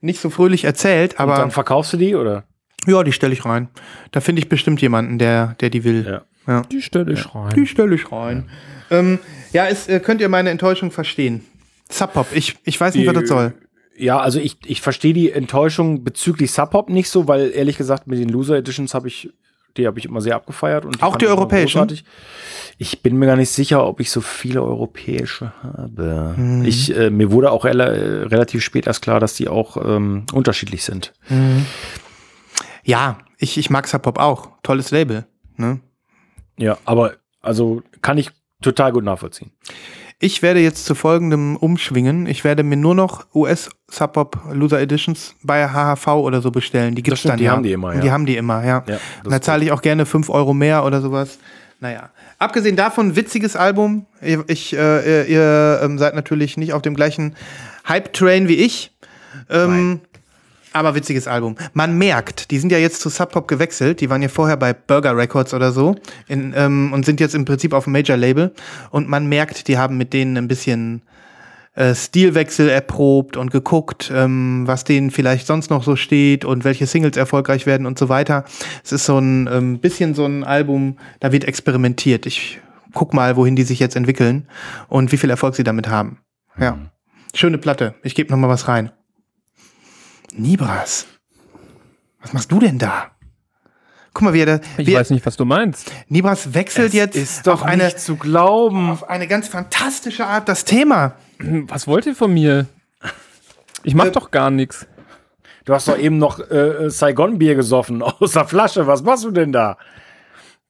nicht 0.00 0.20
so 0.20 0.30
fröhlich 0.30 0.64
erzählt, 0.64 1.14
Und 1.14 1.20
aber 1.20 1.36
dann 1.36 1.50
verkaufst 1.50 1.92
du 1.92 1.96
die 1.96 2.14
oder? 2.14 2.44
ja, 2.86 3.02
die 3.04 3.12
stelle 3.12 3.32
ich 3.32 3.44
rein. 3.44 3.68
Da 4.10 4.20
finde 4.20 4.42
ich 4.42 4.48
bestimmt 4.48 4.80
jemanden, 4.82 5.18
der, 5.18 5.54
der 5.60 5.70
die 5.70 5.84
will. 5.84 6.04
Ja. 6.04 6.22
Ja. 6.52 6.62
Die 6.62 6.82
stelle 6.82 7.12
ich 7.12 7.32
rein. 7.34 7.54
Die 7.54 7.66
stelle 7.66 7.94
ich 7.94 8.10
rein. 8.10 8.48
Ja, 8.90 8.98
ähm, 8.98 9.18
ja 9.52 9.68
es, 9.68 9.86
äh, 9.88 10.00
könnt 10.00 10.20
ihr 10.20 10.28
meine 10.28 10.50
Enttäuschung 10.50 10.90
verstehen. 10.90 11.44
Sub 11.88 12.14
Pop, 12.14 12.26
ich, 12.34 12.56
ich 12.64 12.80
weiß 12.80 12.94
nicht, 12.96 13.06
was 13.06 13.14
das 13.14 13.28
soll. 13.28 13.54
Ja, 13.96 14.18
also 14.18 14.40
ich, 14.40 14.56
ich 14.64 14.80
verstehe 14.80 15.12
die 15.12 15.30
Enttäuschung 15.30 16.02
bezüglich 16.02 16.50
Sub-Hop 16.50 16.88
nicht 16.88 17.10
so, 17.10 17.28
weil 17.28 17.52
ehrlich 17.54 17.76
gesagt 17.76 18.06
mit 18.06 18.18
den 18.18 18.30
Loser 18.30 18.56
Editions 18.56 18.94
habe 18.94 19.06
ich, 19.06 19.30
die 19.76 19.86
habe 19.86 19.98
ich 19.98 20.04
immer 20.04 20.20
sehr 20.20 20.36
abgefeiert. 20.36 20.84
Und 20.84 21.02
Auch 21.02 21.16
die 21.16 21.24
ich 21.24 21.30
immer 21.30 21.38
europäischen? 21.38 21.78
großartig. 21.78 22.04
Ich 22.78 23.02
bin 23.02 23.16
mir 23.16 23.26
gar 23.26 23.36
nicht 23.36 23.50
sicher, 23.50 23.86
ob 23.86 24.00
ich 24.00 24.10
so 24.10 24.20
viele 24.20 24.62
europäische 24.62 25.52
habe. 25.62 26.34
Mhm. 26.36 26.64
Ich, 26.64 26.94
äh, 26.96 27.10
mir 27.10 27.30
wurde 27.30 27.50
auch 27.52 27.64
rela 27.64 27.86
äh, 27.86 28.22
relativ 28.24 28.62
spät 28.62 28.86
erst 28.86 29.02
klar, 29.02 29.20
dass 29.20 29.34
die 29.34 29.48
auch 29.48 29.76
ähm, 29.76 30.24
unterschiedlich 30.32 30.84
sind. 30.84 31.12
Ja, 32.84 33.18
ich, 33.38 33.58
ich 33.58 33.70
mag 33.70 33.86
Sub 33.88 34.02
Pop 34.02 34.18
auch. 34.18 34.48
Tolles 34.62 34.90
Label. 34.90 35.26
Ne? 35.56 35.80
Ja, 36.58 36.78
aber 36.84 37.14
also 37.40 37.82
kann 38.00 38.18
ich 38.18 38.30
total 38.60 38.92
gut 38.92 39.04
nachvollziehen. 39.04 39.52
Ich 40.24 40.40
werde 40.40 40.60
jetzt 40.60 40.84
zu 40.84 40.94
folgendem 40.94 41.56
umschwingen. 41.56 42.26
Ich 42.26 42.44
werde 42.44 42.62
mir 42.62 42.76
nur 42.76 42.94
noch 42.94 43.26
US 43.34 43.68
Sub 43.90 44.12
Pop 44.12 44.38
Loser 44.52 44.80
Editions 44.80 45.34
bei 45.42 45.66
HHV 45.66 46.06
oder 46.06 46.40
so 46.40 46.52
bestellen. 46.52 46.94
Die 46.94 47.02
gibt's 47.02 47.22
stimmt, 47.22 47.32
dann 47.32 47.38
die 47.38 47.44
ja. 47.46 47.50
haben 47.50 47.64
die 47.64 47.72
immer, 47.72 47.92
ja. 47.92 48.00
Die 48.00 48.10
haben 48.12 48.24
die 48.24 48.36
immer, 48.36 48.64
ja. 48.64 48.84
Ja, 48.86 49.00
Und 49.24 49.32
da 49.32 49.40
zahle 49.40 49.64
ich 49.64 49.72
auch 49.72 49.82
gerne 49.82 50.06
5 50.06 50.30
Euro 50.30 50.54
mehr 50.54 50.84
oder 50.84 51.00
sowas. 51.00 51.40
Naja. 51.80 52.10
Abgesehen 52.38 52.76
davon, 52.76 53.16
witziges 53.16 53.56
Album. 53.56 54.06
Ich, 54.20 54.38
ich, 54.46 54.76
äh, 54.76 54.76
ihr, 54.76 55.26
ihr 55.26 55.80
ähm, 55.82 55.98
seid 55.98 56.14
natürlich 56.14 56.56
nicht 56.56 56.72
auf 56.72 56.82
dem 56.82 56.94
gleichen 56.94 57.34
Hype-Train 57.88 58.46
wie 58.46 58.58
ich. 58.58 58.92
Ähm, 59.50 60.02
aber 60.72 60.94
witziges 60.94 61.26
Album. 61.26 61.56
Man 61.72 61.96
merkt, 61.98 62.50
die 62.50 62.58
sind 62.58 62.72
ja 62.72 62.78
jetzt 62.78 63.00
zu 63.00 63.08
Sub 63.08 63.32
Pop 63.32 63.48
gewechselt. 63.48 64.00
Die 64.00 64.10
waren 64.10 64.22
ja 64.22 64.28
vorher 64.28 64.56
bei 64.56 64.72
Burger 64.72 65.16
Records 65.16 65.54
oder 65.54 65.72
so 65.72 65.96
in, 66.28 66.52
ähm, 66.56 66.92
und 66.92 67.04
sind 67.04 67.20
jetzt 67.20 67.34
im 67.34 67.44
Prinzip 67.44 67.72
auf 67.72 67.84
dem 67.84 67.92
Major-Label. 67.92 68.52
Und 68.90 69.08
man 69.08 69.26
merkt, 69.26 69.68
die 69.68 69.78
haben 69.78 69.96
mit 69.96 70.12
denen 70.12 70.36
ein 70.36 70.48
bisschen 70.48 71.02
äh, 71.74 71.94
Stilwechsel 71.94 72.68
erprobt 72.68 73.36
und 73.36 73.50
geguckt, 73.50 74.12
ähm, 74.14 74.66
was 74.66 74.84
denen 74.84 75.10
vielleicht 75.10 75.46
sonst 75.46 75.70
noch 75.70 75.82
so 75.82 75.96
steht 75.96 76.44
und 76.44 76.64
welche 76.64 76.86
Singles 76.86 77.16
erfolgreich 77.16 77.66
werden 77.66 77.86
und 77.86 77.98
so 77.98 78.08
weiter. 78.08 78.44
Es 78.84 78.92
ist 78.92 79.06
so 79.06 79.18
ein 79.18 79.48
ähm, 79.50 79.78
bisschen 79.78 80.14
so 80.14 80.26
ein 80.26 80.44
Album, 80.44 80.98
da 81.20 81.32
wird 81.32 81.44
experimentiert. 81.44 82.26
Ich 82.26 82.60
guck 82.92 83.14
mal, 83.14 83.36
wohin 83.36 83.56
die 83.56 83.62
sich 83.62 83.78
jetzt 83.78 83.96
entwickeln 83.96 84.48
und 84.88 85.12
wie 85.12 85.16
viel 85.16 85.30
Erfolg 85.30 85.54
sie 85.54 85.64
damit 85.64 85.88
haben. 85.88 86.18
Ja. 86.58 86.78
Schöne 87.34 87.56
Platte. 87.56 87.94
Ich 88.02 88.14
gebe 88.14 88.30
noch 88.30 88.38
mal 88.38 88.48
was 88.48 88.68
rein. 88.68 88.92
Nibras. 90.32 91.06
Was 92.20 92.32
machst 92.32 92.50
du 92.52 92.58
denn 92.58 92.78
da? 92.78 93.10
Guck 94.14 94.22
mal, 94.24 94.34
wie 94.34 94.40
er 94.40 94.58
da. 94.58 94.60
Ich 94.76 94.92
weiß 94.92 95.10
nicht, 95.10 95.24
was 95.24 95.36
du 95.36 95.44
meinst. 95.44 95.90
Nibras 96.08 96.52
wechselt 96.54 96.92
jetzt 96.92 97.16
ist 97.16 97.46
doch 97.46 97.62
auf 97.62 97.64
eine, 97.64 97.84
nicht 97.86 97.98
zu 97.98 98.16
glauben. 98.16 98.90
auf 98.90 99.08
eine 99.08 99.26
ganz 99.26 99.48
fantastische 99.48 100.26
Art 100.26 100.48
das 100.48 100.64
Thema. 100.64 101.14
Was 101.38 101.86
wollt 101.86 102.06
ihr 102.06 102.14
von 102.14 102.32
mir? 102.32 102.66
Ich 103.84 103.94
mach 103.94 104.06
Äh, 104.06 104.10
doch 104.10 104.30
gar 104.30 104.50
nichts. 104.50 104.86
Du 105.64 105.72
hast 105.72 105.88
doch 105.88 105.98
eben 105.98 106.18
noch 106.18 106.38
äh, 106.50 106.90
Saigon-Bier 106.90 107.54
gesoffen 107.54 108.02
aus 108.02 108.32
der 108.32 108.46
Flasche. 108.46 108.86
Was 108.86 109.02
machst 109.02 109.24
du 109.24 109.30
denn 109.30 109.52
da? 109.52 109.78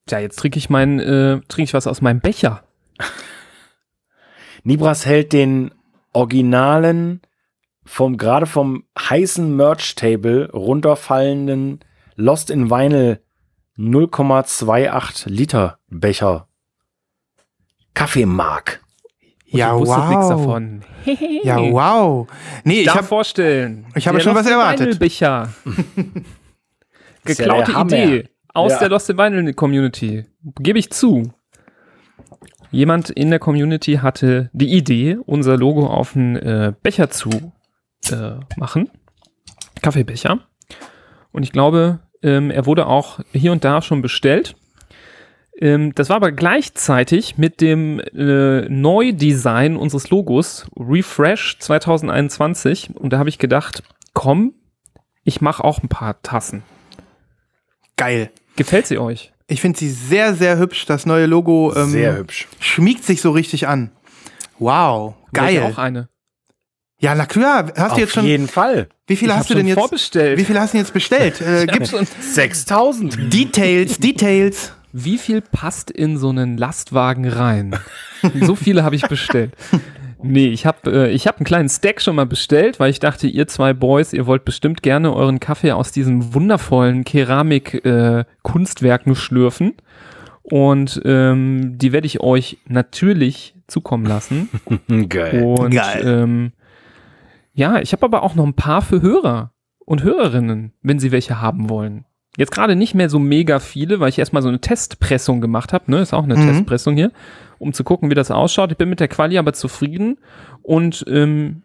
Tja, 0.07 0.19
jetzt 0.21 0.39
trinke 0.39 0.59
ich 0.59 0.71
mein, 0.71 1.01
äh, 1.01 1.41
trinke 1.49 1.65
ich 1.65 1.75
was 1.75 1.87
aus 1.87 2.01
meinem 2.01 2.21
Becher. 2.21 2.63
Nibras 4.65 5.05
hält 5.07 5.33
den 5.33 5.73
originalen, 6.13 7.21
vom 7.93 8.17
gerade 8.17 8.47
vom 8.47 8.85
heißen 8.99 9.55
Merch-Table 9.55 10.51
runterfallenden 10.53 11.81
Lost 12.17 12.51
in 12.51 12.71
Vinyl 12.71 13.21
0,28 13.77 15.29
Liter 15.29 15.79
Becher. 15.91 16.49
Kaffeemark. 17.93 18.81
Und 19.53 19.59
Ja, 19.59 19.75
ihr 19.75 19.81
wusstet 19.81 19.99
wow. 19.99 20.09
nichts 20.09 20.29
davon. 20.29 20.83
Ja, 21.45 21.59
wow. 21.59 22.29
Nee, 22.65 22.81
ich 22.81 22.87
Darf 22.87 22.97
habe 22.97 23.07
vorstellen. 23.07 23.87
ich 23.95 24.09
habe 24.09 24.21
schon 24.21 24.35
was 24.35 24.47
Lost 24.47 24.53
erwartet. 24.53 24.99
Becher. 24.99 25.53
Ist 25.67 27.41
ja 27.41 27.45
Geklaute 27.45 27.75
Hammer. 27.75 27.93
Idee 27.93 28.29
aus 28.55 28.73
Ja. 28.73 28.79
der 28.79 28.89
Lost 28.89 29.11
in 29.11 29.19
Vinyl 29.19 29.53
Community. 29.53 30.25
Gebe 30.61 30.79
ich 30.79 30.91
zu. 30.91 31.31
Jemand 32.71 33.11
in 33.11 33.29
der 33.29 33.39
Community 33.39 33.97
hatte 33.97 34.49
die 34.55 34.73
Idee, 34.75 35.19
unser 35.27 35.59
Logo 35.59 35.87
auf 35.89 36.17
einen 36.17 36.37
äh, 36.37 36.73
Becher 36.83 37.11
zu 37.11 37.53
äh, 38.11 38.33
machen. 38.57 38.91
Kaffeebecher. 39.83 40.41
Und 41.33 41.43
ich 41.43 41.53
glaube, 41.53 42.01
ähm, 42.23 42.51
er 42.51 42.67
wurde 42.67 42.87
auch 42.87 43.21
hier 43.33 43.53
und 43.53 43.65
da 43.65 43.83
schon 43.83 44.03
bestellt. 44.03 44.55
Ähm, 45.59 45.95
das 45.95 46.09
war 46.09 46.17
aber 46.17 46.33
gleichzeitig 46.33 47.37
mit 47.39 47.61
dem 47.61 48.01
äh, 48.01 48.69
Neudesign 48.69 49.77
unseres 49.77 50.11
Logos, 50.11 50.67
Refresh 50.79 51.59
2021. 51.59 52.91
Und 52.95 53.13
da 53.13 53.19
habe 53.19 53.29
ich 53.29 53.39
gedacht, 53.39 53.83
komm, 54.15 54.55
ich 55.25 55.41
mache 55.41 55.63
auch 55.65 55.83
ein 55.83 55.89
paar 55.89 56.21
Tassen. 56.23 56.63
geil. 57.97 58.31
Gefällt 58.57 58.87
sie 58.87 58.99
euch? 58.99 59.33
Ich 59.49 59.61
finde 59.63 59.79
sie 59.79 59.89
sehr, 59.91 60.35
sehr 60.35 60.59
hübsch. 60.59 60.85
Das 60.87 61.07
neue 61.07 61.25
Logo 61.27 61.75
ähm, 61.75 61.89
Sehr 61.91 62.17
hübsch. 62.19 62.49
schmiegt 62.61 63.03
sich 63.05 63.23
so 63.23 63.31
richtig 63.31 63.67
an. 63.67 63.91
Wow, 64.59 65.15
geil. 65.33 65.63
auch 65.63 65.79
eine. 65.79 66.09
Ja, 67.03 67.15
na 67.17 67.27
klar. 67.27 67.67
Hast 67.77 67.91
Auf 67.91 67.95
du 67.95 68.01
jetzt 68.01 68.13
schon? 68.13 68.25
jeden 68.25 68.47
Fall. 68.47 68.87
Wie 69.09 69.17
viele 69.17 69.33
Ich 69.33 69.39
hast 69.39 69.51
du 69.51 69.55
denn 69.55 69.67
jetzt? 69.67 69.79
vorbestellt. 69.79 70.39
Wie 70.39 70.45
viele 70.45 70.61
hast 70.61 70.73
du 70.73 70.77
denn 70.79 70.85
jetzt 70.85 70.95
bestellt? 70.95 71.41
Äh, 71.41 71.67
gibt's 71.67 71.91
schon, 71.91 72.07
6000. 72.21 73.33
Details, 73.33 73.99
Details. 73.99 74.73
wie 74.93 75.19
viel 75.19 75.41
passt 75.41 75.91
in 75.91 76.17
so 76.17 76.29
einen 76.29 76.57
Lastwagen 76.57 77.27
rein? 77.29 77.75
so 78.41 78.55
viele 78.55 78.85
habe 78.85 78.95
ich 78.95 79.03
bestellt. 79.09 79.51
Nee, 80.23 80.47
ich 80.51 80.65
habe 80.67 81.09
äh, 81.09 81.11
ich 81.11 81.27
hab 81.27 81.39
einen 81.39 81.45
kleinen 81.47 81.69
Stack 81.69 82.01
schon 82.01 82.15
mal 82.15 82.27
bestellt, 82.27 82.79
weil 82.79 82.91
ich 82.91 83.01
dachte, 83.01 83.27
ihr 83.27 83.49
zwei 83.49 83.73
Boys, 83.73 84.13
ihr 84.13 84.27
wollt 84.27 84.45
bestimmt 84.45 84.85
gerne 84.85 85.13
euren 85.13 85.41
Kaffee 85.41 85.73
aus 85.73 85.91
diesem 85.91 86.35
wundervollen 86.35 87.03
Keramik-Kunstwerk 87.03 89.09
nur 89.09 89.17
schlürfen. 89.17 89.73
Und 90.45 91.03
ähm, 91.05 91.73
die 91.79 91.91
werde 91.93 92.07
ich 92.07 92.21
euch 92.21 92.59
natürlich 92.69 93.55
zukommen 93.67 94.07
lassen. 94.07 94.49
Geil. 95.09 95.43
Und 95.43 95.71
Geil. 95.73 96.03
Ähm, 96.07 96.53
ja, 97.55 97.81
ich 97.81 97.93
habe 97.93 98.05
aber 98.05 98.23
auch 98.23 98.35
noch 98.35 98.47
ein 98.47 98.55
paar 98.55 98.83
für 98.83 99.03
Hörer 99.03 99.53
und 99.85 100.03
Hörerinnen, 100.03 100.73
wenn 100.83 100.99
sie 100.99 101.13
welche 101.13 101.41
haben 101.41 101.69
wollen. 101.69 102.05
Jetzt 102.39 102.53
gerade 102.53 102.77
nicht 102.77 102.95
mehr 102.95 103.11
so 103.11 103.19
mega 103.19 103.59
viele, 103.59 104.01
weil 104.01 104.09
ich 104.09 104.19
erstmal 104.19 104.43
so 104.43 104.49
eine 104.49 104.61
Testpressung 104.61 105.41
gemacht 105.43 105.73
habe, 105.75 105.91
ne? 105.91 106.01
Ist 106.01 106.15
auch 106.15 106.25
eine 106.25 106.37
Mhm. 106.37 106.47
Testpressung 106.47 106.95
hier, 106.97 107.13
um 107.59 107.75
zu 107.75 107.85
gucken, 107.85 108.09
wie 108.11 108.15
das 108.15 108.31
ausschaut. 108.31 108.73
Ich 108.73 108.79
bin 108.79 108.89
mit 108.89 109.01
der 109.01 109.09
Quali 109.09 109.37
aber 109.37 109.53
zufrieden 109.53 110.19
und 110.63 111.05
ähm, 111.09 111.63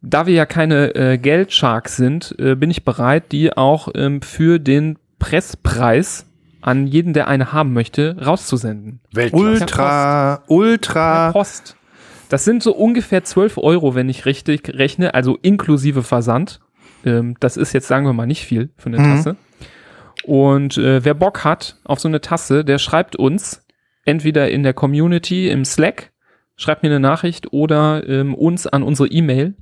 da 0.00 0.26
wir 0.26 0.34
ja 0.34 0.46
keine 0.46 0.94
äh, 0.94 1.18
Geldsharks 1.18 1.96
sind, 1.96 2.32
äh, 2.38 2.54
bin 2.54 2.70
ich 2.70 2.84
bereit, 2.84 3.32
die 3.32 3.56
auch 3.56 3.88
ähm, 3.96 4.22
für 4.22 4.60
den 4.60 4.98
Presspreis 5.18 6.26
an 6.60 6.86
jeden, 6.86 7.12
der 7.12 7.26
eine 7.26 7.52
haben 7.52 7.72
möchte, 7.72 8.16
rauszusenden. 8.24 9.00
Weltklasse. 9.12 9.44
Ultra, 9.44 10.36
Per 10.36 10.50
ultra. 10.50 11.32
Post. 11.32 11.76
Das 12.28 12.44
sind 12.44 12.62
so 12.62 12.74
ungefähr 12.74 13.24
12 13.24 13.58
Euro, 13.58 13.94
wenn 13.94 14.08
ich 14.08 14.26
richtig 14.26 14.68
rechne, 14.74 15.14
also 15.14 15.36
inklusive 15.40 16.02
Versand. 16.02 16.60
Ähm, 17.04 17.36
das 17.40 17.56
ist 17.56 17.72
jetzt, 17.72 17.88
sagen 17.88 18.04
wir 18.06 18.12
mal, 18.12 18.26
nicht 18.26 18.44
viel 18.44 18.70
für 18.76 18.88
eine 18.88 18.98
Mhm. 18.98 19.04
Tasse. 19.04 19.36
Und 20.24 20.76
äh, 20.76 21.04
wer 21.04 21.14
Bock 21.14 21.44
hat 21.44 21.76
auf 21.84 22.00
so 22.00 22.08
eine 22.08 22.20
Tasse, 22.20 22.64
der 22.64 22.78
schreibt 22.78 23.16
uns 23.16 23.64
entweder 24.04 24.50
in 24.50 24.62
der 24.62 24.74
Community 24.74 25.48
im 25.48 25.64
Slack, 25.64 26.12
schreibt 26.56 26.82
mir 26.82 26.88
eine 26.90 27.00
Nachricht 27.00 27.52
oder 27.52 28.06
ähm, 28.08 28.34
uns 28.34 28.66
an 28.66 28.82
unsere 28.82 29.08
E-Mail 29.08 29.54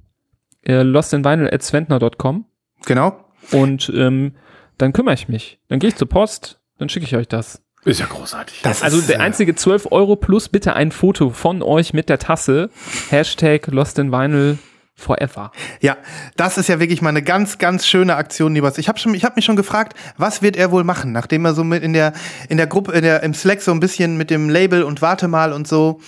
äh, 0.66 0.82
lostinvinyl.sventner.com 0.82 2.46
Genau. 2.86 3.24
und 3.52 3.92
ähm, 3.94 4.34
dann 4.78 4.92
kümmere 4.92 5.14
ich 5.14 5.28
mich. 5.28 5.60
Dann 5.68 5.78
gehe 5.78 5.88
ich 5.88 5.96
zur 5.96 6.08
Post, 6.08 6.60
dann 6.78 6.88
schicke 6.88 7.04
ich 7.06 7.16
euch 7.16 7.28
das. 7.28 7.62
Ist 7.86 8.00
ja 8.00 8.06
großartig. 8.06 8.62
Das 8.62 8.82
Also 8.82 8.98
ist, 8.98 9.08
der 9.08 9.20
einzige 9.20 9.54
12 9.54 9.92
Euro 9.92 10.16
plus 10.16 10.48
bitte 10.48 10.74
ein 10.74 10.90
Foto 10.90 11.30
von 11.30 11.62
euch 11.62 11.94
mit 11.94 12.08
der 12.08 12.18
Tasse. 12.18 12.68
Hashtag 13.10 13.68
Lost 13.68 14.00
in 14.00 14.10
Vinyl 14.10 14.58
forever. 14.96 15.52
Ja, 15.80 15.96
das 16.36 16.58
ist 16.58 16.68
ja 16.68 16.80
wirklich 16.80 17.00
mal 17.00 17.10
eine 17.10 17.22
ganz, 17.22 17.58
ganz 17.58 17.86
schöne 17.86 18.16
Aktion, 18.16 18.52
Nibas. 18.54 18.78
Ich 18.78 18.88
habe 18.88 18.98
schon, 18.98 19.14
ich 19.14 19.24
habe 19.24 19.36
mich 19.36 19.44
schon 19.44 19.54
gefragt, 19.54 19.96
was 20.16 20.42
wird 20.42 20.56
er 20.56 20.72
wohl 20.72 20.82
machen, 20.82 21.12
nachdem 21.12 21.44
er 21.44 21.54
so 21.54 21.62
mit 21.62 21.84
in 21.84 21.92
der 21.92 22.12
in 22.48 22.56
der 22.56 22.66
Gruppe, 22.66 22.90
in 22.90 23.02
der 23.02 23.22
im 23.22 23.34
Slack 23.34 23.62
so 23.62 23.70
ein 23.70 23.78
bisschen 23.78 24.16
mit 24.16 24.30
dem 24.30 24.48
Label 24.50 24.82
und 24.82 25.00
warte 25.00 25.28
mal 25.28 25.52
und 25.52 25.68
so. 25.68 26.00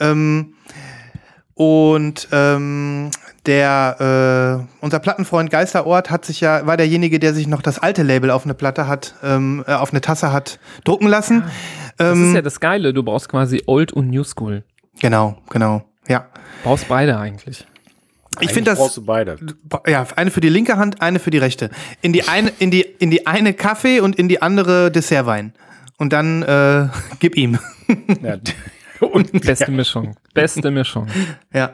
Ähm, 0.00 0.52
und 1.54 2.28
ähm, 2.30 3.10
der 3.46 4.66
äh, 4.68 4.84
unser 4.84 4.98
Plattenfreund 5.00 5.50
Geisterort 5.50 6.10
hat 6.10 6.24
sich 6.24 6.40
ja 6.40 6.66
war 6.66 6.76
derjenige, 6.76 7.18
der 7.18 7.34
sich 7.34 7.46
noch 7.48 7.62
das 7.62 7.78
alte 7.78 8.02
Label 8.02 8.30
auf 8.30 8.44
eine 8.44 8.54
Platte 8.54 8.86
hat, 8.86 9.14
ähm, 9.22 9.64
äh, 9.66 9.72
auf 9.72 9.90
eine 9.92 10.00
Tasse 10.00 10.32
hat 10.32 10.58
drucken 10.84 11.08
lassen. 11.08 11.44
Das 11.96 12.12
Ähm, 12.16 12.28
ist 12.28 12.34
ja 12.34 12.42
das 12.42 12.60
Geile. 12.60 12.94
Du 12.94 13.02
brauchst 13.02 13.28
quasi 13.28 13.62
Old 13.66 13.92
und 13.92 14.08
New 14.10 14.24
School. 14.24 14.62
genau, 15.00 15.36
genau. 15.50 15.82
Ja, 16.08 16.26
Brauchst 16.64 16.88
beide 16.88 17.18
eigentlich. 17.18 17.66
ich 18.40 18.50
finde 18.52 18.70
das 18.70 18.78
brauchst 18.78 18.96
du 18.96 19.04
beide. 19.04 19.36
Ja, 19.86 20.06
eine 20.16 20.30
für 20.30 20.40
die 20.40 20.48
linke 20.48 20.76
Hand, 20.78 21.00
eine 21.02 21.18
für 21.18 21.30
die 21.30 21.38
rechte. 21.38 21.70
In 22.00 22.12
die 22.12 22.28
eine, 22.28 22.52
in 22.58 22.70
die, 22.70 22.80
in 22.82 23.10
die 23.10 23.26
eine 23.26 23.54
Kaffee 23.54 24.00
und 24.00 24.16
in 24.16 24.28
die 24.28 24.40
andere 24.42 24.90
Dessertwein. 24.90 25.52
Und 25.98 26.12
dann 26.12 26.42
äh, 26.42 26.88
gib 27.20 27.36
ihm. 27.36 27.58
Ja. 28.22 28.36
Und 29.00 29.32
Beste 29.32 29.70
Mischung. 29.72 30.14
Beste 30.32 30.70
Mischung. 30.70 31.08
ja. 31.52 31.72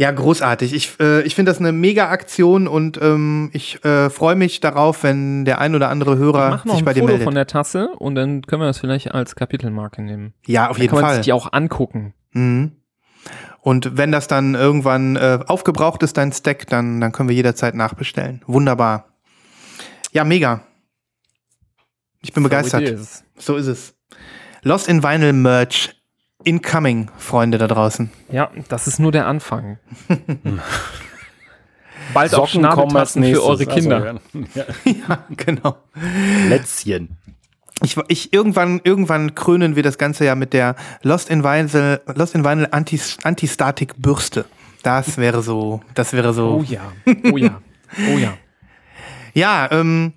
Ja, 0.00 0.10
großartig. 0.10 0.72
Ich, 0.72 0.98
äh, 0.98 1.20
ich 1.24 1.34
finde 1.34 1.50
das 1.50 1.58
eine 1.58 1.72
Mega-Aktion 1.72 2.68
und 2.68 2.98
ähm, 3.02 3.50
ich 3.52 3.84
äh, 3.84 4.08
freue 4.08 4.34
mich 4.34 4.60
darauf, 4.60 5.02
wenn 5.02 5.44
der 5.44 5.60
ein 5.60 5.74
oder 5.74 5.90
andere 5.90 6.16
Hörer 6.16 6.48
Mach 6.48 6.64
sich 6.64 6.72
ein 6.76 6.84
bei 6.86 6.94
dir 6.94 7.00
Foto 7.00 7.08
meldet. 7.12 7.24
von 7.24 7.34
der 7.34 7.46
Tasse 7.46 7.90
und 7.98 8.14
dann 8.14 8.40
können 8.40 8.62
wir 8.62 8.66
das 8.66 8.78
vielleicht 8.78 9.12
als 9.12 9.36
Kapitelmarke 9.36 10.00
nehmen. 10.00 10.32
ja, 10.46 10.70
auf 10.70 10.78
Dann 10.78 10.80
jeden 10.84 10.90
kann 10.92 11.02
man 11.02 11.08
Fall. 11.10 11.16
sich 11.16 11.26
die 11.26 11.34
auch 11.34 11.52
angucken. 11.52 12.14
Mhm. 12.32 12.72
Und 13.60 13.98
wenn 13.98 14.10
das 14.10 14.26
dann 14.26 14.54
irgendwann 14.54 15.16
äh, 15.16 15.40
aufgebraucht 15.46 16.02
ist, 16.02 16.16
dein 16.16 16.32
Stack, 16.32 16.66
dann, 16.68 17.02
dann 17.02 17.12
können 17.12 17.28
wir 17.28 17.36
jederzeit 17.36 17.74
nachbestellen. 17.74 18.40
Wunderbar. 18.46 19.04
Ja, 20.12 20.24
mega. 20.24 20.62
Ich 22.22 22.32
bin 22.32 22.42
begeistert. 22.42 22.86
So 22.86 22.94
it 22.94 22.98
is. 22.98 23.24
So 23.36 23.56
ist 23.56 23.66
es. 23.66 23.94
Lost 24.62 24.88
in 24.88 25.02
Vinyl 25.02 25.34
Merch 25.34 25.99
incoming, 26.44 27.10
Freunde 27.18 27.58
da 27.58 27.66
draußen. 27.66 28.10
Ja, 28.30 28.50
das 28.68 28.86
ist 28.86 28.98
nur 28.98 29.12
der 29.12 29.26
Anfang. 29.26 29.78
Bald 32.14 32.34
auch 32.34 32.48
Socken 32.48 32.68
kommen 32.68 32.96
als 32.96 33.12
Schnabeltassen 33.12 33.22
nächstes. 33.22 33.44
für 33.44 33.50
eure 33.50 33.66
Kinder. 33.66 33.96
Also, 33.96 34.20
ja. 34.54 34.64
ja, 35.08 35.24
genau. 35.36 35.76
Lätzchen. 36.48 37.16
Ich, 37.82 37.96
ich, 38.08 38.32
irgendwann, 38.32 38.80
irgendwann 38.84 39.34
krönen 39.34 39.74
wir 39.74 39.82
das 39.82 39.96
Ganze 39.96 40.24
ja 40.24 40.34
mit 40.34 40.52
der 40.52 40.76
Lost 41.02 41.30
in 41.30 41.44
Vinyl, 41.44 42.00
Lost 42.14 42.34
in 42.34 42.44
Vinyl 42.44 42.68
Anti, 42.70 43.00
Antistatik 43.22 43.94
Bürste. 43.96 44.44
Das 44.82 45.16
wäre 45.18 45.42
so, 45.42 45.80
das 45.94 46.12
wäre 46.12 46.32
so. 46.32 46.60
Oh 46.60 46.62
ja, 46.62 46.92
oh 47.32 47.36
ja, 47.36 47.60
oh 48.12 48.18
ja. 48.18 48.34
Ja, 49.32 49.68
ähm, 49.70 50.14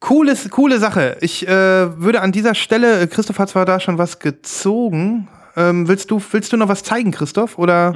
cooles, 0.00 0.50
coole 0.50 0.78
Sache. 0.78 1.16
Ich 1.22 1.48
äh, 1.48 1.50
würde 1.98 2.20
an 2.20 2.30
dieser 2.30 2.54
Stelle, 2.54 3.08
Christoph 3.08 3.38
hat 3.38 3.48
zwar 3.48 3.64
da 3.64 3.80
schon 3.80 3.96
was 3.96 4.18
gezogen. 4.18 5.28
Ähm, 5.56 5.88
willst 5.88 6.10
du, 6.10 6.20
willst 6.32 6.52
du 6.52 6.56
noch 6.56 6.68
was 6.68 6.82
zeigen, 6.82 7.10
Christoph? 7.12 7.58
Oder? 7.58 7.94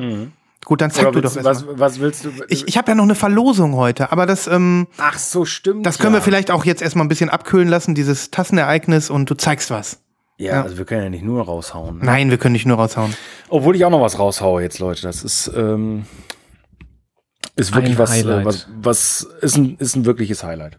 Gut, 0.64 0.80
dann 0.80 0.90
zeig 0.90 1.06
Oder 1.06 1.12
du 1.12 1.20
doch 1.22 1.34
du- 1.34 1.44
was, 1.44 1.64
was 1.68 1.98
willst 2.00 2.24
du? 2.26 2.30
Ich, 2.48 2.66
ich 2.68 2.76
habe 2.76 2.90
ja 2.90 2.94
noch 2.94 3.04
eine 3.04 3.14
Verlosung 3.14 3.74
heute, 3.76 4.12
aber 4.12 4.26
das, 4.26 4.46
ähm, 4.46 4.86
Ach 4.98 5.18
so, 5.18 5.44
stimmt. 5.44 5.86
das 5.86 5.98
können 5.98 6.12
ja. 6.14 6.20
wir 6.20 6.24
vielleicht 6.24 6.50
auch 6.50 6.64
jetzt 6.64 6.82
erstmal 6.82 7.04
ein 7.04 7.08
bisschen 7.08 7.30
abkühlen 7.30 7.68
lassen, 7.68 7.94
dieses 7.94 8.30
Tassenereignis, 8.30 9.08
und 9.08 9.30
du 9.30 9.34
zeigst 9.34 9.70
was. 9.70 10.00
Ja, 10.36 10.54
Ja. 10.56 10.62
also 10.62 10.76
wir 10.78 10.84
können 10.84 11.02
ja 11.04 11.10
nicht 11.10 11.24
nur 11.24 11.42
raushauen. 11.44 11.98
Ne? 11.98 12.04
Nein, 12.04 12.30
wir 12.30 12.38
können 12.38 12.52
nicht 12.52 12.66
nur 12.66 12.76
raushauen. 12.76 13.14
Obwohl 13.48 13.76
ich 13.76 13.84
auch 13.84 13.90
noch 13.90 14.02
was 14.02 14.18
raushaue 14.18 14.62
jetzt, 14.62 14.78
Leute. 14.78 15.02
Das 15.02 15.22
ist, 15.24 15.50
ähm, 15.56 16.04
ist 17.56 17.74
wirklich 17.74 17.94
Ein 17.94 17.98
was, 17.98 18.10
äh, 18.10 18.24
Highlight. 18.24 18.44
was, 18.46 18.68
was 18.80 19.28
ist 19.42 19.56
ein, 19.56 19.76
ist 19.78 19.96
ein 19.96 20.04
wirkliches 20.04 20.44
Highlight. 20.44 20.78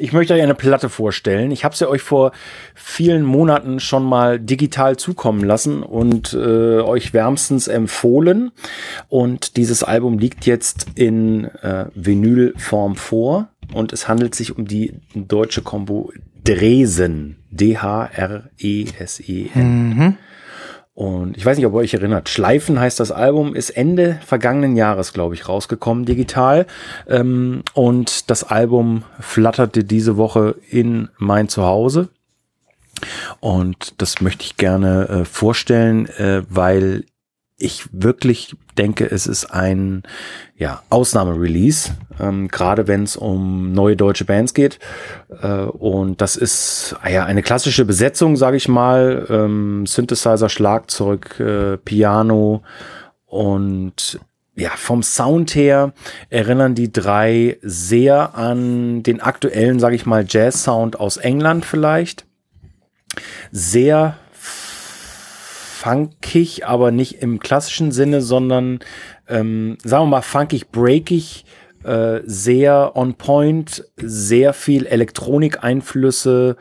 Ich 0.00 0.12
möchte 0.12 0.34
euch 0.34 0.42
eine 0.42 0.54
Platte 0.56 0.88
vorstellen. 0.88 1.52
Ich 1.52 1.64
habe 1.64 1.72
es 1.72 1.80
ja 1.80 1.86
euch 1.88 2.02
vor 2.02 2.32
vielen 2.74 3.22
Monaten 3.22 3.78
schon 3.78 4.04
mal 4.04 4.40
digital 4.40 4.96
zukommen 4.96 5.44
lassen 5.44 5.82
und 5.84 6.32
äh, 6.32 6.80
euch 6.80 7.12
wärmstens 7.12 7.68
empfohlen. 7.68 8.50
Und 9.08 9.56
dieses 9.56 9.84
Album 9.84 10.18
liegt 10.18 10.46
jetzt 10.46 10.86
in 10.96 11.44
äh, 11.44 11.86
Vinylform 11.94 12.96
vor 12.96 13.48
und 13.72 13.92
es 13.92 14.08
handelt 14.08 14.34
sich 14.34 14.56
um 14.56 14.66
die 14.66 14.94
deutsche 15.14 15.62
Combo 15.62 16.12
Dresen. 16.42 17.36
D-H-R-E-S-E-N. 18.56 20.16
Und 20.96 21.36
ich 21.36 21.44
weiß 21.44 21.58
nicht, 21.58 21.66
ob 21.66 21.74
ihr 21.74 21.80
euch 21.80 21.92
erinnert. 21.92 22.30
Schleifen 22.30 22.80
heißt 22.80 22.98
das 23.00 23.12
Album, 23.12 23.54
ist 23.54 23.68
Ende 23.68 24.18
vergangenen 24.24 24.76
Jahres, 24.76 25.12
glaube 25.12 25.34
ich, 25.34 25.46
rausgekommen, 25.46 26.06
digital. 26.06 26.66
Ähm, 27.06 27.62
und 27.74 28.30
das 28.30 28.44
Album 28.44 29.02
flatterte 29.20 29.84
diese 29.84 30.16
Woche 30.16 30.54
in 30.70 31.10
mein 31.18 31.50
Zuhause. 31.50 32.08
Und 33.40 33.92
das 33.98 34.22
möchte 34.22 34.44
ich 34.44 34.56
gerne 34.56 35.06
äh, 35.08 35.24
vorstellen, 35.26 36.06
äh, 36.16 36.44
weil 36.48 37.04
ich 37.58 37.88
wirklich 37.90 38.54
denke, 38.76 39.10
es 39.10 39.26
ist 39.26 39.46
ein 39.46 40.02
ja, 40.56 40.82
Ausnahmerelease, 40.90 41.94
ähm, 42.20 42.48
gerade 42.48 42.86
wenn 42.86 43.04
es 43.04 43.16
um 43.16 43.72
neue 43.72 43.96
deutsche 43.96 44.26
Bands 44.26 44.52
geht. 44.52 44.78
Äh, 45.42 45.62
und 45.62 46.20
das 46.20 46.36
ist 46.36 46.96
ah 47.02 47.08
ja 47.08 47.24
eine 47.24 47.42
klassische 47.42 47.86
Besetzung, 47.86 48.36
sage 48.36 48.58
ich 48.58 48.68
mal. 48.68 49.26
Ähm, 49.30 49.86
Synthesizer, 49.86 50.50
Schlagzeug, 50.50 51.40
äh, 51.40 51.78
Piano 51.78 52.62
und 53.24 54.20
ja, 54.54 54.70
vom 54.70 55.02
Sound 55.02 55.54
her 55.54 55.92
erinnern 56.30 56.74
die 56.74 56.90
drei 56.90 57.58
sehr 57.62 58.34
an 58.34 59.02
den 59.02 59.20
aktuellen, 59.20 59.80
sage 59.80 59.96
ich 59.96 60.06
mal, 60.06 60.24
Jazz-Sound 60.26 60.98
aus 60.98 61.18
England 61.18 61.64
vielleicht. 61.66 62.24
Sehr 63.50 64.16
funkig, 65.86 66.66
aber 66.66 66.90
nicht 66.90 67.22
im 67.22 67.38
klassischen 67.38 67.92
Sinne, 67.92 68.20
sondern 68.20 68.80
ähm, 69.28 69.78
sagen 69.84 70.04
wir 70.04 70.10
mal 70.10 70.22
funkig, 70.22 70.70
breakig, 70.70 71.44
äh, 71.84 72.22
sehr 72.24 72.96
on 72.96 73.14
point, 73.14 73.84
sehr 73.96 74.52
viel 74.52 74.86
Elektronikeinflüsse. 74.86 76.56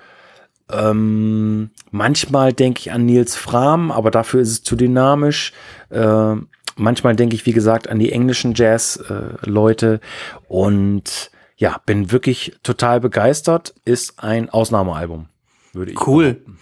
Ähm, 0.72 1.72
manchmal 1.90 2.54
denke 2.54 2.82
ich 2.82 2.92
an 2.92 3.08
Nils 3.08 3.36
Fram, 3.36 3.92
aber 3.92 4.12
dafür 4.12 4.42
ist 4.42 4.52
es 4.52 4.64
zu 4.64 4.76
dynamisch. 4.76 5.54
Äh, 5.90 6.36
manchmal 6.76 7.16
denke 7.16 7.36
ich, 7.36 7.48
wie 7.48 7.54
gesagt, 7.54 7.90
an 7.90 7.98
die 7.98 8.12
englischen 8.12 8.54
Jazz-Leute 8.54 10.02
und 10.48 11.32
ja, 11.58 11.82
bin 11.88 12.12
wirklich 12.12 12.58
total 12.62 13.00
begeistert. 13.00 13.74
Ist 13.86 14.20
ein 14.24 14.50
Ausnahmealbum, 14.52 15.30
würde 15.76 15.92
ich 15.92 16.08
Cool. 16.08 16.34
behaupten. 16.34 16.58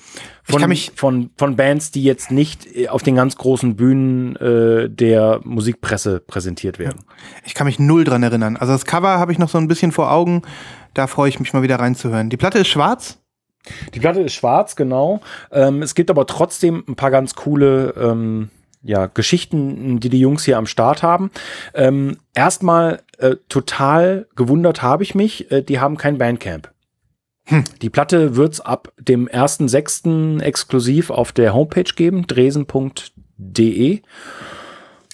Ich 0.46 0.52
Von, 0.52 0.60
kann 0.60 0.70
mich- 0.70 0.92
von, 0.96 1.30
von 1.38 1.56
Bands, 1.56 1.92
die 1.92 2.04
jetzt 2.04 2.30
nicht 2.32 2.68
äh, 2.76 2.90
auf 2.90 3.02
den 3.04 3.16
ganz 3.16 3.38
großen 3.38 3.76
Bühnen 3.76 4.36
äh, 4.36 4.90
der 4.90 5.40
Musikpresse 5.44 6.20
präsentiert 6.20 6.80
werden. 6.80 7.00
Ich 7.46 7.54
kann 7.54 7.66
mich 7.66 7.80
null 7.80 8.04
dran 8.04 8.24
erinnern. 8.24 8.58
Also 8.58 8.74
das 8.74 8.86
Cover 8.86 9.20
habe 9.20 9.32
ich 9.32 9.40
noch 9.40 9.50
so 9.50 9.58
ein 9.58 9.68
bisschen 9.70 9.92
vor 9.94 10.12
Augen. 10.12 10.42
Da 10.94 11.08
freue 11.08 11.30
ich 11.30 11.40
mich 11.40 11.54
mal 11.54 11.64
wieder 11.64 11.78
reinzuhören. 11.80 12.30
Die 12.30 12.38
Platte 12.38 12.60
ist 12.60 12.68
schwarz. 12.68 13.20
Die 13.94 14.00
Platte 14.02 14.20
ist 14.20 14.34
schwarz, 14.34 14.76
genau. 14.76 15.22
Ähm, 15.52 15.82
es 15.82 15.96
gibt 15.96 16.10
aber 16.10 16.28
trotzdem 16.28 16.84
ein 16.88 16.96
paar 16.96 17.12
ganz 17.12 17.34
coole 17.36 17.94
ähm, 17.98 18.50
ja, 18.82 19.06
Geschichten, 19.06 20.02
die 20.02 20.10
die 20.10 20.20
Jungs 20.20 20.44
hier 20.44 20.58
am 20.58 20.66
Start 20.68 21.02
haben. 21.04 21.32
Ähm, 21.74 22.18
erstmal 22.34 23.02
äh, 23.20 23.38
total 23.48 24.28
gewundert 24.36 24.82
habe 24.82 25.04
ich 25.04 25.16
mich, 25.16 25.50
äh, 25.50 25.62
die 25.62 25.80
haben 25.80 25.96
kein 25.96 26.18
Bandcamp. 26.18 26.73
Die 27.82 27.90
Platte 27.90 28.36
wird's 28.36 28.62
ab 28.62 28.94
dem 28.98 29.28
1.6. 29.28 30.42
exklusiv 30.42 31.10
auf 31.10 31.32
der 31.32 31.54
Homepage 31.54 31.84
geben, 31.84 32.26
dresen.de. 32.26 34.02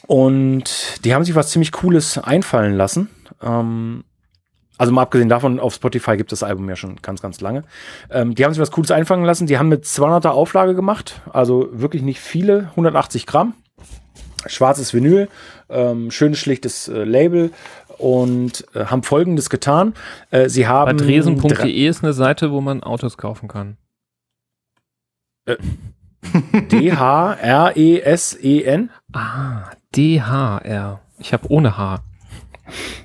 Und 0.08 1.06
die 1.06 1.14
haben 1.14 1.24
sich 1.24 1.36
was 1.36 1.52
ziemlich 1.52 1.72
Cooles 1.72 2.18
einfallen 2.18 2.74
lassen. 2.76 3.10
Ähm, 3.41 4.04
also 4.78 4.94
mal 4.94 5.02
abgesehen 5.02 5.30
davon, 5.30 5.60
auf 5.60 5.74
Spotify 5.74 6.18
gibt 6.18 6.32
es 6.32 6.40
das 6.40 6.48
Album 6.48 6.70
ja 6.70 6.76
schon 6.76 6.95
ganz, 7.02 7.22
ganz 7.22 7.41
lange. 7.41 7.64
Ähm, 8.10 8.34
die 8.34 8.45
haben 8.45 8.54
sich 8.54 8.62
was 8.62 8.72
Cooles 8.72 8.91
einfallen 8.91 9.26
lassen. 9.26 9.45
Die 9.45 9.58
haben 9.58 9.68
mit 9.68 9.84
200er 9.84 10.30
Auflage 10.30 10.74
gemacht, 10.74 11.22
also 11.32 11.68
wirklich 11.72 12.02
nicht 12.02 12.20
viele, 12.22 12.70
180 12.72 13.26
Gramm. 13.26 13.54
Schwarzes 14.45 14.94
Vinyl, 14.94 15.28
ähm, 15.70 16.12
schönes, 16.12 16.40
schlichtes 16.40 16.88
äh, 16.88 17.04
Label 17.04 17.52
und 18.00 18.66
äh, 18.74 18.86
haben 18.86 19.04
Folgendes 19.04 19.50
getan. 19.50 19.94
Äh, 20.32 20.50
sie 20.50 20.68
haben 20.68 20.98
dresen.de 20.98 21.88
ist 21.88 22.04
eine 22.04 22.14
Seite, 22.14 22.52
wo 22.52 22.62
man 22.62 22.82
Autos 22.82 23.18
kaufen 23.18 23.48
kann. 23.48 23.78
D-H-R-E-S-E-N. 26.72 28.90
Ah, 29.14 29.72
DHR. 29.96 31.02
Ich 31.18 31.34
habe 31.34 31.52
ohne 31.52 31.78
H. 31.78 32.04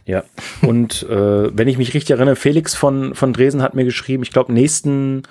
Ja, 0.05 0.25
und 0.61 1.05
äh, 1.05 1.57
wenn 1.57 1.69
ich 1.69 1.79
mich 1.79 1.95
richtig 1.95 2.11
erinnere, 2.11 2.37
Felix 2.37 2.75
von, 2.75 3.15
von 3.15 3.33
Dresen 3.33 3.63
hat 3.63 3.75
mir 3.75 3.85
geschrieben, 3.85 4.23
ich 4.23 4.31
glaube, 4.31 4.53
nächsten 4.53 5.23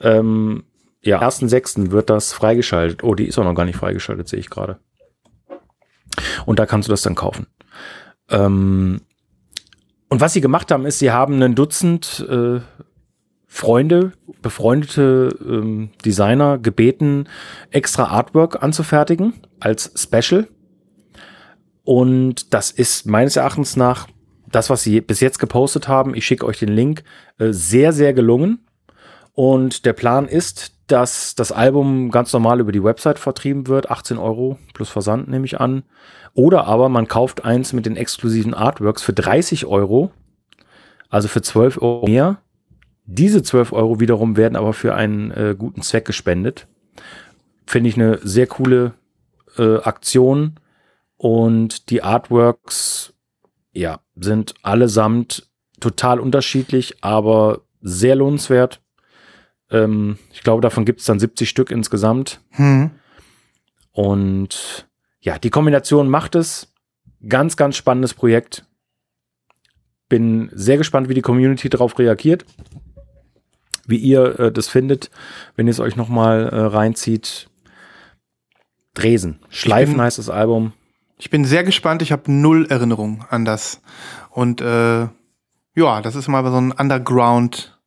ähm, 0.00 0.62
ja, 1.02 1.20
1.6. 1.20 1.90
wird 1.90 2.08
das 2.10 2.32
freigeschaltet. 2.32 3.02
Oh, 3.02 3.16
die 3.16 3.26
ist 3.26 3.36
auch 3.38 3.44
noch 3.44 3.54
gar 3.54 3.64
nicht 3.64 3.78
freigeschaltet, 3.78 4.28
sehe 4.28 4.38
ich 4.38 4.50
gerade. 4.50 4.78
Und 6.46 6.58
da 6.58 6.66
kannst 6.66 6.88
du 6.88 6.92
das 6.92 7.02
dann 7.02 7.14
kaufen. 7.14 7.46
Ähm, 8.28 9.00
und 10.10 10.20
was 10.20 10.32
sie 10.32 10.40
gemacht 10.40 10.70
haben, 10.70 10.86
ist, 10.86 10.98
sie 10.98 11.12
haben 11.12 11.40
ein 11.42 11.54
Dutzend 11.54 12.26
äh, 12.28 12.60
Freunde, 13.46 14.12
befreundete 14.42 15.36
ähm, 15.44 15.90
Designer 16.04 16.58
gebeten, 16.58 17.28
extra 17.70 18.04
Artwork 18.04 18.62
anzufertigen 18.62 19.34
als 19.60 19.92
Special. 19.96 20.48
Und 21.84 22.52
das 22.54 22.70
ist 22.70 23.06
meines 23.06 23.36
Erachtens 23.36 23.76
nach 23.76 24.08
das, 24.50 24.68
was 24.68 24.82
sie 24.82 25.00
bis 25.00 25.20
jetzt 25.20 25.38
gepostet 25.38 25.88
haben. 25.88 26.14
Ich 26.14 26.26
schicke 26.26 26.46
euch 26.46 26.58
den 26.58 26.70
Link. 26.70 27.04
Äh, 27.38 27.52
sehr, 27.52 27.92
sehr 27.92 28.12
gelungen. 28.12 28.66
Und 29.32 29.86
der 29.86 29.92
Plan 29.92 30.26
ist, 30.26 30.74
dass 30.88 31.34
das 31.36 31.52
Album 31.52 32.10
ganz 32.10 32.32
normal 32.32 32.60
über 32.60 32.72
die 32.72 32.82
Website 32.82 33.18
vertrieben 33.18 33.68
wird. 33.68 33.90
18 33.90 34.18
Euro 34.18 34.58
plus 34.74 34.90
Versand 34.90 35.28
nehme 35.28 35.44
ich 35.44 35.60
an. 35.60 35.84
Oder 36.34 36.66
aber 36.66 36.88
man 36.88 37.08
kauft 37.08 37.44
eins 37.44 37.72
mit 37.72 37.86
den 37.86 37.96
exklusiven 37.96 38.54
Artworks 38.54 39.02
für 39.02 39.12
30 39.12 39.66
Euro. 39.66 40.10
Also 41.08 41.28
für 41.28 41.42
12 41.42 41.82
Euro 41.82 42.06
mehr. 42.06 42.40
Diese 43.04 43.42
12 43.42 43.72
Euro 43.72 43.98
wiederum 43.98 44.36
werden 44.36 44.56
aber 44.56 44.72
für 44.72 44.94
einen 44.94 45.32
äh, 45.32 45.56
guten 45.58 45.82
Zweck 45.82 46.04
gespendet. 46.04 46.68
Finde 47.66 47.90
ich 47.90 47.96
eine 47.96 48.18
sehr 48.22 48.46
coole 48.46 48.94
äh, 49.58 49.78
Aktion. 49.78 50.54
Und 51.16 51.90
die 51.90 52.02
Artworks, 52.02 53.12
ja, 53.72 54.00
sind 54.14 54.54
allesamt 54.62 55.50
total 55.80 56.20
unterschiedlich, 56.20 57.02
aber 57.02 57.62
sehr 57.80 58.14
lohnenswert. 58.14 58.80
Ähm, 59.70 60.18
ich 60.32 60.42
glaube, 60.42 60.62
davon 60.62 60.84
gibt 60.84 61.00
es 61.00 61.06
dann 61.06 61.18
70 61.18 61.48
Stück 61.48 61.70
insgesamt. 61.70 62.40
Hm. 62.50 62.90
Und 63.92 64.88
ja, 65.20 65.38
die 65.38 65.50
Kombination 65.50 66.08
macht 66.08 66.34
es. 66.34 66.72
Ganz, 67.28 67.56
ganz 67.56 67.76
spannendes 67.76 68.14
Projekt. 68.14 68.64
Bin 70.08 70.50
sehr 70.52 70.78
gespannt, 70.78 71.08
wie 71.08 71.14
die 71.14 71.20
Community 71.22 71.68
darauf 71.68 71.98
reagiert. 71.98 72.44
Wie 73.86 73.96
ihr 73.98 74.38
äh, 74.40 74.52
das 74.52 74.68
findet, 74.68 75.10
wenn 75.56 75.66
ihr 75.66 75.72
es 75.72 75.80
euch 75.80 75.96
nochmal 75.96 76.48
äh, 76.48 76.56
reinzieht. 76.56 77.48
Dresen. 78.94 79.40
Schleifen 79.50 79.94
bin- 79.94 80.02
heißt 80.02 80.18
das 80.18 80.30
Album. 80.30 80.72
Ich 81.18 81.28
bin 81.30 81.44
sehr 81.44 81.64
gespannt. 81.64 82.00
Ich 82.02 82.12
habe 82.12 82.32
null 82.32 82.66
Erinnerung 82.70 83.24
an 83.28 83.44
das. 83.44 83.82
Und 84.30 84.60
äh, 84.62 85.02
ja, 85.74 86.00
das 86.02 86.14
ist 86.16 86.28
mal 86.28 86.44
so 86.50 86.56
ein 86.60 86.72
Underground 86.72 87.78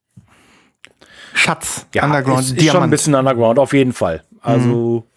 Schatz. 1.34 1.88
Ja, 1.96 2.06
Underground 2.06 2.42
ist, 2.42 2.52
ist 2.58 2.70
schon 2.72 2.84
ein 2.84 2.90
bisschen 2.92 3.16
Underground, 3.16 3.58
auf 3.60 3.74
jeden 3.74 3.92
Fall. 3.94 4.24
Also, 4.42 5.08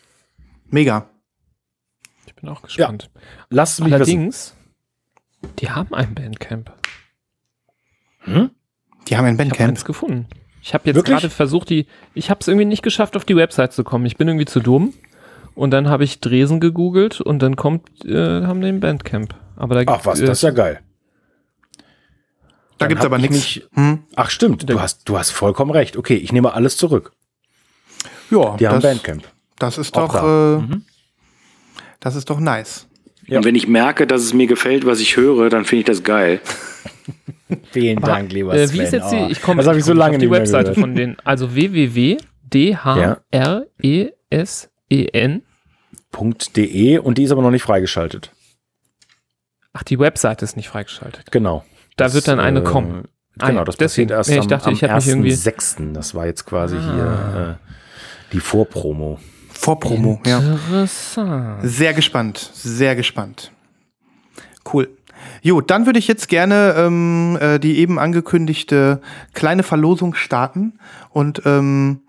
Mega. 0.70 1.08
Bin 2.46 2.54
auch 2.54 2.62
gespannt. 2.62 3.10
lasst 3.50 3.74
es 3.74 3.84
mich 3.84 3.92
wissen. 3.92 3.94
Allerdings, 4.02 4.54
die 5.58 5.70
haben 5.70 5.92
ein 5.94 6.14
Bandcamp. 6.14 6.72
Die 8.26 8.32
haben 8.32 8.46
ein 8.46 8.48
Ich 9.08 9.12
habe 9.18 9.36
Bandcamp. 9.36 9.70
eins 9.70 9.84
gefunden. 9.84 10.26
Ich 10.62 10.74
habe 10.74 10.90
jetzt 10.90 11.04
gerade 11.04 11.30
versucht, 11.30 11.70
die, 11.70 11.86
ich 12.14 12.28
habe 12.30 12.40
es 12.40 12.48
irgendwie 12.48 12.64
nicht 12.64 12.82
geschafft, 12.82 13.16
auf 13.16 13.24
die 13.24 13.36
Website 13.36 13.72
zu 13.72 13.84
kommen. 13.84 14.04
Ich 14.06 14.16
bin 14.16 14.26
irgendwie 14.28 14.46
zu 14.46 14.60
dumm. 14.60 14.94
Und 15.54 15.70
dann 15.70 15.88
habe 15.88 16.04
ich 16.04 16.20
Dresen 16.20 16.60
gegoogelt 16.60 17.20
und 17.20 17.38
dann 17.40 17.56
kommt, 17.56 18.04
äh, 18.04 18.42
haben 18.44 18.60
die 18.60 18.66
ein 18.68 18.80
Bandcamp. 18.80 19.34
Aber 19.56 19.82
da 19.82 19.92
Ach 19.92 20.04
was, 20.04 20.20
äh, 20.20 20.26
das 20.26 20.38
ist 20.38 20.42
ja 20.42 20.50
geil. 20.50 20.80
Da 22.78 22.88
gibt's 22.88 23.04
hab 23.04 23.12
aber 23.12 23.22
ich 23.24 23.30
nichts. 23.30 23.60
Hm? 23.74 24.02
Ach 24.16 24.28
stimmt, 24.28 24.68
du 24.68 24.80
hast, 24.80 25.08
du 25.08 25.16
hast 25.18 25.30
vollkommen 25.30 25.70
recht. 25.70 25.96
Okay, 25.96 26.16
ich 26.16 26.30
nehme 26.32 26.52
alles 26.52 26.76
zurück. 26.76 27.12
Ja, 28.30 28.56
Die 28.56 28.66
haben 28.68 28.74
das, 28.74 28.82
Bandcamp. 28.82 29.24
das 29.58 29.78
ist 29.78 29.96
Auch 29.96 30.08
doch, 30.08 30.14
da. 30.14 30.56
äh, 30.56 30.58
Mhm. 30.58 30.84
Das 32.00 32.16
ist 32.16 32.30
doch 32.30 32.40
nice. 32.40 32.86
Ja. 33.26 33.38
Und 33.38 33.44
wenn 33.44 33.54
ich 33.54 33.66
merke, 33.66 34.06
dass 34.06 34.22
es 34.22 34.32
mir 34.34 34.46
gefällt, 34.46 34.86
was 34.86 35.00
ich 35.00 35.16
höre, 35.16 35.50
dann 35.50 35.64
finde 35.64 35.80
ich 35.80 35.86
das 35.86 36.02
geil. 36.04 36.40
Vielen 37.72 37.98
Aber, 37.98 38.06
Dank, 38.08 38.32
lieber 38.32 38.54
äh, 38.54 38.66
Sven. 38.66 38.78
wie 38.78 38.82
ist 38.84 38.92
jetzt 38.92 39.10
die, 39.12 39.16
Oh, 39.16 39.28
ich 39.30 39.42
komme 39.42 39.58
das 39.58 39.66
habe 39.68 39.78
ich 39.78 39.84
so 39.84 39.92
lange 39.92 40.16
auf 40.16 40.20
die 40.20 40.26
nicht 40.26 40.30
mehr 40.30 40.40
Webseite 40.40 40.70
gehört. 40.70 40.78
von 40.80 40.94
denen, 40.94 41.16
also 41.24 41.54
www.dresen 41.54 42.22
.de 46.56 46.98
und 46.98 47.18
die 47.18 47.22
ist 47.24 47.30
aber 47.30 47.42
noch 47.42 47.50
nicht 47.50 47.62
freigeschaltet. 47.62 48.30
Ach, 49.72 49.82
die 49.82 49.98
Webseite 49.98 50.44
ist 50.44 50.56
nicht 50.56 50.68
freigeschaltet. 50.68 51.30
Genau. 51.30 51.64
Da 51.96 52.04
Das, 52.04 52.14
wird 52.14 52.28
dann 52.28 52.40
eine 52.40 52.60
äh, 52.60 52.64
kommen. 52.64 53.08
Ah 53.38 53.48
Genau, 53.48 53.60
ja, 53.60 53.64
das 53.66 53.76
deswegen. 53.76 54.08
passiert 54.08 54.18
erst 54.18 54.30
Nee, 54.30 54.36
ich 54.36 54.42
am, 54.42 54.48
dachte, 54.48 54.66
am 54.68 54.72
ich 54.72 54.82
hätte 54.82 54.94
mich 54.94 55.06
irgendwie- 55.08 55.32
1.6. 55.32 55.92
Das 55.92 56.14
war 56.14 56.26
jetzt 56.26 56.46
quasi 56.46 56.76
Ah. 56.76 56.94
hier 56.94 57.58
äh, 57.58 58.32
die 58.32 58.40
Vorpromo. 58.40 59.18
Vorpromo, 59.56 60.20
ja. 60.26 60.38
Interessant. 60.38 61.58
Sehr 61.62 61.94
gespannt, 61.94 62.50
sehr 62.54 62.94
gespannt. 62.94 63.52
Cool. 64.72 64.88
Jo, 65.42 65.60
dann 65.60 65.86
würde 65.86 65.98
ich 65.98 66.08
jetzt 66.08 66.28
gerne 66.28 66.74
ähm, 66.76 67.38
äh, 67.40 67.58
die 67.58 67.78
eben 67.78 67.98
angekündigte 67.98 69.00
kleine 69.32 69.62
Verlosung 69.62 70.14
starten. 70.14 70.78
Und 71.10 71.42
ähm, 71.46 72.00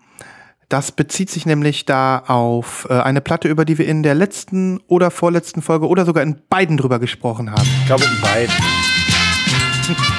das 0.68 0.92
bezieht 0.92 1.30
sich 1.30 1.46
nämlich 1.46 1.86
da 1.86 2.18
auf 2.26 2.86
äh, 2.90 2.94
eine 2.94 3.20
Platte, 3.20 3.48
über 3.48 3.64
die 3.64 3.78
wir 3.78 3.86
in 3.86 4.02
der 4.02 4.14
letzten 4.14 4.80
oder 4.86 5.10
vorletzten 5.10 5.62
Folge 5.62 5.88
oder 5.88 6.04
sogar 6.04 6.22
in 6.22 6.36
beiden 6.48 6.76
drüber 6.76 6.98
gesprochen 6.98 7.50
haben. 7.50 7.68
Ich 7.80 7.86
glaube, 7.86 8.04
in 8.04 8.20
beiden. 8.20 8.54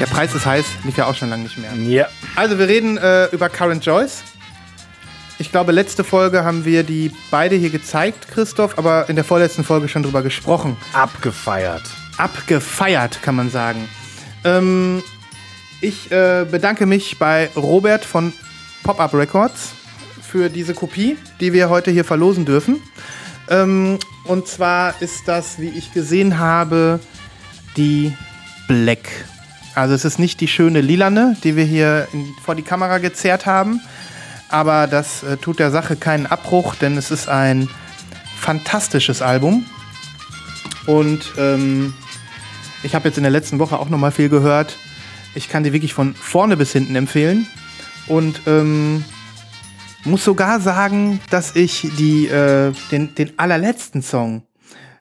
Der 0.00 0.06
Preis 0.06 0.34
ist 0.34 0.46
heiß, 0.46 0.64
lief 0.84 0.96
ja 0.96 1.04
auch 1.04 1.14
schon 1.14 1.28
lange 1.28 1.42
nicht 1.42 1.58
mehr. 1.58 1.74
Ja. 1.74 2.08
Also 2.34 2.58
wir 2.58 2.68
reden 2.68 2.96
äh, 2.96 3.26
über 3.26 3.50
Current 3.50 3.84
Joyce. 3.84 4.22
Ich 5.38 5.52
glaube, 5.52 5.72
letzte 5.72 6.04
Folge 6.04 6.42
haben 6.42 6.64
wir 6.64 6.84
die 6.84 7.12
beide 7.30 7.54
hier 7.54 7.68
gezeigt, 7.68 8.28
Christoph, 8.32 8.78
aber 8.78 9.10
in 9.10 9.16
der 9.16 9.24
vorletzten 9.24 9.62
Folge 9.62 9.88
schon 9.88 10.02
drüber 10.02 10.22
gesprochen. 10.22 10.78
Abgefeiert. 10.94 11.82
Abgefeiert, 12.16 13.22
kann 13.22 13.34
man 13.34 13.50
sagen. 13.50 13.90
Ähm, 14.44 15.02
ich 15.82 16.10
äh, 16.10 16.46
bedanke 16.50 16.86
mich 16.86 17.18
bei 17.18 17.50
Robert 17.54 18.06
von 18.06 18.32
Pop-Up 18.82 19.12
Records 19.12 19.72
für 20.22 20.48
diese 20.48 20.72
Kopie, 20.72 21.18
die 21.40 21.52
wir 21.52 21.68
heute 21.68 21.90
hier 21.90 22.06
verlosen 22.06 22.46
dürfen. 22.46 22.80
Ähm, 23.50 23.98
und 24.24 24.48
zwar 24.48 24.94
ist 25.02 25.28
das, 25.28 25.58
wie 25.58 25.68
ich 25.68 25.92
gesehen 25.92 26.38
habe, 26.38 27.00
die 27.76 28.16
Black. 28.66 29.08
Also 29.74 29.94
es 29.94 30.04
ist 30.04 30.18
nicht 30.18 30.40
die 30.40 30.48
schöne 30.48 30.80
Lilane, 30.80 31.36
die 31.44 31.56
wir 31.56 31.64
hier 31.64 32.08
in, 32.12 32.34
vor 32.42 32.54
die 32.54 32.62
Kamera 32.62 32.98
gezerrt 32.98 33.46
haben, 33.46 33.80
aber 34.48 34.86
das 34.86 35.22
äh, 35.22 35.36
tut 35.36 35.58
der 35.58 35.70
Sache 35.70 35.96
keinen 35.96 36.26
Abbruch, 36.26 36.74
denn 36.74 36.96
es 36.96 37.10
ist 37.10 37.28
ein 37.28 37.68
fantastisches 38.38 39.22
Album. 39.22 39.64
Und 40.86 41.32
ähm, 41.38 41.94
ich 42.82 42.94
habe 42.94 43.08
jetzt 43.08 43.16
in 43.16 43.22
der 43.22 43.30
letzten 43.30 43.58
Woche 43.58 43.78
auch 43.78 43.88
noch 43.88 43.98
mal 43.98 44.10
viel 44.10 44.28
gehört. 44.28 44.76
Ich 45.34 45.48
kann 45.48 45.62
die 45.62 45.72
wirklich 45.72 45.94
von 45.94 46.14
vorne 46.14 46.56
bis 46.56 46.72
hinten 46.72 46.96
empfehlen. 46.96 47.46
Und 48.08 48.40
ähm, 48.46 49.04
muss 50.04 50.24
sogar 50.24 50.60
sagen, 50.60 51.20
dass 51.30 51.54
ich 51.54 51.88
die, 51.98 52.26
äh, 52.26 52.72
den, 52.90 53.14
den 53.14 53.38
allerletzten 53.38 54.02
Song, 54.02 54.42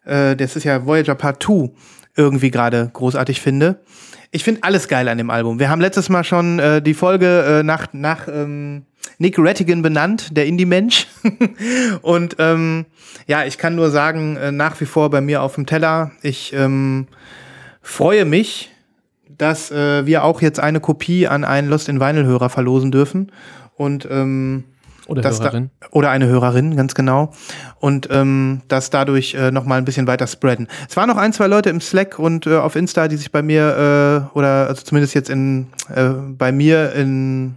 äh, 0.06 0.36
das 0.36 0.56
ist 0.56 0.66
ja 0.66 0.86
Voyager 0.86 1.16
Part 1.16 1.42
2, 1.42 1.72
irgendwie 2.16 2.52
gerade 2.52 2.90
großartig 2.94 3.42
finde. 3.42 3.82
Ich 4.32 4.44
finde 4.44 4.62
alles 4.64 4.88
geil 4.88 5.08
an 5.08 5.18
dem 5.18 5.32
Album. 5.32 5.60
Wir 5.60 5.70
haben 5.70 5.82
letztes 5.82 6.08
Mal 6.10 6.24
schon 6.24 6.60
äh, 6.60 6.82
die 6.84 6.94
Folge 6.94 7.60
äh, 7.60 7.64
nach, 7.64 7.88
nach 7.94 8.28
ähm, 8.28 8.84
Nick 9.18 9.38
Rattigan 9.40 9.82
benannt, 9.82 10.38
der 10.38 10.46
Indie-Mensch. 10.46 11.08
Und 12.04 12.36
ähm, 12.38 12.86
ja, 13.26 13.44
ich 13.46 13.58
kann 13.58 13.76
nur 13.76 13.90
sagen, 13.90 14.36
äh, 14.36 14.52
nach 14.52 14.80
wie 14.82 14.86
vor 14.86 15.10
bei 15.10 15.20
mir 15.20 15.42
auf 15.42 15.56
dem 15.56 15.66
Teller. 15.66 16.12
Ich 16.22 16.54
ähm, 16.54 17.08
freue 17.82 18.26
mich, 18.26 18.70
dass 19.28 19.72
äh, 19.72 20.06
wir 20.06 20.24
auch 20.24 20.44
jetzt 20.44 20.60
eine 20.60 20.80
Kopie 20.80 21.28
an 21.28 21.44
einen 21.44 21.68
Lost 21.68 21.90
in 21.90 22.00
Vinyl-Hörer 22.00 22.50
verlosen 22.50 22.92
dürfen. 22.92 23.32
Und 23.76 24.08
ähm, 24.12 24.66
Oder 25.10 25.22
dass 25.22 25.40
da, 25.40 25.46
Hörerin. 25.46 25.72
oder 25.92 26.12
eine 26.12 26.28
Hörerin, 26.28 26.76
ganz 26.76 26.94
genau. 26.94 27.34
Und 27.80 28.08
ähm, 28.12 28.62
das 28.68 28.90
dadurch 28.90 29.34
äh, 29.34 29.52
noch 29.52 29.66
mal 29.66 29.78
ein 29.78 29.86
bisschen 29.86 30.08
weiter 30.08 30.28
spreaden. 30.28 30.68
Es 30.88 30.96
waren 30.98 31.10
noch 31.10 31.18
ein, 31.18 31.34
zwei 31.34 31.48
Leute 31.48 31.70
im 31.70 31.82
Slack 31.82 32.20
und 32.20 32.46
äh, 32.46 32.58
auf 32.58 32.76
Insta, 32.76 33.08
die 33.08 33.18
sich 33.18 33.32
bei 33.32 33.42
mir, 33.42 34.30
äh, 34.34 34.38
oder 34.38 34.68
also 34.68 34.84
zumindest 34.84 35.16
jetzt 35.16 35.30
in, 35.30 35.68
äh, 35.94 36.10
bei 36.10 36.52
mir 36.52 36.94
in, 36.94 37.56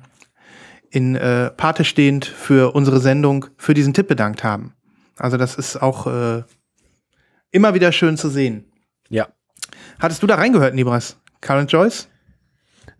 in 0.90 1.14
äh, 1.14 1.50
Pate 1.50 1.84
stehend 1.84 2.24
für 2.24 2.74
unsere 2.74 3.00
Sendung 3.00 3.46
für 3.58 3.74
diesen 3.74 3.92
Tipp 3.92 4.08
bedankt 4.08 4.42
haben. 4.44 4.72
Also 5.18 5.36
das 5.36 5.56
ist 5.56 5.80
auch 5.80 6.06
äh, 6.06 6.42
immer 7.50 7.74
wieder 7.74 7.92
schön 7.92 8.16
zu 8.16 8.28
sehen. 8.28 8.64
Ja. 9.08 9.28
Hattest 10.00 10.22
du 10.22 10.26
da 10.26 10.36
reingehört, 10.36 10.74
Nibras? 10.74 11.18
Current 11.40 11.70
Joyce? 11.70 12.08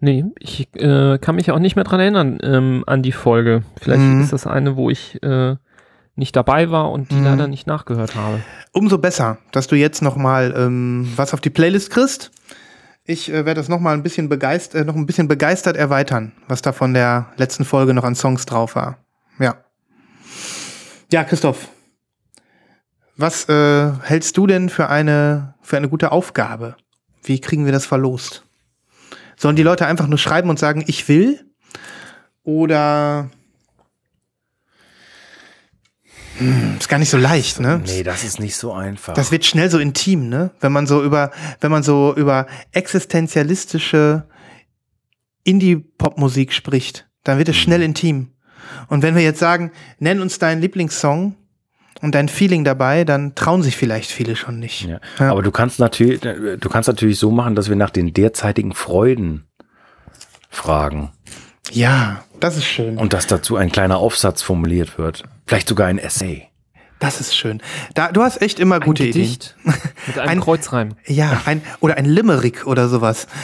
Nee, 0.04 0.24
ich 0.40 0.68
äh, 0.74 1.16
kann 1.18 1.36
mich 1.36 1.52
auch 1.52 1.60
nicht 1.60 1.76
mehr 1.76 1.84
dran 1.84 2.00
erinnern 2.00 2.38
ähm, 2.42 2.82
an 2.88 3.02
die 3.04 3.12
Folge. 3.12 3.62
Vielleicht 3.80 4.02
Mhm. 4.02 4.20
ist 4.22 4.32
das 4.32 4.48
eine, 4.48 4.74
wo 4.74 4.90
ich 4.90 5.22
äh, 5.22 5.54
nicht 6.16 6.34
dabei 6.34 6.70
war 6.72 6.90
und 6.90 7.12
die 7.12 7.14
Mhm. 7.14 7.24
leider 7.24 7.46
nicht 7.46 7.68
nachgehört 7.68 8.16
habe. 8.16 8.40
Umso 8.72 8.98
besser, 8.98 9.38
dass 9.52 9.68
du 9.68 9.76
jetzt 9.76 10.02
noch 10.02 10.16
mal 10.16 10.52
ähm, 10.56 11.08
was 11.14 11.32
auf 11.34 11.40
die 11.40 11.50
Playlist 11.50 11.90
kriegst. 11.90 12.32
Ich 13.04 13.28
äh, 13.30 13.44
werde 13.46 13.54
das 13.54 13.68
noch 13.68 13.78
mal 13.78 13.94
ein 13.94 14.02
bisschen 14.02 14.28
begeistert, 14.28 14.82
äh, 14.82 14.84
noch 14.84 14.96
ein 14.96 15.06
bisschen 15.06 15.28
begeistert 15.28 15.76
erweitern, 15.76 16.32
was 16.48 16.62
da 16.62 16.72
von 16.72 16.94
der 16.94 17.26
letzten 17.36 17.64
Folge 17.64 17.94
noch 17.94 18.02
an 18.04 18.16
Songs 18.16 18.44
drauf 18.44 18.74
war. 18.74 18.98
Ja. 19.38 19.54
Ja, 21.12 21.22
Christoph. 21.22 21.68
Was 23.16 23.48
äh, 23.48 23.92
hältst 24.02 24.36
du 24.36 24.48
denn 24.48 24.68
für 24.68 24.88
eine 24.88 25.54
für 25.60 25.76
eine 25.76 25.88
gute 25.88 26.10
Aufgabe? 26.10 26.74
Wie 27.22 27.40
kriegen 27.40 27.66
wir 27.66 27.72
das 27.72 27.86
verlost? 27.86 28.42
Sollen 29.42 29.56
die 29.56 29.64
Leute 29.64 29.88
einfach 29.88 30.06
nur 30.06 30.18
schreiben 30.18 30.50
und 30.50 30.60
sagen, 30.60 30.84
ich 30.86 31.08
will? 31.08 31.44
Oder 32.44 33.28
hm, 36.38 36.76
ist 36.78 36.88
gar 36.88 36.98
nicht 36.98 37.10
so 37.10 37.16
leicht, 37.16 37.58
ne? 37.58 37.82
Nee, 37.84 38.04
das 38.04 38.22
ist 38.22 38.38
nicht 38.38 38.54
so 38.54 38.72
einfach. 38.72 39.14
Das 39.14 39.32
wird 39.32 39.44
schnell 39.44 39.68
so 39.68 39.80
intim, 39.80 40.28
ne? 40.28 40.52
Wenn 40.60 40.70
man 40.70 40.86
so 40.86 41.02
über, 41.02 41.32
wenn 41.60 41.72
man 41.72 41.82
so 41.82 42.14
über 42.14 42.46
existenzialistische 42.70 44.28
Indie-Pop-Musik 45.42 46.52
spricht, 46.52 47.08
dann 47.24 47.38
wird 47.38 47.48
es 47.48 47.56
schnell 47.56 47.82
intim. 47.82 48.30
Und 48.86 49.02
wenn 49.02 49.16
wir 49.16 49.22
jetzt 49.22 49.40
sagen, 49.40 49.72
nenn 49.98 50.20
uns 50.20 50.38
deinen 50.38 50.60
Lieblingssong 50.60 51.34
und 52.02 52.14
dein 52.14 52.28
Feeling 52.28 52.64
dabei, 52.64 53.04
dann 53.04 53.34
trauen 53.34 53.62
sich 53.62 53.76
vielleicht 53.76 54.10
viele 54.10 54.36
schon 54.36 54.58
nicht. 54.58 54.82
Ja. 54.88 55.00
Ja. 55.18 55.30
Aber 55.30 55.42
du 55.42 55.50
kannst 55.50 55.78
natürlich, 55.78 56.20
du 56.20 56.68
kannst 56.68 56.88
natürlich 56.88 57.18
so 57.18 57.30
machen, 57.30 57.54
dass 57.54 57.68
wir 57.68 57.76
nach 57.76 57.90
den 57.90 58.12
derzeitigen 58.12 58.74
Freuden 58.74 59.46
fragen 60.50 61.12
Ja, 61.70 62.24
das 62.40 62.56
ist 62.58 62.66
schön. 62.66 62.98
und 62.98 63.12
dass 63.14 63.26
dazu 63.26 63.56
ein 63.56 63.72
kleiner 63.72 63.96
Aufsatz 63.98 64.42
formuliert 64.42 64.98
wird. 64.98 65.22
Vielleicht 65.46 65.68
sogar 65.68 65.86
ein 65.86 65.98
Essay. 65.98 66.48
Das 66.98 67.20
ist 67.20 67.34
schön. 67.36 67.60
Da, 67.94 68.12
du 68.12 68.22
hast 68.22 68.40
echt 68.42 68.60
immer 68.60 68.78
gute 68.78 69.02
ein 69.02 69.08
Ideen. 69.08 69.22
Gedicht 69.24 69.56
mit 70.06 70.18
einem 70.18 70.28
Ein- 70.28 70.40
Kreuzreim. 70.40 70.94
Ja, 71.06 71.40
ein, 71.46 71.62
oder 71.80 71.96
ein 71.96 72.04
Limerick 72.04 72.66
oder 72.66 72.88
sowas. 72.88 73.26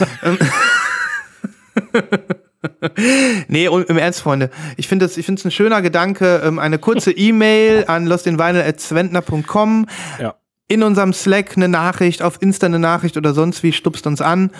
Nee, 3.48 3.66
im 3.66 3.98
Ernst, 3.98 4.22
Freunde. 4.22 4.50
Ich 4.76 4.88
finde 4.88 5.04
es 5.04 5.16
ich 5.16 5.26
finde 5.26 5.40
es 5.40 5.44
ein 5.44 5.50
schöner 5.50 5.82
Gedanke. 5.82 6.42
Ähm, 6.44 6.58
eine 6.58 6.78
kurze 6.78 7.12
E-Mail 7.16 7.84
an 7.86 8.06
lostinvinyl.zwentner.com. 8.06 9.86
Ja. 10.20 10.34
In 10.70 10.82
unserem 10.82 11.14
Slack 11.14 11.56
eine 11.56 11.68
Nachricht, 11.68 12.20
auf 12.20 12.42
Insta 12.42 12.66
eine 12.66 12.78
Nachricht 12.78 13.16
oder 13.16 13.32
sonst 13.32 13.62
wie, 13.62 13.72
stupst 13.72 14.06
uns 14.06 14.20
an 14.20 14.50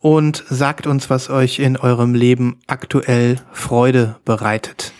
und 0.00 0.42
sagt 0.48 0.86
uns, 0.86 1.10
was 1.10 1.28
euch 1.28 1.58
in 1.58 1.76
eurem 1.76 2.14
Leben 2.14 2.60
aktuell 2.66 3.36
Freude 3.52 4.16
bereitet. 4.24 4.92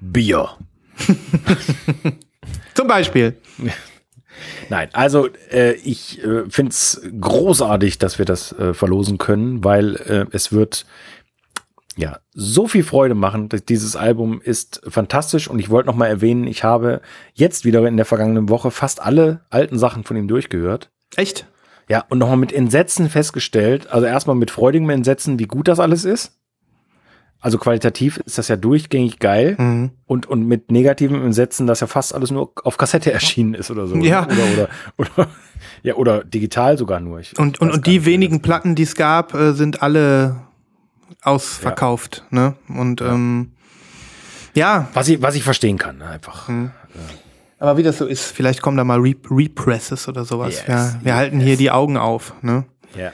Bier. 0.00 0.48
Zum 2.74 2.88
Beispiel. 2.88 3.36
Nein, 4.68 4.88
also 4.92 5.28
äh, 5.50 5.74
ich 5.74 6.22
äh, 6.24 6.44
finde 6.48 6.70
es 6.70 7.00
großartig, 7.20 7.98
dass 7.98 8.18
wir 8.18 8.24
das 8.24 8.52
äh, 8.52 8.74
verlosen 8.74 9.18
können, 9.18 9.64
weil 9.64 9.96
äh, 9.96 10.26
es 10.32 10.52
wird 10.52 10.86
ja 11.96 12.18
so 12.32 12.68
viel 12.68 12.84
Freude 12.84 13.14
machen. 13.14 13.48
Dieses 13.68 13.96
Album 13.96 14.40
ist 14.42 14.82
fantastisch 14.86 15.48
und 15.48 15.58
ich 15.58 15.70
wollte 15.70 15.88
noch 15.88 15.96
mal 15.96 16.06
erwähnen, 16.06 16.46
ich 16.46 16.62
habe 16.64 17.00
jetzt 17.34 17.64
wieder 17.64 17.86
in 17.86 17.96
der 17.96 18.06
vergangenen 18.06 18.48
Woche 18.48 18.70
fast 18.70 19.00
alle 19.02 19.40
alten 19.50 19.78
Sachen 19.78 20.04
von 20.04 20.16
ihm 20.16 20.28
durchgehört. 20.28 20.90
Echt? 21.16 21.46
Ja, 21.88 22.04
und 22.08 22.18
nochmal 22.18 22.36
mit 22.36 22.52
Entsetzen 22.52 23.08
festgestellt, 23.08 23.90
also 23.92 24.06
erstmal 24.06 24.36
mit 24.36 24.50
freudigem 24.50 24.90
Entsetzen, 24.90 25.38
wie 25.38 25.46
gut 25.46 25.68
das 25.68 25.80
alles 25.80 26.04
ist. 26.04 26.38
Also 27.38 27.58
qualitativ 27.58 28.16
ist 28.24 28.38
das 28.38 28.48
ja 28.48 28.56
durchgängig 28.56 29.18
geil 29.18 29.54
Mhm. 29.58 29.90
und, 30.06 30.26
und 30.26 30.46
mit 30.48 30.70
negativem 30.72 31.22
Entsetzen, 31.24 31.66
dass 31.66 31.80
ja 31.80 31.86
fast 31.86 32.14
alles 32.14 32.30
nur 32.30 32.50
auf 32.64 32.76
Kassette 32.76 33.12
erschienen 33.12 33.54
ist 33.54 33.70
oder 33.70 33.86
so. 33.86 33.94
Ja. 33.96 34.24
Oder, 34.26 34.34
oder, 34.52 34.68
oder, 35.16 35.28
ja, 35.82 35.94
oder 35.94 36.24
digital 36.24 36.76
sogar 36.76 36.98
nur. 36.98 37.20
Ich 37.20 37.38
Und, 37.38 37.60
und, 37.60 37.70
und 37.70 37.86
die 37.86 38.04
wenigen 38.04 38.40
Platten, 38.42 38.74
die 38.74 38.82
es 38.82 38.96
gab, 38.96 39.34
äh, 39.34 39.52
sind 39.52 39.82
alle 39.82 40.45
ausverkauft. 41.22 42.24
Ne? 42.30 42.54
Und 42.68 43.00
ähm, 43.00 43.52
ja, 44.54 44.88
Was 44.94 45.08
ich, 45.08 45.20
was 45.20 45.34
ich 45.34 45.44
verstehen 45.44 45.76
kann, 45.76 45.98
ne, 45.98 46.06
einfach. 46.06 46.48
Mhm. 46.48 46.70
aber 47.58 47.76
wie 47.76 47.82
das 47.82 47.98
so 47.98 48.06
ist, 48.06 48.24
vielleicht 48.24 48.62
kommen 48.62 48.76
da 48.76 48.84
mal 48.84 48.98
Re 48.98 49.14
Represses 49.30 50.08
oder 50.08 50.24
sowas. 50.24 50.54
Yes, 50.54 50.64
ja, 50.66 50.94
wir 51.02 51.12
yes. 51.12 51.16
halten 51.16 51.40
hier 51.40 51.56
die 51.56 51.70
Augen 51.70 51.96
auf. 51.98 52.32
Ne? 52.42 52.64
Ja. 52.96 53.12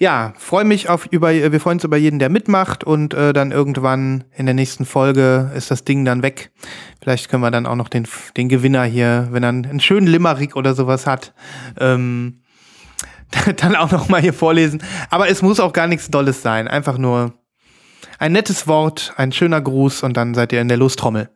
Ja, 0.00 0.32
freue 0.38 0.64
mich 0.64 0.88
auf 0.88 1.06
über, 1.06 1.32
wir 1.32 1.60
freuen 1.60 1.78
uns 1.78 1.84
über 1.84 1.96
jeden, 1.96 2.20
der 2.20 2.28
mitmacht 2.28 2.84
und 2.84 3.14
äh, 3.14 3.32
dann 3.32 3.50
irgendwann 3.50 4.24
in 4.32 4.46
der 4.46 4.54
nächsten 4.54 4.86
Folge 4.86 5.50
ist 5.56 5.72
das 5.72 5.82
Ding 5.82 6.04
dann 6.04 6.22
weg. 6.22 6.52
Vielleicht 7.02 7.28
können 7.28 7.42
wir 7.42 7.50
dann 7.50 7.66
auch 7.66 7.74
noch 7.74 7.88
den, 7.88 8.06
den 8.36 8.48
Gewinner 8.48 8.84
hier, 8.84 9.26
wenn 9.32 9.42
er 9.42 9.48
einen 9.48 9.80
schönen 9.80 10.06
Limerick 10.06 10.54
oder 10.54 10.74
sowas 10.74 11.04
hat, 11.04 11.34
ähm, 11.80 12.42
dann 13.56 13.76
auch 13.76 13.90
noch 13.90 14.08
mal 14.08 14.20
hier 14.20 14.32
vorlesen. 14.32 14.82
Aber 15.10 15.28
es 15.28 15.42
muss 15.42 15.60
auch 15.60 15.72
gar 15.72 15.86
nichts 15.86 16.10
Dolles 16.10 16.42
sein. 16.42 16.68
Einfach 16.68 16.98
nur 16.98 17.34
ein 18.18 18.32
nettes 18.32 18.66
Wort, 18.66 19.12
ein 19.16 19.32
schöner 19.32 19.60
Gruß 19.60 20.02
und 20.02 20.16
dann 20.16 20.34
seid 20.34 20.52
ihr 20.52 20.60
in 20.60 20.68
der 20.68 20.76
Lostrommel. 20.76 21.30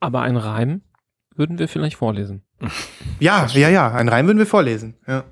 Aber 0.00 0.22
ein 0.22 0.36
Reim 0.36 0.82
würden 1.34 1.58
wir 1.58 1.68
vielleicht 1.68 1.96
vorlesen. 1.96 2.42
Ja, 3.18 3.46
ja, 3.52 3.68
ja, 3.68 3.92
ein 3.92 4.08
Reim 4.08 4.26
würden 4.26 4.38
wir 4.38 4.46
vorlesen. 4.46 4.96
Ja. 5.06 5.24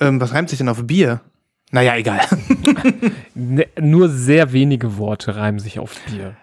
Ähm, 0.00 0.20
was 0.20 0.32
reimt 0.32 0.48
sich 0.48 0.58
denn 0.58 0.68
auf 0.68 0.86
Bier? 0.86 1.20
Naja, 1.70 1.96
egal. 1.96 2.20
Ne, 3.36 3.66
nur 3.80 4.08
sehr 4.08 4.52
wenige 4.52 4.96
Worte 4.96 5.34
reimen 5.34 5.58
sich 5.58 5.80
auf 5.80 5.96
Bier. 6.06 6.36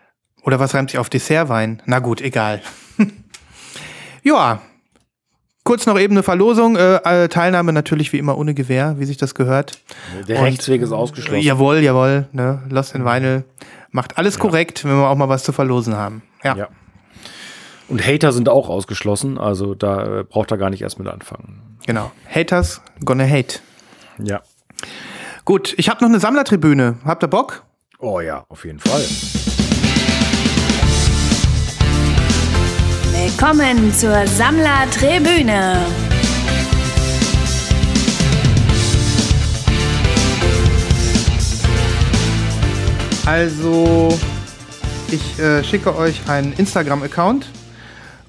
Oder 0.44 0.60
was 0.60 0.74
reimt 0.74 0.92
sich 0.92 1.00
auf 1.00 1.10
Dessertwein? 1.10 1.82
Na 1.86 2.00
gut, 2.00 2.20
egal. 2.20 2.62
ja. 4.24 4.62
Kurz 5.72 5.86
noch 5.86 5.98
eben 5.98 6.16
eine 6.16 6.22
Verlosung. 6.24 6.76
Äh, 6.76 6.96
äh, 6.96 7.28
Teilnahme 7.30 7.72
natürlich 7.72 8.12
wie 8.12 8.18
immer 8.18 8.38
ohne 8.38 8.54
Gewähr, 8.54 8.96
wie 9.00 9.06
sich 9.06 9.16
das 9.16 9.36
gehört. 9.36 9.80
Der 10.28 10.40
Und- 10.40 10.44
Rechtsweg 10.44 10.82
ist 10.82 10.92
ausgeschlossen. 10.92 11.40
Jawohl, 11.46 11.78
jawohl. 11.78 12.28
Ne? 12.34 12.62
Lost 12.70 12.94
in 12.94 13.06
Vinyl 13.06 13.46
macht 13.90 14.18
alles 14.18 14.38
korrekt, 14.38 14.84
wenn 14.84 14.98
wir 14.98 15.08
auch 15.08 15.16
mal 15.16 15.30
was 15.30 15.44
zu 15.44 15.54
verlosen 15.54 15.96
haben. 15.96 16.24
Ja. 16.44 16.58
Ja. 16.58 16.68
Und 17.88 18.06
Hater 18.06 18.34
sind 18.34 18.50
auch 18.50 18.68
ausgeschlossen, 18.68 19.38
also 19.38 19.74
da 19.74 20.20
äh, 20.20 20.24
braucht 20.26 20.52
er 20.52 20.58
gar 20.58 20.70
nicht 20.70 20.82
erst 20.82 21.00
mit 21.00 21.08
anfangen. 21.08 21.62
Genau. 21.86 22.12
Haters 22.30 22.82
gonna 23.06 23.24
hate. 23.26 23.60
Ja. 24.22 24.42
Gut, 25.46 25.74
ich 25.78 25.88
habe 25.88 26.04
noch 26.04 26.10
eine 26.10 26.20
Sammlertribüne. 26.20 26.98
Habt 27.06 27.24
ihr 27.24 27.30
Bock? 27.30 27.64
Oh 27.98 28.20
ja, 28.20 28.44
auf 28.50 28.66
jeden 28.66 28.80
Fall. 28.80 29.06
Willkommen 33.24 33.94
zur 33.94 34.26
Sammlertribüne. 34.26 35.78
Also, 43.28 44.18
ich 45.12 45.38
äh, 45.38 45.64
schicke 45.64 45.96
euch 45.96 46.28
einen 46.28 46.54
Instagram-Account. 46.54 47.46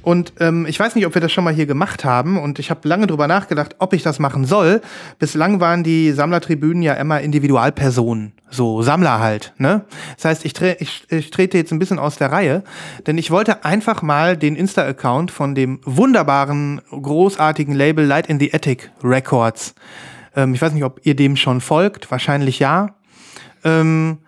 Und 0.03 0.33
ähm, 0.41 0.67
ich 0.69 0.79
weiß 0.79 0.95
nicht, 0.95 1.07
ob 1.07 1.15
wir 1.15 1.21
das 1.21 1.33
schon 1.33 1.45
mal 1.45 1.55
hier 1.55 1.67
gemacht 1.67 2.05
haben. 2.05 2.39
Und 2.39 2.59
ich 2.59 2.71
habe 2.71 2.87
lange 2.89 3.07
drüber 3.07 3.29
nachgedacht, 3.29 3.77
ob 3.79 3.93
ich 3.93 4.03
das 4.03 4.19
machen 4.19 4.45
soll. 4.45 4.81
Bislang 5.19 5.61
waren 5.61 5.85
die 5.85 6.13
Sammlertribünen 6.13 6.83
ja 6.83 6.95
immer 6.95 7.21
Individualpersonen. 7.21 8.33
So 8.51 8.83
Sammler 8.83 9.21
halt. 9.21 9.55
Ne? 9.59 9.85
Das 10.17 10.25
heißt, 10.27 10.45
ich, 10.45 10.53
tre 10.53 10.77
ich, 10.81 11.07
ich 11.09 11.31
trete 11.31 11.57
jetzt 11.57 11.73
ein 11.73 11.79
bisschen 11.79 11.99
aus 11.99 12.17
der 12.17 12.33
Reihe. 12.33 12.65
Denn 13.07 13.17
ich 13.17 13.31
wollte 13.31 13.65
einfach 13.65 14.03
mal 14.03 14.37
den 14.37 14.57
Insta-Account 14.57 15.31
von 15.31 15.55
dem 15.55 15.81
wunderbaren, 15.85 16.81
großartigen 16.91 17.75
Label 17.75 18.05
Light 18.05 18.27
in 18.27 18.41
the 18.41 18.53
Attic 18.53 18.91
Records. 19.03 19.75
Ähm, 20.35 20.55
ich 20.55 20.61
weiß 20.61 20.73
nicht, 20.73 20.85
ob 20.85 21.01
ihr 21.05 21.15
dem 21.15 21.37
schon 21.37 21.61
folgt. 21.61 22.11
Wahrscheinlich 22.11 22.59
ja. 22.59 22.95
Ähm, 23.65 24.19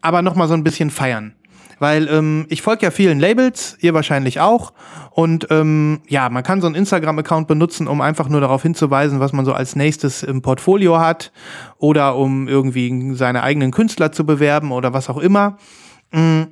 aber 0.00 0.22
noch 0.22 0.36
mal 0.36 0.46
so 0.46 0.54
ein 0.54 0.62
bisschen 0.62 0.90
feiern. 0.90 1.34
Weil 1.78 2.08
ähm, 2.08 2.46
ich 2.48 2.62
folge 2.62 2.86
ja 2.86 2.90
vielen 2.90 3.20
Labels, 3.20 3.76
ihr 3.80 3.92
wahrscheinlich 3.94 4.40
auch. 4.40 4.72
Und 5.10 5.48
ähm, 5.50 6.00
ja, 6.08 6.28
man 6.28 6.42
kann 6.42 6.60
so 6.60 6.66
einen 6.66 6.76
Instagram-Account 6.76 7.48
benutzen, 7.48 7.86
um 7.88 8.00
einfach 8.00 8.28
nur 8.28 8.40
darauf 8.40 8.62
hinzuweisen, 8.62 9.20
was 9.20 9.32
man 9.32 9.44
so 9.44 9.52
als 9.52 9.76
nächstes 9.76 10.22
im 10.22 10.42
Portfolio 10.42 10.98
hat. 10.98 11.32
Oder 11.78 12.16
um 12.16 12.48
irgendwie 12.48 13.14
seine 13.14 13.42
eigenen 13.42 13.70
Künstler 13.70 14.12
zu 14.12 14.24
bewerben 14.24 14.72
oder 14.72 14.92
was 14.92 15.10
auch 15.10 15.18
immer. 15.18 15.58
Mm. 16.12 16.42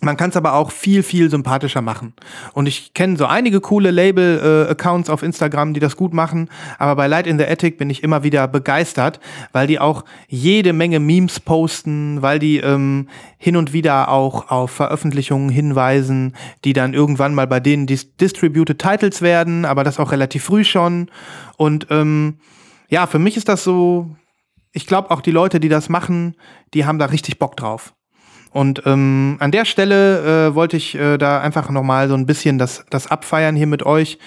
Man 0.00 0.16
kann 0.16 0.30
es 0.30 0.36
aber 0.36 0.54
auch 0.54 0.70
viel, 0.70 1.02
viel 1.02 1.30
sympathischer 1.30 1.80
machen. 1.80 2.14
Und 2.52 2.66
ich 2.66 2.94
kenne 2.94 3.16
so 3.16 3.26
einige 3.26 3.60
coole 3.60 3.90
Label-Accounts 3.90 5.08
auf 5.08 5.22
Instagram, 5.22 5.72
die 5.72 5.80
das 5.80 5.96
gut 5.96 6.12
machen. 6.12 6.50
Aber 6.78 6.96
bei 6.96 7.06
Light 7.06 7.26
in 7.26 7.38
the 7.38 7.46
Attic 7.46 7.78
bin 7.78 7.88
ich 7.90 8.02
immer 8.02 8.22
wieder 8.22 8.46
begeistert, 8.46 9.20
weil 9.52 9.66
die 9.66 9.78
auch 9.78 10.04
jede 10.28 10.72
Menge 10.72 11.00
Memes 11.00 11.40
posten, 11.40 12.20
weil 12.22 12.38
die 12.38 12.58
ähm, 12.58 13.08
hin 13.38 13.56
und 13.56 13.72
wieder 13.72 14.08
auch 14.10 14.50
auf 14.50 14.72
Veröffentlichungen 14.72 15.48
hinweisen, 15.48 16.34
die 16.64 16.72
dann 16.72 16.92
irgendwann 16.92 17.34
mal 17.34 17.46
bei 17.46 17.60
denen 17.60 17.86
dis 17.86 18.16
Distributed 18.16 18.78
Titles 18.78 19.22
werden, 19.22 19.64
aber 19.64 19.84
das 19.84 19.98
auch 19.98 20.12
relativ 20.12 20.44
früh 20.44 20.64
schon. 20.64 21.10
Und 21.56 21.86
ähm, 21.90 22.38
ja, 22.88 23.06
für 23.06 23.18
mich 23.18 23.36
ist 23.36 23.48
das 23.48 23.64
so, 23.64 24.14
ich 24.72 24.86
glaube 24.86 25.10
auch 25.10 25.20
die 25.20 25.30
Leute, 25.30 25.60
die 25.60 25.68
das 25.68 25.88
machen, 25.88 26.34
die 26.74 26.84
haben 26.84 26.98
da 26.98 27.06
richtig 27.06 27.38
Bock 27.38 27.56
drauf. 27.56 27.94
Und 28.54 28.82
ähm, 28.86 29.36
an 29.40 29.50
der 29.50 29.64
Stelle 29.64 30.48
äh, 30.50 30.54
wollte 30.54 30.76
ich 30.76 30.94
äh, 30.94 31.18
da 31.18 31.40
einfach 31.40 31.70
nochmal 31.70 32.08
so 32.08 32.14
ein 32.14 32.24
bisschen 32.24 32.56
das, 32.56 32.84
das 32.88 33.08
abfeiern 33.08 33.56
hier 33.56 33.66
mit 33.66 33.84
euch, 33.84 34.18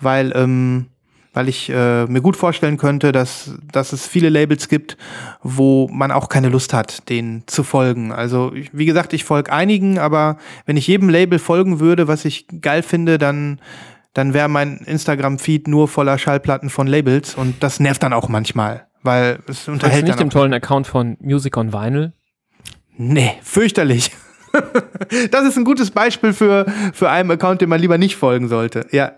weil, 0.00 0.32
ähm, 0.36 0.86
weil 1.34 1.48
ich 1.48 1.68
äh, 1.68 2.04
mir 2.06 2.20
gut 2.20 2.36
vorstellen 2.36 2.76
könnte, 2.76 3.10
dass, 3.10 3.56
dass 3.72 3.92
es 3.92 4.06
viele 4.06 4.28
Labels 4.28 4.68
gibt, 4.68 4.96
wo 5.42 5.88
man 5.92 6.12
auch 6.12 6.28
keine 6.28 6.48
Lust 6.48 6.72
hat, 6.72 7.08
denen 7.08 7.42
zu 7.48 7.64
folgen. 7.64 8.12
Also 8.12 8.52
ich- 8.54 8.70
wie 8.72 8.86
gesagt, 8.86 9.12
ich 9.14 9.24
folge 9.24 9.52
einigen, 9.52 9.98
aber 9.98 10.36
wenn 10.64 10.76
ich 10.76 10.86
jedem 10.86 11.08
Label 11.08 11.40
folgen 11.40 11.80
würde, 11.80 12.06
was 12.06 12.24
ich 12.24 12.46
geil 12.60 12.82
finde, 12.84 13.18
dann 13.18 13.60
dann 14.14 14.34
wäre 14.34 14.48
mein 14.48 14.76
Instagram-Feed 14.86 15.68
nur 15.68 15.88
voller 15.88 16.18
Schallplatten 16.18 16.68
von 16.68 16.86
Labels 16.86 17.34
und 17.34 17.62
das 17.62 17.80
nervt 17.80 18.02
dann 18.02 18.12
auch 18.12 18.28
manchmal, 18.28 18.86
weil 19.02 19.38
es 19.48 19.66
unterhält 19.68 20.02
du 20.02 20.06
nicht 20.08 20.20
dem 20.20 20.28
tollen 20.30 20.52
Account 20.52 20.86
von 20.86 21.16
Music 21.20 21.56
on 21.56 21.72
Vinyl? 21.72 22.12
Nee, 22.96 23.32
fürchterlich. 23.42 24.10
das 25.30 25.44
ist 25.44 25.56
ein 25.56 25.64
gutes 25.64 25.90
Beispiel 25.90 26.32
für, 26.32 26.66
für 26.92 27.10
einen 27.10 27.30
Account, 27.30 27.60
dem 27.60 27.70
man 27.70 27.80
lieber 27.80 27.98
nicht 27.98 28.16
folgen 28.16 28.48
sollte. 28.48 28.86
Ja. 28.90 29.12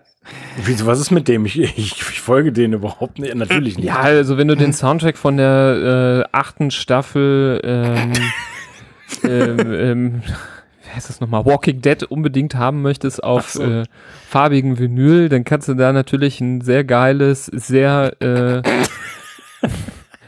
Wieso, 0.65 0.87
was 0.87 1.01
ist 1.01 1.11
mit 1.11 1.29
dem? 1.29 1.45
Ich, 1.45 1.59
ich, 1.59 1.77
ich 1.77 2.21
folge 2.21 2.51
denen 2.51 2.75
überhaupt 2.75 3.19
nicht. 3.19 3.35
Natürlich 3.35 3.77
nicht. 3.77 3.87
Ja, 3.87 3.97
also 3.97 4.39
wenn 4.39 4.49
du 4.49 4.57
den 4.57 4.73
Soundtrack 4.73 5.19
von 5.19 5.37
der 5.37 6.25
äh, 6.25 6.37
achten 6.37 6.71
Staffel 6.71 7.61
ähm, 7.63 8.13
ähm, 9.25 9.73
ähm, 9.73 10.23
wie 10.85 10.91
heißt 10.95 11.11
das 11.11 11.21
nochmal, 11.21 11.45
Walking 11.45 11.83
Dead 11.83 12.05
unbedingt 12.05 12.55
haben 12.55 12.81
möchtest 12.81 13.23
auf 13.23 13.51
so. 13.51 13.63
äh, 13.63 13.85
farbigen 14.29 14.79
Vinyl, 14.79 15.29
dann 15.29 15.45
kannst 15.45 15.69
du 15.69 15.75
da 15.75 15.93
natürlich 15.93 16.41
ein 16.41 16.63
sehr 16.63 16.85
geiles, 16.85 17.47
sehr 17.47 18.15
äh, 18.21 18.63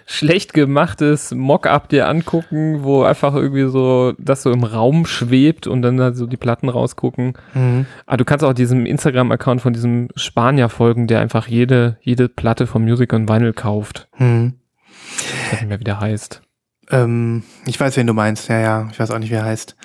schlecht 0.07 0.55
gemachtes 0.55 1.35
Mock-up 1.35 1.89
dir 1.89 2.09
angucken, 2.09 2.85
wo 2.85 3.03
einfach 3.03 3.35
irgendwie 3.35 3.69
so 3.69 4.15
das 4.19 4.43
so 4.43 4.53
im 4.53 4.63
Raum 4.63 5.05
schwebt 5.05 5.67
und 5.67 5.83
dann 5.83 5.97
da 5.97 6.15
so 6.15 6.27
die 6.27 6.37
Platten 6.37 6.69
rausgucken. 6.69 7.35
Aber 8.07 8.17
du 8.17 8.25
kannst 8.25 8.45
auch 8.45 8.53
diesem 8.53 8.87
Instagram-Account 8.87 9.61
von 9.61 9.73
diesem 9.73 10.09
Spanier 10.15 10.69
folgen, 10.69 11.09
der 11.09 11.21
einfach 11.21 11.49
jede, 11.49 11.99
jede 12.01 12.29
Platte 12.29 12.69
von 12.69 12.85
Music 12.85 13.13
on 13.13 13.29
Vinyl 13.29 13.53
kauft. 13.53 14.09
Hm. 14.13 14.55
Ich 15.19 15.53
weiß 15.53 15.61
nicht 15.61 15.69
mehr, 15.69 15.81
wie 15.81 15.85
der 15.85 16.01
heißt. 16.01 16.41
Ähm, 16.91 17.43
ich 17.67 17.79
weiß, 17.79 17.97
wen 17.97 18.07
du 18.07 18.15
meinst. 18.15 18.49
Ja, 18.49 18.61
ja, 18.61 18.89
ich 18.91 19.01
weiß 19.01 19.11
auch 19.11 19.19
nicht, 19.19 19.31
wie 19.31 19.37
er 19.37 19.45
heißt. 19.45 19.77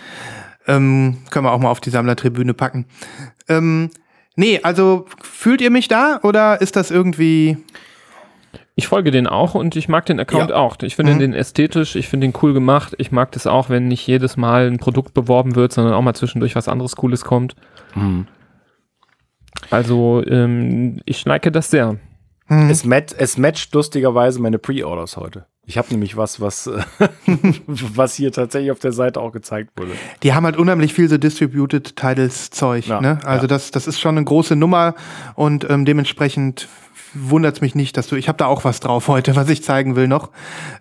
Ähm, 0.67 1.17
können 1.31 1.45
wir 1.45 1.51
auch 1.51 1.59
mal 1.59 1.71
auf 1.71 1.81
die 1.81 1.89
Sammlertribüne 1.89 2.53
packen. 2.53 2.85
Ähm, 3.49 3.89
nee, 4.35 4.59
also 4.61 5.07
fühlt 5.21 5.61
ihr 5.61 5.71
mich 5.71 5.87
da 5.87 6.19
oder 6.21 6.61
ist 6.61 6.75
das 6.75 6.91
irgendwie. 6.91 7.57
Ich 8.75 8.87
folge 8.87 9.11
den 9.11 9.27
auch 9.27 9.53
und 9.53 9.75
ich 9.75 9.89
mag 9.89 10.05
den 10.05 10.19
Account 10.19 10.49
Ja. 10.51 10.55
auch. 10.55 10.77
Ich 10.81 10.95
finde 10.95 11.13
Mhm. 11.13 11.19
den 11.19 11.33
ästhetisch, 11.33 11.95
ich 11.95 12.07
finde 12.07 12.27
den 12.27 12.33
cool 12.41 12.53
gemacht. 12.53 12.93
Ich 12.97 13.11
mag 13.11 13.31
das 13.33 13.45
auch, 13.45 13.69
wenn 13.69 13.87
nicht 13.87 14.07
jedes 14.07 14.37
Mal 14.37 14.67
ein 14.67 14.77
Produkt 14.77 15.13
beworben 15.13 15.55
wird, 15.55 15.73
sondern 15.73 15.93
auch 15.93 16.01
mal 16.01 16.13
zwischendurch 16.13 16.55
was 16.55 16.67
anderes 16.69 16.95
Cooles 16.95 17.23
kommt. 17.25 17.55
Hm. 17.93 18.27
Also 19.69 20.23
ähm, 20.25 20.99
ich 21.05 21.23
like 21.25 21.51
das 21.51 21.69
sehr. 21.69 21.97
Hm. 22.47 22.69
Es, 22.69 22.85
mat 22.85 23.13
es 23.17 23.37
matcht 23.37 23.73
lustigerweise 23.73 24.41
meine 24.41 24.57
Pre-Orders 24.59 25.17
heute. 25.17 25.45
Ich 25.65 25.77
habe 25.77 25.89
nämlich 25.91 26.17
was, 26.17 26.41
was, 26.41 26.69
was 27.67 28.15
hier 28.15 28.31
tatsächlich 28.31 28.71
auf 28.71 28.79
der 28.79 28.91
Seite 28.91 29.21
auch 29.21 29.31
gezeigt 29.31 29.69
wurde. 29.77 29.91
Die 30.23 30.33
haben 30.33 30.45
halt 30.45 30.57
unheimlich 30.57 30.93
viel 30.93 31.07
so 31.07 31.17
Distributed 31.17 31.95
Titles 31.95 32.49
Zeug. 32.49 32.87
Ja, 32.87 32.99
ne? 32.99 33.19
Also 33.23 33.43
ja. 33.43 33.47
das, 33.47 33.71
das 33.71 33.87
ist 33.87 33.99
schon 33.99 34.17
eine 34.17 34.25
große 34.25 34.55
Nummer 34.55 34.95
und 35.35 35.69
ähm, 35.69 35.85
dementsprechend 35.85 36.67
wundert 37.13 37.55
es 37.55 37.61
mich 37.61 37.75
nicht, 37.75 37.97
dass 37.97 38.07
du. 38.07 38.15
Ich 38.15 38.27
habe 38.27 38.37
da 38.37 38.45
auch 38.45 38.63
was 38.63 38.79
drauf 38.79 39.07
heute, 39.07 39.35
was 39.35 39.49
ich 39.49 39.63
zeigen 39.63 39.95
will 39.95 40.07
noch. 40.07 40.29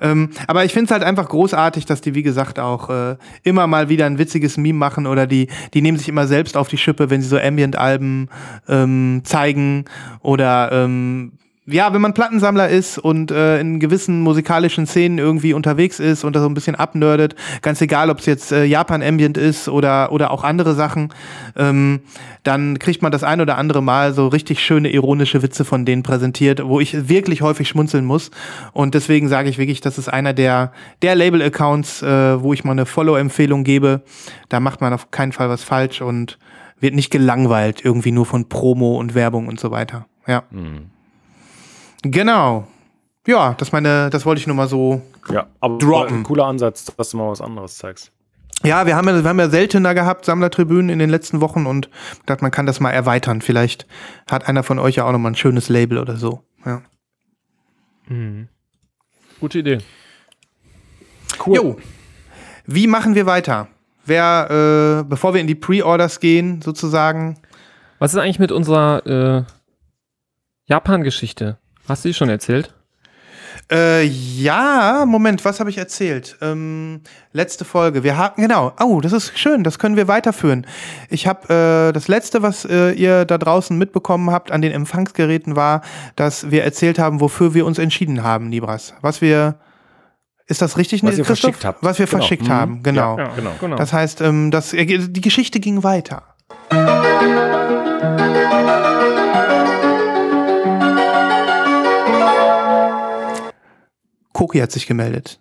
Ähm, 0.01 0.31
aber 0.47 0.65
ich 0.65 0.73
finde 0.73 0.86
es 0.86 0.90
halt 0.90 1.02
einfach 1.02 1.28
großartig, 1.28 1.86
dass 1.86 2.01
die, 2.01 2.15
wie 2.15 2.23
gesagt, 2.23 2.59
auch 2.59 2.90
äh, 2.90 3.16
immer 3.43 3.66
mal 3.66 3.89
wieder 3.89 4.07
ein 4.07 4.19
witziges 4.19 4.57
Meme 4.57 4.78
machen 4.78 5.07
oder 5.07 5.27
die, 5.27 5.48
die 5.74 5.82
nehmen 5.82 5.98
sich 5.98 6.09
immer 6.09 6.27
selbst 6.27 6.57
auf 6.57 6.69
die 6.69 6.78
Schippe, 6.78 7.11
wenn 7.11 7.23
sie 7.23 7.28
so 7.28 7.39
Ambient-Alben 7.39 8.28
ähm, 8.69 9.23
zeigen 9.24 9.85
oder 10.23 10.70
ähm, 10.73 11.32
ja, 11.66 11.93
wenn 11.93 12.01
man 12.01 12.15
Plattensammler 12.15 12.69
ist 12.69 12.99
und 12.99 13.31
äh, 13.31 13.61
in 13.61 13.81
gewissen 13.81 14.23
musikalischen 14.23 14.87
Szenen 14.87 15.19
irgendwie 15.19 15.53
unterwegs 15.53 16.01
ist 16.01 16.24
und 16.24 16.35
da 16.35 16.41
so 16.41 16.47
ein 16.47 16.55
bisschen 16.55 16.74
abnerdet, 16.74 17.37
ganz 17.62 17.81
egal, 17.81 18.11
ob 18.11 18.19
es 18.19 18.27
jetzt 18.27 18.51
äh, 18.51 18.65
Japan 18.65 19.03
Ambient 19.03 19.37
ist 19.37 19.69
oder, 19.69 20.11
oder 20.11 20.31
auch 20.31 20.43
andere 20.43 20.74
Sachen, 20.74 21.12
ähm, 21.57 22.01
dann 22.43 22.78
kriegt 22.78 23.03
man 23.03 23.12
das 23.12 23.24
ein 23.24 23.41
oder 23.41 23.59
andere 23.59 23.82
Mal 23.82 24.15
so 24.15 24.28
richtig 24.28 24.61
schöne 24.61 24.91
ironische 24.91 25.43
Witze 25.43 25.65
von 25.65 25.85
denen 25.85 26.03
präsentiert, 26.03 26.65
wo 26.65 26.81
ich 26.81 27.09
wirklich 27.09 27.43
häufig 27.43 27.69
schmunzeln 27.69 28.05
muss. 28.05 28.31
Und 28.73 28.95
deswegen 28.95 29.28
sage 29.28 29.51
ich 29.51 29.59
wirklich, 29.59 29.81
das 29.81 29.99
ist 29.99 30.09
einer 30.09 30.32
der, 30.32 30.73
der 31.03 31.15
Label-Accounts, 31.15 32.03
äh, 32.03 32.43
wo 32.43 32.53
ich 32.53 32.65
mal 32.65 32.73
eine 32.73 32.87
Follow-Empfehlung 32.87 33.65
gebe. 33.65 34.03
Da 34.49 34.61
macht 34.61 34.81
man 34.81 34.93
auf 34.93 35.11
keinen 35.11 35.32
Fall 35.32 35.51
was 35.51 35.62
falsch 35.62 36.01
und 36.01 36.39
wird 36.81 36.95
nicht 36.95 37.11
gelangweilt 37.11 37.85
irgendwie 37.85 38.12
nur 38.12 38.24
von 38.24 38.49
Promo 38.49 38.99
und 38.99 39.15
Werbung 39.15 39.47
und 39.47 39.61
so 39.61 39.70
weiter. 39.70 40.07
Ja. 40.27 40.45
Genau. 42.02 42.66
Ja, 43.27 43.55
das 43.55 43.72
meine, 43.72 44.10
das 44.10 44.24
wollte 44.24 44.40
ich 44.40 44.47
nur 44.47 44.56
mal 44.56 44.68
so. 44.68 45.02
Ja, 45.31 45.47
aber 45.60 45.78
Droppen. 45.78 46.18
ein 46.18 46.22
cooler 46.22 46.47
Ansatz, 46.47 46.86
dass 46.97 47.10
du 47.10 47.18
mal 47.18 47.31
was 47.31 47.40
anderes 47.40 47.77
zeigst. 47.77 48.12
Ja, 48.62 48.86
wir 48.86 48.97
haben 48.97 49.09
ja, 49.09 49.22
wir 49.22 49.28
haben 49.28 49.39
ja 49.39 49.48
seltener 49.48 49.94
gehabt, 49.94 50.24
Sammlertribünen 50.24 50.90
in 50.90 50.98
den 50.98 51.09
letzten 51.09 51.40
Wochen 51.40 51.66
und 51.66 51.89
dachte, 52.27 52.43
man 52.43 52.51
kann 52.51 52.66
das 52.66 52.81
mal 52.81 52.90
erweitern. 52.90 53.40
Vielleicht 53.40 53.86
hat 54.31 54.48
einer 54.48 54.62
von 54.62 54.78
euch 54.78 54.97
ja 54.97 55.05
auch 55.05 55.12
noch 55.12 55.18
mal 55.18 55.31
ein 55.31 55.36
schönes 55.36 55.68
Label 55.68 55.98
oder 55.98 56.16
so. 56.16 56.43
Ja. 56.64 56.82
Mhm. 58.09 58.48
Gute 59.39 59.60
Idee. 59.60 59.78
Cool. 61.47 61.56
Jo. 61.56 61.77
Wie 62.66 62.86
machen 62.86 63.14
wir 63.14 63.24
weiter? 63.24 63.68
Wer, 64.05 65.01
äh, 65.01 65.09
bevor 65.09 65.32
wir 65.32 65.40
in 65.40 65.47
die 65.47 65.55
Pre-Orders 65.55 66.20
gehen, 66.20 66.60
sozusagen. 66.60 67.39
Was 67.98 68.12
ist 68.12 68.18
eigentlich 68.20 68.39
mit 68.39 68.52
unserer 68.52 69.06
äh, 69.06 69.44
Japan-Geschichte? 70.66 71.59
Hast 71.90 72.04
du 72.04 72.08
die 72.08 72.14
schon 72.14 72.28
erzählt? 72.28 72.72
Äh, 73.72 74.04
ja, 74.04 75.04
Moment, 75.06 75.44
was 75.44 75.60
habe 75.60 75.70
ich 75.70 75.78
erzählt? 75.78 76.36
Ähm, 76.40 77.02
letzte 77.32 77.64
Folge. 77.64 78.02
Wir 78.04 78.16
hatten, 78.16 78.42
genau. 78.42 78.72
Oh, 78.80 79.00
das 79.00 79.12
ist 79.12 79.36
schön, 79.38 79.62
das 79.64 79.78
können 79.78 79.96
wir 79.96 80.08
weiterführen. 80.08 80.66
Ich 81.08 81.26
habe 81.26 81.88
äh, 81.88 81.92
das 81.92 82.08
letzte, 82.08 82.42
was 82.42 82.64
äh, 82.64 82.92
ihr 82.92 83.24
da 83.24 83.38
draußen 83.38 83.76
mitbekommen 83.76 84.30
habt 84.30 84.50
an 84.50 84.60
den 84.62 84.72
Empfangsgeräten, 84.72 85.54
war, 85.56 85.82
dass 86.16 86.50
wir 86.50 86.64
erzählt 86.64 86.98
haben, 86.98 87.20
wofür 87.20 87.54
wir 87.54 87.66
uns 87.66 87.78
entschieden 87.78 88.22
haben, 88.22 88.50
Libras. 88.50 88.94
Was 89.02 89.20
wir. 89.20 89.56
Ist 90.46 90.62
das 90.62 90.76
richtig, 90.76 91.04
Was 91.04 91.16
ihr 91.16 91.24
Christoph? 91.24 91.38
verschickt 91.54 91.64
habt. 91.64 91.82
Was 91.84 91.98
wir 92.00 92.06
Genau. 92.06 92.18
verschickt 92.18 92.44
Mhm. 92.48 92.50
haben, 92.52 92.82
genau. 92.82 93.18
Ja, 93.18 93.28
genau. 93.36 93.52
genau. 93.60 93.76
Das 93.76 93.92
heißt, 93.92 94.20
ähm, 94.20 94.50
das, 94.50 94.70
die 94.70 95.20
Geschichte 95.20 95.60
ging 95.60 95.84
weiter. 95.84 96.22
Koki 104.40 104.58
hat 104.60 104.72
sich 104.72 104.86
gemeldet. 104.86 105.38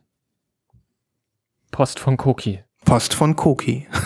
Post 1.72 2.00
von 2.02 2.18
Koki. 2.18 2.60
Post 2.84 3.14
von 3.14 3.38
Koki. 3.38 3.88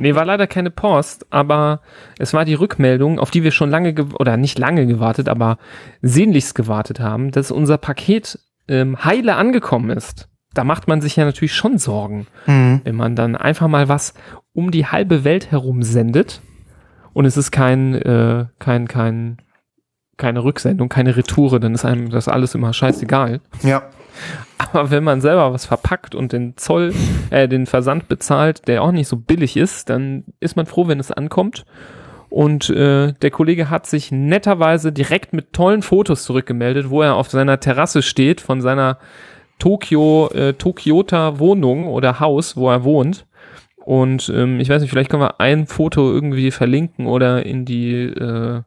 Nee, 0.00 0.14
war 0.14 0.24
leider 0.24 0.46
keine 0.46 0.70
Post, 0.70 1.26
aber 1.30 1.82
es 2.18 2.32
war 2.32 2.46
die 2.46 2.54
Rückmeldung, 2.54 3.18
auf 3.18 3.30
die 3.30 3.42
wir 3.44 3.50
schon 3.50 3.68
lange, 3.68 3.92
ge- 3.92 4.06
oder 4.18 4.38
nicht 4.38 4.58
lange 4.58 4.86
gewartet, 4.86 5.28
aber 5.28 5.58
sehnlichst 6.00 6.54
gewartet 6.54 7.00
haben, 7.00 7.30
dass 7.32 7.50
unser 7.50 7.76
Paket 7.76 8.38
ähm, 8.66 9.04
heile 9.04 9.34
angekommen 9.36 9.90
ist. 9.90 10.30
Da 10.54 10.64
macht 10.64 10.88
man 10.88 11.02
sich 11.02 11.16
ja 11.16 11.26
natürlich 11.26 11.54
schon 11.54 11.76
Sorgen, 11.76 12.26
Mhm. 12.46 12.80
wenn 12.84 12.94
man 12.94 13.14
dann 13.14 13.36
einfach 13.36 13.68
mal 13.68 13.90
was 13.90 14.14
um 14.54 14.70
die 14.70 14.86
halbe 14.86 15.22
Welt 15.24 15.50
herum 15.50 15.82
sendet 15.82 16.40
und 17.12 17.26
es 17.26 17.36
ist 17.36 17.50
kein, 17.50 17.94
äh, 17.94 18.46
kein, 18.58 18.88
kein, 18.88 19.41
keine 20.22 20.44
Rücksendung, 20.44 20.88
keine 20.88 21.16
Retoure, 21.16 21.58
dann 21.58 21.74
ist 21.74 21.84
einem 21.84 22.08
das 22.10 22.28
alles 22.28 22.54
immer 22.54 22.72
scheißegal. 22.72 23.40
Ja. 23.64 23.82
Aber 24.56 24.92
wenn 24.92 25.02
man 25.02 25.20
selber 25.20 25.52
was 25.52 25.66
verpackt 25.66 26.14
und 26.14 26.32
den 26.32 26.56
Zoll, 26.56 26.94
äh, 27.30 27.48
den 27.48 27.66
Versand 27.66 28.06
bezahlt, 28.06 28.68
der 28.68 28.82
auch 28.82 28.92
nicht 28.92 29.08
so 29.08 29.16
billig 29.16 29.56
ist, 29.56 29.90
dann 29.90 30.24
ist 30.38 30.54
man 30.54 30.66
froh, 30.66 30.86
wenn 30.86 31.00
es 31.00 31.10
ankommt. 31.10 31.64
Und 32.30 32.70
äh, 32.70 33.12
der 33.12 33.30
Kollege 33.32 33.68
hat 33.68 33.86
sich 33.86 34.12
netterweise 34.12 34.92
direkt 34.92 35.32
mit 35.32 35.52
tollen 35.52 35.82
Fotos 35.82 36.22
zurückgemeldet, 36.22 36.88
wo 36.88 37.02
er 37.02 37.16
auf 37.16 37.28
seiner 37.28 37.58
Terrasse 37.58 38.00
steht 38.00 38.40
von 38.40 38.60
seiner 38.60 38.98
Tokio, 39.58 40.30
äh, 40.32 40.52
Tokyota 40.54 41.40
Wohnung 41.40 41.88
oder 41.88 42.20
Haus, 42.20 42.56
wo 42.56 42.70
er 42.70 42.84
wohnt. 42.84 43.26
Und 43.84 44.32
ähm, 44.34 44.60
ich 44.60 44.68
weiß 44.68 44.80
nicht, 44.80 44.90
vielleicht 44.90 45.10
können 45.10 45.22
wir 45.22 45.40
ein 45.40 45.66
Foto 45.66 46.12
irgendwie 46.12 46.52
verlinken 46.52 47.06
oder 47.06 47.44
in 47.44 47.64
die, 47.64 48.04
äh, 48.04 48.62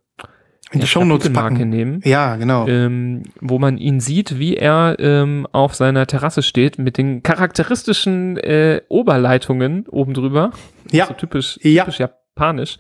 In 0.72 0.80
die 0.80 0.86
ja, 0.86 0.88
Shownotes 0.88 1.32
packen. 1.32 1.70
nehmen 1.70 2.02
Ja, 2.04 2.36
genau. 2.38 2.68
ähm, 2.68 3.24
wo 3.40 3.60
man 3.60 3.78
ihn 3.78 4.00
sieht, 4.00 4.40
wie 4.40 4.58
er 4.58 4.96
ähm, 5.00 5.48
auf 5.52 5.76
seiner 5.76 6.08
Terrasse 6.08 6.42
steht 6.42 6.80
mit 6.80 6.98
den 6.98 7.22
charakteristischen 7.24 8.38
äh, 8.38 8.82
Oberleitungen 8.90 9.86
oben 9.88 10.14
drüber. 10.14 10.52
Ja. 10.92 11.06
So 11.06 11.14
typisch, 11.14 11.60
Ja. 11.62 11.84
typisch 11.86 12.00
japanisch. 12.00 12.78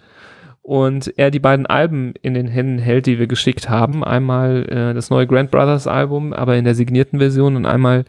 Und 0.63 1.13
er 1.15 1.29
die 1.29 1.39
beiden 1.39 1.67
Alben 1.67 2.15
in 2.23 2.33
den 2.33 2.47
Händen 2.47 2.79
hält, 2.79 3.05
die 3.05 3.19
wir 3.19 3.27
geschickt 3.27 3.69
haben. 3.69 4.03
Einmal 4.03 4.65
äh, 4.67 4.93
das 4.95 5.11
neue 5.11 5.27
Grand 5.27 5.51
Brothers 5.51 5.85
Album, 5.85 6.33
aber 6.33 6.57
in 6.57 6.65
der 6.65 6.73
signierten 6.73 7.19
Version 7.19 7.55
und 7.55 7.67
einmal 7.67 8.03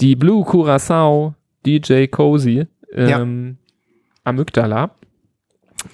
die 0.00 0.16
Blue 0.16 0.44
Curacao 0.46 1.34
DJ 1.66 2.06
Cozy 2.06 2.66
ähm, 2.94 3.58
Amygdala, 4.24 4.90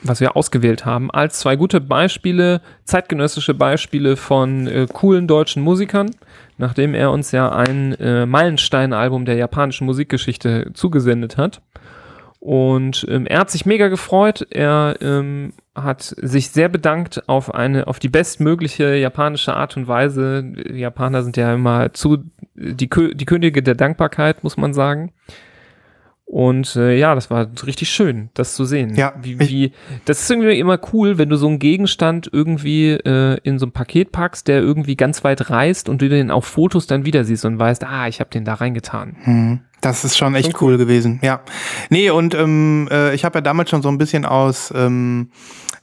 was 0.02 0.20
wir 0.20 0.36
ausgewählt 0.36 0.84
haben, 0.84 1.10
als 1.10 1.40
zwei 1.40 1.56
gute 1.56 1.80
Beispiele, 1.80 2.60
zeitgenössische 2.84 3.54
Beispiele 3.54 4.16
von 4.16 4.66
äh, 4.66 4.86
coolen 4.92 5.26
deutschen 5.26 5.62
Musikern, 5.62 6.10
nachdem 6.58 6.94
er 6.94 7.10
uns 7.10 7.32
ja 7.32 7.50
ein 7.50 7.94
äh, 7.94 8.26
Meilenstein-Album 8.26 9.24
der 9.24 9.36
japanischen 9.36 9.86
Musikgeschichte 9.86 10.70
zugesendet 10.74 11.36
hat. 11.36 11.62
Und 12.40 13.06
ähm, 13.10 13.26
er 13.26 13.40
hat 13.40 13.50
sich 13.50 13.66
mega 13.66 13.88
gefreut. 13.88 14.46
Er 14.50 14.96
ähm, 15.02 15.52
hat 15.74 16.02
sich 16.02 16.48
sehr 16.50 16.70
bedankt 16.70 17.28
auf 17.28 17.54
eine, 17.54 17.86
auf 17.86 17.98
die 17.98 18.08
bestmögliche 18.08 18.96
japanische 18.96 19.54
Art 19.54 19.76
und 19.76 19.88
Weise. 19.88 20.42
Die 20.42 20.78
Japaner 20.78 21.22
sind 21.22 21.36
ja 21.36 21.52
immer 21.52 21.92
zu 21.92 22.24
die, 22.54 22.88
die 22.88 23.24
Könige 23.26 23.62
der 23.62 23.74
Dankbarkeit, 23.74 24.42
muss 24.42 24.56
man 24.56 24.72
sagen. 24.72 25.12
Und 26.32 26.76
äh, 26.76 26.96
ja, 26.96 27.16
das 27.16 27.28
war 27.28 27.48
richtig 27.66 27.90
schön, 27.90 28.30
das 28.34 28.54
zu 28.54 28.64
sehen. 28.64 28.94
Ja, 28.94 29.14
wie, 29.20 29.40
wie, 29.40 29.72
das 30.04 30.22
ist 30.22 30.30
irgendwie 30.30 30.60
immer 30.60 30.78
cool, 30.92 31.18
wenn 31.18 31.28
du 31.28 31.34
so 31.36 31.48
einen 31.48 31.58
Gegenstand 31.58 32.30
irgendwie 32.32 32.90
äh, 32.92 33.38
in 33.42 33.58
so 33.58 33.66
ein 33.66 33.72
Paket 33.72 34.12
packst, 34.12 34.46
der 34.46 34.60
irgendwie 34.60 34.94
ganz 34.94 35.24
weit 35.24 35.50
reißt 35.50 35.88
und 35.88 36.00
du 36.00 36.08
den 36.08 36.30
auf 36.30 36.44
Fotos 36.44 36.86
dann 36.86 37.04
wieder 37.04 37.24
siehst 37.24 37.44
und 37.46 37.58
weißt, 37.58 37.82
ah, 37.82 38.06
ich 38.06 38.20
habe 38.20 38.30
den 38.30 38.44
da 38.44 38.54
reingetan. 38.54 39.16
Hm, 39.22 39.60
Das 39.80 40.04
ist 40.04 40.16
schon 40.16 40.36
echt 40.36 40.62
cool. 40.62 40.78
gewesen, 40.78 41.18
ja. 41.20 41.40
Nee, 41.88 42.10
und 42.10 42.36
ähm, 42.36 42.86
äh, 42.92 43.12
ich 43.12 43.24
habe 43.24 43.38
ja 43.38 43.42
damals 43.42 43.70
schon 43.70 43.82
so 43.82 43.88
ein 43.88 43.98
bisschen 43.98 44.24
aus 44.24 44.72
ähm, 44.72 45.30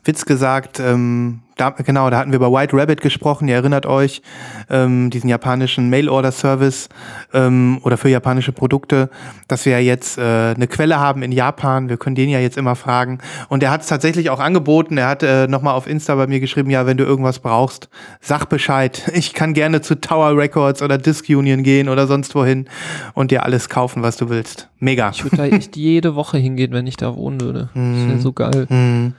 Witz 0.05 0.23
gesagt, 0.23 0.79
ähm, 0.79 1.41
da, 1.57 1.71
genau, 1.71 2.09
da 2.09 2.17
hatten 2.19 2.31
wir 2.31 2.37
über 2.37 2.51
White 2.51 2.77
Rabbit 2.77 3.01
gesprochen, 3.01 3.47
ihr 3.47 3.55
erinnert 3.55 3.85
euch, 3.85 4.21
ähm, 4.69 5.09
diesen 5.09 5.29
japanischen 5.29 5.89
Mail-Order-Service 5.89 6.89
ähm, 7.33 7.79
oder 7.83 7.97
für 7.97 8.09
japanische 8.09 8.51
Produkte, 8.51 9.09
dass 9.47 9.65
wir 9.65 9.73
ja 9.73 9.79
jetzt 9.79 10.17
äh, 10.17 10.21
eine 10.55 10.67
Quelle 10.67 10.99
haben 10.99 11.23
in 11.23 11.31
Japan, 11.31 11.89
wir 11.89 11.97
können 11.97 12.15
den 12.15 12.29
ja 12.29 12.39
jetzt 12.39 12.57
immer 12.57 12.75
fragen. 12.75 13.19
Und 13.49 13.63
er 13.63 13.71
hat 13.71 13.81
es 13.81 13.87
tatsächlich 13.87 14.29
auch 14.29 14.39
angeboten, 14.39 14.97
er 14.97 15.07
hat 15.07 15.23
äh, 15.23 15.47
nochmal 15.47 15.73
auf 15.73 15.87
Insta 15.87 16.15
bei 16.15 16.27
mir 16.27 16.39
geschrieben, 16.39 16.69
ja, 16.69 16.85
wenn 16.85 16.97
du 16.97 17.03
irgendwas 17.03 17.39
brauchst, 17.39 17.89
sag 18.21 18.45
Bescheid. 18.45 19.03
Ich 19.17 19.33
kann 19.33 19.53
gerne 19.55 19.81
zu 19.81 19.99
Tower 19.99 20.37
Records 20.37 20.83
oder 20.83 20.99
Disc 20.99 21.27
Union 21.27 21.63
gehen 21.63 21.89
oder 21.89 22.05
sonst 22.05 22.35
wohin 22.35 22.69
und 23.13 23.31
dir 23.31 23.43
alles 23.43 23.67
kaufen, 23.67 24.03
was 24.03 24.15
du 24.15 24.29
willst. 24.29 24.69
Mega. 24.79 25.09
Ich 25.09 25.23
würde 25.23 25.37
da 25.37 25.45
echt 25.47 25.75
jede 25.75 26.13
Woche 26.13 26.37
hingehen, 26.37 26.71
wenn 26.71 26.85
ich 26.85 26.97
da 26.97 27.15
wohnen 27.15 27.41
würde. 27.41 27.69
Das 27.73 28.07
wäre 28.07 28.19
so 28.19 28.31
geil. 28.31 28.67
Hm. 28.69 29.13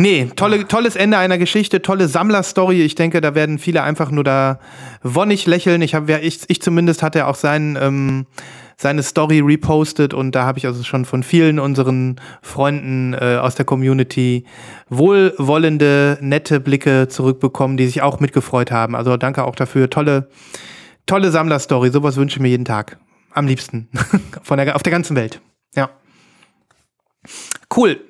Nee, 0.00 0.30
tolle, 0.36 0.68
tolles 0.68 0.94
Ende 0.94 1.18
einer 1.18 1.38
Geschichte, 1.38 1.82
tolle 1.82 2.06
Sammlerstory. 2.06 2.82
Ich 2.82 2.94
denke, 2.94 3.20
da 3.20 3.34
werden 3.34 3.58
viele 3.58 3.82
einfach 3.82 4.12
nur 4.12 4.22
da 4.22 4.60
wonnig 5.02 5.44
lächeln. 5.44 5.82
Ich 5.82 5.96
habe, 5.96 6.20
ich, 6.20 6.42
ich 6.46 6.62
zumindest 6.62 7.02
hatte 7.02 7.26
auch 7.26 7.34
seinen, 7.34 7.74
ähm, 7.74 8.26
seine 8.76 9.02
Story 9.02 9.40
repostet 9.40 10.14
und 10.14 10.36
da 10.36 10.44
habe 10.44 10.56
ich 10.58 10.66
also 10.66 10.84
schon 10.84 11.04
von 11.04 11.24
vielen 11.24 11.58
unseren 11.58 12.20
Freunden 12.42 13.12
äh, 13.14 13.38
aus 13.42 13.56
der 13.56 13.64
Community 13.64 14.44
wohlwollende, 14.88 16.18
nette 16.20 16.60
Blicke 16.60 17.08
zurückbekommen, 17.08 17.76
die 17.76 17.86
sich 17.86 18.00
auch 18.00 18.20
mitgefreut 18.20 18.70
haben. 18.70 18.94
Also 18.94 19.16
danke 19.16 19.42
auch 19.42 19.56
dafür. 19.56 19.90
Tolle, 19.90 20.28
tolle 21.06 21.32
Sammlerstory. 21.32 21.90
Sowas 21.90 22.14
wünsche 22.14 22.36
ich 22.36 22.40
mir 22.40 22.50
jeden 22.50 22.64
Tag. 22.64 23.00
Am 23.32 23.48
liebsten. 23.48 23.88
Von 24.44 24.58
der, 24.58 24.76
auf 24.76 24.84
der 24.84 24.92
ganzen 24.92 25.16
Welt. 25.16 25.40
Ja. 25.74 25.90
Cool. 27.76 28.00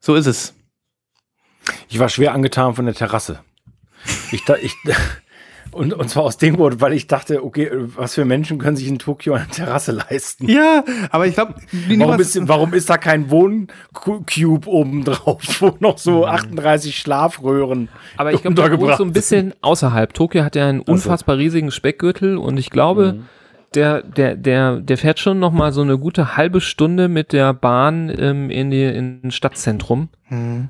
So 0.00 0.14
ist 0.14 0.26
es. 0.26 0.54
Ich 1.88 1.98
war 1.98 2.08
schwer 2.08 2.34
angetan 2.34 2.74
von 2.74 2.84
der 2.84 2.94
Terrasse. 2.94 3.40
Ich, 4.32 4.44
da, 4.44 4.56
ich, 4.56 4.74
und, 5.72 5.92
und 5.92 6.08
zwar 6.08 6.22
aus 6.24 6.38
dem 6.38 6.56
Grund, 6.56 6.80
weil 6.80 6.92
ich 6.92 7.06
dachte, 7.06 7.44
okay, 7.44 7.70
was 7.72 8.14
für 8.14 8.24
Menschen 8.24 8.58
können 8.58 8.76
sich 8.76 8.88
in 8.88 8.98
Tokio 8.98 9.34
eine 9.34 9.48
Terrasse 9.48 9.92
leisten? 9.92 10.48
Ja, 10.48 10.84
aber 11.10 11.26
ich 11.26 11.34
glaube, 11.34 11.54
Warum 11.96 12.18
ist, 12.20 12.48
warum 12.48 12.72
ist 12.74 12.88
da 12.90 12.98
kein 12.98 13.30
Wohncube 13.30 14.66
oben 14.68 15.04
drauf, 15.04 15.42
wo 15.60 15.76
noch 15.80 15.98
so 15.98 16.26
38 16.26 16.96
Schlafröhren 16.96 17.88
Aber 18.16 18.32
ich 18.32 18.42
glaube, 18.42 18.96
so 18.96 19.04
ein 19.04 19.12
bisschen 19.12 19.54
außerhalb. 19.60 20.14
Tokio 20.14 20.44
hat 20.44 20.56
ja 20.56 20.68
einen 20.68 20.80
unfassbar 20.80 21.36
riesigen 21.36 21.70
Speckgürtel 21.70 22.36
und 22.36 22.56
ich 22.58 22.70
glaube, 22.70 23.14
Mhm. 23.14 23.26
Der, 23.74 24.02
der, 24.02 24.36
der, 24.36 24.80
der 24.80 24.98
fährt 24.98 25.20
schon 25.20 25.38
noch 25.38 25.52
mal 25.52 25.72
so 25.72 25.82
eine 25.82 25.98
gute 25.98 26.36
halbe 26.36 26.60
Stunde 26.60 27.08
mit 27.08 27.32
der 27.32 27.54
Bahn 27.54 28.12
ähm, 28.18 28.50
in 28.50 28.70
die 28.70 28.84
in 28.84 29.20
ein 29.24 29.30
Stadtzentrum. 29.30 30.08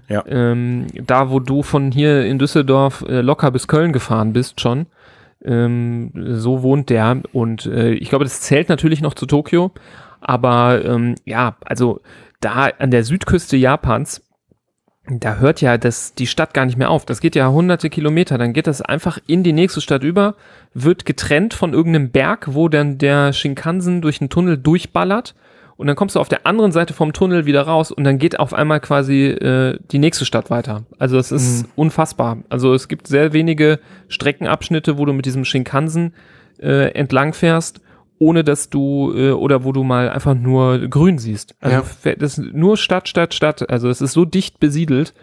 Ja. 0.09 0.25
Ähm, 0.27 0.87
da, 1.07 1.31
wo 1.31 1.39
du 1.39 1.63
von 1.63 1.93
hier 1.93 2.25
in 2.25 2.39
Düsseldorf 2.39 3.05
äh, 3.09 3.21
locker 3.21 3.51
bis 3.51 3.69
Köln 3.69 3.93
gefahren 3.93 4.33
bist 4.33 4.61
schon. 4.61 4.87
Ähm, 5.43 6.13
so 6.15 6.63
wohnt 6.63 6.91
der 6.91 7.23
und 7.33 7.67
äh, 7.67 7.93
ich 7.93 8.11
glaube, 8.11 8.25
das 8.25 8.43
zählt 8.43 8.69
natürlich 8.69 9.01
noch 9.01 9.15
zu 9.15 9.25
Tokio, 9.25 9.71
aber 10.21 10.85
ähm, 10.85 11.15
ja, 11.25 11.57
also 11.65 12.01
da 12.41 12.71
an 12.79 12.91
der 12.91 13.05
Südküste 13.05 13.57
Japans, 13.57 14.23
da 15.19 15.39
hört 15.39 15.61
ja 15.61 15.77
das, 15.79 16.15
die 16.15 16.29
Stadt 16.29 16.55
gar 16.55 16.67
nicht 16.67 16.79
mehr 16.79 16.91
auf. 16.91 17.05
Das 17.05 17.21
geht 17.21 17.35
ja 17.35 17.49
hunderte 17.51 17.91
Kilometer. 17.91 18.39
Dann 18.39 18.53
geht 18.53 18.67
das 18.67 18.81
einfach 18.81 19.19
in 19.27 19.43
die 19.43 19.53
nächste 19.53 19.81
Stadt 19.81 20.05
über, 20.05 20.37
wird 20.75 21.05
getrennt 21.05 21.55
von 21.55 21.73
irgendeinem 21.73 22.11
Berg, 22.11 22.55
wo 22.55 22.69
dann 22.69 22.99
der 22.99 23.33
Shinkansen 23.33 24.01
durch 24.03 24.21
einen 24.21 24.31
Tunnel 24.31 24.57
durchballert. 24.57 25.35
Und 25.77 25.87
dann 25.87 25.97
kommst 25.97 26.15
du 26.15 26.21
auf 26.21 26.29
der 26.29 26.47
anderen 26.47 26.73
Seite 26.73 26.93
vom 26.93 27.15
Tunnel 27.15 27.47
wieder 27.47 27.63
raus 27.63 27.91
und 27.91 28.05
dann 28.05 28.19
geht 28.19 28.39
auf 28.39 28.53
einmal 28.53 28.81
quasi 28.81 29.29
äh, 29.29 29.79
die 29.91 29.99
nächste 29.99 30.27
Stadt 30.27 30.51
weiter. 30.51 30.85
Also 30.99 31.17
es 31.17 31.33
ist 31.33 31.67
unfassbar. 31.75 32.37
Also 32.51 32.75
es 32.75 32.87
gibt 32.87 33.07
sehr 33.07 33.33
wenige 33.33 33.81
Streckenabschnitte, 34.09 34.99
wo 34.99 35.07
du 35.07 35.15
mit 35.15 35.25
diesem 35.25 35.47
Shinkansen 35.47 36.13
äh, 36.61 36.93
entlang 36.93 37.33
fährst, 37.33 37.81
ohne 38.21 38.45
dass 38.45 38.69
du 38.71 39.13
äh, 39.17 39.31
oder 39.33 39.65
wo 39.65 39.73
du 39.73 39.83
mal 39.83 40.11
einfach 40.11 40.35
nur 40.35 40.79
grün 40.89 41.19
siehst. 41.19 41.57
Also 41.61 41.79
Ja. 42.05 42.15
das 42.17 42.39
ist 42.39 42.53
nur 42.55 42.77
Stadt, 42.77 43.09
Stadt, 43.09 43.35
Stadt. 43.35 43.69
Also 43.71 43.89
es 43.89 44.01
ist 44.03 44.13
so 44.13 44.27
dicht 44.27 44.61
besiedelt, 44.61 45.15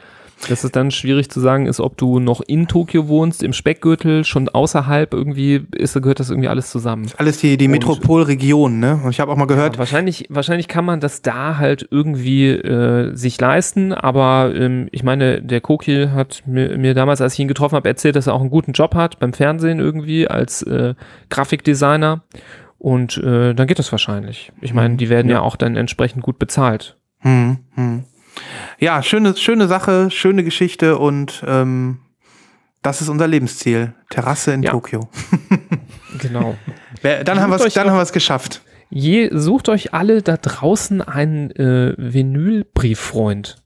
dass 0.50 0.64
es 0.64 0.72
dann 0.72 0.90
schwierig 0.92 1.30
zu 1.30 1.40
sagen 1.40 1.68
ist, 1.68 1.80
ob 1.80 1.98
du 1.98 2.20
noch 2.20 2.42
in 2.42 2.68
Tokio 2.68 3.08
wohnst, 3.08 3.44
im 3.44 3.54
Speckgürtel, 3.54 4.24
schon 4.24 4.50
außerhalb 4.50 5.14
irgendwie 5.14 5.66
ist, 5.76 5.94
gehört 5.94 6.20
das 6.20 6.30
irgendwie 6.30 6.48
alles 6.48 6.70
zusammen. 6.72 7.08
Alles 7.18 7.40
die, 7.40 7.58
die 7.58 7.68
Metropolregion, 7.68 8.80
ne? 8.80 9.00
Und 9.04 9.12
ich 9.12 9.20
habe 9.20 9.32
auch 9.32 9.38
mal 9.38 9.46
gehört, 9.46 9.78
Wahrscheinlich, 9.78 10.26
wahrscheinlich 10.30 10.68
kann 10.68 10.86
man 10.86 11.00
das 11.00 11.22
da 11.22 11.58
halt 11.58 11.88
irgendwie 11.92 12.50
äh, 12.50 13.16
sich 13.16 13.40
leisten, 13.40 13.94
aber 13.94 14.54
ähm, 14.56 14.88
ich 14.92 15.04
meine, 15.04 15.42
der 15.42 15.62
Koki 15.62 16.08
hat 16.14 16.44
mir, 16.48 16.78
mir 16.78 16.94
damals, 16.94 17.22
als 17.22 17.34
ich 17.34 17.40
ihn 17.40 17.48
getroffen 17.48 17.76
habe, 17.76 17.90
erzählt, 17.90 18.16
dass 18.16 18.28
er 18.28 18.34
auch 18.34 18.42
einen 18.42 18.50
guten 18.50 18.72
Job 18.74 18.96
hat 18.96 19.20
beim 19.20 19.34
Fernsehen 19.34 19.80
irgendwie 19.80 20.28
als 20.28 20.62
äh, 20.64 20.94
Grafikdesigner 21.30 22.22
und 22.80 23.18
äh, 23.18 23.54
dann 23.54 23.68
geht 23.68 23.80
das 23.80 23.92
wahrscheinlich. 23.92 24.52
Ich 24.62 24.74
meine, 24.74 24.96
die 24.98 25.10
werden 25.10 25.30
ja. 25.32 25.42
auch 25.42 25.56
dann 25.56 25.76
entsprechend 25.76 26.24
gut 26.24 26.40
bezahlt. 26.40 26.98
hm, 27.20 27.58
hm. 27.76 28.04
ja, 28.80 29.02
schöne, 29.04 29.36
schöne 29.36 29.68
Sache, 29.68 30.10
schöne 30.12 30.44
Geschichte 30.44 30.98
und 30.98 31.44
ähm, 31.48 32.00
das 32.84 33.02
ist 33.02 33.10
unser 33.10 33.28
Lebensziel. 33.28 33.94
Terrasse 34.10 34.54
in 34.54 34.64
Ja. 34.64 34.72
Tokio. 34.72 35.10
Genau. 36.20 36.56
Dann 37.04 37.40
haben 37.40 37.52
wir 37.52 37.64
es 37.64 37.74
dann 37.76 37.90
haben 37.92 37.98
wir 37.98 38.02
es 38.02 38.12
geschafft. 38.14 38.62
Je, 38.90 39.30
sucht 39.32 39.70
euch 39.70 39.94
alle 39.94 40.24
da 40.24 40.36
draußen 40.38 41.02
einen 41.02 41.52
äh, 41.52 41.94
Vinylbrieffreund. 41.98 43.58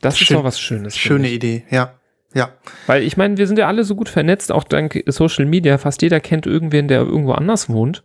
Das 0.00 0.18
Schön- 0.18 0.24
ist 0.36 0.38
doch 0.38 0.44
was 0.44 0.60
Schönes. 0.60 0.96
Schöne. 0.96 1.30
Idee, 1.30 1.64
ja. 1.70 1.94
Ja. 2.34 2.50
Weil 2.86 3.04
ich 3.04 3.16
meine, 3.16 3.36
wir 3.36 3.46
sind 3.46 3.58
ja 3.58 3.68
alle 3.68 3.84
so 3.84 3.94
gut 3.94 4.08
vernetzt, 4.08 4.50
auch 4.50 4.64
dank 4.64 5.02
Social 5.06 5.46
Media. 5.46 5.78
Fast 5.78 6.02
jeder 6.02 6.18
kennt 6.20 6.46
irgendwen, 6.46 6.88
der 6.88 7.00
irgendwo 7.00 7.32
anders 7.32 7.68
wohnt. 7.70 8.04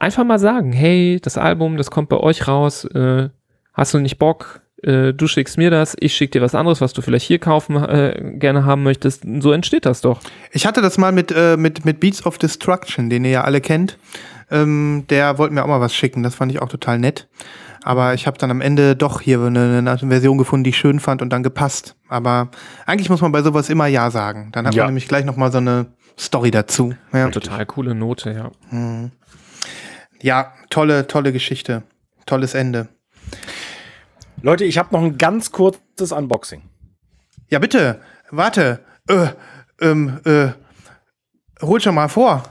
Einfach 0.00 0.24
mal 0.24 0.38
sagen, 0.38 0.72
hey, 0.72 1.20
das 1.22 1.36
Album, 1.38 1.76
das 1.76 1.90
kommt 1.90 2.08
bei 2.08 2.16
euch 2.16 2.48
raus. 2.48 2.84
Äh, 2.86 3.28
hast 3.74 3.94
du 3.94 3.98
nicht 3.98 4.18
Bock? 4.18 4.62
Äh, 4.82 5.12
du 5.12 5.26
schickst 5.26 5.58
mir 5.58 5.70
das, 5.70 5.94
ich 6.00 6.14
schick 6.14 6.32
dir 6.32 6.40
was 6.40 6.54
anderes, 6.54 6.80
was 6.80 6.94
du 6.94 7.02
vielleicht 7.02 7.26
hier 7.26 7.38
kaufen 7.38 7.76
äh, 7.76 8.32
gerne 8.38 8.64
haben 8.64 8.82
möchtest. 8.82 9.24
So 9.40 9.52
entsteht 9.52 9.84
das 9.84 10.00
doch. 10.00 10.20
Ich 10.52 10.64
hatte 10.66 10.80
das 10.80 10.96
mal 10.96 11.12
mit, 11.12 11.30
äh, 11.36 11.58
mit, 11.58 11.84
mit 11.84 12.00
Beats 12.00 12.24
of 12.24 12.38
Destruction, 12.38 13.10
den 13.10 13.26
ihr 13.26 13.30
ja 13.30 13.44
alle 13.44 13.60
kennt. 13.60 13.98
Ähm, 14.50 15.04
der 15.10 15.36
wollte 15.36 15.52
mir 15.52 15.62
auch 15.62 15.68
mal 15.68 15.80
was 15.82 15.94
schicken. 15.94 16.22
Das 16.22 16.34
fand 16.34 16.50
ich 16.50 16.62
auch 16.62 16.70
total 16.70 16.98
nett. 16.98 17.28
Aber 17.82 18.14
ich 18.14 18.26
habe 18.26 18.38
dann 18.38 18.50
am 18.50 18.62
Ende 18.62 18.96
doch 18.96 19.20
hier 19.20 19.40
eine, 19.40 19.78
eine 19.78 19.98
Version 19.98 20.38
gefunden, 20.38 20.64
die 20.64 20.70
ich 20.70 20.78
schön 20.78 20.98
fand 20.98 21.20
und 21.20 21.30
dann 21.30 21.42
gepasst. 21.42 21.94
Aber 22.08 22.48
eigentlich 22.86 23.10
muss 23.10 23.20
man 23.20 23.32
bei 23.32 23.42
sowas 23.42 23.68
immer 23.68 23.86
Ja 23.86 24.10
sagen. 24.10 24.48
Dann 24.52 24.66
hat 24.66 24.74
Ja. 24.74 24.84
man 24.84 24.88
nämlich 24.94 25.08
gleich 25.08 25.24
noch 25.26 25.36
mal 25.36 25.52
so 25.52 25.58
eine 25.58 25.86
Story 26.18 26.50
dazu. 26.50 26.94
Ja, 27.12 27.28
Total 27.28 27.64
coole 27.66 27.94
Note, 27.94 28.32
ja. 28.32 28.50
Ja 30.22 30.52
tolle, 30.70 31.06
tolle 31.06 31.32
Geschichte. 31.32 31.82
Tolles 32.26 32.54
Ende. 32.54 32.88
Leute, 34.42 34.64
ich 34.64 34.78
habe 34.78 34.94
noch 34.94 35.02
ein 35.02 35.18
ganz 35.18 35.52
kurzes 35.52 36.12
Unboxing. 36.12 36.62
Ja, 37.48 37.58
bitte. 37.58 38.00
Warte. 38.30 38.80
Äh, 39.08 39.28
ähm, 39.80 40.20
äh, 40.24 40.48
hol 41.62 41.80
schon 41.80 41.94
mal 41.94 42.08
vor. 42.08 42.42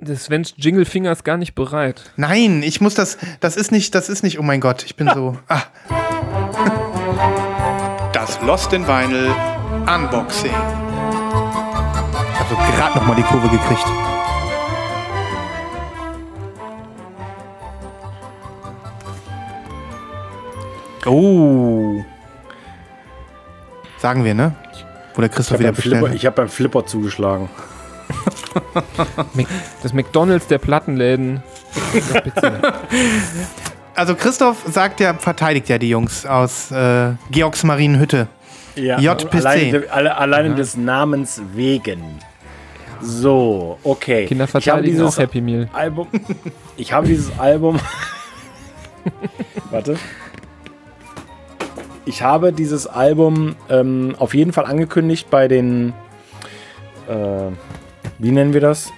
Das 0.00 0.24
Sven's 0.24 0.54
Jingle 0.56 0.84
Finger 0.84 1.12
ist 1.12 1.24
gar 1.24 1.36
nicht 1.36 1.54
bereit. 1.54 2.10
Nein, 2.16 2.62
ich 2.64 2.80
muss 2.80 2.94
das. 2.94 3.18
Das 3.38 3.56
ist 3.56 3.70
nicht, 3.70 3.94
das 3.94 4.08
ist 4.08 4.24
nicht, 4.24 4.38
oh 4.40 4.42
mein 4.42 4.60
Gott, 4.60 4.84
ich 4.84 4.96
bin 4.96 5.08
so. 5.14 5.38
Ah. 5.46 5.62
Das 8.12 8.40
Lost 8.42 8.72
in 8.72 8.86
Vinyl 8.86 9.32
Unboxing. 9.86 10.50
Ich 10.50 10.56
habe 12.40 12.48
so 12.50 12.56
gerade 12.56 12.98
noch 12.98 13.06
mal 13.06 13.14
die 13.14 13.22
Kurve 13.22 13.48
gekriegt. 13.48 14.11
Oh. 21.06 22.04
Sagen 23.98 24.24
wir, 24.24 24.34
ne? 24.34 24.54
Wo 25.14 25.20
der 25.20 25.30
Ich 25.30 25.36
Christoph 25.36 25.54
habe 25.54 25.60
wieder 25.60 25.72
beim, 25.72 25.82
Flipper, 25.82 26.00
bestellt. 26.00 26.16
ich 26.16 26.26
hab 26.26 26.34
beim 26.36 26.48
Flipper 26.48 26.86
zugeschlagen. 26.86 27.48
Das 29.82 29.92
McDonalds 29.92 30.46
der 30.46 30.58
Plattenläden. 30.58 31.42
Also 33.94 34.14
Christoph 34.14 34.56
sagt 34.70 35.00
ja, 35.00 35.12
verteidigt 35.14 35.68
ja 35.68 35.76
die 35.76 35.90
Jungs 35.90 36.24
aus 36.24 36.70
äh, 36.70 37.12
Georgs 37.30 37.62
Marienhütte. 37.62 38.26
Ja, 38.74 38.98
JPC. 38.98 39.34
Alleine, 39.34 39.84
alle, 39.90 40.16
alleine 40.16 40.54
des 40.54 40.76
Namens 40.78 41.42
wegen. 41.52 42.18
So, 43.02 43.78
okay. 43.82 44.26
Kinder 44.26 44.44
ich 44.44 44.54
habe 44.54 44.62
verteidigen 44.62 44.96
dieses 44.96 45.14
auch 45.14 45.20
Happy 45.20 45.40
Meal. 45.42 45.68
Album. 45.72 46.08
Ich 46.78 46.92
habe 46.92 47.06
dieses 47.06 47.38
Album. 47.38 47.78
Warte. 49.70 49.98
Ich 52.04 52.22
habe 52.22 52.52
dieses 52.52 52.86
Album 52.86 53.54
ähm, 53.68 54.14
auf 54.18 54.34
jeden 54.34 54.52
Fall 54.52 54.66
angekündigt 54.66 55.28
bei 55.30 55.48
den. 55.48 55.92
Äh, 57.08 57.52
wie 58.18 58.30
nennen 58.30 58.52
wir 58.54 58.60
das? 58.60 58.92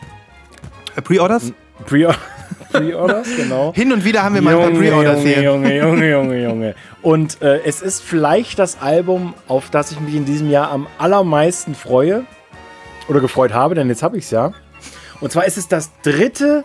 Äh, 0.96 1.02
Pre-Orders? 1.02 1.52
Pre- 1.86 2.14
Pre-Orders, 2.72 3.28
genau. 3.36 3.72
Hin 3.74 3.92
und 3.92 4.04
wieder 4.04 4.22
haben 4.22 4.34
wir 4.34 4.42
mal 4.42 4.54
ein 4.54 4.60
paar 4.60 4.70
Junge, 4.70 4.80
Pre-Orders 4.80 5.18
Junge, 5.18 5.28
hier. 5.34 5.42
Junge, 5.42 5.76
Junge, 5.78 6.10
Junge, 6.10 6.42
Junge. 6.42 6.74
Und 7.02 7.42
äh, 7.42 7.60
es 7.64 7.82
ist 7.82 8.02
vielleicht 8.02 8.58
das 8.58 8.80
Album, 8.80 9.34
auf 9.48 9.70
das 9.70 9.92
ich 9.92 10.00
mich 10.00 10.14
in 10.14 10.24
diesem 10.24 10.50
Jahr 10.50 10.70
am 10.70 10.86
allermeisten 10.98 11.74
freue. 11.74 12.24
Oder 13.06 13.20
gefreut 13.20 13.52
habe, 13.52 13.74
denn 13.74 13.88
jetzt 13.88 14.02
habe 14.02 14.16
ich 14.16 14.24
es 14.24 14.30
ja. 14.30 14.52
Und 15.20 15.30
zwar 15.30 15.44
ist 15.44 15.58
es 15.58 15.68
das 15.68 15.90
dritte 16.02 16.64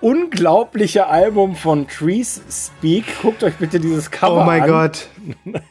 unglaubliche 0.00 1.06
Album 1.06 1.56
von 1.56 1.88
Trees 1.88 2.42
Speak. 2.50 3.04
Guckt 3.22 3.42
euch 3.42 3.56
bitte 3.56 3.80
dieses 3.80 4.10
Cover 4.10 4.42
Oh 4.42 4.44
mein 4.44 4.62
an. 4.62 4.68
Gott. 4.68 5.08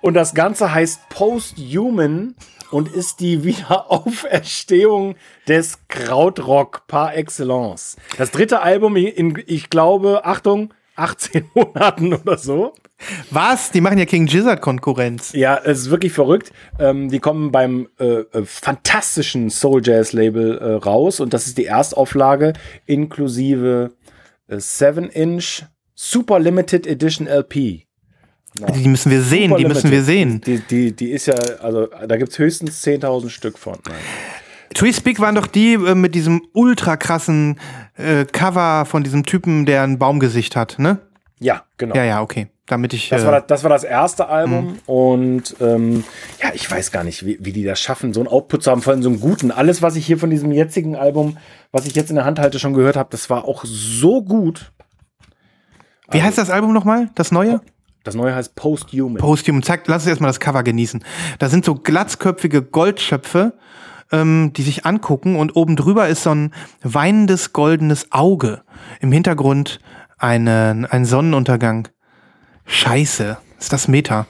Und 0.00 0.14
das 0.14 0.34
Ganze 0.34 0.72
heißt 0.72 1.08
Post-Human 1.08 2.34
und 2.70 2.88
ist 2.94 3.20
die 3.20 3.44
Wiederauferstehung 3.44 5.16
des 5.46 5.78
Krautrock 5.88 6.86
par 6.86 7.16
excellence. 7.16 7.96
Das 8.18 8.30
dritte 8.30 8.60
Album 8.60 8.96
in, 8.96 9.42
ich 9.46 9.70
glaube, 9.70 10.26
Achtung, 10.26 10.74
18 10.98 11.44
Monaten 11.54 12.14
oder 12.14 12.38
so. 12.38 12.74
Was? 13.30 13.70
Die 13.70 13.80
machen 13.80 13.98
ja 13.98 14.04
King 14.04 14.26
Gizzard 14.26 14.60
Konkurrenz. 14.60 15.32
Ja, 15.32 15.60
es 15.64 15.80
ist 15.80 15.90
wirklich 15.90 16.12
verrückt. 16.12 16.52
Ähm, 16.78 17.10
die 17.10 17.20
kommen 17.20 17.52
beim 17.52 17.88
äh, 17.98 18.04
äh, 18.04 18.44
fantastischen 18.44 19.50
Soul 19.50 19.80
Jazz 19.84 20.12
Label 20.12 20.58
äh, 20.58 20.72
raus 20.74 21.20
und 21.20 21.32
das 21.32 21.46
ist 21.46 21.58
die 21.58 21.66
Erstauflage 21.66 22.54
inklusive 22.86 23.92
äh, 24.48 24.56
7-Inch 24.56 25.64
Super 25.94 26.38
Limited 26.38 26.86
Edition 26.86 27.26
LP. 27.26 27.86
Die 28.74 28.88
müssen 28.88 29.12
wir 29.12 29.22
sehen, 29.22 29.50
Super 29.50 29.58
die 29.58 29.64
müssen 29.66 29.90
wir 29.90 30.02
sehen. 30.02 30.40
Die, 30.40 30.58
die, 30.58 30.92
die 30.92 31.10
ist 31.10 31.26
ja, 31.26 31.34
also 31.60 31.86
da 31.86 32.16
gibt 32.16 32.32
es 32.32 32.38
höchstens 32.38 32.84
10.000 32.84 33.28
Stück 33.28 33.58
von. 33.58 33.78
Nein. 33.86 33.96
Tree 34.74 34.92
Speak 34.92 35.20
waren 35.20 35.34
doch 35.34 35.46
die 35.46 35.74
äh, 35.74 35.94
mit 35.94 36.14
diesem 36.14 36.42
ultra 36.52 36.96
krassen 36.96 37.58
äh, 37.98 38.24
Cover 38.24 38.84
von 38.86 39.02
diesem 39.04 39.26
Typen, 39.26 39.66
der 39.66 39.82
ein 39.82 39.98
Baumgesicht 39.98 40.56
hat, 40.56 40.78
ne? 40.78 40.98
Ja, 41.40 41.62
genau. 41.76 41.94
Ja, 41.94 42.04
ja, 42.04 42.22
okay. 42.22 42.48
Damit 42.66 42.92
ich. 42.92 43.08
Das, 43.08 43.22
äh, 43.22 43.26
war 43.26 43.32
das, 43.32 43.46
das 43.46 43.62
war 43.62 43.70
das 43.70 43.84
erste 43.84 44.28
Album 44.28 44.66
Mhm. 44.66 44.78
und 44.86 45.56
ähm, 45.60 46.04
ja, 46.42 46.50
ich 46.52 46.70
weiß 46.70 46.90
gar 46.90 47.04
nicht, 47.04 47.24
wie, 47.24 47.38
wie 47.40 47.52
die 47.52 47.64
das 47.64 47.80
schaffen, 47.80 48.12
so 48.12 48.20
einen 48.20 48.28
Output 48.28 48.62
zu 48.62 48.70
haben, 48.70 48.82
vor 48.82 48.92
allem 48.92 49.02
so 49.02 49.08
einen 49.08 49.20
guten. 49.20 49.50
Alles, 49.50 49.80
was 49.80 49.96
ich 49.96 50.04
hier 50.04 50.18
von 50.18 50.30
diesem 50.30 50.52
jetzigen 50.52 50.96
Album, 50.96 51.38
was 51.72 51.86
ich 51.86 51.94
jetzt 51.94 52.10
in 52.10 52.16
der 52.16 52.24
Hand 52.24 52.38
halte, 52.38 52.58
schon 52.58 52.74
gehört 52.74 52.96
habe, 52.96 53.08
das 53.10 53.30
war 53.30 53.44
auch 53.46 53.64
so 53.64 54.22
gut. 54.22 54.72
wie 56.10 56.22
heißt 56.22 56.38
das 56.38 56.50
Album 56.50 56.72
nochmal? 56.72 57.10
Das 57.14 57.32
neue? 57.32 57.60
Das 58.04 58.14
neue 58.14 58.34
heißt 58.34 58.54
Post-Human. 58.54 59.18
Posthum. 59.18 59.62
Zeig, 59.62 59.86
lass 59.86 60.02
uns 60.02 60.08
erstmal 60.08 60.30
das 60.30 60.40
Cover 60.40 60.62
genießen. 60.62 61.04
Da 61.38 61.48
sind 61.48 61.64
so 61.64 61.74
glatzköpfige 61.74 62.62
Goldschöpfe, 62.62 63.54
ähm, 64.12 64.52
die 64.56 64.62
sich 64.62 64.86
angucken 64.86 65.36
und 65.36 65.56
oben 65.56 65.76
drüber 65.76 66.08
ist 66.08 66.22
so 66.22 66.30
ein 66.30 66.52
weinendes 66.82 67.52
goldenes 67.52 68.10
Auge. 68.10 68.62
Im 69.00 69.12
Hintergrund 69.12 69.80
eine, 70.18 70.86
ein 70.90 71.04
Sonnenuntergang. 71.04 71.88
Scheiße. 72.66 73.38
Ist 73.58 73.72
das 73.72 73.88
Meta? 73.88 74.26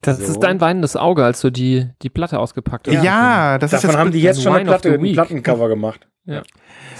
Das 0.00 0.18
So. 0.18 0.32
ist 0.32 0.40
dein 0.40 0.60
weinendes 0.60 0.96
Auge, 0.96 1.24
als 1.24 1.40
du 1.40 1.50
die, 1.50 1.88
die 2.02 2.08
Platte 2.08 2.38
ausgepackt 2.38 2.88
hast. 2.88 3.02
Ja, 3.02 3.58
das 3.58 3.72
Davon 3.72 3.90
ist 3.90 3.96
haben 3.96 4.06
jetzt 4.08 4.14
die 4.14 4.22
jetzt 4.22 4.42
schon 4.42 4.54
eine 4.54 4.64
Platte, 4.64 4.92
ein. 4.94 5.12
Plattencover 5.12 5.68
gemacht. 5.68 6.06
Ja. 6.24 6.42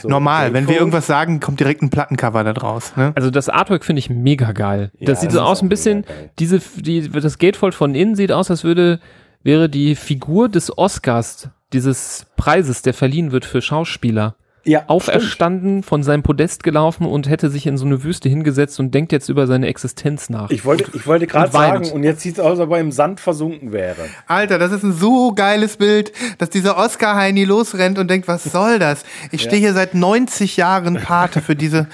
So, 0.01 0.09
normal. 0.09 0.53
Wenn 0.53 0.67
wir 0.69 0.79
irgendwas 0.79 1.07
sagen, 1.07 1.39
kommt 1.39 1.61
direkt 1.61 1.83
ein 1.83 1.91
Plattencover 1.91 2.45
da 2.45 2.53
draus. 2.53 2.97
Ne? 2.97 3.13
Also 3.15 3.31
das 3.31 3.49
Artwork 3.49 3.85
finde 3.85 3.99
ich 4.01 4.11
mega 4.11 4.53
geil. 4.53 4.91
Ja, 4.99 5.07
das 5.07 5.21
sieht 5.21 5.31
das 5.31 5.37
so 5.37 5.43
aus 5.43 5.63
ein 5.63 5.69
bisschen, 5.69 6.05
diese, 6.39 6.61
die, 6.77 7.09
das 7.09 7.39
Gatefold 7.39 7.75
von 7.75 7.95
innen 7.95 8.15
sieht 8.17 8.33
aus, 8.33 8.51
als 8.51 8.65
würde, 8.65 9.01
wäre 9.49 9.71
die 9.71 9.95
Figur 9.95 10.51
des 10.51 10.77
Oscars, 10.77 11.49
dieses 11.73 12.27
Preises, 12.37 12.83
der 12.83 12.93
verliehen 12.93 13.33
wird 13.33 13.47
für 13.47 13.63
Schauspieler, 13.63 14.35
ja, 14.65 14.85
auferstanden, 14.89 15.83
von 15.83 16.03
seinem 16.03 16.23
Podest 16.23 16.63
gelaufen 16.63 17.07
und 17.07 17.31
hätte 17.31 17.49
sich 17.49 17.67
in 17.67 17.79
so 17.79 17.87
eine 17.87 18.05
Wüste 18.05 18.29
hingesetzt 18.29 18.79
und 18.79 18.93
denkt 18.93 19.11
jetzt 19.11 19.31
über 19.31 19.47
seine 19.47 19.69
Existenz 19.69 20.29
nach. 20.29 20.51
Ich 20.51 20.67
wollte, 20.67 20.91
ich 20.93 21.07
wollte 21.07 21.27
gerade 21.27 21.51
sagen, 21.51 21.91
und 21.93 22.03
jetzt 22.03 22.21
sieht 22.21 22.35
es 22.35 22.41
aus, 22.41 22.59
als 22.59 22.61
ob 22.61 22.73
er 22.73 22.81
im 22.81 22.93
Sand 22.93 23.21
versunken 23.21 23.73
wäre. 23.73 24.11
Alter, 24.27 24.59
das 24.59 24.71
ist 24.71 24.83
ein 24.83 24.93
so 24.93 25.33
geiles 25.33 25.79
Bild, 25.79 26.13
dass 26.37 26.51
dieser 26.51 26.77
Oscar-Heini 26.77 27.45
losrennt 27.45 27.99
und 27.99 28.11
denkt, 28.11 28.29
was 28.29 28.45
soll 28.45 28.79
das? 28.79 29.03
Ich 29.33 29.41
stehe 29.41 29.61
hier 29.61 29.73
seit 29.73 29.95
90 29.95 30.59
Jahren 30.59 30.97
Pate 30.97 31.41
für 31.41 31.57
diese. 31.57 31.89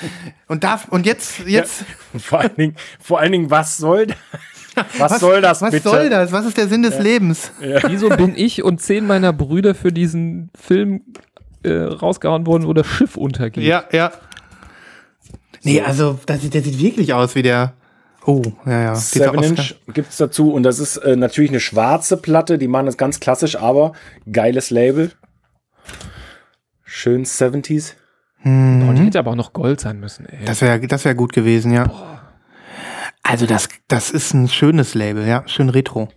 Und 0.49 0.65
darf, 0.65 0.89
und 0.89 1.07
jetzt, 1.07 1.47
jetzt. 1.47 1.85
Vor 2.19 2.41
allen 2.41 2.57
Dingen, 2.57 2.77
vor 2.99 3.21
allen 3.21 3.31
Dingen 3.31 3.51
was 3.51 3.77
soll 3.77 4.09
das? 4.09 4.17
Was, 4.99 5.21
soll 5.21 5.41
das 5.41 5.63
Was 5.63 5.71
bitte? 5.73 5.89
soll 5.89 6.09
das? 6.11 6.33
Was 6.33 6.45
ist 6.47 6.57
der 6.57 6.69
Sinn 6.69 6.83
des 6.83 6.99
Lebens? 6.99 7.51
Wieso 7.89 8.09
bin 8.09 8.35
ich 8.37 8.63
und 8.65 8.81
zehn 8.81 9.07
meiner 9.07 9.33
Brüder 9.33 9.75
für 9.75 9.93
diesen 9.93 10.51
Film 10.55 11.03
äh, 11.63 11.73
rausgehauen 11.73 12.47
worden, 12.47 12.67
wo 12.67 12.73
das 12.73 12.87
Schiff 12.87 13.17
untergeht? 13.17 13.65
Ja, 13.65 13.85
ja. 13.93 14.13
Nee, 15.63 15.81
also, 15.81 16.19
das, 16.27 16.43
sieht- 16.43 16.55
der 16.55 16.63
sieht 16.63 16.79
wirklich 16.79 17.15
aus 17.15 17.35
wie 17.35 17.43
der. 17.43 17.75
Oh, 18.27 18.43
ja, 18.67 18.81
ja. 18.83 18.95
Seven. 18.95 19.43
Inch 19.43 19.75
gibt 19.93 20.11
es 20.11 20.17
dazu 20.17 20.53
und 20.53 20.63
das 20.63 20.79
ist 20.79 20.97
äh, 20.99 21.15
natürlich 21.17 21.51
eine 21.51 21.61
schwarze 21.61 22.17
Platte, 22.17 22.57
die 22.59 22.69
machen 22.69 22.87
das 22.87 22.97
ganz 22.97 23.21
klassisch, 23.21 23.57
aber 23.57 23.93
geiles 24.31 24.71
Label. 24.71 25.11
Schön 26.85 27.25
70s. 27.25 27.93
Oh, 28.47 28.93
die 28.93 29.03
hätte 29.05 29.19
aber 29.19 29.31
auch 29.33 29.37
noch 29.37 29.53
Gold 29.55 29.81
sein 29.81 30.01
müssen, 30.01 30.27
ey. 30.27 30.45
Das 30.45 30.61
wäre 30.61 30.81
das 30.87 31.05
wär 31.05 31.15
gut 31.15 31.33
gewesen, 31.33 31.73
ja. 31.73 31.87
Also, 33.25 33.47
das, 33.47 33.69
das 33.89 34.11
ist 34.11 34.33
ein 34.35 34.49
schönes 34.49 34.95
Label, 34.95 35.27
ja. 35.27 35.43
Schön 35.47 35.69
retro. 35.71 36.09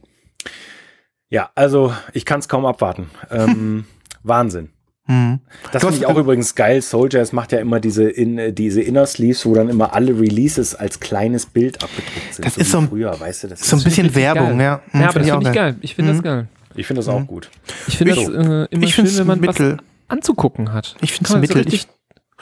Ja, 1.30 1.50
also 1.56 1.94
ich 2.14 2.26
kann 2.26 2.40
es 2.40 2.48
kaum 2.48 2.66
abwarten. 2.66 3.10
Ähm, 3.32 3.86
Wahnsinn. 4.24 4.70
Mhm. 5.08 5.40
Das 5.72 5.84
finde 5.84 5.98
ich 5.98 6.06
auch 6.06 6.18
übrigens 6.18 6.54
geil. 6.56 6.84
Jazz 7.10 7.32
macht 7.32 7.54
ja 7.54 7.60
immer 7.60 7.80
diese, 7.80 8.10
in, 8.10 8.38
äh, 8.38 8.52
diese 8.54 8.82
Inner 8.82 9.06
Sleeves, 9.06 9.46
wo 9.46 9.54
dann 9.54 9.70
immer 9.70 9.94
alle 9.94 10.20
Releases 10.20 10.76
als 10.76 11.00
kleines 11.00 11.46
Bild 11.46 11.82
abgedruckt 11.82 12.34
sind. 12.34 12.46
Das 12.46 12.58
wie 12.58 12.62
ist 12.62 12.72
so 12.72 12.80
ein- 12.80 12.90
früher, 12.90 13.18
weißt 13.18 13.46
du? 13.46 13.48
Das 13.48 13.62
So 13.62 13.76
ein 13.76 13.80
ist, 13.80 13.84
bisschen 13.86 14.14
Werbung, 14.16 14.58
geil. 14.58 14.62
ja. 14.62 14.82
Mhm, 14.92 15.02
Ja, 15.02 15.10
aber 15.10 15.20
das 15.20 15.28
ich 15.28 15.32
auch 15.34 15.38
finde 15.38 15.50
ich 15.52 15.56
geil. 15.56 15.76
Ich 15.82 15.96
finde 15.96 16.12
das 16.14 16.24
geil. 16.24 16.48
ich 16.76 16.88
finde 16.88 17.00
das 17.00 17.08
auch 17.08 17.26
gut. 17.26 17.50
Ich 17.88 17.98
finde 17.98 18.14
Ich- 18.14 18.26
das 18.26 18.30
äh, 18.36 18.68
immer 18.70 18.84
ich 18.84 18.96
schön, 18.96 19.18
wenn 19.18 19.28
man 19.28 19.40
mittel. 19.40 19.78
was 19.78 19.86
anzugucken 20.10 20.74
hat. 20.74 20.96
Ich 21.02 21.14
find's 21.14 21.30
Kann 21.32 21.40
man 21.40 21.48
so 21.48 21.56
mittel. 21.56 21.70
Richtig, 21.72 21.88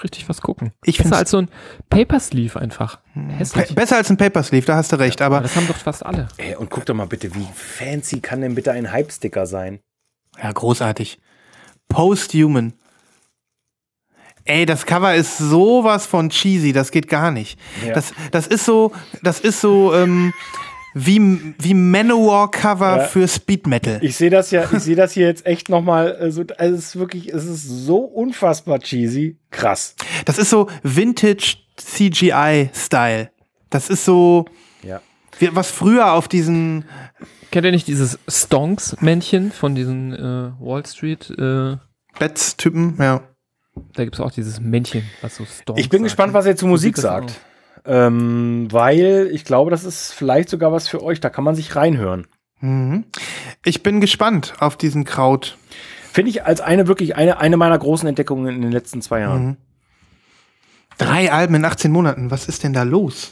richtig 0.03 0.27
was 0.30 0.41
gucken. 0.41 0.72
Ich 0.84 0.97
Besser 0.97 1.17
als 1.17 1.31
so 1.31 1.38
ein 1.38 1.49
Papersleeve 1.89 2.59
einfach. 2.59 2.99
Hässlich. 3.38 3.69
Be- 3.69 3.73
Besser 3.76 3.97
als 3.97 4.09
ein 4.09 4.17
Papersleeve, 4.17 4.65
da 4.65 4.76
hast 4.76 4.91
du 4.91 4.97
recht. 4.99 5.22
Aber 5.22 5.38
Aber 5.38 5.43
das 5.43 5.55
haben 5.55 5.67
doch 5.67 5.77
fast 5.77 6.05
alle. 6.05 6.27
Ey, 6.38 6.55
und 6.55 6.69
guck 6.69 6.85
doch 6.85 6.93
mal 6.93 7.07
bitte, 7.07 7.34
wie 7.35 7.47
fancy 7.53 8.19
kann 8.19 8.41
denn 8.41 8.55
bitte 8.55 8.72
ein 8.72 8.91
Hype-Sticker 8.91 9.45
sein? 9.45 9.80
ja, 10.41 10.51
großartig. 10.51 11.19
Posthuman. 11.88 12.73
Ey, 14.47 14.65
das 14.67 14.85
Cover 14.85 15.15
ist 15.15 15.38
sowas 15.39 16.05
von 16.05 16.30
cheesy, 16.30 16.72
das 16.72 16.91
geht 16.91 17.07
gar 17.07 17.31
nicht. 17.31 17.59
Ja. 17.85 17.93
Das, 17.93 18.13
das 18.31 18.45
ist 18.45 18.63
so, 18.65 18.91
das 19.23 19.39
ist 19.39 19.59
so 19.59 19.93
ähm, 19.95 20.34
wie, 20.97 21.53
wie 21.59 21.73
Manowar-Cover 21.73 22.97
Ja. 22.97 23.03
für 23.03 23.27
Speed 23.27 23.67
Metal. 23.67 23.99
Ich 24.01 24.15
sehe 24.15 24.30
das 24.30 24.49
ja, 24.51 24.63
ich 24.72 24.80
sehe 24.80 24.95
das 24.95 25.11
hier 25.11 25.27
jetzt 25.27 25.45
echt 25.45 25.67
nochmal, 25.69 26.15
also 26.15 26.43
es 26.57 26.72
ist 26.72 26.95
wirklich, 26.95 27.27
es 27.34 27.43
ist 27.45 27.63
so 27.67 27.97
unfassbar 27.97 28.80
cheesy. 28.80 29.38
Krass. 29.51 29.95
Das 30.23 30.38
ist 30.39 30.49
so 30.49 30.69
Vintage 30.84 31.57
CGI-Style. 31.76 33.30
Das 33.69 33.89
ist 33.89 34.05
so, 34.05 34.45
Ja. 34.84 35.01
wie, 35.39 35.53
was 35.55 35.69
früher 35.69 36.13
auf 36.13 36.27
diesen 36.27 36.85
Kennt 37.51 37.65
ihr 37.65 37.72
nicht 37.72 37.88
dieses 37.88 38.19
Stonks-Männchen 38.27 39.51
von 39.51 39.76
diesen 39.76 40.13
äh, 40.13 40.51
Wall 40.59 40.85
Street? 40.85 41.30
Äh, 41.38 41.77
Bets-Typen, 42.19 42.95
ja. 42.99 43.22
da 43.93 44.03
gibt 44.03 44.15
es 44.15 44.19
auch 44.22 44.31
dieses 44.31 44.59
Männchen, 44.59 45.03
was 45.22 45.35
so 45.38 45.45
Stonks 45.45 45.80
Ich 45.80 45.89
bin 45.89 45.99
sagt. 45.99 46.03
gespannt, 46.05 46.34
was 46.34 46.45
er 46.45 46.55
zu 46.57 46.67
Musik 46.67 46.97
sagt. 46.97 47.39
Ähm, 47.86 48.68
weil 48.72 49.30
ich 49.32 49.45
glaube, 49.45 49.72
das 49.72 49.84
ist 49.84 50.12
vielleicht 50.14 50.49
sogar 50.49 50.72
was 50.72 50.88
für 50.88 51.03
euch. 51.03 51.20
Da 51.20 51.30
kann 51.30 51.44
man 51.44 51.56
sich 51.56 51.76
reinhören. 51.76 52.28
Mhm. 52.62 53.06
Ich 53.64 53.84
bin 53.84 54.02
gespannt 54.02 54.53
auf 54.60 54.78
diesen 54.78 55.03
Kraut. 55.03 55.57
Finde 56.12 56.30
ich 56.32 56.45
als 56.45 56.62
eine 56.62 56.88
wirklich 56.88 57.16
eine, 57.16 57.40
eine 57.40 57.57
meiner 57.57 57.78
großen 57.78 58.07
Entdeckungen 58.07 58.56
in 58.56 58.62
den 58.62 58.72
letzten 58.72 59.02
zwei 59.02 59.20
Jahren. 59.22 59.45
Mhm. 59.45 59.57
Drei 60.98 61.32
Alben 61.32 61.56
in 61.56 61.66
18 61.66 61.91
Monaten, 61.91 62.32
was 62.32 62.48
ist 62.48 62.64
denn 62.64 62.72
da 62.74 62.84
los? 62.84 63.30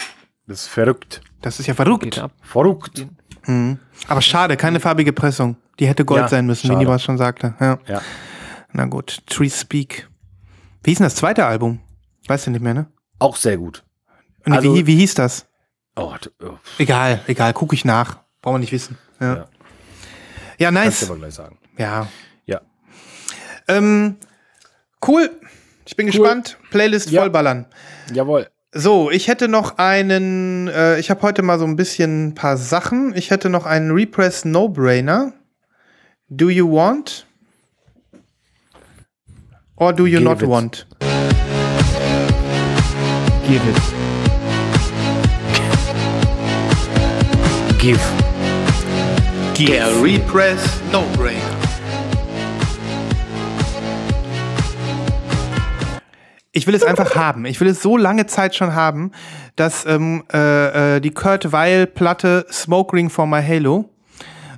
Das 0.47 0.63
ist 0.63 0.67
verrückt. 0.67 1.21
Das 1.41 1.59
ist 1.59 1.67
ja 1.67 1.73
verrückt. 1.73 2.21
Verrückt. 2.41 3.07
Mhm. 3.47 3.79
Aber 4.07 4.21
schade, 4.21 4.57
keine 4.57 4.79
farbige 4.79 5.13
Pressung. 5.13 5.55
Die 5.79 5.87
hätte 5.87 6.05
Gold 6.05 6.21
Ja, 6.23 6.27
sein 6.27 6.45
müssen, 6.45 6.63
wie 6.63 6.73
schade. 6.73 6.79
Nibas 6.79 7.03
schon 7.03 7.17
sagte. 7.17 7.55
Ja. 7.59 7.79
Ja. 7.87 8.01
Na 8.73 8.85
gut, 8.85 9.25
Tree 9.27 9.49
Speak. 9.49 10.09
Wie 10.83 10.91
hieß 10.91 10.97
denn 10.97 11.05
das 11.05 11.15
zweite 11.15 11.45
Album? 11.45 11.79
Weißt 12.27 12.47
du 12.47 12.51
nicht 12.51 12.61
mehr, 12.61 12.73
ne? 12.73 12.87
Auch 13.19 13.37
sehr 13.37 13.57
gut. 13.57 13.83
Und 14.45 14.53
Also- 14.53 14.75
wie, 14.75 14.85
wie 14.87 14.95
hieß 14.97 15.15
das? 15.15 15.45
Oh, 15.95 16.13
oh, 16.43 16.53
Egal, 16.79 17.21
egal, 17.27 17.53
gucke 17.53 17.75
ich 17.75 17.85
nach. 17.85 18.17
Brauchen 18.41 18.55
wir 18.55 18.59
nicht 18.59 18.71
wissen. 18.71 18.97
Ja, 19.19 19.35
Ja. 19.35 19.47
ja 20.57 20.71
kannst 20.71 21.01
du 21.01 21.05
nice. 21.05 21.09
aber 21.11 21.19
gleich 21.19 21.33
sagen. 21.35 21.59
Ja. 21.77 22.07
Ja. 22.45 22.61
Ähm, 23.67 24.17
cool. 25.07 25.29
Ich 25.85 25.95
bin 25.95 26.07
gespannt. 26.07 26.57
Playlist 26.71 27.11
Ja. 27.11 27.21
vollballern. 27.21 27.67
Jawohl. 28.11 28.49
So, 28.75 29.11
ich 29.11 29.27
hätte 29.27 29.47
noch 29.47 29.77
einen, 29.77 30.67
äh, 30.67 30.97
ich 30.99 31.11
habe 31.11 31.21
heute 31.21 31.43
mal 31.43 31.59
so 31.59 31.65
ein 31.65 31.75
bisschen 31.75 32.29
ein 32.29 32.35
paar 32.35 32.57
Sachen. 32.57 33.15
Ich 33.15 33.29
hätte 33.29 33.49
noch 33.49 33.65
einen 33.67 33.91
Repress 33.91 34.45
No-Brainer. 34.45 35.33
Do 36.29 36.49
you 36.49 36.67
want? 36.71 37.27
Or 39.75 39.93
do 39.93 40.05
you 40.07 40.17
Give 40.17 40.23
not 40.23 40.41
it. 40.41 40.49
want? 40.49 40.87
Give 43.47 43.61
it. 43.69 44.12
Give. 47.83 47.99
Der 49.59 49.87
Repress 50.01 50.79
No-Brainer. 50.93 51.41
Ich 56.53 56.65
will 56.65 56.75
es 56.75 56.83
einfach 56.83 57.13
haben. 57.17 57.43
Ich 57.43 57.59
will 57.59 57.67
es 57.67 57.81
so 57.81 57.97
lange 57.97 58.25
Zeit 58.25 58.55
schon 58.55 58.73
haben, 58.73 59.11
dass 59.57 59.85
ähm, 59.85 60.23
äh, 60.31 60.95
äh, 60.95 60.99
die 61.01 61.11
Kurt 61.11 61.51
Weil-Platte 61.51 62.45
Smoke 62.49 62.95
Ring 62.95 63.09
for 63.09 63.27
My 63.27 63.43
Halo. 63.43 63.89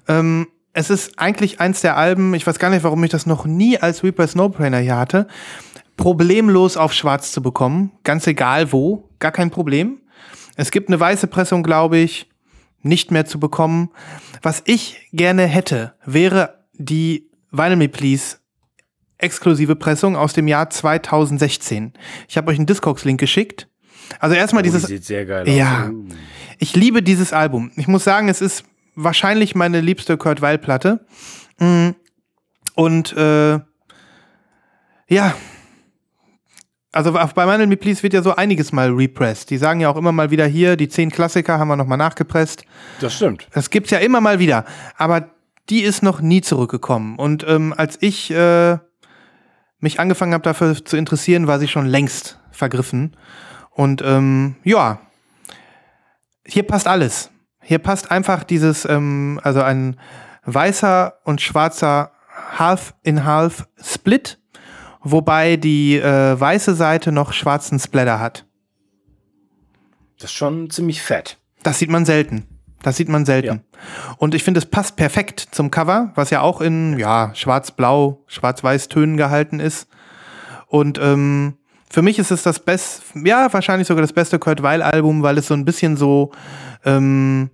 Ähm, 0.07 0.45
es 0.73 0.91
ist 0.91 1.17
eigentlich 1.17 1.59
eins 1.59 1.81
der 1.81 1.97
Alben, 1.97 2.35
ich 2.35 2.45
weiß 2.45 2.59
gar 2.59 2.69
nicht, 2.69 2.83
warum 2.83 3.03
ich 3.03 3.09
das 3.09 3.25
noch 3.25 3.47
nie 3.47 3.79
als 3.79 4.03
Repress 4.03 4.35
No-Brainer 4.35 4.77
hier 4.77 4.97
hatte, 4.97 5.27
problemlos 5.97 6.77
auf 6.77 6.93
schwarz 6.93 7.31
zu 7.31 7.41
bekommen. 7.41 7.91
Ganz 8.03 8.27
egal 8.27 8.71
wo, 8.71 9.09
gar 9.17 9.31
kein 9.31 9.49
Problem. 9.49 9.97
Es 10.57 10.69
gibt 10.69 10.89
eine 10.89 10.99
weiße 10.99 11.25
Pressung, 11.25 11.63
glaube 11.63 11.97
ich, 11.97 12.29
nicht 12.85 13.11
mehr 13.11 13.25
zu 13.25 13.39
bekommen. 13.39 13.89
Was 14.41 14.61
ich 14.65 15.07
gerne 15.11 15.43
hätte, 15.45 15.95
wäre 16.05 16.65
die 16.73 17.29
Vinyl 17.51 17.75
Me 17.75 17.89
Please 17.89 18.37
exklusive 19.17 19.75
Pressung 19.75 20.15
aus 20.15 20.33
dem 20.33 20.47
Jahr 20.47 20.69
2016. 20.69 21.93
Ich 22.27 22.37
habe 22.37 22.51
euch 22.51 22.57
einen 22.57 22.65
Discogs-Link 22.65 23.19
geschickt. 23.19 23.67
Also 24.19 24.35
erstmal 24.35 24.61
Oh, 24.61 24.65
die 24.65 24.69
dieses, 24.71 24.87
sieht 24.87 25.05
sehr 25.05 25.25
geil 25.25 25.49
Ja. 25.49 25.85
aus. 25.85 25.89
Uh. 25.89 26.07
ich 26.59 26.75
liebe 26.75 27.01
dieses 27.01 27.33
Album. 27.33 27.71
Ich 27.75 27.87
muss 27.87 28.03
sagen, 28.03 28.29
es 28.29 28.41
ist 28.41 28.65
wahrscheinlich 28.95 29.55
meine 29.55 29.81
liebste 29.81 30.17
Kurt 30.17 30.41
Weil 30.41 30.57
Platte. 30.57 31.05
Mm. 31.59 31.89
Und 32.75 33.13
äh, 33.13 33.59
ja, 35.07 35.33
also 36.95 37.11
bei 37.11 37.47
Vinyl 37.47 37.67
Me 37.67 37.77
Please 37.77 38.01
wird 38.03 38.13
ja 38.13 38.21
so 38.21 38.35
einiges 38.35 38.71
mal 38.71 38.89
repressed. 38.89 39.49
Die 39.49 39.57
sagen 39.57 39.81
ja 39.81 39.89
auch 39.89 39.97
immer 39.97 40.11
mal 40.11 40.31
wieder 40.31 40.45
hier, 40.45 40.77
die 40.77 40.87
zehn 40.87 41.11
Klassiker 41.11 41.59
haben 41.59 41.67
wir 41.67 41.75
noch 41.75 41.87
mal 41.87 41.97
nachgepresst. 41.97 42.65
Das 43.01 43.13
stimmt. 43.13 43.47
Das 43.51 43.69
gibt's 43.69 43.91
ja 43.91 43.99
immer 43.99 44.21
mal 44.21 44.39
wieder. 44.39 44.65
Aber 44.97 45.29
die 45.69 45.81
ist 45.81 46.03
noch 46.03 46.21
nie 46.21 46.41
zurückgekommen. 46.41 47.17
Und 47.17 47.45
ähm, 47.47 47.73
als 47.75 47.97
ich 48.01 48.31
äh, 48.31 48.77
mich 49.79 49.99
angefangen 49.99 50.33
habe, 50.33 50.43
dafür 50.43 50.73
zu 50.83 50.95
interessieren, 50.95 51.47
war 51.47 51.59
sie 51.59 51.67
schon 51.67 51.85
längst 51.85 52.39
vergriffen. 52.51 53.17
Und 53.71 54.01
ähm, 54.01 54.55
ja, 54.63 55.01
hier 56.45 56.63
passt 56.63 56.87
alles. 56.87 57.29
Hier 57.61 57.79
passt 57.79 58.11
einfach 58.11 58.43
dieses, 58.43 58.85
ähm, 58.85 59.39
also 59.43 59.61
ein 59.61 59.99
weißer 60.45 61.15
und 61.23 61.41
schwarzer 61.41 62.11
Half-in-Half-Split, 62.57 64.39
wobei 65.05 65.55
die 65.55 65.97
äh, 65.97 66.37
weiße 66.37 66.75
Seite 66.75 67.13
noch 67.13 67.31
schwarzen 67.31 67.79
Splatter 67.79 68.19
hat. 68.19 68.45
Das 70.19 70.31
ist 70.31 70.35
schon 70.35 70.69
ziemlich 70.69 71.01
fett. 71.01 71.37
Das 71.63 71.79
sieht 71.79 71.89
man 71.89 72.05
selten. 72.05 72.47
Das 72.81 72.97
sieht 72.97 73.09
man 73.09 73.25
selten. 73.25 73.63
Und 74.17 74.35
ich 74.35 74.43
finde, 74.43 74.59
es 74.59 74.65
passt 74.65 74.95
perfekt 74.95 75.47
zum 75.51 75.71
Cover, 75.71 76.11
was 76.15 76.29
ja 76.29 76.41
auch 76.41 76.61
in 76.61 76.99
ja, 76.99 77.31
schwarz-blau, 77.33 78.23
schwarz-weiß 78.27 78.89
Tönen 78.89 79.17
gehalten 79.17 79.59
ist. 79.59 79.87
Und 80.67 80.99
ähm, 80.99 81.55
für 81.89 82.01
mich 82.01 82.19
ist 82.19 82.31
es 82.31 82.43
das 82.43 82.59
beste, 82.59 83.01
ja, 83.23 83.51
wahrscheinlich 83.51 83.87
sogar 83.87 84.01
das 84.01 84.13
beste 84.13 84.37
Kurt 84.37 84.61
Weil-Album, 84.61 85.23
weil 85.23 85.37
es 85.37 85.47
so 85.47 85.53
ein 85.53 85.65
bisschen 85.65 85.97
so, 85.97 86.31
ähm, 86.83 87.49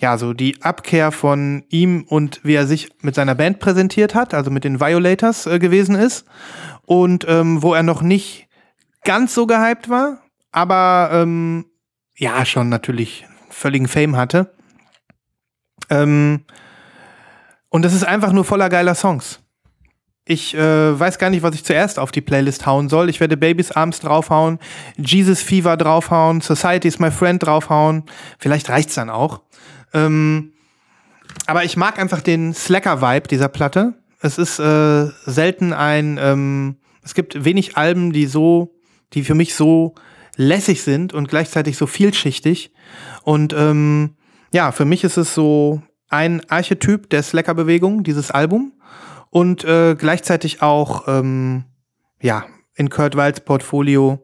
ja, 0.00 0.18
so 0.18 0.34
die 0.34 0.62
Abkehr 0.62 1.10
von 1.10 1.64
ihm 1.68 2.04
und 2.08 2.40
wie 2.42 2.54
er 2.54 2.66
sich 2.66 2.90
mit 3.00 3.14
seiner 3.14 3.34
Band 3.34 3.58
präsentiert 3.60 4.14
hat, 4.14 4.34
also 4.34 4.50
mit 4.50 4.64
den 4.64 4.80
Violators 4.80 5.46
äh, 5.46 5.58
gewesen 5.58 5.94
ist. 5.94 6.26
Und 6.84 7.24
ähm, 7.28 7.62
wo 7.62 7.74
er 7.74 7.82
noch 7.82 8.02
nicht 8.02 8.48
ganz 9.02 9.34
so 9.34 9.46
gehypt 9.46 9.88
war, 9.88 10.18
aber 10.52 11.10
ähm, 11.12 11.66
ja, 12.16 12.44
schon 12.44 12.68
natürlich 12.68 13.26
völligen 13.50 13.88
Fame 13.88 14.16
hatte. 14.16 14.54
Ähm, 15.90 16.44
und 17.68 17.84
es 17.84 17.94
ist 17.94 18.04
einfach 18.04 18.32
nur 18.32 18.44
voller 18.44 18.68
geiler 18.68 18.94
Songs. 18.94 19.40
Ich 20.28 20.56
äh, 20.56 20.98
weiß 20.98 21.18
gar 21.18 21.30
nicht, 21.30 21.44
was 21.44 21.54
ich 21.54 21.64
zuerst 21.64 22.00
auf 22.00 22.10
die 22.10 22.20
Playlist 22.20 22.66
hauen 22.66 22.88
soll. 22.88 23.08
Ich 23.08 23.20
werde 23.20 23.36
Baby's 23.36 23.70
Arms 23.70 24.00
draufhauen, 24.00 24.58
Jesus 24.96 25.40
Fever 25.40 25.76
draufhauen, 25.76 26.40
Society 26.40 26.88
is 26.88 26.98
my 26.98 27.12
friend 27.12 27.42
draufhauen. 27.42 28.02
Vielleicht 28.38 28.68
reicht's 28.68 28.94
dann 28.94 29.08
auch. 29.08 29.42
Ähm, 29.96 30.52
aber 31.46 31.64
ich 31.64 31.76
mag 31.76 31.98
einfach 31.98 32.20
den 32.20 32.52
Slacker-Vibe 32.54 33.28
dieser 33.28 33.48
Platte. 33.48 33.94
Es 34.20 34.38
ist 34.38 34.58
äh, 34.58 35.06
selten 35.24 35.72
ein, 35.72 36.18
ähm, 36.20 36.76
es 37.02 37.14
gibt 37.14 37.44
wenig 37.44 37.76
Alben, 37.76 38.12
die 38.12 38.26
so, 38.26 38.74
die 39.14 39.24
für 39.24 39.34
mich 39.34 39.54
so 39.54 39.94
lässig 40.36 40.82
sind 40.82 41.14
und 41.14 41.28
gleichzeitig 41.28 41.76
so 41.78 41.86
vielschichtig. 41.86 42.72
Und 43.22 43.54
ähm, 43.54 44.16
ja, 44.52 44.70
für 44.70 44.84
mich 44.84 45.02
ist 45.02 45.16
es 45.16 45.34
so 45.34 45.82
ein 46.08 46.42
Archetyp 46.50 47.08
der 47.10 47.22
Slacker-Bewegung, 47.22 48.04
dieses 48.04 48.30
Album. 48.30 48.72
Und 49.30 49.64
äh, 49.64 49.94
gleichzeitig 49.96 50.62
auch, 50.62 51.08
ähm, 51.08 51.64
ja, 52.20 52.44
in 52.74 52.90
Kurt 52.90 53.16
Weils 53.16 53.40
Portfolio 53.40 54.22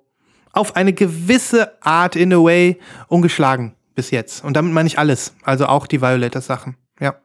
auf 0.53 0.77
eine 0.77 0.93
gewisse 0.93 1.83
Art, 1.83 2.15
in 2.15 2.33
a 2.33 2.37
way, 2.37 2.79
ungeschlagen 3.09 3.75
bis 3.95 4.11
jetzt. 4.11 4.45
Und 4.45 4.57
damit 4.57 4.73
meine 4.73 4.87
ich 4.87 4.99
alles. 4.99 5.35
Also 5.43 5.67
auch 5.67 5.87
die 5.87 6.01
Violators-Sachen. 6.01 6.77
Ja. 7.01 7.17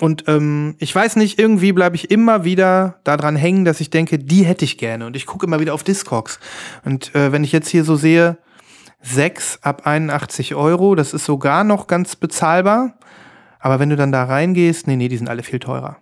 Und 0.00 0.24
ähm, 0.26 0.74
ich 0.78 0.94
weiß 0.94 1.16
nicht, 1.16 1.38
irgendwie 1.38 1.72
bleibe 1.72 1.96
ich 1.96 2.10
immer 2.10 2.44
wieder 2.44 3.00
daran 3.04 3.36
hängen, 3.36 3.64
dass 3.64 3.80
ich 3.80 3.90
denke, 3.90 4.18
die 4.18 4.44
hätte 4.44 4.64
ich 4.64 4.78
gerne. 4.78 5.06
Und 5.06 5.16
ich 5.16 5.26
gucke 5.26 5.46
immer 5.46 5.60
wieder 5.60 5.74
auf 5.74 5.84
Discogs. 5.84 6.40
Und 6.84 7.14
äh, 7.14 7.30
wenn 7.32 7.44
ich 7.44 7.52
jetzt 7.52 7.68
hier 7.68 7.84
so 7.84 7.94
sehe, 7.94 8.38
6 9.02 9.60
ab 9.62 9.86
81 9.86 10.54
Euro, 10.54 10.94
das 10.94 11.14
ist 11.14 11.26
sogar 11.26 11.62
noch 11.62 11.86
ganz 11.86 12.16
bezahlbar. 12.16 12.98
Aber 13.60 13.78
wenn 13.78 13.90
du 13.90 13.96
dann 13.96 14.12
da 14.12 14.24
reingehst, 14.24 14.86
nee, 14.86 14.96
nee, 14.96 15.08
die 15.08 15.16
sind 15.16 15.28
alle 15.28 15.42
viel 15.42 15.60
teurer. 15.60 15.98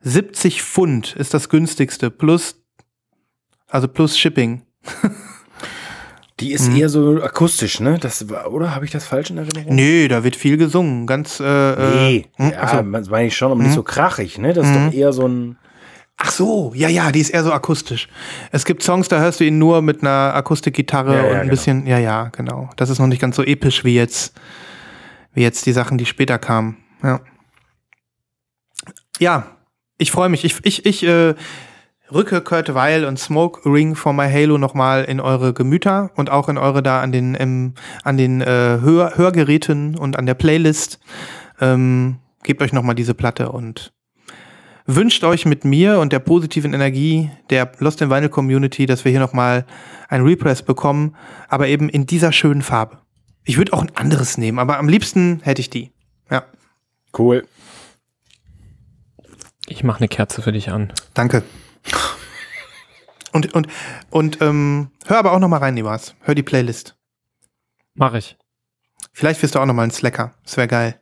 70 0.00 0.62
Pfund 0.62 1.14
ist 1.14 1.34
das 1.34 1.48
günstigste, 1.48 2.10
plus, 2.10 2.56
also 3.68 3.88
plus 3.88 4.18
Shipping. 4.18 4.62
Die 6.42 6.52
ist 6.52 6.68
Mhm. 6.70 6.76
eher 6.76 6.88
so 6.88 7.22
akustisch, 7.22 7.78
ne? 7.80 7.98
Das 8.00 8.28
war, 8.28 8.52
oder 8.52 8.74
habe 8.74 8.84
ich 8.84 8.90
das 8.90 9.06
falsch 9.06 9.30
in 9.30 9.38
Erinnerung? 9.38 9.74
Nee, 9.74 10.08
da 10.08 10.24
wird 10.24 10.34
viel 10.34 10.56
gesungen. 10.56 11.06
Ganz, 11.06 11.38
äh, 11.38 11.44
Nee, 11.44 12.26
äh, 12.38 12.50
ja, 12.50 12.66
so. 12.68 12.82
das 12.90 13.08
meine 13.08 13.28
ich 13.28 13.36
schon, 13.36 13.52
aber 13.52 13.62
nicht 13.62 13.74
so 13.74 13.82
krachig, 13.84 14.38
ne? 14.38 14.52
Das 14.52 14.66
ist 14.66 14.74
Mhm. 14.74 14.86
doch 14.86 14.92
eher 14.92 15.12
so 15.12 15.26
ein. 15.28 15.56
Ach 16.16 16.30
so, 16.30 16.72
ja, 16.74 16.88
ja, 16.88 17.10
die 17.12 17.20
ist 17.20 17.30
eher 17.30 17.42
so 17.44 17.52
akustisch. 17.52 18.08
Es 18.52 18.64
gibt 18.64 18.82
Songs, 18.82 19.08
da 19.08 19.18
hörst 19.20 19.40
du 19.40 19.44
ihn 19.44 19.58
nur 19.58 19.82
mit 19.82 20.02
einer 20.02 20.34
Akustikgitarre 20.34 21.14
Ja, 21.14 21.22
ja, 21.22 21.22
und 21.30 21.34
ein 21.36 21.40
genau. 21.42 21.50
bisschen, 21.50 21.86
ja, 21.86 21.98
ja, 21.98 22.28
genau. 22.28 22.70
Das 22.76 22.90
ist 22.90 22.98
noch 22.98 23.06
nicht 23.06 23.20
ganz 23.20 23.36
so 23.36 23.42
episch 23.44 23.84
wie 23.84 23.94
jetzt, 23.94 24.34
wie 25.34 25.42
jetzt 25.42 25.64
die 25.66 25.72
Sachen, 25.72 25.96
die 25.98 26.06
später 26.06 26.38
kamen. 26.38 26.76
Ja, 27.02 27.20
ja 29.18 29.46
ich 29.98 30.10
freue 30.10 30.28
mich. 30.28 30.44
Ich, 30.44 30.56
ich, 30.64 30.86
ich 30.86 31.02
äh, 31.04 31.34
rücke 32.14 32.40
Kurt 32.40 32.74
Weil 32.74 33.04
und 33.04 33.18
Smoke 33.18 33.60
Ring 33.64 33.94
for 33.94 34.12
My 34.12 34.30
Halo 34.30 34.58
nochmal 34.58 35.04
in 35.04 35.20
eure 35.20 35.52
Gemüter 35.52 36.10
und 36.16 36.30
auch 36.30 36.48
in 36.48 36.58
eure 36.58 36.82
da 36.82 37.00
an 37.00 37.12
den, 37.12 37.36
ähm, 37.38 37.74
an 38.04 38.16
den 38.16 38.40
äh, 38.40 38.78
Hör 38.80 39.16
Hörgeräten 39.16 39.96
und 39.96 40.18
an 40.18 40.26
der 40.26 40.34
Playlist. 40.34 40.98
Ähm, 41.60 42.18
gebt 42.42 42.62
euch 42.62 42.72
nochmal 42.72 42.94
diese 42.94 43.14
Platte 43.14 43.52
und 43.52 43.92
wünscht 44.86 45.22
euch 45.24 45.46
mit 45.46 45.64
mir 45.64 46.00
und 46.00 46.12
der 46.12 46.18
positiven 46.18 46.74
Energie 46.74 47.30
der 47.50 47.70
Lost 47.78 48.00
in 48.02 48.10
Vinyl 48.10 48.28
Community, 48.28 48.86
dass 48.86 49.04
wir 49.04 49.10
hier 49.12 49.20
nochmal 49.20 49.64
ein 50.08 50.22
Repress 50.22 50.62
bekommen, 50.62 51.16
aber 51.48 51.68
eben 51.68 51.88
in 51.88 52.06
dieser 52.06 52.32
schönen 52.32 52.62
Farbe. 52.62 52.98
Ich 53.44 53.58
würde 53.58 53.72
auch 53.72 53.82
ein 53.82 53.96
anderes 53.96 54.38
nehmen, 54.38 54.58
aber 54.58 54.78
am 54.78 54.88
liebsten 54.88 55.40
hätte 55.42 55.60
ich 55.60 55.70
die. 55.70 55.92
Ja, 56.30 56.44
Cool. 57.16 57.46
Ich 59.68 59.84
mache 59.84 59.98
eine 59.98 60.08
Kerze 60.08 60.42
für 60.42 60.52
dich 60.52 60.70
an. 60.70 60.92
danke. 61.14 61.42
Und, 63.32 63.54
und, 63.54 63.66
und 64.10 64.40
ähm, 64.42 64.90
hör 65.06 65.18
aber 65.18 65.32
auch 65.32 65.38
noch 65.38 65.48
mal 65.48 65.56
rein, 65.58 65.74
Nibas. 65.74 66.14
Hör 66.20 66.34
die 66.34 66.42
Playlist. 66.42 66.96
Mach 67.94 68.12
ich. 68.14 68.36
Vielleicht 69.12 69.42
wirst 69.42 69.54
du 69.54 69.58
auch 69.58 69.66
noch 69.66 69.74
mal 69.74 69.84
ein 69.84 69.90
Slacker. 69.90 70.34
Das 70.44 70.56
wäre 70.56 70.68
geil. 70.68 70.98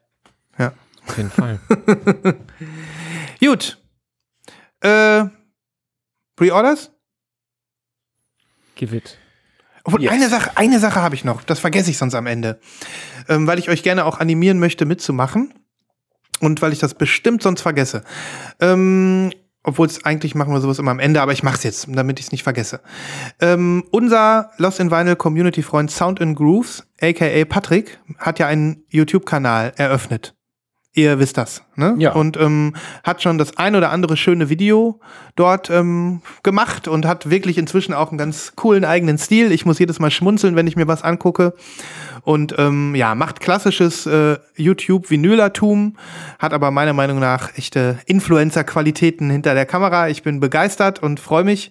Auf 1.07 1.17
jeden 1.17 1.31
Fall. 1.31 1.59
Gut. 3.41 3.83
Äh, 4.81 5.25
Pre-Orders? 6.37 6.93
Give 8.77 8.95
it. 8.97 9.19
Obwohl, 9.83 10.03
Yes. 10.03 10.13
eine 10.13 10.29
Sache, 10.29 10.57
eine 10.57 10.79
Sache 10.79 11.01
habe 11.01 11.15
ich 11.17 11.25
noch. 11.25 11.43
Das 11.43 11.59
vergesse 11.59 11.91
ich 11.91 11.99
sonst 11.99 12.15
am 12.15 12.27
Ende. 12.27 12.61
Ähm, 13.29 13.47
weil 13.49 13.59
ich 13.59 13.71
euch 13.71 13.83
gerne 13.83 14.05
auch 14.05 14.21
animieren 14.21 14.61
möchte, 14.61 14.85
mitzumachen. 14.85 15.53
Und 16.41 16.63
weil 16.63 16.73
ich 16.73 16.79
das 16.79 16.95
bestimmt 16.95 17.43
sonst 17.43 17.63
vergesse. 17.63 18.05
Ähm, 18.61 19.33
obwohl 19.63 19.87
es 19.87 20.05
eigentlich 20.05 20.35
machen 20.35 20.53
wir 20.53 20.61
sowas 20.61 20.79
immer 20.79 20.91
am 20.91 20.99
Ende, 20.99 21.21
aber 21.21 21.33
ich 21.33 21.43
mache 21.43 21.57
es 21.57 21.63
jetzt, 21.63 21.87
damit 21.89 22.19
ich 22.19 22.27
es 22.27 22.33
nicht 22.33 22.43
vergesse. 22.43 22.81
Ähm, 23.41 23.85
unser 23.91 24.51
Lost 24.57 24.81
in 24.81 24.91
Vinyl 24.91 25.17
Community 25.17 25.63
Freund 25.63 25.91
Sound 25.91 26.21
and 26.21 26.37
Grooves, 26.37 26.87
aka 27.01 27.45
Patrick, 27.45 27.99
hat 28.19 28.39
ja 28.39 28.47
einen 28.47 28.85
YouTube-Kanal 28.89 29.73
eröffnet. 29.77 30.35
Ihr 30.93 31.21
wisst 31.21 31.37
das, 31.37 31.63
ne? 31.77 31.95
Ja. 31.99 32.15
Und 32.15 32.37
ähm, 32.37 32.75
hat 33.05 33.23
schon 33.23 33.39
das 33.39 33.57
ein 33.57 33.77
oder 33.77 33.91
andere 33.93 34.17
schöne 34.17 34.49
Video 34.49 34.99
dort 35.37 35.71
ähm, 35.71 36.21
gemacht 36.43 36.89
und 36.89 37.07
hat 37.07 37.31
wirklich 37.31 37.59
inzwischen 37.59 37.95
auch 37.95 38.09
einen 38.09 38.19
ganz 38.19 38.55
coolen 38.57 38.85
eigenen 38.85 39.17
Stil. 39.17 39.53
Ich 39.53 39.65
muss 39.65 39.79
jedes 39.79 40.01
Mal 40.01 40.11
schmunzeln, 40.11 40.57
wenn 40.57 40.67
ich 40.67 40.75
mir 40.75 40.89
was 40.89 41.03
angucke. 41.03 41.55
Und 42.23 42.57
ähm, 42.59 42.97
ja, 42.97 43.15
macht 43.15 43.39
klassisches 43.39 44.05
äh, 44.07 44.39
YouTube-Vinylertum, 44.57 45.97
hat 46.41 46.53
aber 46.53 46.73
meiner 46.73 46.93
Meinung 46.93 47.21
nach 47.21 47.57
echte 47.57 48.01
Influencer-Qualitäten 48.07 49.31
hinter 49.31 49.55
der 49.55 49.67
Kamera. 49.67 50.09
Ich 50.09 50.25
bin 50.25 50.41
begeistert 50.41 51.01
und 51.01 51.21
freue 51.21 51.45
mich 51.45 51.71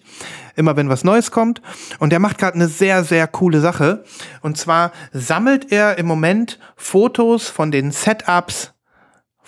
immer, 0.56 0.76
wenn 0.76 0.88
was 0.88 1.04
Neues 1.04 1.30
kommt. 1.30 1.60
Und 1.98 2.10
der 2.10 2.20
macht 2.20 2.38
gerade 2.38 2.54
eine 2.54 2.68
sehr, 2.68 3.04
sehr 3.04 3.26
coole 3.26 3.60
Sache. 3.60 4.02
Und 4.40 4.56
zwar 4.56 4.92
sammelt 5.12 5.70
er 5.70 5.98
im 5.98 6.06
Moment 6.06 6.58
Fotos 6.74 7.50
von 7.50 7.70
den 7.70 7.92
Setups 7.92 8.72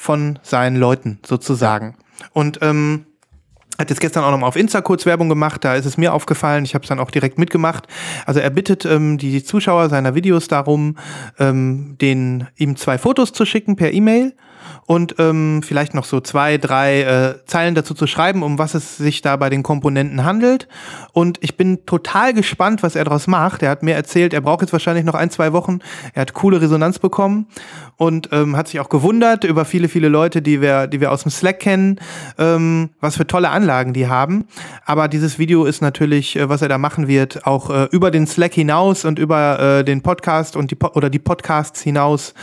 von 0.02 0.40
seinen 0.42 0.74
Leuten 0.74 1.20
sozusagen. 1.24 1.94
Und 2.32 2.58
ähm, 2.60 3.06
hat 3.78 3.88
jetzt 3.88 4.00
gestern 4.00 4.24
auch 4.24 4.32
noch 4.32 4.38
mal 4.38 4.48
auf 4.48 4.56
Insta 4.56 4.80
kurz 4.80 5.06
Werbung 5.06 5.28
gemacht, 5.28 5.64
da 5.64 5.76
ist 5.76 5.86
es 5.86 5.96
mir 5.96 6.12
aufgefallen, 6.12 6.64
ich 6.64 6.74
habe 6.74 6.82
es 6.82 6.88
dann 6.88 6.98
auch 6.98 7.12
direkt 7.12 7.38
mitgemacht. 7.38 7.86
Also 8.26 8.40
er 8.40 8.50
bittet 8.50 8.84
ähm, 8.84 9.16
die 9.16 9.44
Zuschauer 9.44 9.88
seiner 9.90 10.16
Videos 10.16 10.48
darum, 10.48 10.96
ähm, 11.38 11.96
den, 12.00 12.48
ihm 12.56 12.74
zwei 12.74 12.98
Fotos 12.98 13.32
zu 13.32 13.46
schicken 13.46 13.76
per 13.76 13.92
E-Mail 13.92 14.34
und 14.86 15.14
ähm, 15.18 15.62
vielleicht 15.62 15.94
noch 15.94 16.04
so 16.04 16.20
zwei, 16.20 16.59
drei 16.59 17.02
äh, 17.02 17.46
Zeilen 17.46 17.74
dazu 17.74 17.94
zu 17.94 18.06
schreiben, 18.06 18.42
um 18.42 18.59
was 18.59 18.74
es 18.74 18.96
sich 18.96 19.22
da 19.22 19.36
bei 19.36 19.48
den 19.48 19.62
Komponenten 19.62 20.24
handelt. 20.24 20.68
Und 21.12 21.38
ich 21.40 21.56
bin 21.56 21.86
total 21.86 22.34
gespannt, 22.34 22.82
was 22.82 22.96
er 22.96 23.04
daraus 23.04 23.26
macht. 23.26 23.62
Er 23.62 23.70
hat 23.70 23.82
mir 23.82 23.94
erzählt, 23.94 24.34
er 24.34 24.40
braucht 24.40 24.62
jetzt 24.62 24.72
wahrscheinlich 24.72 25.04
noch 25.04 25.14
ein, 25.14 25.30
zwei 25.30 25.52
Wochen. 25.52 25.78
Er 26.14 26.22
hat 26.22 26.34
coole 26.34 26.60
Resonanz 26.60 26.98
bekommen 26.98 27.46
und 27.96 28.30
ähm, 28.32 28.56
hat 28.56 28.68
sich 28.68 28.80
auch 28.80 28.88
gewundert 28.88 29.44
über 29.44 29.64
viele, 29.64 29.88
viele 29.88 30.09
Leute, 30.09 30.42
die 30.42 30.60
wir, 30.60 30.88
die 30.88 31.00
wir 31.00 31.12
aus 31.12 31.22
dem 31.22 31.30
Slack 31.30 31.60
kennen, 31.60 32.00
ähm, 32.38 32.90
was 33.00 33.16
für 33.16 33.26
tolle 33.26 33.50
Anlagen 33.50 33.92
die 33.92 34.09
haben. 34.09 34.46
Aber 34.84 35.06
dieses 35.06 35.38
Video 35.38 35.64
ist 35.64 35.80
natürlich, 35.80 36.36
äh, 36.36 36.48
was 36.48 36.60
er 36.60 36.68
da 36.68 36.78
machen 36.78 37.06
wird, 37.06 37.46
auch 37.46 37.70
äh, 37.70 37.84
über 37.92 38.10
den 38.10 38.26
Slack 38.26 38.54
hinaus 38.54 39.04
und 39.04 39.18
über 39.18 39.78
äh, 39.78 39.84
den 39.84 40.02
Podcast 40.02 40.56
und 40.56 40.70
die 40.70 40.74
po 40.74 40.88
oder 40.94 41.09
die 41.09 41.20
Podcasts 41.20 41.80
hinaus. 41.80 42.34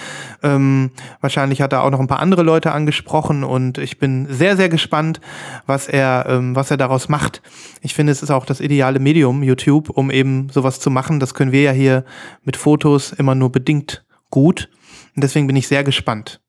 Ähm, 0.42 0.92
wahrscheinlich 1.20 1.62
hat 1.62 1.74
er 1.74 1.84
auch 1.84 1.92
noch 1.92 2.00
ein 2.00 2.08
paar 2.08 2.20
andere 2.20 2.29
Leute 2.36 2.72
angesprochen 2.72 3.44
und 3.44 3.78
ich 3.78 4.00
bin 4.00 4.28
sehr, 4.30 4.56
sehr 4.58 4.70
gespannt, 4.70 5.22
was 5.66 5.88
er, 5.88 6.26
ähm, 6.28 6.56
was 6.56 6.72
er 6.72 6.78
daraus 6.78 7.10
macht. 7.10 7.42
Ich 7.82 7.94
finde, 7.94 8.12
es 8.12 8.24
ist 8.24 8.32
auch 8.32 8.46
das 8.46 8.62
ideale 8.62 9.00
Medium, 9.00 9.44
YouTube, 9.44 9.90
um 9.90 10.12
eben 10.12 10.50
sowas 10.50 10.80
zu 10.80 10.90
machen. 10.90 11.20
Das 11.20 11.34
können 11.34 11.52
wir 11.52 11.62
ja 11.62 11.72
hier 11.72 12.06
mit 12.44 12.58
Fotos 12.58 13.12
immer 13.12 13.36
nur 13.36 13.52
bedingt 13.52 14.06
gut. 14.30 14.70
Und 15.16 15.24
deswegen 15.24 15.48
bin 15.48 15.56
ich 15.56 15.68
sehr 15.68 15.84
gespannt. 15.84 16.42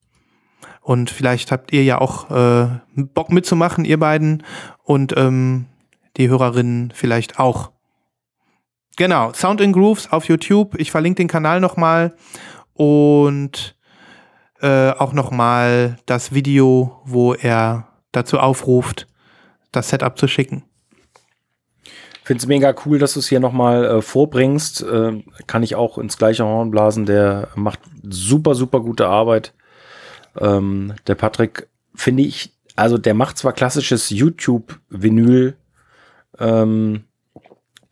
Und 0.80 1.10
vielleicht 1.10 1.52
habt 1.52 1.72
ihr 1.72 1.84
ja 1.84 2.00
auch 2.00 2.30
äh, 2.30 2.68
Bock 2.96 3.30
mitzumachen, 3.30 3.84
ihr 3.84 3.98
beiden. 3.98 4.42
Und 4.82 5.14
ähm, 5.16 5.66
die 6.16 6.28
Hörerinnen 6.28 6.92
vielleicht 6.94 7.38
auch. 7.38 7.70
Genau, 8.96 9.32
Sound 9.32 9.60
in 9.60 9.72
Grooves 9.72 10.10
auf 10.10 10.26
YouTube. 10.26 10.74
Ich 10.78 10.90
verlinke 10.90 11.18
den 11.18 11.28
Kanal 11.28 11.60
nochmal. 11.60 12.14
Und 12.74 13.76
äh, 14.60 14.90
auch 14.90 15.12
nochmal 15.12 15.98
das 16.06 16.32
Video, 16.32 17.00
wo 17.04 17.34
er 17.34 17.88
dazu 18.12 18.38
aufruft, 18.38 19.06
das 19.72 19.88
Setup 19.88 20.18
zu 20.18 20.28
schicken. 20.28 20.64
Finde 22.22 22.42
es 22.42 22.46
mega 22.46 22.74
cool, 22.84 22.98
dass 22.98 23.14
du 23.14 23.20
es 23.20 23.28
hier 23.28 23.40
nochmal 23.40 23.84
äh, 23.84 24.02
vorbringst. 24.02 24.82
Äh, 24.82 25.24
kann 25.46 25.62
ich 25.62 25.74
auch 25.74 25.98
ins 25.98 26.16
gleiche 26.16 26.44
Horn 26.44 26.70
blasen. 26.70 27.06
Der 27.06 27.48
macht 27.56 27.80
super, 28.02 28.54
super 28.54 28.80
gute 28.80 29.08
Arbeit. 29.08 29.52
Ähm, 30.38 30.94
der 31.06 31.16
Patrick, 31.16 31.68
finde 31.94 32.22
ich, 32.22 32.54
also 32.76 32.98
der 32.98 33.14
macht 33.14 33.38
zwar 33.38 33.52
klassisches 33.52 34.10
YouTube-Vinyl, 34.10 35.56
ähm, 36.38 37.04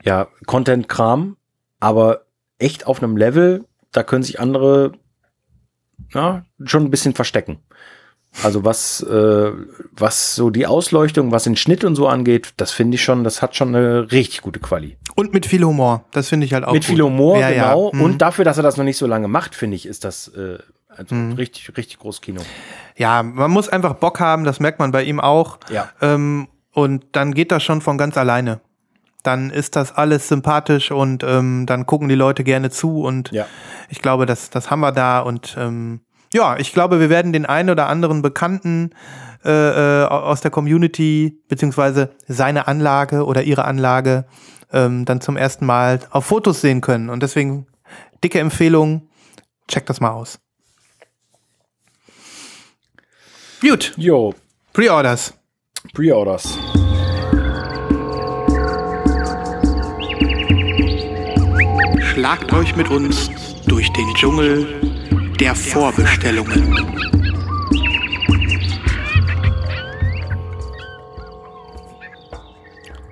ja, 0.05 0.29
Content-Kram, 0.47 1.37
aber 1.81 2.23
echt 2.59 2.87
auf 2.87 3.03
einem 3.03 3.17
Level, 3.17 3.65
da 3.93 4.03
können 4.03 4.23
sich 4.23 4.41
andere 4.41 4.93
ja, 6.15 6.45
schon 6.65 6.85
ein 6.85 6.91
bisschen 6.91 7.15
verstecken. 7.15 7.59
Also 8.43 8.63
was, 8.65 9.01
äh, 9.03 9.53
was 9.93 10.35
so 10.35 10.51
die 10.51 10.67
Ausleuchtung, 10.67 11.33
was 11.33 11.45
den 11.45 11.57
Schnitt 11.57 11.83
und 11.83 11.97
so 11.97 12.07
angeht, 12.07 12.53
das 12.59 12.71
finde 12.73 12.97
ich 12.97 13.03
schon, 13.03 13.25
das 13.25 13.41
hat 13.41 13.57
schon 13.57 13.75
eine 13.75 14.13
richtig 14.13 14.43
gute 14.43 14.61
Quali. 14.61 14.99
Und 15.17 15.33
mit 15.33 15.47
viel 15.47 15.65
Humor. 15.65 16.05
Das 16.13 16.29
finde 16.29 16.45
ich 16.47 16.53
halt 16.53 16.65
auch 16.65 16.73
Mit 16.75 16.83
gut. 16.87 16.95
viel 16.95 17.03
Humor, 17.03 17.39
Ja, 17.39 17.49
ja. 17.51 17.65
genau. 17.73 17.91
Mhm. 17.93 18.03
Und 18.03 18.19
dafür, 18.19 18.45
dass 18.45 18.59
er 18.59 18.63
das 18.63 18.77
noch 18.77 18.85
nicht 18.85 18.99
so 18.99 19.07
lange 19.07 19.29
macht, 19.29 19.55
finde 19.55 19.77
ich, 19.77 19.87
ist 19.87 20.05
das 20.05 20.29
äh, 20.29 20.59
also 20.89 21.15
Mhm. 21.15 21.33
richtig, 21.33 21.77
richtig 21.77 21.99
groß 22.01 22.21
Kino. 22.21 22.43
Ja, 22.97 23.23
man 23.23 23.51
muss 23.51 23.69
einfach 23.69 23.95
Bock 23.95 24.21
haben, 24.21 24.45
das 24.45 24.61
merkt 24.61 24.79
man 24.79 24.91
bei 24.93 25.05
ihm 25.05 25.21
auch. 25.21 25.59
Ja. 25.71 25.89
Ähm, 26.03 26.49
und 26.73 27.05
dann 27.13 27.33
geht 27.35 27.51
das 27.51 27.63
schon 27.63 27.81
von 27.81 27.97
ganz 27.99 28.17
alleine. 28.19 28.61
Dann 29.23 29.51
ist 29.51 29.77
das 29.77 29.93
alles 29.93 30.29
sympathisch 30.29 30.91
und 30.91 31.25
ähm, 31.25 31.67
dann 31.67 31.87
gucken 31.87 32.09
die 32.09 32.15
Leute 32.15 32.45
gerne 32.45 32.71
zu 32.71 33.03
und 33.03 33.31
Ja. 33.33 33.47
ich 33.89 34.01
glaube, 34.01 34.27
das, 34.27 34.51
das 34.51 34.71
haben 34.71 34.81
wir 34.81 34.93
da 34.93 35.21
und 35.21 35.57
ähm, 35.59 36.01
ja, 36.33 36.57
ich 36.59 36.73
glaube, 36.73 37.01
wir 37.01 37.11
werden 37.11 37.33
den 37.33 37.47
einen 37.47 37.71
oder 37.71 37.89
anderen 37.89 38.23
Bekannten 38.23 38.91
äh, 39.45 40.03
äh, 40.03 40.05
aus 40.07 40.41
der 40.41 40.51
Community 40.51 41.41
beziehungsweise 41.49 42.11
seine 42.27 42.69
Anlage 42.69 43.25
oder 43.25 43.43
ihre 43.43 43.65
Anlage 43.65 44.27
ähm, 44.73 45.05
dann 45.05 45.21
zum 45.21 45.37
ersten 45.37 45.65
Mal 45.67 46.01
auf 46.11 46.27
Fotos 46.27 46.61
sehen 46.61 46.81
können 46.81 47.09
und 47.11 47.23
deswegen 47.23 47.67
dicke 48.23 48.39
Empfehlung, 48.41 49.09
checkt 49.69 49.89
das 49.91 50.01
mal 50.01 50.11
aus. 50.11 50.39
Gut, 53.61 53.95
Jo, 53.97 54.35
Pre-Orders. 54.73 55.35
Pre-Orders. 55.95 56.59
Schlagt 62.19 62.53
euch 62.53 62.75
mit 62.75 62.91
uns 62.91 63.31
durch 63.69 63.93
den 63.93 64.13
Dschungel 64.15 64.67
der 65.39 65.55
Vorbestellungen. 65.55 66.75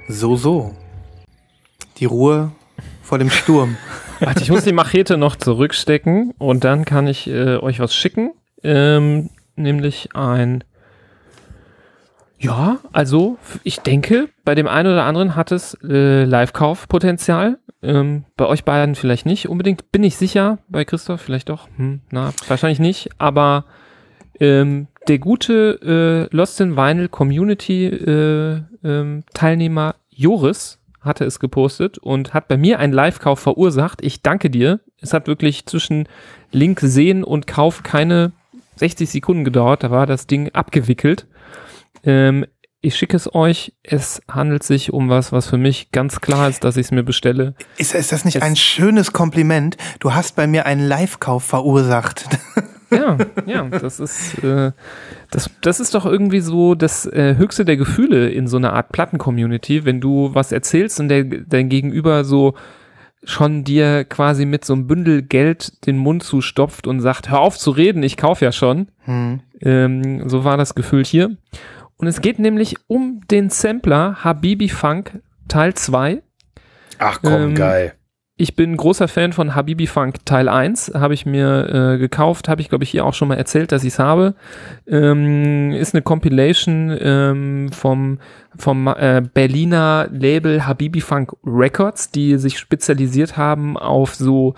So, 0.08 0.34
so. 0.34 0.74
Die 1.98 2.06
Ruhe 2.06 2.50
vor 3.04 3.18
dem 3.18 3.30
Sturm. 3.30 3.76
Warte, 4.18 4.42
ich 4.42 4.50
muss 4.50 4.64
die 4.64 4.72
Machete 4.72 5.16
noch 5.16 5.36
zurückstecken 5.36 6.34
und 6.38 6.64
dann 6.64 6.84
kann 6.84 7.06
ich 7.06 7.28
äh, 7.28 7.58
euch 7.58 7.78
was 7.78 7.94
schicken. 7.94 8.32
Ähm, 8.64 9.30
nämlich 9.54 10.16
ein. 10.16 10.64
Ja, 12.38 12.78
also 12.92 13.38
ich 13.64 13.80
denke, 13.80 14.28
bei 14.44 14.54
dem 14.54 14.68
einen 14.68 14.92
oder 14.92 15.04
anderen 15.04 15.36
hat 15.36 15.52
es 15.52 15.76
äh, 15.82 16.24
Live-Kauf-Potenzial. 16.24 17.58
Ähm, 17.82 18.24
bei 18.36 18.46
euch 18.46 18.64
beiden 18.64 18.94
vielleicht 18.94 19.26
nicht 19.26 19.48
unbedingt. 19.48 19.90
Bin 19.90 20.02
ich 20.02 20.16
sicher. 20.16 20.58
Bei 20.68 20.84
Christoph 20.84 21.20
vielleicht 21.20 21.48
doch. 21.48 21.68
Hm, 21.76 22.00
na, 22.10 22.32
wahrscheinlich 22.48 22.78
nicht. 22.78 23.10
Aber 23.18 23.64
ähm, 24.38 24.88
der 25.08 25.18
gute 25.18 26.28
äh, 26.30 26.36
Lost 26.36 26.60
in 26.60 26.76
Vinyl 26.76 27.08
Community 27.08 27.86
äh, 27.86 28.62
ähm, 28.84 29.24
Teilnehmer 29.32 29.94
Joris 30.10 30.78
hatte 31.00 31.24
es 31.24 31.38
gepostet 31.38 31.98
und 31.98 32.34
hat 32.34 32.48
bei 32.48 32.56
mir 32.56 32.80
einen 32.80 32.92
Live-Kauf 32.92 33.38
verursacht. 33.38 34.02
Ich 34.02 34.22
danke 34.22 34.50
dir. 34.50 34.80
Es 35.00 35.14
hat 35.14 35.28
wirklich 35.28 35.66
zwischen 35.66 36.08
Link 36.50 36.80
sehen 36.80 37.22
und 37.22 37.46
Kauf 37.46 37.82
keine 37.82 38.32
60 38.76 39.08
Sekunden 39.08 39.44
gedauert. 39.44 39.84
Da 39.84 39.90
war 39.90 40.06
das 40.06 40.26
Ding 40.26 40.50
abgewickelt. 40.52 41.26
Ähm, 42.06 42.46
ich 42.80 42.94
schicke 42.96 43.16
es 43.16 43.34
euch. 43.34 43.72
Es 43.82 44.22
handelt 44.30 44.62
sich 44.62 44.92
um 44.92 45.08
was, 45.08 45.32
was 45.32 45.48
für 45.48 45.58
mich 45.58 45.90
ganz 45.90 46.20
klar 46.20 46.48
ist, 46.48 46.62
dass 46.64 46.76
ich 46.76 46.86
es 46.86 46.90
mir 46.92 47.02
bestelle. 47.02 47.54
Ist, 47.78 47.94
ist 47.94 48.12
das 48.12 48.24
nicht 48.24 48.36
Es- 48.36 48.42
ein 48.42 48.54
schönes 48.56 49.12
Kompliment? 49.12 49.76
Du 49.98 50.14
hast 50.14 50.36
bei 50.36 50.46
mir 50.46 50.66
einen 50.66 50.86
Live-Kauf 50.86 51.44
verursacht. 51.44 52.26
Ja, 52.88 53.16
ja, 53.46 53.64
das 53.64 53.98
ist, 53.98 54.44
äh, 54.44 54.70
das, 55.32 55.50
das 55.60 55.80
ist 55.80 55.96
doch 55.96 56.06
irgendwie 56.06 56.38
so 56.38 56.76
das 56.76 57.04
äh, 57.04 57.34
höchste 57.36 57.64
der 57.64 57.76
Gefühle 57.76 58.28
in 58.30 58.46
so 58.46 58.58
einer 58.58 58.74
Art 58.74 58.92
Platten-Community, 58.92 59.84
wenn 59.84 60.00
du 60.00 60.30
was 60.34 60.52
erzählst 60.52 61.00
und 61.00 61.08
der, 61.08 61.24
dein 61.24 61.68
Gegenüber 61.68 62.22
so 62.22 62.54
schon 63.24 63.64
dir 63.64 64.04
quasi 64.04 64.46
mit 64.46 64.64
so 64.64 64.72
einem 64.74 64.86
Bündel 64.86 65.22
Geld 65.22 65.84
den 65.88 65.96
Mund 65.98 66.22
zustopft 66.22 66.86
und 66.86 67.00
sagt, 67.00 67.28
hör 67.28 67.40
auf 67.40 67.58
zu 67.58 67.72
reden, 67.72 68.04
ich 68.04 68.16
kauf 68.16 68.40
ja 68.40 68.52
schon. 68.52 68.86
Hm. 69.00 69.40
Ähm, 69.62 70.28
so 70.28 70.44
war 70.44 70.56
das 70.56 70.76
Gefühl 70.76 71.04
hier. 71.04 71.36
Und 71.98 72.06
es 72.06 72.20
geht 72.20 72.38
nämlich 72.38 72.76
um 72.88 73.20
den 73.30 73.50
Sampler 73.50 74.22
Habibi 74.22 74.68
Funk 74.68 75.20
Teil 75.48 75.74
2. 75.74 76.22
Ach 76.98 77.20
komm, 77.22 77.32
Ähm, 77.32 77.54
geil. 77.54 77.94
Ich 78.38 78.54
bin 78.54 78.76
großer 78.76 79.08
Fan 79.08 79.32
von 79.32 79.54
Habibi 79.54 79.86
Funk 79.86 80.26
Teil 80.26 80.50
1, 80.50 80.92
habe 80.94 81.14
ich 81.14 81.24
mir 81.24 81.94
äh, 81.94 81.98
gekauft, 81.98 82.50
habe 82.50 82.60
ich 82.60 82.68
glaube 82.68 82.84
ich 82.84 82.90
hier 82.90 83.06
auch 83.06 83.14
schon 83.14 83.28
mal 83.28 83.38
erzählt, 83.38 83.72
dass 83.72 83.82
ich 83.82 83.94
es 83.94 83.98
habe. 83.98 84.34
Ähm, 84.86 85.72
ist 85.72 85.94
eine 85.94 86.02
Compilation 86.02 86.94
ähm, 87.00 87.72
vom, 87.72 88.18
vom 88.58 88.88
äh, 88.88 89.22
Berliner 89.32 90.08
Label 90.10 90.66
Habibi 90.66 91.00
Funk 91.00 91.32
Records, 91.44 92.10
die 92.10 92.36
sich 92.38 92.58
spezialisiert 92.58 93.36
haben 93.36 93.76
auf 93.76 94.14
so 94.14 94.54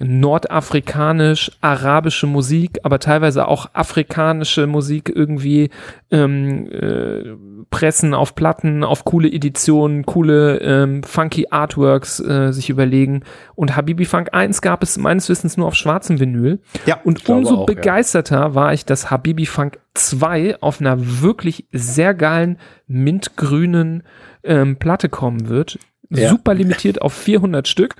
nordafrikanisch-arabische 0.00 2.26
Musik, 2.26 2.80
aber 2.82 2.98
teilweise 2.98 3.46
auch 3.48 3.66
afrikanische 3.72 4.66
Musik 4.66 5.12
irgendwie 5.14 5.70
ähm, 6.10 6.66
äh, 6.70 7.22
pressen 7.70 8.14
auf 8.14 8.34
Platten, 8.34 8.84
auf 8.84 9.04
coole 9.04 9.28
Editionen, 9.28 10.04
coole 10.04 10.58
ähm, 10.58 11.02
funky 11.02 11.46
Artworks 11.50 12.20
äh, 12.20 12.52
sich 12.52 12.70
überlegen. 12.70 13.22
Und 13.54 13.76
Habibi 13.76 14.04
Funk 14.04 14.30
1 14.32 14.62
gab 14.62 14.82
es 14.82 14.98
meines 14.98 15.28
Wissens 15.28 15.56
nur 15.56 15.68
auf 15.68 15.74
schwarzem 15.74 16.18
Vinyl. 16.18 16.60
Ja, 16.86 16.98
Und 17.04 17.28
umso 17.28 17.54
auch, 17.54 17.60
ja. 17.60 17.74
begeisterter 17.74 18.54
war 18.54 18.72
ich, 18.72 18.84
dass 18.84 19.10
Habibi 19.10 19.46
Funk 19.46 19.78
2 19.94 20.60
auf 20.60 20.80
einer 20.80 21.20
wirklich 21.22 21.66
sehr 21.72 22.14
geilen 22.14 22.58
mintgrünen 22.86 24.02
ähm, 24.42 24.76
Platte 24.76 25.08
kommen 25.08 25.48
wird. 25.48 25.78
Ja. 26.10 26.30
Super 26.30 26.54
limitiert 26.54 27.00
auf 27.02 27.12
400 27.14 27.68
Stück. 27.68 27.96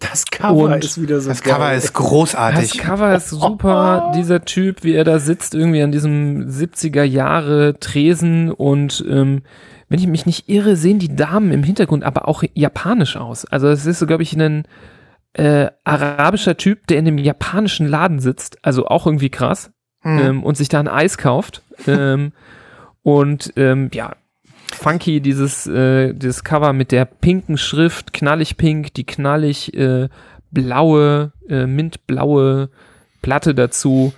Das 0.00 0.24
Cover 0.24 0.74
Und 0.74 0.84
ist 0.84 1.00
wieder 1.00 1.20
so 1.20 1.28
Das 1.28 1.42
Cover 1.42 1.74
ist 1.74 1.92
großartig. 1.92 2.72
Das 2.72 2.78
Cover 2.78 3.14
ist 3.14 3.28
super. 3.28 4.12
Dieser 4.16 4.44
Typ, 4.44 4.82
wie 4.82 4.94
er 4.94 5.04
da 5.04 5.18
sitzt, 5.18 5.54
irgendwie 5.54 5.82
an 5.82 5.92
diesem 5.92 6.48
70er 6.48 7.02
Jahre 7.02 7.78
Tresen 7.78 8.50
und 8.50 9.04
ähm, 9.08 9.42
wenn 9.88 9.98
ich 9.98 10.06
mich 10.06 10.24
nicht 10.24 10.48
irre, 10.48 10.76
sehen 10.76 11.00
die 11.00 11.14
Damen 11.14 11.52
im 11.52 11.64
Hintergrund 11.64 12.04
aber 12.04 12.28
auch 12.28 12.42
japanisch 12.54 13.16
aus. 13.16 13.44
Also 13.44 13.68
es 13.68 13.84
ist 13.84 13.98
so, 13.98 14.06
glaube 14.06 14.22
ich, 14.22 14.32
ein 14.34 14.64
äh, 15.34 15.68
arabischer 15.84 16.56
Typ, 16.56 16.86
der 16.86 16.98
in 16.98 17.06
einem 17.06 17.18
japanischen 17.18 17.86
Laden 17.86 18.20
sitzt. 18.20 18.58
Also 18.62 18.86
auch 18.86 19.06
irgendwie 19.06 19.30
krass. 19.30 19.70
Hm. 20.02 20.18
Ähm, 20.18 20.42
und 20.42 20.56
sich 20.56 20.68
da 20.68 20.80
ein 20.80 20.88
Eis 20.88 21.18
kauft. 21.18 21.62
ähm, 21.86 22.32
und 23.02 23.52
ähm, 23.56 23.90
ja, 23.92 24.14
funky, 24.74 25.20
dieses, 25.20 25.66
äh, 25.66 26.14
dieses 26.14 26.44
Cover 26.44 26.72
mit 26.72 26.92
der 26.92 27.04
pinken 27.04 27.58
Schrift, 27.58 28.12
knallig 28.12 28.56
pink, 28.56 28.94
die 28.94 29.04
knallig 29.04 29.74
äh, 29.74 30.08
blaue, 30.50 31.32
äh, 31.48 31.66
mintblaue 31.66 32.70
Platte 33.22 33.54
dazu. 33.54 34.12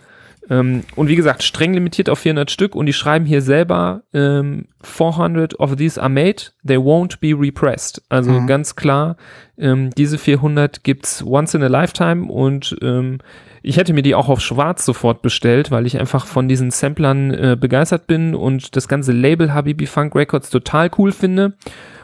Ähm, 0.51 0.83
und 0.97 1.09
wie 1.09 1.17
gesagt, 1.17 1.43
streng 1.43 1.73
limitiert 1.73 2.11
auf 2.11 2.19
400 2.19 2.51
Stück 2.51 2.75
und 2.75 2.87
die 2.87 2.93
schreiben 2.93 3.27
hier 3.27 3.43
selber, 3.43 4.03
ähm, 4.13 4.67
400 4.83 5.61
of 5.61 5.77
these 5.77 6.01
are 6.01 6.11
made, 6.11 6.43
they 6.67 6.77
won't 6.77 7.21
be 7.21 7.33
repressed. 7.39 8.03
Also 8.09 8.33
Mhm. 8.33 8.47
ganz 8.49 8.75
klar, 8.75 9.17
ähm, 9.57 9.91
diese 9.97 10.19
400 10.19 10.83
gibt's 10.83 11.23
once 11.25 11.55
in 11.55 11.63
a 11.63 11.69
lifetime 11.69 12.27
und 12.31 12.77
ähm, 12.83 13.19
ich 13.63 13.77
hätte 13.77 13.93
mir 13.93 14.03
die 14.03 14.17
auch 14.17 14.29
auf 14.29 14.41
schwarz 14.41 14.85
sofort 14.85 15.23
bestellt, 15.23 15.71
weil 15.71 15.87
ich 15.87 16.01
einfach 16.01 16.27
von 16.27 16.49
diesen 16.49 16.73
Samplern 16.73 17.31
äh, 17.33 17.57
begeistert 17.59 18.09
bin 18.09 18.35
und 18.35 18.75
das 18.75 18.89
ganze 18.89 19.13
Label 19.13 19.55
Habibi 19.55 19.87
Funk 19.87 20.17
Records 20.17 20.51
total 20.51 20.91
cool 20.99 21.13
finde 21.13 21.53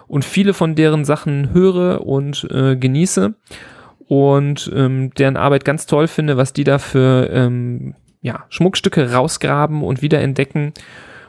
und 0.07 0.25
viele 0.25 0.55
von 0.55 0.77
deren 0.77 1.05
Sachen 1.05 1.53
höre 1.53 2.07
und 2.07 2.47
äh, 2.53 2.77
genieße 2.77 3.35
und 4.07 4.71
ähm, 4.75 5.11
deren 5.19 5.37
Arbeit 5.37 5.65
ganz 5.65 5.87
toll 5.87 6.07
finde, 6.07 6.37
was 6.37 6.53
die 6.53 6.65
da 6.65 6.79
für 6.79 7.29
ähm, 7.33 7.95
ja, 8.21 8.45
Schmuckstücke 8.49 9.13
rausgraben 9.13 9.83
und 9.83 10.03
wiederentdecken 10.03 10.73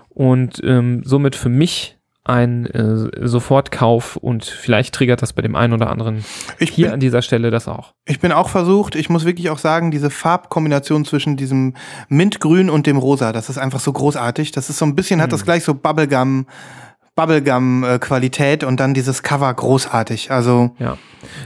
und 0.09 0.61
ähm, 0.63 1.01
somit 1.05 1.35
für 1.35 1.49
mich 1.49 1.99
ein 2.29 2.67
äh, 2.67 3.27
Sofortkauf 3.27 4.15
und 4.15 4.45
vielleicht 4.45 4.93
triggert 4.93 5.21
das 5.21 5.33
bei 5.33 5.41
dem 5.41 5.55
einen 5.55 5.73
oder 5.73 5.89
anderen 5.89 6.23
Ich 6.59 6.69
hier 6.69 6.87
bin, 6.87 6.93
an 6.93 6.99
dieser 6.99 7.23
Stelle 7.23 7.49
das 7.49 7.67
auch. 7.67 7.93
ich 8.05 8.19
bin 8.19 8.31
auch 8.31 8.49
versucht, 8.49 8.95
ich 8.95 9.09
muss 9.09 9.25
wirklich 9.25 9.49
auch 9.49 9.57
sagen, 9.57 9.89
diese 9.89 10.11
Farbkombination 10.11 11.05
zwischen 11.05 11.37
diesem 11.37 11.73
Mintgrün 12.07 12.69
und 12.69 12.85
dem 12.85 12.97
Rosa, 12.97 13.31
das 13.31 13.49
ist 13.49 13.57
einfach 13.57 13.79
so 13.79 13.91
großartig. 13.91 14.51
Das 14.51 14.69
ist 14.69 14.77
so 14.77 14.85
ein 14.85 14.95
bisschen, 14.95 15.21
hat 15.21 15.31
das 15.31 15.43
gleich 15.43 15.63
so 15.63 15.73
Bubblegum, 15.73 16.45
Bubblegum-Qualität 17.19 18.63
und 18.63 18.79
dann 18.79 18.93
dieses 18.93 19.23
Cover 19.23 19.53
großartig. 19.53 20.31
Also, 20.31 20.71
Ja. 20.79 20.97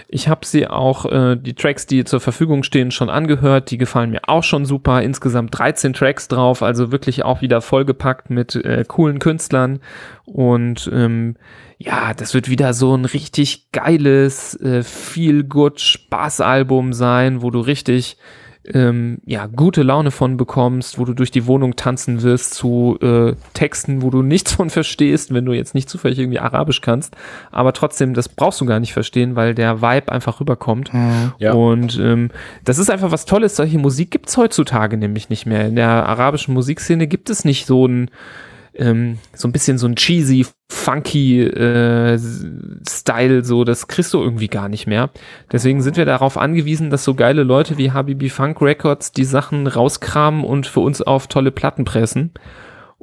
Ich 0.08 0.28
habe 0.28 0.46
sie 0.46 0.68
auch, 0.68 1.06
äh, 1.06 1.36
die 1.36 1.56
Tracks, 1.56 1.88
die 1.88 2.04
zur 2.04 2.20
Verfügung 2.20 2.62
stehen, 2.62 2.92
schon 2.92 3.10
angehört. 3.10 3.72
Die 3.72 3.80
gefallen 3.80 4.12
mir 4.12 4.22
auch 4.28 4.44
schon 4.44 4.66
super. 4.66 5.02
Insgesamt 5.02 5.58
13 5.58 5.94
Tracks 5.94 6.28
drauf, 6.28 6.62
also 6.62 6.92
wirklich 6.92 7.24
auch 7.24 7.42
wieder 7.42 7.60
vollgepackt 7.60 8.30
mit 8.30 8.56
äh, 8.56 8.86
coolen 8.88 9.18
Künstlern. 9.18 9.80
Und 10.26 10.90
ähm, 10.94 11.38
ja, 11.80 12.14
das 12.14 12.34
wird 12.34 12.50
wieder 12.50 12.74
so 12.74 12.96
ein 12.96 13.06
richtig 13.06 13.72
geiles, 13.72 14.54
äh, 14.62 14.84
feel-good 14.84 15.80
Spaßalbum 15.80 16.94
sein, 16.94 17.42
wo 17.42 17.50
du 17.50 17.60
richtig 17.60 18.18
ähm, 18.72 19.20
ja, 19.26 19.48
gute 19.48 19.84
Laune 19.84 20.12
von 20.12 20.38
bekommst, 20.38 20.98
wo 20.98 21.06
du 21.06 21.14
durch 21.14 21.32
die 21.32 21.48
Wohnung 21.48 21.76
tanzen 21.76 22.22
wirst 22.22 22.54
zu 22.54 22.98
äh, 23.02 23.34
Texten, 23.54 24.02
wo 24.02 24.10
du 24.10 24.22
nichts 24.22 24.54
von 24.54 24.70
verstehst, 24.70 25.34
wenn 25.34 25.46
du 25.46 25.54
jetzt 25.54 25.76
nicht 25.76 25.90
zufällig 25.90 26.20
irgendwie 26.20 26.40
Arabisch 26.40 26.82
kannst. 26.82 27.16
Aber 27.52 27.74
trotzdem, 27.74 28.14
das 28.14 28.30
brauchst 28.30 28.62
du 28.62 28.66
gar 28.66 28.80
nicht 28.80 28.94
verstehen, 28.94 29.36
weil 29.36 29.54
der 29.54 29.82
Vibe 29.82 30.12
einfach 30.12 30.40
rüberkommt. 30.40 30.92
Ja. 31.40 31.54
Und 31.54 32.00
ähm, 32.00 32.30
das 32.64 32.78
ist 32.78 32.90
einfach 32.90 33.12
was 33.12 33.26
Tolles. 33.26 33.56
Solche 33.56 33.80
Musik 33.80 34.12
gibt's 34.12 34.38
heutzutage 34.38 34.98
nämlich 34.98 35.30
nicht 35.30 35.46
mehr. 35.46 35.68
In 35.68 35.76
der 35.76 35.90
arabischen 35.90 36.54
Musikszene 36.54 37.08
gibt 37.08 37.30
es 37.30 37.44
nicht 37.44 37.66
so 37.66 37.86
ein 37.86 38.10
ähm, 38.76 39.20
so 39.34 39.48
ein 39.48 39.52
bisschen 39.52 39.78
so 39.78 39.88
ein 39.88 39.96
cheesy, 39.96 40.46
funky 40.70 41.42
äh, 41.42 42.18
Style, 42.88 43.44
so 43.44 43.64
das 43.64 43.88
kriegst 43.88 44.14
du 44.14 44.22
irgendwie 44.22 44.48
gar 44.48 44.70
nicht 44.70 44.88
mehr. 44.88 45.10
Deswegen 45.52 45.82
sind 45.82 45.98
wir 45.98 46.06
darauf 46.06 46.38
angewiesen, 46.38 46.90
dass 46.90 47.04
so 47.04 47.14
geile 47.14 47.44
Leute 47.44 47.78
wie 47.78 47.92
Habibi 47.92 48.30
Funk 48.30 48.62
Records 48.62 49.12
die 49.12 49.26
Sachen 49.26 49.68
rauskramen 49.68 50.44
und 50.44 50.68
für 50.68 50.80
uns 50.80 51.02
auf 51.02 51.28
tolle 51.28 51.52
Platten 51.52 51.86
pressen. 51.86 52.32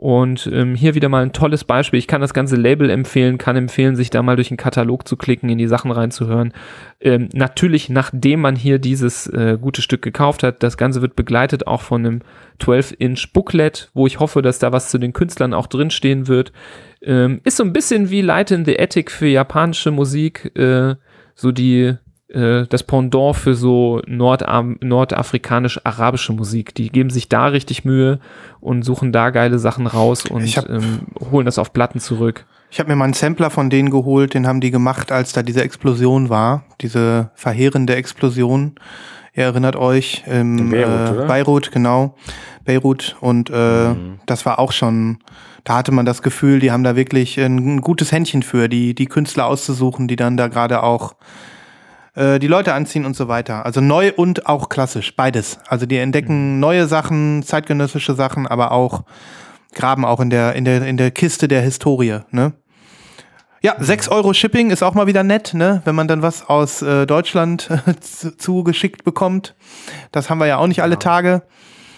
Und 0.00 0.48
ähm, 0.50 0.74
hier 0.74 0.94
wieder 0.94 1.10
mal 1.10 1.22
ein 1.22 1.34
tolles 1.34 1.64
Beispiel. 1.64 1.98
Ich 1.98 2.06
kann 2.06 2.22
das 2.22 2.32
ganze 2.32 2.56
Label 2.56 2.88
empfehlen, 2.88 3.36
kann 3.36 3.56
empfehlen, 3.56 3.96
sich 3.96 4.08
da 4.08 4.22
mal 4.22 4.34
durch 4.34 4.48
den 4.48 4.56
Katalog 4.56 5.06
zu 5.06 5.14
klicken, 5.18 5.50
in 5.50 5.58
die 5.58 5.66
Sachen 5.66 5.90
reinzuhören. 5.90 6.54
Ähm, 7.02 7.28
natürlich, 7.34 7.90
nachdem 7.90 8.40
man 8.40 8.56
hier 8.56 8.78
dieses 8.78 9.26
äh, 9.26 9.58
gute 9.60 9.82
Stück 9.82 10.00
gekauft 10.00 10.42
hat. 10.42 10.62
Das 10.62 10.78
Ganze 10.78 11.02
wird 11.02 11.16
begleitet 11.16 11.66
auch 11.66 11.82
von 11.82 12.06
einem 12.06 12.20
12-Inch 12.60 13.34
Booklet, 13.34 13.90
wo 13.92 14.06
ich 14.06 14.20
hoffe, 14.20 14.40
dass 14.40 14.58
da 14.58 14.72
was 14.72 14.88
zu 14.88 14.96
den 14.96 15.12
Künstlern 15.12 15.52
auch 15.52 15.66
drinstehen 15.66 16.28
wird. 16.28 16.50
Ähm, 17.02 17.42
ist 17.44 17.58
so 17.58 17.62
ein 17.62 17.74
bisschen 17.74 18.08
wie 18.08 18.22
Light 18.22 18.52
in 18.52 18.64
the 18.64 18.80
Attic 18.80 19.10
für 19.10 19.26
japanische 19.26 19.90
Musik, 19.90 20.50
äh, 20.56 20.94
so 21.34 21.52
die 21.52 21.96
äh, 22.32 22.66
das 22.68 22.82
Pendant 22.82 23.36
für 23.36 23.54
so 23.54 24.00
Nordam 24.06 24.76
nordafrikanisch-arabische 24.80 26.32
Musik. 26.32 26.74
Die 26.74 26.90
geben 26.90 27.10
sich 27.10 27.28
da 27.28 27.46
richtig 27.46 27.84
Mühe 27.84 28.20
und 28.60 28.82
suchen 28.84 29.12
da 29.12 29.30
geile 29.30 29.58
Sachen 29.58 29.86
raus 29.86 30.26
und 30.26 30.44
hab- 30.56 30.68
ähm, 30.68 31.00
holen 31.30 31.46
das 31.46 31.58
auf 31.58 31.72
Platten 31.72 32.00
zurück. 32.00 32.44
ich 32.70 32.78
habe 32.78 32.88
mir 32.90 32.96
mal 32.96 33.04
einen 33.04 33.14
Sampler 33.14 33.50
von 33.50 33.68
denen 33.70 33.90
geholt, 33.90 34.34
den 34.34 34.46
haben 34.46 34.60
die 34.60 34.70
gemacht, 34.70 35.10
als 35.12 35.32
da 35.32 35.42
diese 35.42 35.62
Explosion 35.62 36.28
war, 36.28 36.64
diese 36.80 37.30
verheerende 37.34 37.96
Explosion. 37.96 38.74
Ihr 39.34 39.44
erinnert 39.44 39.76
euch, 39.76 40.24
im 40.26 40.58
In 40.58 40.70
Beirut, 40.70 40.88
äh, 41.08 41.12
oder? 41.12 41.26
Beirut, 41.26 41.72
genau, 41.72 42.14
Beirut. 42.64 43.16
Und 43.20 43.48
äh, 43.50 43.94
das 44.26 44.44
war 44.44 44.58
auch 44.58 44.72
schon, 44.72 45.18
da 45.64 45.76
hatte 45.76 45.92
man 45.92 46.04
das 46.04 46.22
Gefühl, 46.22 46.58
die 46.60 46.70
haben 46.72 46.82
da 46.84 46.96
wirklich 46.96 47.38
ein, 47.40 47.56
ein 47.76 47.80
gutes 47.80 48.10
Händchen 48.12 48.42
für, 48.42 48.68
die, 48.68 48.94
die 48.94 49.06
Künstler 49.06 49.46
auszusuchen, 49.46 50.08
die 50.08 50.16
dann 50.16 50.36
da 50.36 50.48
gerade 50.48 50.82
auch 50.82 51.14
äh, 52.14 52.38
die 52.38 52.46
Leute 52.46 52.74
anziehen 52.74 53.04
und 53.04 53.16
so 53.16 53.28
weiter. 53.28 53.64
Also 53.66 53.80
neu 53.80 54.12
und 54.14 54.46
auch 54.46 54.68
klassisch, 54.68 55.14
beides. 55.16 55.58
Also 55.68 55.86
die 55.86 55.98
entdecken 55.98 56.60
neue 56.60 56.86
Sachen, 56.86 57.42
zeitgenössische 57.42 58.14
Sachen, 58.14 58.46
aber 58.46 58.72
auch 58.72 59.04
graben 59.74 60.04
auch 60.04 60.20
in 60.20 60.30
der, 60.30 60.54
in 60.54 60.64
der, 60.64 60.86
in 60.86 60.96
der 60.96 61.10
Kiste 61.10 61.46
der 61.48 61.62
Historie, 61.62 62.20
ne? 62.30 62.52
Ja, 63.62 63.74
6 63.78 64.08
Euro 64.08 64.32
Shipping 64.32 64.70
ist 64.70 64.82
auch 64.82 64.94
mal 64.94 65.06
wieder 65.06 65.22
nett, 65.22 65.52
ne? 65.52 65.82
Wenn 65.84 65.94
man 65.94 66.08
dann 66.08 66.22
was 66.22 66.48
aus 66.48 66.80
äh, 66.80 67.04
Deutschland 67.06 67.68
zu- 68.00 68.34
zugeschickt 68.36 69.04
bekommt. 69.04 69.54
Das 70.12 70.30
haben 70.30 70.38
wir 70.38 70.46
ja 70.46 70.56
auch 70.56 70.66
nicht 70.66 70.82
alle 70.82 70.98
Tage. 70.98 71.42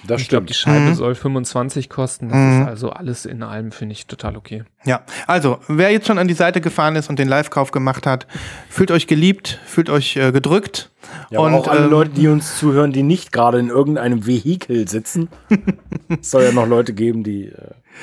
Das 0.06 0.20
Ich 0.20 0.28
glaube, 0.28 0.46
die. 0.46 0.54
Scheibe 0.54 0.90
Mhm. 0.90 0.94
soll 0.94 1.14
25 1.14 1.88
kosten. 1.88 2.28
Das 2.28 2.36
Mhm. 2.38 2.62
ist 2.62 2.68
also 2.68 2.90
alles 2.90 3.24
in 3.26 3.42
allem, 3.42 3.70
finde 3.72 3.92
ich, 3.92 4.06
total 4.06 4.36
okay. 4.36 4.64
Ja, 4.84 5.02
also, 5.26 5.58
wer 5.68 5.90
jetzt 5.90 6.06
schon 6.08 6.18
an 6.18 6.26
die 6.28 6.34
Seite 6.34 6.60
gefahren 6.60 6.96
ist 6.96 7.08
und 7.08 7.18
den 7.18 7.28
Live-Kauf 7.28 7.70
gemacht 7.70 8.06
hat, 8.06 8.26
fühlt 8.68 8.90
euch 8.90 9.06
geliebt, 9.06 9.60
fühlt 9.64 9.90
euch 9.90 10.16
äh, 10.16 10.32
gedrückt. 10.32 10.90
Ja, 11.30 11.38
aber 11.38 11.48
und 11.48 11.54
auch 11.54 11.68
alle 11.68 11.84
ähm, 11.84 11.90
Leute, 11.90 12.10
die 12.10 12.28
uns 12.28 12.58
zuhören, 12.58 12.92
die 12.92 13.02
nicht 13.02 13.32
gerade 13.32 13.58
in 13.58 13.68
irgendeinem 13.68 14.26
Vehikel 14.26 14.88
sitzen. 14.88 15.28
es 16.20 16.30
soll 16.30 16.44
ja 16.44 16.52
noch 16.52 16.66
Leute 16.66 16.92
geben, 16.94 17.22
die 17.22 17.46
äh, 17.46 17.54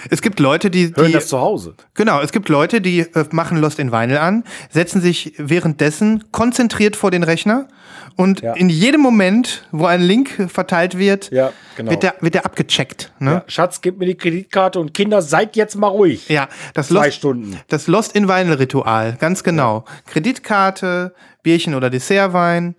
es 0.10 0.22
gibt 0.22 0.40
Leute, 0.40 0.70
die, 0.70 0.94
hören 0.96 1.08
die 1.08 1.14
das 1.14 1.28
zu 1.28 1.40
Hause. 1.40 1.76
genau, 1.94 2.22
es 2.22 2.32
gibt 2.32 2.50
Leute, 2.50 2.82
die 2.82 3.00
äh, 3.02 3.26
machen 3.32 3.58
Lost 3.58 3.80
in 3.80 3.92
Vinyl 3.92 4.18
an, 4.18 4.44
setzen 4.70 5.02
sich 5.02 5.34
währenddessen 5.38 6.32
konzentriert 6.32 6.96
vor 6.96 7.12
den 7.12 7.24
Rechner 7.24 7.68
und 8.16 8.42
Ja. 8.42 8.54
in 8.54 8.70
jedem 8.70 9.02
Moment, 9.02 9.68
wo 9.72 9.86
ein 9.86 10.02
Link 10.02 10.50
verteilt 10.52 10.98
wird, 10.98 11.32
Ja, 11.32 11.52
genau. 11.76 11.92
wird, 11.92 12.04
der, 12.04 12.16
wird 12.22 12.34
der 12.36 12.46
abgecheckt. 12.46 13.12
Ne? 13.20 13.32
ja, 13.32 13.44
Schatz, 13.48 13.82
gib 13.82 13.98
mir 14.00 14.06
die 14.06 14.16
Kreditkarte 14.16 14.80
und 14.80 14.94
Kinder, 14.94 15.22
seid 15.22 15.56
jetzt 15.56 15.76
mal 15.76 15.88
ruhig. 15.88 16.28
Ja, 16.30 16.48
das 16.74 16.90
Zwei 16.90 17.06
Lost, 17.06 17.18
Stunden. 17.18 17.60
das 17.70 17.88
Lost 17.88 18.16
in 18.16 18.28
Vinyl 18.28 18.54
Ritual, 18.54 19.16
ganz 19.20 19.44
genau. 19.44 19.86
Kreditkarte, 20.08 21.14
Bierchen 21.44 21.74
oder 21.76 21.90
Dessertwein 21.90 22.76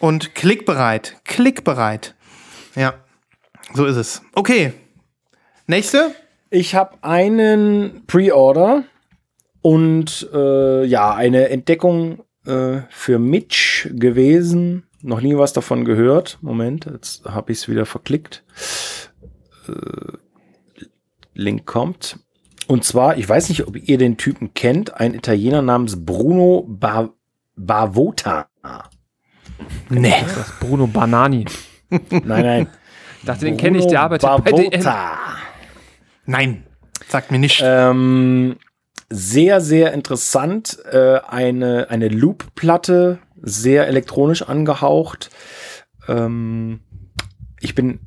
und 0.00 0.34
klickbereit. 0.34 1.16
Klickbereit. 1.24 2.14
Ja, 2.74 2.94
so 3.72 3.84
ist 3.86 3.96
es. 3.96 4.22
Okay. 4.34 4.72
Nächste? 5.66 6.14
Ich 6.54 6.76
habe 6.76 6.98
einen 7.02 8.04
Pre-Order 8.06 8.84
und 9.60 10.28
äh, 10.32 10.84
ja, 10.84 11.12
eine 11.12 11.48
Entdeckung 11.48 12.22
äh, 12.46 12.82
für 12.90 13.18
Mitch 13.18 13.90
gewesen. 13.92 14.86
Noch 15.02 15.20
nie 15.20 15.36
was 15.36 15.52
davon 15.52 15.84
gehört. 15.84 16.38
Moment, 16.42 16.84
jetzt 16.84 17.24
habe 17.24 17.50
ich 17.50 17.58
es 17.58 17.68
wieder 17.68 17.86
verklickt. 17.86 18.44
Äh, 19.68 20.12
Link 21.34 21.66
kommt. 21.66 22.20
Und 22.68 22.84
zwar, 22.84 23.18
ich 23.18 23.28
weiß 23.28 23.48
nicht, 23.48 23.66
ob 23.66 23.76
ihr 23.76 23.98
den 23.98 24.16
Typen 24.16 24.54
kennt, 24.54 24.94
ein 24.94 25.12
Italiener 25.12 25.60
namens 25.60 26.04
Bruno 26.06 26.64
ba 26.68 27.10
Bavota. 27.56 28.46
Nee. 29.88 30.14
Das 30.22 30.36
ist 30.50 30.60
Bruno 30.60 30.86
Banani. 30.86 31.46
Nein, 31.90 32.22
nein. 32.22 32.66
Ich 33.18 33.26
dachte, 33.26 33.44
den 33.44 33.56
kenne 33.56 33.78
ich, 33.78 33.88
der 33.88 34.02
arbeitet 34.02 34.44
bei 34.44 34.52
DM. 34.52 34.82
Nein. 36.26 36.64
Sagt 37.08 37.30
mir 37.30 37.38
nicht. 37.38 37.62
Ähm, 37.64 38.56
sehr, 39.10 39.60
sehr 39.60 39.92
interessant. 39.92 40.78
Äh, 40.90 41.20
eine 41.26 41.88
eine 41.90 42.08
Loop-Platte, 42.08 43.18
sehr 43.42 43.86
elektronisch 43.86 44.42
angehaucht. 44.42 45.30
Ähm, 46.08 46.80
ich 47.60 47.74
bin 47.74 48.00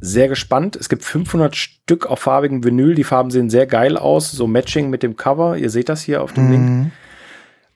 sehr 0.00 0.28
gespannt. 0.28 0.76
Es 0.76 0.88
gibt 0.88 1.04
500 1.04 1.56
Stück 1.56 2.06
auf 2.06 2.20
farbigem 2.20 2.64
Vinyl. 2.64 2.94
Die 2.94 3.04
Farben 3.04 3.30
sehen 3.30 3.50
sehr 3.50 3.66
geil 3.66 3.96
aus. 3.96 4.30
So 4.30 4.46
Matching 4.46 4.90
mit 4.90 5.02
dem 5.02 5.16
Cover. 5.16 5.56
Ihr 5.56 5.70
seht 5.70 5.88
das 5.88 6.02
hier 6.02 6.22
auf 6.22 6.32
dem 6.32 6.50
Link. 6.50 6.68
Mhm. 6.68 6.90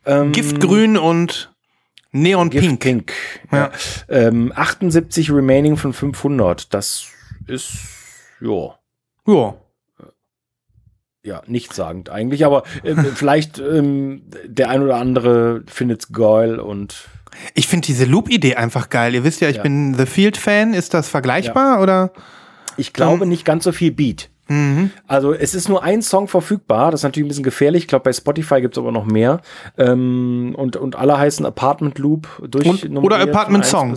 Ähm, 0.05 0.33
Giftgrün 0.33 0.97
und 0.97 1.53
Neonpink. 2.13 2.63
Gift 2.63 2.81
Pink. 2.81 3.13
Ja. 3.51 3.59
Ja. 3.59 3.73
Ähm, 4.09 4.53
78 4.55 5.31
Remaining 5.31 5.77
von 5.77 5.93
500. 5.93 6.73
Das 6.73 7.07
ist, 7.47 7.73
ja. 8.41 8.79
Ja. 9.27 9.55
Ja, 11.25 11.43
nichtssagend 11.47 12.11
eigentlich, 12.11 12.45
aber 12.45 12.65
ähm, 12.85 13.07
vielleicht 13.15 13.59
ähm, 13.59 14.23
der 14.45 14.71
ein 14.71 14.83
oder 14.83 14.97
andere 14.97 15.63
findet's 15.67 16.13
geil 16.13 16.59
und 16.59 17.09
Ich 17.55 17.69
finde 17.69 17.87
diese 17.87 18.05
Loop-Idee 18.07 18.57
einfach 18.57 18.91
geil. 18.91 19.15
Ihr 19.15 19.25
wisst 19.25 19.41
ja, 19.41 19.49
ich 19.49 19.57
Ja. 19.57 19.63
bin 19.63 19.95
The 19.95 20.07
Field-Fan. 20.07 20.75
Ist 20.75 20.95
das 20.95 21.09
vergleichbar 21.09 21.81
oder? 21.81 22.13
ich 22.79 22.93
glaube 22.95 23.27
nicht 23.27 23.45
ganz 23.45 23.65
so 23.65 23.73
viel 23.73 23.93
Beat. 23.93 24.31
Mhm. 24.49 24.91
Also 25.07 25.33
es 25.33 25.55
ist 25.55 25.69
nur 25.69 25.83
ein 25.85 26.03
Song 26.03 26.27
verfügbar, 26.27 26.91
das 26.91 27.01
ist 27.01 27.05
natürlich 27.05 27.27
ein 27.27 27.29
bisschen 27.29 27.45
gefährlich. 27.45 27.83
Ich 27.85 27.89
glaube, 27.89 28.05
bei 28.05 28.13
Spotify 28.13 28.61
gibt's 28.61 28.77
aber 28.79 28.91
noch 28.93 29.05
mehr. 29.05 29.41
Ähm, 29.79 30.55
und, 30.57 30.77
und 30.77 30.97
alle 30.97 31.17
heißen 31.19 31.47
Apartment 31.47 31.99
Loop 31.99 32.29
durch 32.49 32.67
Und- 32.85 32.97
oder 32.99 33.21
Apartment 33.21 33.65
Song. 33.65 33.97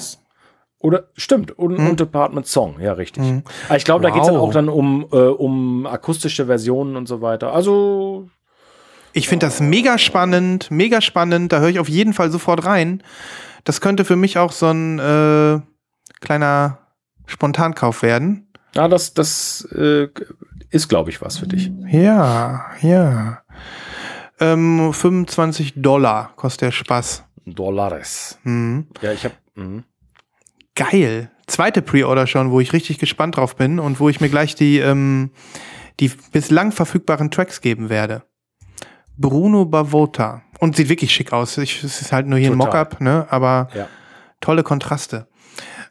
Oder 0.85 1.05
stimmt, 1.15 1.51
und, 1.57 1.77
und 1.77 1.99
Apartment 1.99 2.45
Song, 2.45 2.79
ja, 2.79 2.93
richtig. 2.93 3.23
Mhm. 3.23 3.43
Aber 3.67 3.77
ich 3.77 3.83
glaube, 3.85 4.03
da 4.03 4.11
geht's 4.11 4.27
dann 4.27 4.35
Wow. 4.35 4.49
auch 4.49 4.53
dann 4.53 4.69
um, 4.69 5.07
äh, 5.11 5.15
um 5.17 5.87
akustische 5.87 6.45
Versionen 6.45 6.95
und 6.95 7.07
so 7.07 7.21
weiter. 7.21 7.51
Also, 7.53 8.29
Ich 9.13 9.27
finde 9.27 9.47
das 9.47 9.59
mega 9.61 9.97
spannend, 9.97 10.69
mega 10.69 11.01
spannend. 11.01 11.51
Da 11.51 11.59
höre 11.59 11.69
ich 11.69 11.79
auf 11.79 11.89
jeden 11.89 12.13
Fall 12.13 12.29
sofort 12.31 12.65
rein. 12.65 13.01
Das 13.63 13.81
könnte 13.81 14.05
für 14.05 14.15
mich 14.15 14.37
auch 14.37 14.51
so 14.51 14.67
ein 14.67 14.99
äh, 14.99 15.59
kleiner 16.21 16.77
Spontankauf 17.25 18.03
werden. 18.03 18.47
ja, 18.75 18.87
das, 18.87 19.13
das 19.15 19.67
äh, 19.75 20.07
ist, 20.69 20.87
glaube 20.87 21.09
ich, 21.09 21.19
was 21.21 21.37
für 21.39 21.47
dich. 21.47 21.71
Ja, 21.89 22.65
ja. 22.81 23.39
Ähm, 24.39 24.91
25 24.93 25.73
Dollar 25.81 26.33
kostet 26.35 26.61
der 26.61 26.71
Spaß. 26.71 27.23
Dollares. 27.47 28.37
Mhm. 28.43 28.87
Ja, 29.01 29.11
ich 29.13 29.23
habe. 29.25 29.33
Geil. 30.75 31.31
Zweite 31.47 31.81
Pre-Order 31.81 32.27
schon, 32.27 32.51
wo 32.51 32.59
ich 32.59 32.73
richtig 32.73 32.97
gespannt 32.97 33.37
drauf 33.37 33.55
bin 33.55 33.79
und 33.79 33.99
wo 33.99 34.09
ich 34.09 34.19
mir 34.19 34.29
gleich 34.29 34.55
die, 34.55 34.79
ähm, 34.79 35.31
die 35.99 36.11
bislang 36.31 36.71
verfügbaren 36.71 37.31
Tracks 37.31 37.61
geben 37.61 37.89
werde. 37.89 38.23
Bruno 39.17 39.65
Bavota. 39.65 40.41
Und 40.59 40.75
sieht 40.75 40.89
wirklich 40.89 41.13
schick 41.13 41.31
aus. 41.33 41.57
Ich, 41.57 41.83
es 41.83 42.01
ist 42.01 42.11
halt 42.11 42.27
nur 42.27 42.39
hier 42.39 42.51
ein 42.51 42.59
Total. 42.59 42.83
Mockup, 42.83 43.01
ne? 43.01 43.27
Aber 43.29 43.69
Ja. 43.73 43.87
tolle 44.41 44.63
Kontraste. 44.63 45.27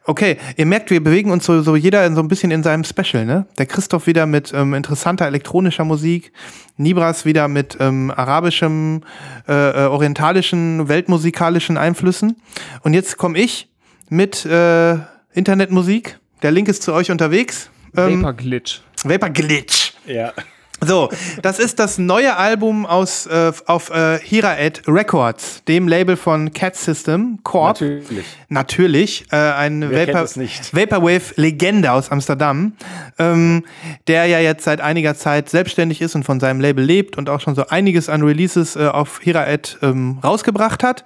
Okay, 0.07 0.37
ihr 0.55 0.67
merkt, 0.67 0.91
wir 0.91 1.03
bewegen 1.03 1.31
uns 1.31 1.45
so, 1.45 1.63
so 1.63 1.75
jeder 1.75 2.05
in 2.05 2.13
so 2.13 2.21
ein 2.21 2.27
bisschen 2.27 2.51
in 2.51 2.61
seinem 2.61 2.83
Special, 2.83 3.25
ne? 3.25 3.47
Der 3.57 3.65
Christoph 3.65 4.05
wieder 4.05 4.27
mit 4.27 4.53
ähm, 4.53 4.75
interessanter 4.75 5.25
elektronischer 5.25 5.83
Musik, 5.83 6.31
Nibras 6.77 7.25
wieder 7.25 7.47
mit 7.47 7.77
ähm, 7.79 8.11
arabischem, 8.15 9.01
äh, 9.47 9.53
äh, 9.85 9.87
orientalischen, 9.87 10.87
weltmusikalischen 10.89 11.77
Einflüssen. 11.77 12.35
Und 12.83 12.93
jetzt 12.93 13.17
komme 13.17 13.39
ich 13.39 13.71
mit 14.09 14.45
äh, 14.45 14.97
Internetmusik. 15.33 16.19
Der 16.41 16.51
Link 16.51 16.67
ist 16.67 16.83
zu 16.83 16.93
euch 16.93 17.11
unterwegs. 17.11 17.69
Ähm, 17.95 18.21
Vapor 18.21 18.33
Glitch. 18.33 18.81
Vapor 19.03 19.29
Glitch. 19.29 19.93
Ja. 20.05 20.33
So, 20.81 21.09
das 21.41 21.57
ist 21.57 21.79
das 21.79 21.97
neue 21.97 22.35
Album 22.35 22.85
aus 22.85 23.25
äh, 23.27 23.51
auf 23.65 23.89
äh, 23.89 24.19
Hiraed 24.19 24.83
Records, 24.87 25.63
dem 25.67 25.87
Label 25.87 26.17
von 26.17 26.51
Cat 26.53 26.75
System 26.75 27.39
Corp. 27.43 27.79
Natürlich. 27.81 28.25
Natürlich, 28.49 29.25
äh, 29.31 29.37
ein 29.37 29.89
Vapor, 29.89 30.21
es 30.21 30.35
nicht? 30.35 30.75
Vaporwave-Legende 30.75 31.91
aus 31.91 32.11
Amsterdam, 32.11 32.73
ähm, 33.17 33.63
der 34.07 34.25
ja 34.25 34.39
jetzt 34.39 34.65
seit 34.65 34.81
einiger 34.81 35.15
Zeit 35.15 35.49
selbstständig 35.49 36.01
ist 36.01 36.13
und 36.13 36.23
von 36.23 36.39
seinem 36.39 36.59
Label 36.59 36.83
lebt 36.83 37.17
und 37.17 37.29
auch 37.29 37.39
schon 37.39 37.55
so 37.55 37.65
einiges 37.67 38.09
an 38.09 38.21
Releases 38.21 38.75
äh, 38.75 38.87
auf 38.87 39.21
Hiraed 39.21 39.79
ähm, 39.81 40.19
rausgebracht 40.23 40.83
hat. 40.83 41.05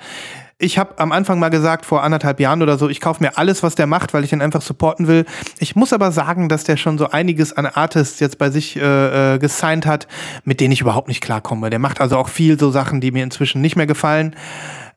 Ich 0.61 0.77
habe 0.77 0.99
am 0.99 1.13
Anfang 1.13 1.39
mal 1.39 1.47
gesagt, 1.49 1.85
vor 1.85 2.03
anderthalb 2.03 2.39
Jahren 2.41 2.61
oder 2.61 2.77
so, 2.77 2.89
ich 2.89 2.99
kaufe 2.99 3.23
mir 3.23 3.37
alles, 3.37 3.63
was 3.63 3.75
der 3.75 3.87
macht, 3.87 4.13
weil 4.13 4.25
ich 4.25 4.33
ihn 4.33 4.41
einfach 4.41 4.61
supporten 4.61 5.07
will. 5.07 5.25
Ich 5.59 5.77
muss 5.77 5.93
aber 5.93 6.11
sagen, 6.11 6.49
dass 6.49 6.65
der 6.65 6.75
schon 6.75 6.97
so 6.97 7.09
einiges 7.09 7.53
an 7.53 7.65
Artists 7.65 8.19
jetzt 8.19 8.37
bei 8.37 8.49
sich 8.49 8.75
äh, 8.75 9.35
äh, 9.35 9.39
gesigned 9.39 9.85
hat, 9.85 10.07
mit 10.43 10.59
denen 10.59 10.73
ich 10.73 10.81
überhaupt 10.81 11.07
nicht 11.07 11.21
klarkomme. 11.21 11.69
Der 11.69 11.79
macht 11.79 12.01
also 12.01 12.17
auch 12.17 12.27
viel 12.27 12.59
so 12.59 12.71
Sachen, 12.71 12.99
die 12.99 13.11
mir 13.11 13.23
inzwischen 13.23 13.61
nicht 13.61 13.77
mehr 13.77 13.87
gefallen. 13.87 14.35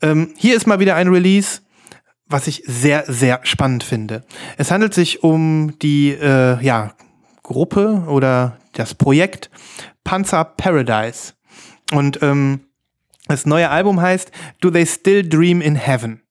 Ähm, 0.02 0.34
hier 0.36 0.56
ist 0.56 0.66
mal 0.66 0.80
wieder 0.80 0.96
ein 0.96 1.08
Release 1.08 1.60
was 2.32 2.46
ich 2.46 2.62
sehr, 2.66 3.04
sehr 3.06 3.40
spannend 3.42 3.84
finde. 3.84 4.24
Es 4.56 4.70
handelt 4.70 4.94
sich 4.94 5.22
um 5.22 5.78
die 5.80 6.10
äh, 6.10 6.62
ja, 6.64 6.92
Gruppe 7.42 8.04
oder 8.08 8.56
das 8.72 8.94
Projekt 8.94 9.50
Panzer 10.02 10.44
Paradise. 10.44 11.34
Und 11.92 12.22
ähm, 12.22 12.60
das 13.28 13.46
neue 13.46 13.70
Album 13.70 14.00
heißt 14.00 14.30
Do 14.60 14.70
They 14.70 14.86
Still 14.86 15.28
Dream 15.28 15.60
in 15.60 15.76
Heaven? 15.76 16.22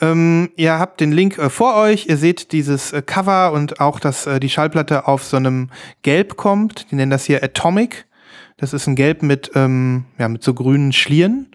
Ähm, 0.00 0.50
ihr 0.56 0.78
habt 0.78 1.00
den 1.00 1.12
Link 1.12 1.38
äh, 1.38 1.50
vor 1.50 1.76
euch, 1.76 2.06
ihr 2.06 2.16
seht 2.16 2.52
dieses 2.52 2.92
äh, 2.92 3.02
Cover 3.02 3.52
und 3.52 3.80
auch, 3.80 4.00
dass 4.00 4.26
äh, 4.26 4.40
die 4.40 4.48
Schallplatte 4.48 5.06
auf 5.06 5.24
so 5.24 5.36
einem 5.36 5.68
Gelb 6.02 6.36
kommt. 6.36 6.90
Die 6.90 6.94
nennen 6.94 7.10
das 7.10 7.24
hier 7.24 7.42
Atomic. 7.42 8.06
Das 8.56 8.72
ist 8.72 8.86
ein 8.86 8.96
Gelb 8.96 9.22
mit, 9.22 9.50
ähm, 9.54 10.04
ja, 10.18 10.28
mit 10.28 10.42
so 10.42 10.54
grünen 10.54 10.92
Schlieren. 10.92 11.48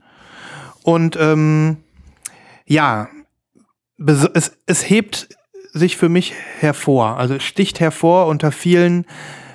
Und 0.83 1.17
ähm, 1.19 1.77
ja, 2.65 3.09
es, 4.33 4.51
es 4.65 4.89
hebt 4.89 5.29
sich 5.73 5.97
für 5.97 6.09
mich 6.09 6.33
hervor. 6.59 7.17
Also 7.17 7.39
sticht 7.39 7.79
hervor 7.79 8.27
unter 8.27 8.51
vielen 8.51 9.05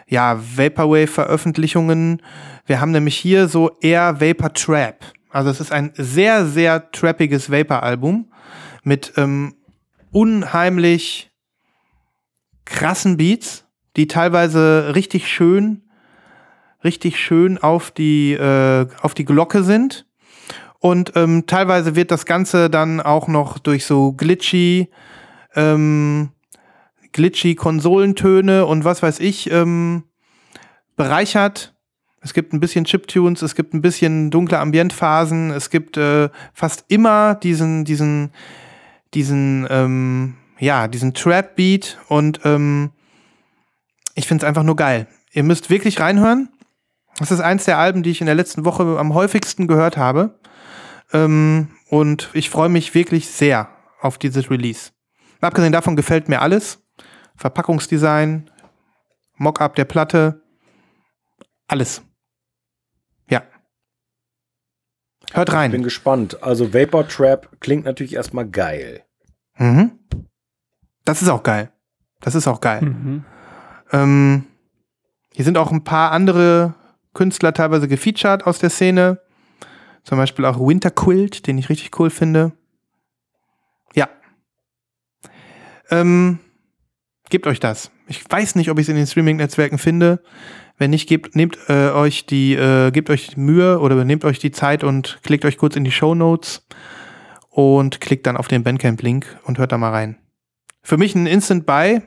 ja, 0.08 0.40
Vaporwave-Veröffentlichungen. 0.56 2.22
Wir 2.70 2.80
haben 2.80 2.92
nämlich 2.92 3.16
hier 3.16 3.48
so 3.48 3.76
eher 3.80 4.20
Vapor 4.20 4.52
Trap. 4.52 5.04
Also 5.28 5.50
es 5.50 5.58
ist 5.58 5.72
ein 5.72 5.92
sehr, 5.96 6.46
sehr 6.46 6.92
trappiges 6.92 7.50
Vapor-Album 7.50 8.30
mit 8.84 9.12
ähm, 9.16 9.56
unheimlich 10.12 11.32
krassen 12.64 13.16
Beats, 13.16 13.66
die 13.96 14.06
teilweise 14.06 14.92
richtig 14.94 15.26
schön, 15.26 15.82
richtig 16.84 17.18
schön 17.18 17.58
auf 17.58 17.90
die, 17.90 18.34
äh, 18.34 18.86
auf 19.02 19.14
die 19.14 19.24
Glocke 19.24 19.64
sind. 19.64 20.06
Und 20.78 21.14
ähm, 21.16 21.46
teilweise 21.48 21.96
wird 21.96 22.12
das 22.12 22.24
Ganze 22.24 22.70
dann 22.70 23.00
auch 23.00 23.26
noch 23.26 23.58
durch 23.58 23.84
so 23.84 24.12
glitchy, 24.12 24.90
ähm, 25.56 26.30
glitchy 27.10 27.56
Konsolentöne 27.56 28.64
und 28.64 28.84
was 28.84 29.02
weiß 29.02 29.18
ich 29.18 29.50
ähm, 29.50 30.04
bereichert. 30.94 31.74
Es 32.20 32.34
gibt 32.34 32.52
ein 32.52 32.60
bisschen 32.60 32.84
Chiptunes, 32.84 33.42
es 33.42 33.54
gibt 33.54 33.72
ein 33.72 33.80
bisschen 33.80 34.30
dunkle 34.30 34.58
Ambientphasen, 34.58 35.50
es 35.50 35.70
gibt 35.70 35.96
äh, 35.96 36.28
fast 36.52 36.84
immer 36.88 37.34
diesen, 37.34 37.84
diesen, 37.84 38.32
diesen, 39.14 39.66
ähm, 39.70 40.34
ja, 40.58 40.86
diesen 40.86 41.14
Trap-Beat 41.14 41.98
und 42.08 42.40
ähm, 42.44 42.90
ich 44.14 44.26
finde 44.26 44.44
es 44.44 44.48
einfach 44.48 44.62
nur 44.62 44.76
geil. 44.76 45.06
Ihr 45.32 45.44
müsst 45.44 45.70
wirklich 45.70 45.98
reinhören. 46.00 46.50
Das 47.18 47.30
ist 47.30 47.40
eins 47.40 47.64
der 47.64 47.78
Alben, 47.78 48.02
die 48.02 48.10
ich 48.10 48.20
in 48.20 48.26
der 48.26 48.34
letzten 48.34 48.64
Woche 48.64 48.98
am 48.98 49.14
häufigsten 49.14 49.66
gehört 49.66 49.96
habe. 49.96 50.38
Ähm, 51.12 51.68
und 51.88 52.30
ich 52.34 52.50
freue 52.50 52.68
mich 52.68 52.94
wirklich 52.94 53.28
sehr 53.28 53.68
auf 54.00 54.18
dieses 54.18 54.50
Release. 54.50 54.90
Abgesehen 55.40 55.72
davon 55.72 55.96
gefällt 55.96 56.28
mir 56.28 56.42
alles. 56.42 56.82
Verpackungsdesign, 57.36 58.50
Mockup 59.36 59.74
der 59.74 59.86
Platte, 59.86 60.42
alles. 61.66 62.02
Ja. 63.28 63.42
Hört 65.32 65.52
rein. 65.52 65.70
Ich 65.70 65.72
bin 65.72 65.82
gespannt. 65.82 66.42
Also 66.42 66.74
Vapor 66.74 67.06
Trap 67.06 67.60
klingt 67.60 67.84
natürlich 67.84 68.14
erstmal 68.14 68.46
geil. 68.48 69.04
Mhm. 69.56 69.92
Das 71.04 71.22
ist 71.22 71.28
auch 71.28 71.42
geil. 71.42 71.70
Das 72.20 72.34
ist 72.34 72.46
auch 72.46 72.60
geil. 72.60 72.82
Mhm. 72.82 73.24
Ähm, 73.92 74.46
hier 75.32 75.44
sind 75.44 75.58
auch 75.58 75.72
ein 75.72 75.84
paar 75.84 76.12
andere 76.12 76.74
Künstler 77.14 77.54
teilweise 77.54 77.88
gefeatured 77.88 78.46
aus 78.46 78.58
der 78.58 78.70
Szene. 78.70 79.20
Zum 80.04 80.18
Beispiel 80.18 80.44
auch 80.44 80.58
Winter 80.58 80.90
Quilt, 80.90 81.46
den 81.46 81.58
ich 81.58 81.68
richtig 81.68 81.98
cool 81.98 82.10
finde. 82.10 82.52
Ja. 83.94 84.08
Ähm, 85.90 86.38
gebt 87.28 87.46
euch 87.46 87.60
das. 87.60 87.90
Ich 88.06 88.24
weiß 88.28 88.54
nicht, 88.56 88.70
ob 88.70 88.78
ich 88.78 88.84
es 88.84 88.88
in 88.88 88.96
den 88.96 89.06
Streaming-Netzwerken 89.06 89.78
finde. 89.78 90.22
Wenn 90.80 90.88
nicht, 90.88 91.10
gebt, 91.10 91.36
nehmt 91.36 91.58
äh, 91.68 91.90
euch 91.90 92.24
die, 92.24 92.54
äh, 92.54 92.90
gebt 92.90 93.10
euch 93.10 93.36
Mühe 93.36 93.80
oder 93.80 94.02
nehmt 94.02 94.24
euch 94.24 94.38
die 94.38 94.50
Zeit 94.50 94.82
und 94.82 95.18
klickt 95.22 95.44
euch 95.44 95.58
kurz 95.58 95.76
in 95.76 95.84
die 95.84 95.92
Show 95.92 96.14
Notes 96.14 96.66
und 97.50 98.00
klickt 98.00 98.26
dann 98.26 98.38
auf 98.38 98.48
den 98.48 98.62
Bandcamp-Link 98.62 99.26
und 99.44 99.58
hört 99.58 99.72
da 99.72 99.76
mal 99.76 99.90
rein. 99.90 100.16
Für 100.82 100.96
mich 100.96 101.14
ein 101.14 101.26
Instant 101.26 101.66
Buy 101.66 102.00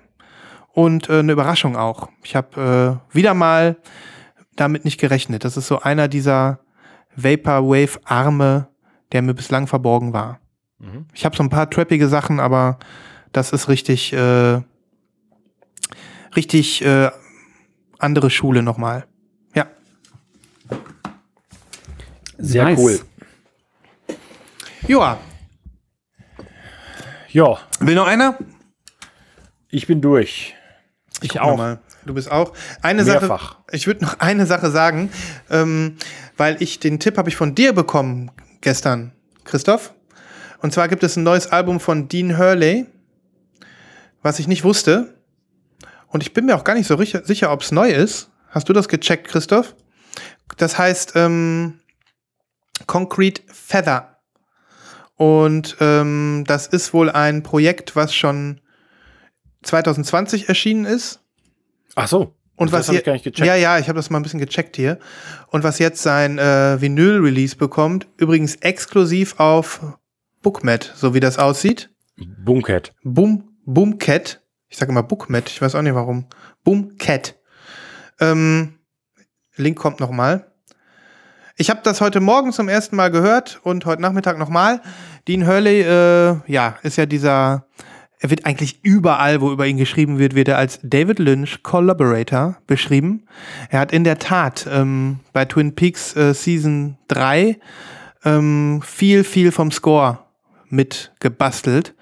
und 0.72 1.08
äh, 1.08 1.20
eine 1.20 1.34
Überraschung 1.34 1.78
auch. 1.78 2.10
Ich 2.24 2.36
habe 2.36 3.00
äh, 3.14 3.16
wieder 3.16 3.36
mal 3.36 3.78
damit 4.56 4.86
nicht 4.86 5.00
gerechnet. 5.00 5.46
Das 5.46 5.56
ist 5.56 5.68
so 5.68 5.82
einer 5.82 6.08
dieser 6.08 6.60
Vaporwave-Arme, 7.16 8.70
der 9.12 9.22
mir 9.22 9.36
bislang 9.36 9.68
verborgen 9.68 10.14
war. 10.14 10.40
Mhm. 10.80 11.06
Ich 11.14 11.26
habe 11.26 11.36
so 11.36 11.44
ein 11.44 11.52
paar 11.52 11.70
trappige 11.70 12.08
Sachen, 12.08 12.40
aber 12.40 12.80
das 13.34 13.54
ist 13.54 13.70
richtig, 13.70 14.14
äh, 14.14 14.62
richtig 16.36 16.84
äh, 16.84 17.12
andere 18.04 18.30
Schule 18.30 18.62
nochmal. 18.62 19.06
Ja. 19.56 19.68
Sehr 22.38 22.66
Nice. 22.66 22.80
cool. 22.80 23.00
Joa, 24.88 25.18
Ja, 27.30 27.58
will 27.80 27.96
noch 27.96 28.06
einer? 28.08 28.38
ich 29.70 29.88
bin 29.88 30.02
durch. 30.02 30.54
Ich 31.22 31.30
Guck 31.30 31.42
auch. 31.42 31.58
Mal. 31.58 31.80
Du 32.06 32.14
bist 32.14 32.30
auch. 32.30 32.54
Eine 32.82 33.04
Mehrfach. 33.06 33.54
Sache. 33.54 33.64
Ich 33.72 33.88
würde 33.88 34.04
noch 34.04 34.20
eine 34.20 34.46
Sache 34.46 34.70
sagen, 34.72 35.10
ähm, 35.50 35.96
weil 36.36 36.62
ich 36.62 36.80
den 36.80 37.00
Tipp 37.00 37.18
habe 37.18 37.30
ich 37.30 37.36
von 37.38 37.56
dir 37.56 37.72
bekommen 37.74 38.30
gestern, 38.62 39.14
Christoph. 39.46 39.94
Und 40.62 40.74
zwar 40.74 40.90
gibt 40.90 41.02
es 41.04 41.16
ein 41.16 41.24
neues 41.24 41.48
Album 41.48 41.80
von 41.80 42.08
Dean 42.10 42.38
Hurley, 42.38 42.86
was 44.22 44.40
ich 44.40 44.48
nicht 44.50 44.64
wusste. 44.66 45.16
Und 46.14 46.22
ich 46.22 46.32
bin 46.32 46.46
mir 46.46 46.56
auch 46.56 46.64
gar 46.64 46.76
nicht 46.76 46.86
so 46.86 46.96
sicher, 46.96 47.52
ob 47.52 47.62
es 47.64 47.72
neu 47.72 47.90
ist. 47.90 48.30
Hast 48.50 48.70
du 48.70 48.74
das 48.74 48.88
gecheckt, 48.88 49.28
Christoph? 49.28 49.76
Das 50.58 50.78
heißt 50.78 51.14
ähm, 51.16 51.80
Concrete 52.86 53.42
Feather. 53.52 54.20
Und 55.16 55.76
ähm, 55.80 56.44
das 56.46 56.68
ist 56.68 56.94
wohl 56.94 57.10
ein 57.10 57.42
Projekt, 57.42 57.96
was 57.96 58.14
schon 58.14 58.62
2020 59.64 60.50
erschienen 60.50 60.86
ist. 60.86 61.20
Ach 61.96 62.08
so. 62.08 62.36
Und 62.58 62.72
das 62.72 62.82
was 62.82 62.88
habe 62.90 62.94
hier, 62.94 63.00
ich 63.00 63.06
gar 63.06 63.14
nicht 63.14 63.24
gecheckt. 63.24 63.48
Ja, 63.48 63.56
ja, 63.56 63.80
ich 63.80 63.88
habe 63.88 63.98
das 63.98 64.12
mal 64.12 64.20
ein 64.20 64.24
bisschen 64.24 64.40
gecheckt 64.40 64.76
hier. 64.76 65.00
Und 65.48 65.64
was 65.64 65.80
jetzt 65.80 66.04
sein 66.04 66.38
äh, 66.38 66.80
Vinyl-Release 66.80 67.56
bekommt, 67.56 68.06
übrigens 68.18 68.58
exklusiv 68.58 69.40
auf 69.40 69.82
Bookmat, 70.44 70.94
so 70.96 71.16
wie 71.16 71.20
das 71.20 71.40
aussieht. 71.40 71.90
Bunkhead. 72.18 72.94
Boom, 73.04 73.56
Boomcat. 73.66 74.43
Ich 74.74 74.80
sage 74.80 74.92
immer 74.92 75.04
Bookmat, 75.04 75.52
ich 75.52 75.62
weiß 75.62 75.76
auch 75.76 75.84
nicht 75.84 75.94
warum. 75.94 76.26
Boomcat. 76.64 77.36
Ähm, 78.20 78.80
Link 79.56 79.78
kommt 79.78 80.00
noch 80.00 80.10
mal. 80.10 80.52
Ich 81.58 81.70
habe 81.70 81.82
das 81.84 82.02
heute 82.02 82.20
Morgen 82.20 82.52
zum 82.52 82.70
ersten 82.70 82.96
Mal 82.96 83.12
gehört 83.12 83.60
und 83.62 83.86
heute 83.86 84.02
Nachmittag 84.02 84.40
nochmal. 84.40 84.82
Dean 85.28 85.46
Hurley, 85.46 85.82
äh, 85.82 86.38
ja, 86.52 86.80
ist 86.82 86.98
ja 86.98 87.06
dieser, 87.06 87.68
er 88.18 88.32
wird 88.32 88.48
eigentlich 88.48 88.84
überall, 88.84 89.42
wo 89.42 89.52
über 89.52 89.68
ihn 89.68 89.78
geschrieben 89.78 90.18
wird, 90.18 90.34
wird 90.34 90.48
er 90.48 90.58
als 90.58 90.80
David 90.82 91.20
Lynch 91.20 91.62
Collaborator 91.62 92.58
beschrieben. 92.66 93.28
Er 93.70 93.80
hat 93.80 93.92
in 93.92 94.04
der 94.04 94.18
Tat 94.18 94.68
ähm, 94.68 95.20
bei 95.34 95.46
Twin 95.46 95.76
Peaks 95.76 96.16
äh, 96.16 96.34
Season 96.34 96.98
3 97.10 97.60
ähm, 98.26 98.82
viel, 98.84 99.24
viel 99.24 99.52
vom 99.52 99.70
Score 99.70 100.18
mit 100.68 101.14
gebastelt 101.20 101.94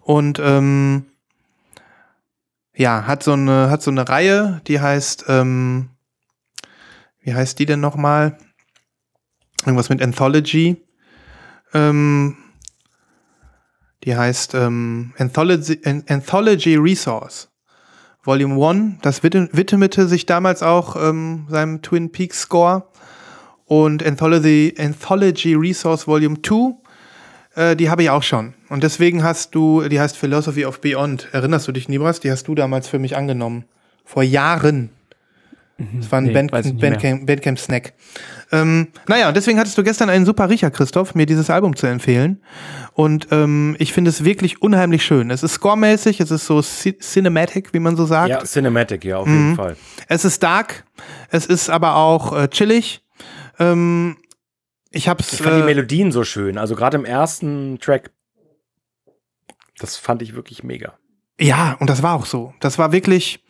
und 0.00 0.40
ähm, 0.42 1.06
ja, 2.76 3.06
hat 3.06 3.22
so 3.22 3.32
eine, 3.32 3.70
hat 3.70 3.82
so 3.82 3.90
eine 3.90 4.08
Reihe, 4.08 4.60
die 4.66 4.80
heißt, 4.80 5.24
ähm, 5.28 5.90
wie 7.20 7.34
heißt 7.34 7.58
die 7.58 7.66
denn 7.66 7.80
nochmal? 7.80 8.38
Irgendwas 9.64 9.88
mit 9.88 10.00
Anthology. 10.02 10.84
Ähm, 11.74 12.36
die 14.04 14.16
heißt 14.16 14.54
ähm, 14.54 15.12
Anthology, 15.18 15.80
An- 15.84 16.04
Anthology 16.08 16.76
Resource. 16.76 17.48
Volume 18.22 18.54
1, 18.64 19.02
das 19.02 19.22
widm- 19.22 19.48
widmete 19.52 20.06
sich 20.08 20.26
damals 20.26 20.62
auch 20.62 20.96
ähm, 20.96 21.46
seinem 21.48 21.82
Twin 21.82 22.12
Peaks 22.12 22.42
Score. 22.42 22.88
Und 23.64 24.04
Anthology, 24.04 24.74
Anthology 24.78 25.54
Resource 25.54 26.06
Volume 26.06 26.40
2, 26.42 26.74
äh, 27.56 27.74
die 27.76 27.90
habe 27.90 28.02
ich 28.04 28.10
auch 28.10 28.22
schon. 28.22 28.54
Und 28.68 28.82
deswegen 28.84 29.22
hast 29.24 29.54
du, 29.54 29.88
die 29.88 29.98
heißt 30.00 30.16
Philosophy 30.16 30.64
of 30.64 30.80
Beyond. 30.80 31.28
Erinnerst 31.32 31.66
du 31.66 31.72
dich, 31.72 31.88
Nibras? 31.88 32.20
Die 32.20 32.30
hast 32.30 32.46
du 32.48 32.54
damals 32.54 32.86
für 32.88 32.98
mich 32.98 33.16
angenommen. 33.16 33.64
Vor 34.04 34.22
Jahren. 34.22 34.90
Das 35.98 36.10
war 36.10 36.20
ein 36.20 36.24
Nee, 36.24 36.32
Band, 36.32 36.52
weiß 36.52 36.64
ich 36.66 36.72
nicht 36.72 36.80
mehr. 36.80 36.90
Bandcamp, 36.92 37.26
Bandcamp 37.26 37.58
Snack. 37.58 37.92
Ähm, 38.50 38.88
naja, 39.08 39.28
und 39.28 39.36
deswegen 39.36 39.58
hattest 39.58 39.76
du 39.76 39.82
gestern 39.82 40.08
einen 40.08 40.24
super 40.24 40.48
Riecher, 40.48 40.70
Christoph, 40.70 41.14
mir 41.14 41.26
dieses 41.26 41.50
Album 41.50 41.76
zu 41.76 41.86
empfehlen. 41.86 42.40
Und 42.94 43.28
ähm, 43.30 43.76
ich 43.78 43.92
finde 43.92 44.08
es 44.08 44.24
wirklich 44.24 44.62
unheimlich 44.62 45.04
schön. 45.04 45.30
Es 45.30 45.42
ist 45.42 45.52
scoremäßig, 45.52 46.20
es 46.20 46.30
ist 46.30 46.46
so 46.46 46.60
ci- 46.62 46.98
cinematic, 46.98 47.74
wie 47.74 47.78
man 47.80 47.94
so 47.94 48.06
sagt. 48.06 48.30
Ja, 48.30 48.42
Cinematic, 48.42 49.04
ja, 49.04 49.18
auf 49.18 49.26
Mhm. 49.26 49.34
jeden 49.34 49.56
Fall. 49.56 49.76
Es 50.08 50.24
ist 50.24 50.42
dark, 50.42 50.84
es 51.30 51.44
ist 51.44 51.68
aber 51.68 51.96
auch 51.96 52.34
äh, 52.34 52.48
chillig. 52.48 53.02
Ähm, 53.58 54.16
ich 54.96 55.08
hab's. 55.08 55.32
Ich 55.32 55.42
fand 55.42 55.56
die 55.56 55.60
äh, 55.60 55.64
Melodien 55.64 56.10
so 56.12 56.24
schön. 56.24 56.58
Also 56.58 56.74
gerade 56.74 56.96
im 56.96 57.04
ersten 57.04 57.78
Track, 57.80 58.10
das 59.78 59.96
fand 59.96 60.22
ich 60.22 60.34
wirklich 60.34 60.62
mega. 60.62 60.94
Ja, 61.38 61.76
und 61.80 61.90
das 61.90 62.02
war 62.02 62.14
auch 62.14 62.26
so. 62.26 62.54
Das 62.60 62.78
war 62.78 62.92
wirklich 62.92 63.44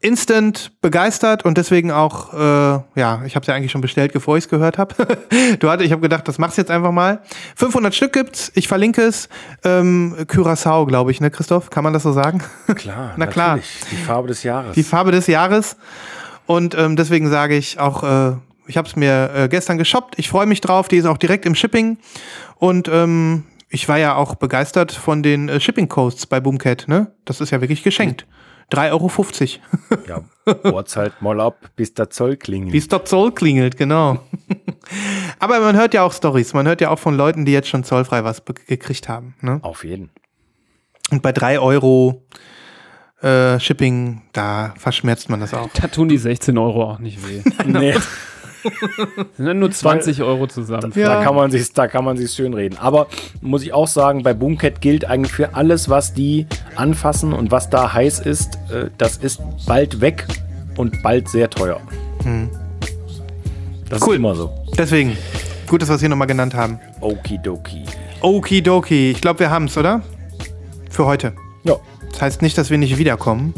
instant 0.00 0.72
begeistert 0.82 1.46
und 1.46 1.56
deswegen 1.56 1.90
auch, 1.90 2.34
äh, 2.34 2.36
ja, 2.36 3.22
ich 3.24 3.36
habe 3.36 3.40
es 3.40 3.46
ja 3.46 3.54
eigentlich 3.54 3.72
schon 3.72 3.80
bestellt, 3.80 4.12
bevor 4.12 4.36
ich 4.36 4.44
es 4.44 4.50
gehört 4.50 4.76
habe. 4.76 4.94
du 5.60 5.70
hatte, 5.70 5.82
ich 5.84 5.92
habe 5.92 6.02
gedacht, 6.02 6.28
das 6.28 6.36
machst 6.38 6.58
du 6.58 6.62
jetzt 6.62 6.70
einfach 6.70 6.92
mal. 6.92 7.22
500 7.56 7.94
Stück 7.94 8.12
gibt's, 8.12 8.52
ich 8.54 8.68
verlinke 8.68 9.00
es. 9.00 9.30
Ähm, 9.62 10.14
Curaçao, 10.26 10.86
glaube 10.86 11.10
ich, 11.10 11.22
ne, 11.22 11.30
Christoph? 11.30 11.70
Kann 11.70 11.84
man 11.84 11.94
das 11.94 12.02
so 12.02 12.12
sagen? 12.12 12.42
Klar, 12.74 13.14
Na 13.16 13.26
klar. 13.26 13.56
natürlich. 13.56 13.80
Die 13.92 13.96
Farbe 13.96 14.28
des 14.28 14.42
Jahres. 14.42 14.74
Die 14.74 14.82
Farbe 14.82 15.10
des 15.10 15.26
Jahres. 15.26 15.76
Und 16.44 16.76
ähm, 16.76 16.96
deswegen 16.96 17.30
sage 17.30 17.56
ich 17.56 17.78
auch, 17.78 18.02
äh, 18.02 18.36
ich 18.66 18.76
habe 18.76 18.88
es 18.88 18.96
mir 18.96 19.30
äh, 19.34 19.48
gestern 19.48 19.78
geshoppt. 19.78 20.18
Ich 20.18 20.28
freue 20.28 20.46
mich 20.46 20.60
drauf. 20.60 20.88
Die 20.88 20.96
ist 20.96 21.06
auch 21.06 21.18
direkt 21.18 21.46
im 21.46 21.54
Shipping. 21.54 21.98
Und 22.56 22.88
ähm, 22.88 23.44
ich 23.68 23.88
war 23.88 23.98
ja 23.98 24.14
auch 24.16 24.34
begeistert 24.36 24.92
von 24.92 25.22
den 25.22 25.48
äh, 25.48 25.60
Shipping 25.60 25.88
Costs 25.88 26.26
bei 26.26 26.40
Boomcat. 26.40 26.86
Ne? 26.88 27.12
Das 27.24 27.40
ist 27.40 27.50
ja 27.50 27.60
wirklich 27.60 27.82
geschenkt. 27.82 28.26
3,50 28.72 28.90
Euro. 28.90 30.02
ja, 30.08 30.70
Orts 30.70 30.96
halt 30.96 31.20
mal 31.20 31.40
ab, 31.40 31.70
bis 31.76 31.92
der 31.94 32.10
Zoll 32.10 32.36
klingelt. 32.36 32.74
Es 32.74 32.88
dort 32.88 33.08
Zoll 33.08 33.32
klingelt, 33.32 33.76
genau. 33.76 34.20
Aber 35.38 35.60
man 35.60 35.76
hört 35.76 35.94
ja 35.94 36.02
auch 36.02 36.12
Stories. 36.12 36.54
Man 36.54 36.66
hört 36.66 36.80
ja 36.80 36.90
auch 36.90 36.98
von 36.98 37.16
Leuten, 37.16 37.44
die 37.44 37.52
jetzt 37.52 37.68
schon 37.68 37.84
zollfrei 37.84 38.24
was 38.24 38.42
gekriegt 38.44 39.08
haben. 39.08 39.34
Ne? 39.40 39.58
Auf 39.62 39.84
jeden. 39.84 40.10
Und 41.10 41.22
bei 41.22 41.32
3 41.32 41.58
Euro 41.58 42.24
äh, 43.20 43.58
Shipping, 43.60 44.22
da 44.32 44.74
verschmerzt 44.76 45.28
man 45.30 45.40
das 45.40 45.54
auch. 45.54 45.68
Da 45.74 45.88
tun 45.88 46.08
die 46.08 46.18
16 46.18 46.56
Euro 46.58 46.84
auch 46.84 46.98
nicht 46.98 47.26
weh. 47.26 47.42
Nee. 47.66 47.94
Sind 49.36 49.46
dann 49.46 49.58
nur 49.58 49.70
20 49.70 50.22
Euro 50.22 50.46
zusammen. 50.46 50.92
Ja. 50.94 51.08
Da 51.16 51.22
kann 51.24 51.34
man 51.34 51.50
sich, 51.50 51.72
da 51.72 51.86
kann 51.86 52.04
man 52.04 52.16
sich 52.16 52.30
schön 52.32 52.54
reden. 52.54 52.76
Aber 52.78 53.06
muss 53.40 53.62
ich 53.62 53.72
auch 53.72 53.88
sagen, 53.88 54.22
bei 54.22 54.34
Boomcat 54.34 54.80
gilt 54.80 55.04
eigentlich 55.04 55.32
für 55.32 55.54
alles, 55.54 55.88
was 55.88 56.14
die 56.14 56.46
anfassen 56.76 57.32
und 57.32 57.50
was 57.50 57.70
da 57.70 57.92
heiß 57.92 58.20
ist, 58.20 58.56
äh, 58.72 58.90
das 58.98 59.16
ist 59.18 59.40
bald 59.66 60.00
weg 60.00 60.26
und 60.76 61.02
bald 61.02 61.28
sehr 61.28 61.50
teuer. 61.50 61.80
Das 63.88 64.02
Cool. 64.02 64.14
ist 64.14 64.18
immer 64.18 64.34
so. 64.34 64.50
Deswegen, 64.78 65.16
gut, 65.68 65.82
dass 65.82 65.88
wir 65.88 65.94
es 65.94 66.00
hier 66.00 66.08
nochmal 66.08 66.26
genannt 66.26 66.54
haben. 66.54 66.78
Okidoki. 67.00 67.82
Okidoki. 68.22 69.10
Ich 69.10 69.20
glaube, 69.20 69.40
wir 69.40 69.50
haben 69.50 69.66
es, 69.66 69.76
oder? 69.76 70.02
Für 70.90 71.06
heute. 71.06 71.32
Ja. 71.64 71.76
Das 72.12 72.22
heißt 72.22 72.42
nicht, 72.42 72.56
dass 72.56 72.70
wir 72.70 72.78
nicht 72.78 72.96
wiederkommen. 72.98 73.52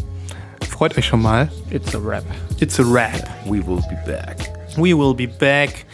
Freut 0.68 0.98
euch 0.98 1.06
schon 1.06 1.22
mal. 1.22 1.48
It's 1.70 1.94
a 1.94 1.98
rap. 2.04 2.24
It's 2.60 2.78
a 2.80 2.82
wrap. 2.82 3.28
We 3.46 3.66
will 3.66 3.82
be 3.88 3.96
back. 4.06 4.36
We 4.76 4.96
will 4.96 5.14
be 5.14 5.26
back. 5.26 5.86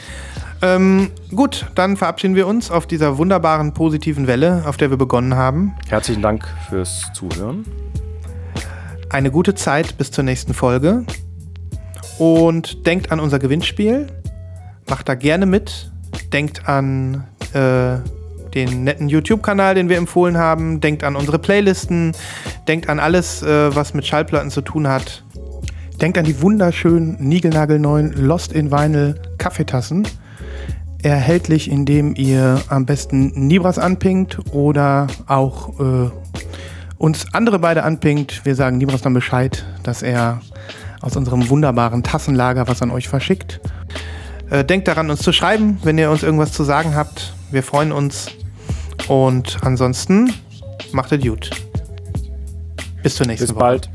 Ähm, 0.61 1.11
gut, 1.35 1.67
dann 1.75 1.97
verabschieden 1.97 2.37
wir 2.37 2.47
uns 2.47 2.71
auf 2.71 2.87
dieser 2.87 3.19
wunderbaren 3.19 3.75
positiven 3.75 4.27
Welle, 4.27 4.63
auf 4.67 4.77
der 4.77 4.91
wir 4.91 4.97
begonnen 4.97 5.35
haben. 5.35 5.75
Herzlichen 5.89 6.23
Dank 6.23 6.47
fürs 6.69 7.11
Zuhören. 7.15 7.65
Eine 9.11 9.31
gute 9.31 9.55
Zeit 9.55 9.99
bis 9.99 10.11
zur 10.11 10.25
nächsten 10.25 10.55
Folge. 10.55 11.05
Und 12.19 12.87
denkt 12.87 13.11
an 13.11 13.19
unser 13.19 13.39
Gewinnspiel. 13.39 14.07
Macht 14.89 15.09
da 15.09 15.15
gerne 15.15 15.47
mit. 15.47 15.91
Denkt 16.33 16.69
an 16.69 17.25
äh, 17.53 17.99
den 18.55 18.85
netten 18.85 19.09
YouTube-Kanal, 19.09 19.75
den 19.75 19.89
wir 19.89 19.97
empfohlen 19.97 20.39
haben. 20.39 20.81
Denkt 20.81 21.05
an 21.05 21.17
unsere 21.17 21.39
Playlisten. 21.39 22.13
Denkt 22.69 22.89
an 22.89 23.01
alles, 23.01 23.43
äh, 23.43 23.75
was 23.75 23.95
mit 23.95 24.07
Schallplatten 24.07 24.51
zu 24.51 24.61
tun 24.61 24.87
hat. 24.89 25.25
Denkt 26.01 26.19
an 26.19 26.24
die 26.24 26.40
wunderschönen, 26.40 27.16
niegelnagelneuen 27.20 28.12
Lost 28.14 28.52
in 28.52 28.70
Vinyl 28.70 29.20
Kaffeetassen. 29.39 30.06
Erhältlich, 31.02 31.70
indem 31.70 32.14
ihr 32.14 32.60
am 32.69 32.86
besten 32.86 33.47
Nibras 33.47 33.78
anpingt 33.78 34.39
oder 34.52 35.09
auch 35.27 35.78
äh, 35.81 36.10
uns 36.98 37.27
andere 37.32 37.59
beide 37.59 37.82
anpingt. 37.82 38.44
Wir 38.44 38.55
sagen 38.55 38.78
Nibras 38.78 39.02
dann 39.02 39.14
Bescheid, 39.14 39.64
dass 39.82 40.02
er 40.02 40.40
aus 41.01 41.16
unserem 41.16 41.48
wunderbaren 41.48 42.02
Tassenlager 42.02 42.69
was 42.69 42.82
an 42.82 42.90
euch 42.90 43.09
verschickt. 43.09 43.60
Äh, 44.51 44.64
denkt 44.64 44.86
daran, 44.86 45.10
uns 45.10 45.20
zu 45.20 45.32
schreiben, 45.32 45.78
wenn 45.82 45.98
ihr 45.98 46.10
uns 46.10 46.23
irgendwas 46.23 46.52
zu 46.52 46.62
sagen 46.62 46.94
habt. 46.94 47.35
Wir 47.51 47.62
freuen 47.62 47.90
uns. 47.90 48.31
Und 49.09 49.59
ansonsten 49.62 50.32
macht 50.93 51.12
es 51.12 51.23
gut. 51.23 51.51
Bis 53.02 53.16
zur 53.16 53.27
nächsten 53.27 53.47
Bis 53.47 53.55
Woche. 53.55 53.60
bald. 53.60 53.90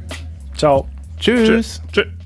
Ciao. 0.57 0.87
Tschüss. 1.19 1.81
Tokyo 1.91 2.16